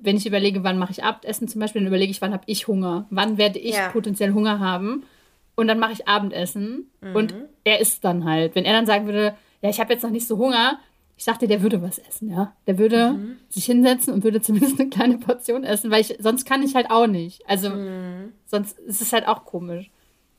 wenn 0.00 0.16
ich 0.16 0.24
überlege, 0.24 0.62
wann 0.62 0.78
mache 0.78 0.92
ich 0.92 1.02
Abendessen 1.02 1.48
zum 1.48 1.60
Beispiel, 1.60 1.80
dann 1.80 1.88
überlege 1.88 2.12
ich, 2.12 2.22
wann 2.22 2.32
habe 2.32 2.44
ich 2.46 2.68
Hunger, 2.68 3.06
wann 3.10 3.38
werde 3.38 3.58
ich 3.58 3.74
ja. 3.74 3.88
potenziell 3.88 4.32
Hunger 4.32 4.60
haben 4.60 5.02
und 5.56 5.68
dann 5.68 5.78
mache 5.78 5.92
ich 5.92 6.08
Abendessen 6.08 6.90
mhm. 7.00 7.16
und 7.16 7.34
er 7.64 7.80
isst 7.80 8.04
dann 8.04 8.24
halt. 8.24 8.54
Wenn 8.54 8.64
er 8.64 8.72
dann 8.72 8.86
sagen 8.86 9.06
würde, 9.06 9.34
ja, 9.62 9.70
ich 9.70 9.80
habe 9.80 9.92
jetzt 9.92 10.02
noch 10.02 10.10
nicht 10.10 10.26
so 10.26 10.38
Hunger, 10.38 10.78
ich 11.16 11.24
dachte, 11.24 11.46
der 11.46 11.62
würde 11.62 11.80
was 11.80 11.98
essen, 11.98 12.30
ja. 12.30 12.52
Der 12.66 12.78
würde 12.78 13.12
mhm. 13.12 13.36
sich 13.48 13.64
hinsetzen 13.66 14.12
und 14.12 14.24
würde 14.24 14.40
zumindest 14.42 14.80
eine 14.80 14.90
kleine 14.90 15.18
Portion 15.18 15.64
essen, 15.64 15.90
weil 15.90 16.00
ich, 16.00 16.16
sonst 16.18 16.44
kann 16.44 16.62
ich 16.62 16.74
halt 16.74 16.90
auch 16.90 17.06
nicht. 17.06 17.48
Also, 17.48 17.70
mhm. 17.70 18.32
sonst 18.46 18.78
ist 18.80 19.00
es 19.00 19.12
halt 19.12 19.28
auch 19.28 19.44
komisch. 19.44 19.90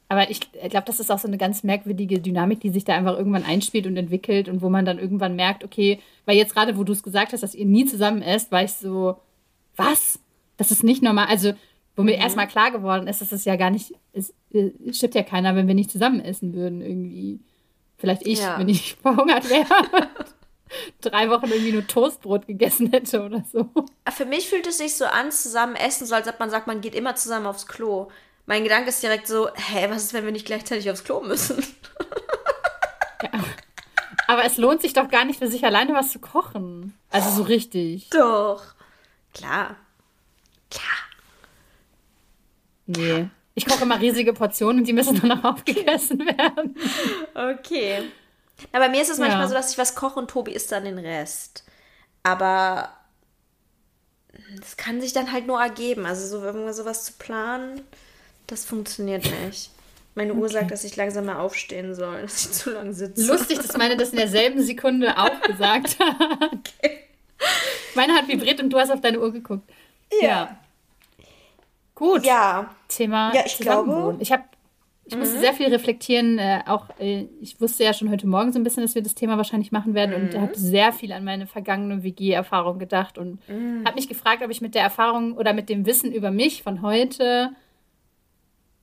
Aber 0.08 0.30
ich 0.30 0.52
glaube, 0.52 0.86
das 0.86 1.00
ist 1.00 1.12
auch 1.12 1.18
so 1.18 1.28
eine 1.28 1.40
ganz 1.40 1.64
merkwürdige 1.64 2.20
Dynamik, 2.20 2.60
die 2.60 2.70
sich 2.70 2.84
da 2.84 2.94
einfach 2.94 3.18
irgendwann 3.18 3.44
einspielt 3.44 3.88
und 3.88 3.98
entwickelt 3.98 4.48
und 4.48 4.62
wo 4.62 4.70
man 4.70 4.86
dann 4.86 5.00
irgendwann 5.00 5.36
merkt, 5.36 5.64
okay, 5.64 6.00
weil 6.26 6.38
jetzt 6.38 6.54
gerade, 6.54 6.78
wo 6.78 6.84
du 6.84 6.94
es 6.94 7.02
gesagt 7.02 7.34
hast, 7.34 7.42
dass 7.42 7.56
ihr 7.56 7.66
nie 7.66 7.86
zusammen 7.86 8.22
esst, 8.22 8.52
war 8.52 8.64
ich 8.64 8.74
so, 8.74 9.18
was? 9.76 10.20
Das 10.58 10.70
ist 10.72 10.84
nicht 10.84 11.02
normal. 11.02 11.26
Also, 11.28 11.54
wo 11.96 12.04
mir 12.04 12.16
mhm. 12.16 12.22
erstmal 12.22 12.48
klar 12.48 12.72
geworden 12.72 13.08
ist, 13.08 13.22
dass 13.22 13.32
es 13.32 13.46
ja 13.46 13.56
gar 13.56 13.70
nicht, 13.70 13.94
es, 14.14 14.34
es 14.52 14.98
stirbt 14.98 15.16
ja 15.16 15.24
keiner, 15.24 15.56
wenn 15.56 15.68
wir 15.68 15.76
nicht 15.76 15.92
zusammen 15.92 16.20
essen 16.20 16.54
würden 16.54 16.82
irgendwie. 16.82 17.40
Vielleicht 17.98 18.28
ich, 18.28 18.40
ja. 18.40 18.60
wenn 18.60 18.70
ich 18.70 18.96
verhungert 19.02 19.50
wäre 19.50 20.10
drei 21.02 21.30
Wochen 21.30 21.48
irgendwie 21.48 21.72
nur 21.72 21.88
Toastbrot 21.88 22.48
gegessen 22.48 22.92
hätte 22.92 23.24
oder 23.24 23.44
so. 23.52 23.70
Für 24.10 24.26
mich 24.26 24.50
fühlt 24.50 24.68
es 24.68 24.78
sich 24.78 24.96
so 24.96 25.06
an, 25.06 25.32
zusammen 25.32 25.76
essen, 25.76 26.06
so 26.06 26.16
als 26.16 26.28
ob 26.28 26.40
man 26.40 26.50
sagt, 26.50 26.68
man 26.68 26.82
geht 26.82 26.96
immer 26.96 27.16
zusammen 27.16 27.46
aufs 27.46 27.68
Klo. 27.68 28.10
Mein 28.46 28.64
Gedanke 28.64 28.90
ist 28.90 29.02
direkt 29.02 29.28
so, 29.28 29.50
hä, 29.56 29.88
was 29.90 30.04
ist, 30.04 30.14
wenn 30.14 30.26
wir 30.26 30.32
nicht 30.32 30.46
gleichzeitig 30.46 30.90
aufs 30.90 31.04
Klo 31.04 31.22
müssen? 31.22 31.58
ja. 33.24 33.30
Aber 34.28 34.44
es 34.44 34.58
lohnt 34.58 34.82
sich 34.82 34.94
doch 34.94 35.10
gar 35.10 35.26
nicht 35.26 35.40
für 35.40 35.48
sich 35.48 35.64
alleine 35.66 35.94
was 35.94 36.12
zu 36.12 36.20
kochen. 36.20 36.98
Also 37.12 37.30
so 37.30 37.44
richtig. 37.44 38.10
Doch. 38.10 38.64
Klar. 39.34 39.76
Klar. 40.72 40.98
Nee. 42.86 43.28
Ich 43.56 43.66
koche 43.66 43.84
immer 43.84 44.00
riesige 44.00 44.34
Portionen 44.34 44.80
und 44.80 44.88
die 44.88 44.94
müssen 44.94 45.20
dann 45.22 45.32
auch 45.32 45.54
aufgegessen 45.54 46.20
werden. 46.20 46.76
Okay. 47.34 48.04
Na, 48.74 48.80
bei 48.80 48.90
mir 48.90 49.02
ist 49.02 49.10
es 49.10 49.18
manchmal 49.18 49.44
ja. 49.44 49.48
so, 49.48 49.54
dass 49.54 49.72
ich 49.72 49.78
was 49.78 49.96
koche 49.96 50.20
und 50.20 50.30
Tobi 50.30 50.52
isst 50.52 50.72
dann 50.72 50.86
den 50.86 51.00
Rest. 51.00 51.64
Aber 52.24 52.90
das 54.60 54.78
kann 54.78 55.00
sich 55.00 55.14
dann 55.14 55.32
halt 55.32 55.48
nur 55.48 55.62
ergeben. 55.62 56.06
Also 56.06 56.28
so 56.28 56.44
irgendwie 56.44 56.74
sowas 56.74 57.06
zu 57.06 57.14
planen, 57.14 57.82
das 58.48 58.66
funktioniert 58.66 59.26
nicht. 59.46 59.72
Meine 60.16 60.34
Uhr 60.34 60.48
sagt, 60.48 60.72
dass 60.72 60.86
ich 60.86 60.96
langsam 60.96 61.26
mal 61.26 61.38
aufstehen 61.38 61.96
soll, 61.96 62.22
dass 62.22 62.46
ich 62.46 62.52
zu 62.52 62.72
lange 62.72 62.94
sitze. 62.94 63.26
Lustig, 63.26 63.58
dass 63.58 63.78
meine 63.78 63.96
das 63.98 64.10
in 64.10 64.18
derselben 64.18 64.62
Sekunde 64.64 65.18
auch 65.18 65.42
gesagt 65.42 65.98
hat. 66.00 66.18
Okay. 66.42 67.00
Meine 67.96 68.14
hat 68.14 68.28
vibriert 68.28 68.60
und 68.62 68.70
du 68.70 68.80
hast 68.80 68.92
auf 68.92 69.02
deine 69.02 69.20
Uhr 69.20 69.32
geguckt. 69.32 69.70
ja. 70.22 70.28
ja. 70.28 70.60
Gut. 71.96 72.26
Ja. 72.26 72.70
Thema 72.90 73.34
ja, 73.34 73.44
ich 73.46 73.58
glaube. 73.58 74.18
Ich 74.20 74.32
habe 74.32 74.44
ich 75.08 75.14
mhm. 75.14 75.20
musste 75.20 75.40
sehr 75.40 75.54
viel 75.54 75.68
reflektieren. 75.68 76.40
Äh, 76.40 76.64
auch 76.66 76.90
äh, 77.00 77.28
ich 77.40 77.62
wusste 77.62 77.84
ja 77.84 77.94
schon 77.94 78.10
heute 78.10 78.28
Morgen 78.28 78.52
so 78.52 78.60
ein 78.60 78.64
bisschen, 78.64 78.84
dass 78.84 78.96
wir 78.96 79.04
das 79.04 79.16
Thema 79.16 79.38
wahrscheinlich 79.38 79.72
machen 79.72 79.94
werden 79.94 80.18
mhm. 80.18 80.28
und 80.28 80.42
habe 80.42 80.56
sehr 80.56 80.92
viel 80.92 81.12
an 81.12 81.24
meine 81.24 81.48
vergangene 81.48 82.04
WG-Erfahrung 82.04 82.80
gedacht 82.80 83.18
und 83.18 83.40
mhm. 83.48 83.84
habe 83.86 83.96
mich 83.96 84.10
gefragt, 84.10 84.44
ob 84.44 84.50
ich 84.50 84.62
mit 84.62 84.76
der 84.76 84.82
Erfahrung 84.82 85.38
oder 85.38 85.54
mit 85.54 85.70
dem 85.70 85.86
Wissen 85.86 86.12
über 86.12 86.32
mich 86.32 86.64
von 86.64 86.82
heute 86.82 87.52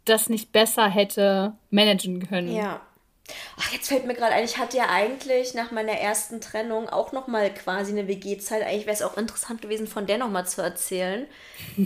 das 0.04 0.28
nicht 0.28 0.52
besser 0.52 0.88
hätte 0.88 1.54
managen 1.70 2.26
können. 2.26 2.54
Ja. 2.54 2.80
Ach, 3.58 3.72
jetzt 3.72 3.88
fällt 3.88 4.06
mir 4.06 4.14
gerade 4.14 4.32
ein, 4.32 4.44
ich 4.44 4.58
hatte 4.58 4.76
ja 4.76 4.88
eigentlich 4.88 5.54
nach 5.54 5.70
meiner 5.70 5.92
ersten 5.92 6.40
Trennung 6.40 6.88
auch 6.88 7.12
noch 7.12 7.26
mal 7.26 7.52
quasi 7.52 7.92
eine 7.92 8.08
WG-Zeit. 8.08 8.62
Eigentlich 8.62 8.86
wäre 8.86 8.96
es 8.96 9.02
auch 9.02 9.16
interessant 9.16 9.62
gewesen, 9.62 9.86
von 9.86 10.06
der 10.06 10.18
noch 10.18 10.30
mal 10.30 10.46
zu 10.46 10.62
erzählen. 10.62 11.26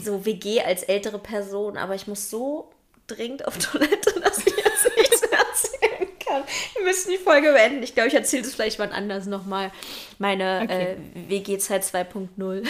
So 0.02 0.24
WG 0.24 0.62
als 0.62 0.82
ältere 0.82 1.18
Person. 1.18 1.76
Aber 1.76 1.94
ich 1.94 2.06
muss 2.06 2.30
so 2.30 2.70
dringend 3.06 3.46
auf 3.46 3.58
Toilette, 3.58 4.20
dass 4.20 4.38
ich 4.38 4.56
jetzt 4.56 4.96
nichts 4.96 5.20
mehr 5.30 5.40
erzählen 5.40 6.08
kann. 6.18 6.42
Wir 6.74 6.84
müssen 6.84 7.10
die 7.10 7.18
Folge 7.18 7.52
beenden. 7.52 7.82
Ich 7.82 7.94
glaube, 7.94 8.08
ich 8.08 8.14
erzähle 8.14 8.42
das 8.42 8.54
vielleicht 8.54 8.78
wann 8.78 8.92
anders 8.92 9.26
noch 9.26 9.46
mal. 9.46 9.70
Meine 10.18 10.62
okay. 10.64 10.92
äh, 10.92 11.28
WG-Zeit 11.28 11.84
2.0. 11.84 12.66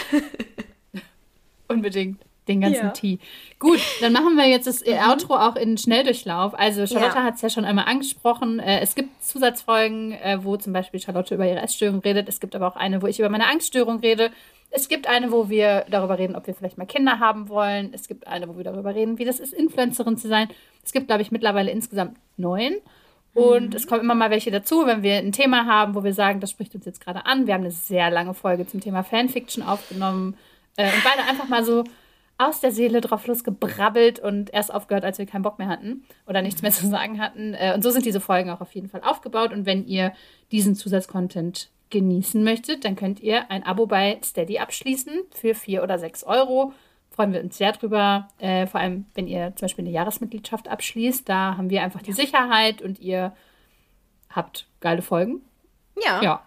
Unbedingt 1.69 2.26
den 2.49 2.61
ganzen 2.61 2.87
ja. 2.87 2.91
Tee. 2.91 3.19
Gut, 3.59 3.81
dann 4.01 4.13
machen 4.13 4.37
wir 4.37 4.47
jetzt 4.49 4.67
das 4.67 4.85
mhm. 4.85 4.95
Outro 5.09 5.35
auch 5.35 5.57
in 5.57 5.79
Schnelldurchlauf. 5.79 6.55
Also 6.59 6.87
Charlotte 6.87 7.17
ja. 7.17 7.25
hat 7.25 7.37
es 7.37 7.43
ja 7.43 7.51
schon 7.51 7.65
einmal 7.65 7.87
angesprochen. 7.87 8.61
Äh, 8.61 8.81
es 8.81 8.95
gibt 8.95 9.23
Zusatzfolgen, 9.23 10.13
äh, 10.13 10.39
wo 10.43 10.57
zum 10.57 10.73
Beispiel 10.73 11.01
Charlotte 11.01 11.35
über 11.35 11.47
ihre 11.47 11.61
Essstörung 11.61 12.01
redet. 12.01 12.29
Es 12.29 12.41
gibt 12.41 12.55
aber 12.55 12.69
auch 12.69 12.77
eine, 12.77 13.03
wo 13.03 13.07
ich 13.07 13.19
über 13.19 13.29
meine 13.29 13.49
Angststörung 13.49 14.01
rede. 14.01 14.31
Es 14.71 14.89
gibt 14.89 15.07
eine, 15.09 15.33
wo 15.33 15.49
wir 15.49 15.87
darüber 15.91 16.19
reden, 16.19 16.37
ob 16.37 16.47
wir 16.47 16.55
vielleicht 16.55 16.77
mal 16.77 16.87
Kinder 16.87 17.19
haben 17.21 17.49
wollen. 17.49 17.91
Es 17.93 18.09
gibt 18.09 18.27
eine, 18.27 18.49
wo 18.49 18.57
wir 18.57 18.65
darüber 18.65 18.95
reden, 18.95 19.19
wie 19.19 19.25
das 19.25 19.41
ist, 19.41 19.53
Influencerin 19.53 20.17
zu 20.17 20.29
sein. 20.29 20.49
Es 20.85 20.93
gibt, 20.93 21.07
glaube 21.07 21.23
ich, 21.23 21.31
mittlerweile 21.31 21.71
insgesamt 21.71 22.17
neun. 22.37 22.75
Und 23.37 23.71
mhm. 23.71 23.77
es 23.77 23.87
kommen 23.87 24.01
immer 24.01 24.15
mal 24.15 24.31
welche 24.31 24.51
dazu, 24.51 24.87
wenn 24.87 25.03
wir 25.03 25.17
ein 25.17 25.31
Thema 25.31 25.67
haben, 25.67 25.95
wo 25.95 26.03
wir 26.03 26.15
sagen, 26.15 26.41
das 26.41 26.51
spricht 26.51 26.75
uns 26.75 26.87
jetzt 26.87 27.05
gerade 27.05 27.27
an. 27.27 27.47
Wir 27.47 27.55
haben 27.55 27.63
eine 27.63 27.71
sehr 27.71 28.11
lange 28.11 28.33
Folge 28.33 28.67
zum 28.67 28.81
Thema 28.81 29.03
Fanfiction 29.03 29.63
aufgenommen. 29.63 30.37
Äh, 30.77 30.87
und 30.87 31.05
beide 31.05 31.29
einfach 31.29 31.49
mal 31.49 31.65
so 31.65 31.85
aus 32.39 32.61
der 32.61 32.71
Seele 32.71 33.01
drauf 33.01 33.27
losgebrabbelt 33.27 34.19
und 34.19 34.53
erst 34.53 34.73
aufgehört, 34.73 35.05
als 35.05 35.19
wir 35.19 35.27
keinen 35.27 35.43
Bock 35.43 35.59
mehr 35.59 35.69
hatten 35.69 36.05
oder 36.27 36.43
nichts 36.43 36.63
mehr 36.63 36.71
zu 36.71 36.87
sagen 36.87 37.21
hatten. 37.21 37.55
Äh, 37.55 37.73
und 37.75 37.83
so 37.83 37.91
sind 37.91 38.05
diese 38.05 38.21
Folgen 38.21 38.51
auch 38.51 38.61
auf 38.61 38.75
jeden 38.75 38.89
Fall 38.89 39.03
aufgebaut. 39.03 39.53
Und 39.53 39.67
wenn 39.67 39.87
ihr 39.87 40.13
diesen 40.53 40.75
Zusatzcontent 40.75 41.71
genießen 41.91 42.43
möchtet, 42.43 42.85
dann 42.85 42.97
könnt 42.97 43.21
ihr 43.21 43.51
ein 43.51 43.63
Abo 43.63 43.87
bei 43.87 44.19
Steady 44.23 44.59
abschließen 44.59 45.21
für 45.31 45.55
vier 45.55 45.83
oder 45.83 45.99
sechs 45.99 46.25
Euro. 46.25 46.73
Freuen 47.11 47.33
wir 47.33 47.41
uns 47.41 47.57
sehr 47.57 47.73
drüber. 47.73 48.29
Äh, 48.39 48.67
vor 48.67 48.81
allem, 48.81 49.07
wenn 49.15 49.27
ihr 49.27 49.55
zum 49.57 49.67
Beispiel 49.67 49.85
eine 49.85 49.95
Jahresmitgliedschaft 49.95 50.69
abschließt. 50.69 51.27
Da 51.27 51.57
haben 51.57 51.71
wir 51.71 51.83
einfach 51.83 52.03
die 52.03 52.13
Sicherheit 52.13 52.83
und 52.83 53.01
ihr 53.01 53.35
habt 54.29 54.67
geile 54.81 55.01
Folgen. 55.01 55.41
Ja. 56.05 56.23
Ja. 56.23 56.47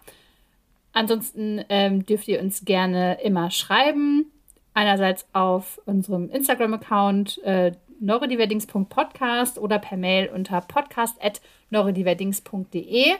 Ansonsten 0.92 1.64
ähm, 1.68 2.06
dürft 2.06 2.28
ihr 2.28 2.40
uns 2.40 2.64
gerne 2.64 3.20
immer 3.22 3.50
schreiben 3.50 4.29
einerseits 4.80 5.26
auf 5.34 5.78
unserem 5.84 6.30
Instagram-Account 6.30 7.42
äh, 7.44 7.72
neurodiverdings.podcast 8.00 9.58
oder 9.58 9.78
per 9.78 9.98
Mail 9.98 10.30
unter 10.34 10.62
podcast.neurodiverdings.de 10.62 13.12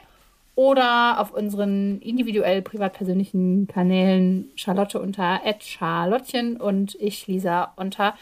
oder 0.55 1.19
auf 1.19 1.31
unseren 1.31 2.01
individuell 2.01 2.63
privat-persönlichen 2.63 3.67
Kanälen 3.67 4.49
Charlotte 4.55 4.99
unter 4.99 5.39
@charlottchen 5.59 6.57
und 6.57 6.95
ich 6.95 7.27
Lisa 7.27 7.73
unter 7.75 8.15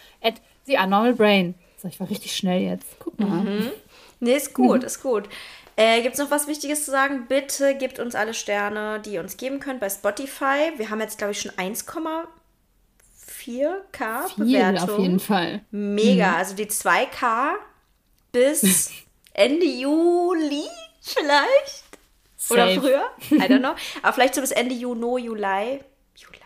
@theanormalbrain. 0.65 1.55
So, 1.77 1.87
ich 1.87 2.01
war 2.01 2.09
richtig 2.09 2.35
schnell 2.35 2.61
jetzt. 2.61 2.97
Guck 2.99 3.17
mal. 3.19 3.43
Mhm. 3.43 3.71
Nee, 4.19 4.35
ist 4.35 4.53
gut, 4.53 4.81
mhm. 4.81 4.85
ist 4.85 5.01
gut. 5.01 5.29
Äh, 5.77 6.01
Gibt 6.01 6.15
es 6.15 6.19
noch 6.19 6.29
was 6.29 6.49
Wichtiges 6.49 6.83
zu 6.83 6.91
sagen? 6.91 7.27
Bitte 7.29 7.73
gebt 7.73 7.99
uns 7.99 8.13
alle 8.13 8.33
Sterne, 8.33 8.99
die 8.99 9.11
ihr 9.11 9.21
uns 9.21 9.37
geben 9.37 9.61
könnt 9.61 9.79
bei 9.79 9.89
Spotify. 9.89 10.73
Wir 10.75 10.89
haben 10.89 10.99
jetzt, 10.99 11.17
glaube 11.17 11.31
ich, 11.31 11.39
schon 11.39 11.57
1, 11.57 11.85
4K-Bewertung. 13.39 14.89
Auf 14.89 14.99
jeden 14.99 15.19
Fall. 15.19 15.61
Mega. 15.71 16.29
Mhm. 16.29 16.35
Also 16.35 16.55
die 16.55 16.67
2K 16.67 17.53
bis 18.31 18.91
Ende 19.33 19.65
Juli 19.65 20.65
vielleicht. 21.01 21.85
Safe. 22.35 22.53
Oder 22.53 22.81
früher. 22.81 23.09
I 23.31 23.51
don't 23.51 23.59
know. 23.59 23.75
Aber 24.01 24.13
vielleicht 24.13 24.35
so 24.35 24.41
bis 24.41 24.51
Ende 24.51 24.75
Juni, 24.75 25.23
Juli. 25.23 25.79
Juli. 26.15 26.39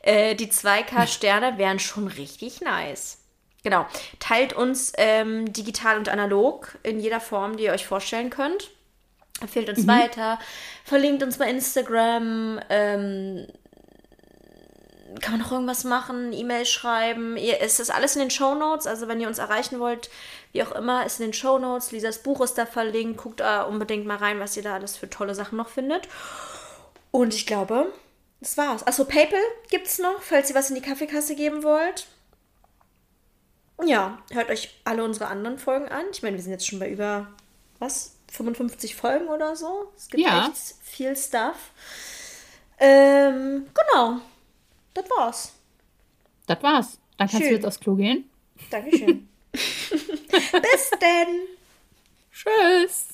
Äh, 0.00 0.34
die 0.34 0.48
2K-Sterne 0.48 1.52
hm. 1.52 1.58
wären 1.58 1.78
schon 1.78 2.08
richtig 2.08 2.60
nice. 2.60 3.18
Genau. 3.62 3.86
Teilt 4.18 4.52
uns 4.52 4.92
ähm, 4.96 5.52
digital 5.52 5.96
und 5.96 6.08
analog 6.08 6.76
in 6.82 6.98
jeder 6.98 7.20
Form, 7.20 7.56
die 7.56 7.64
ihr 7.64 7.72
euch 7.72 7.86
vorstellen 7.86 8.30
könnt. 8.30 8.70
Empfehlt 9.40 9.68
uns 9.68 9.84
mhm. 9.84 9.88
weiter. 9.88 10.38
Verlinkt 10.84 11.22
uns 11.22 11.38
bei 11.38 11.48
Instagram. 11.48 12.60
Ähm, 12.68 13.46
kann 15.20 15.32
man 15.32 15.40
noch 15.40 15.52
irgendwas 15.52 15.84
machen? 15.84 16.32
E-Mail 16.32 16.64
schreiben? 16.64 17.36
Es 17.36 17.80
ist 17.80 17.90
alles 17.90 18.16
in 18.16 18.20
den 18.20 18.30
Show 18.30 18.54
Notes. 18.54 18.86
Also, 18.86 19.08
wenn 19.08 19.20
ihr 19.20 19.28
uns 19.28 19.38
erreichen 19.38 19.78
wollt, 19.78 20.10
wie 20.52 20.62
auch 20.62 20.72
immer, 20.72 21.04
ist 21.04 21.20
in 21.20 21.26
den 21.26 21.32
Show 21.32 21.58
Notes. 21.58 21.92
Lisas 21.92 22.22
Buch 22.22 22.40
ist 22.40 22.58
da 22.58 22.66
verlinkt. 22.66 23.22
Guckt 23.22 23.40
da 23.40 23.62
unbedingt 23.62 24.06
mal 24.06 24.16
rein, 24.16 24.40
was 24.40 24.56
ihr 24.56 24.62
da 24.62 24.74
alles 24.74 24.96
für 24.96 25.10
tolle 25.10 25.34
Sachen 25.34 25.56
noch 25.56 25.68
findet. 25.68 26.08
Und 27.10 27.34
ich 27.34 27.46
glaube, 27.46 27.92
das 28.40 28.56
war's. 28.56 28.86
Achso, 28.86 29.04
PayPal 29.04 29.40
gibt's 29.70 29.98
noch, 29.98 30.20
falls 30.20 30.50
ihr 30.50 30.56
was 30.56 30.68
in 30.68 30.74
die 30.74 30.82
Kaffeekasse 30.82 31.36
geben 31.36 31.62
wollt. 31.62 32.06
Ja, 33.84 34.18
hört 34.30 34.50
euch 34.50 34.80
alle 34.84 35.04
unsere 35.04 35.26
anderen 35.26 35.58
Folgen 35.58 35.88
an. 35.88 36.04
Ich 36.12 36.22
meine, 36.22 36.36
wir 36.36 36.42
sind 36.42 36.52
jetzt 36.52 36.66
schon 36.66 36.78
bei 36.78 36.90
über, 36.90 37.28
was, 37.78 38.16
55 38.32 38.96
Folgen 38.96 39.28
oder 39.28 39.56
so. 39.56 39.92
Es 39.96 40.08
gibt 40.08 40.22
ja. 40.22 40.48
echt 40.48 40.56
viel 40.82 41.16
Stuff. 41.16 41.70
Ähm, 42.78 43.66
genau. 43.74 44.20
Das 44.94 45.04
war's. 45.16 45.52
Das 46.46 46.62
war's. 46.62 46.98
Dann 47.16 47.28
kannst 47.28 47.42
Schön. 47.42 47.48
du 47.48 47.54
jetzt 47.54 47.66
aufs 47.66 47.80
Klo 47.80 47.94
gehen. 47.94 48.28
Dankeschön. 48.70 49.28
Bis 49.52 50.90
denn. 51.00 51.40
Tschüss. 52.32 53.08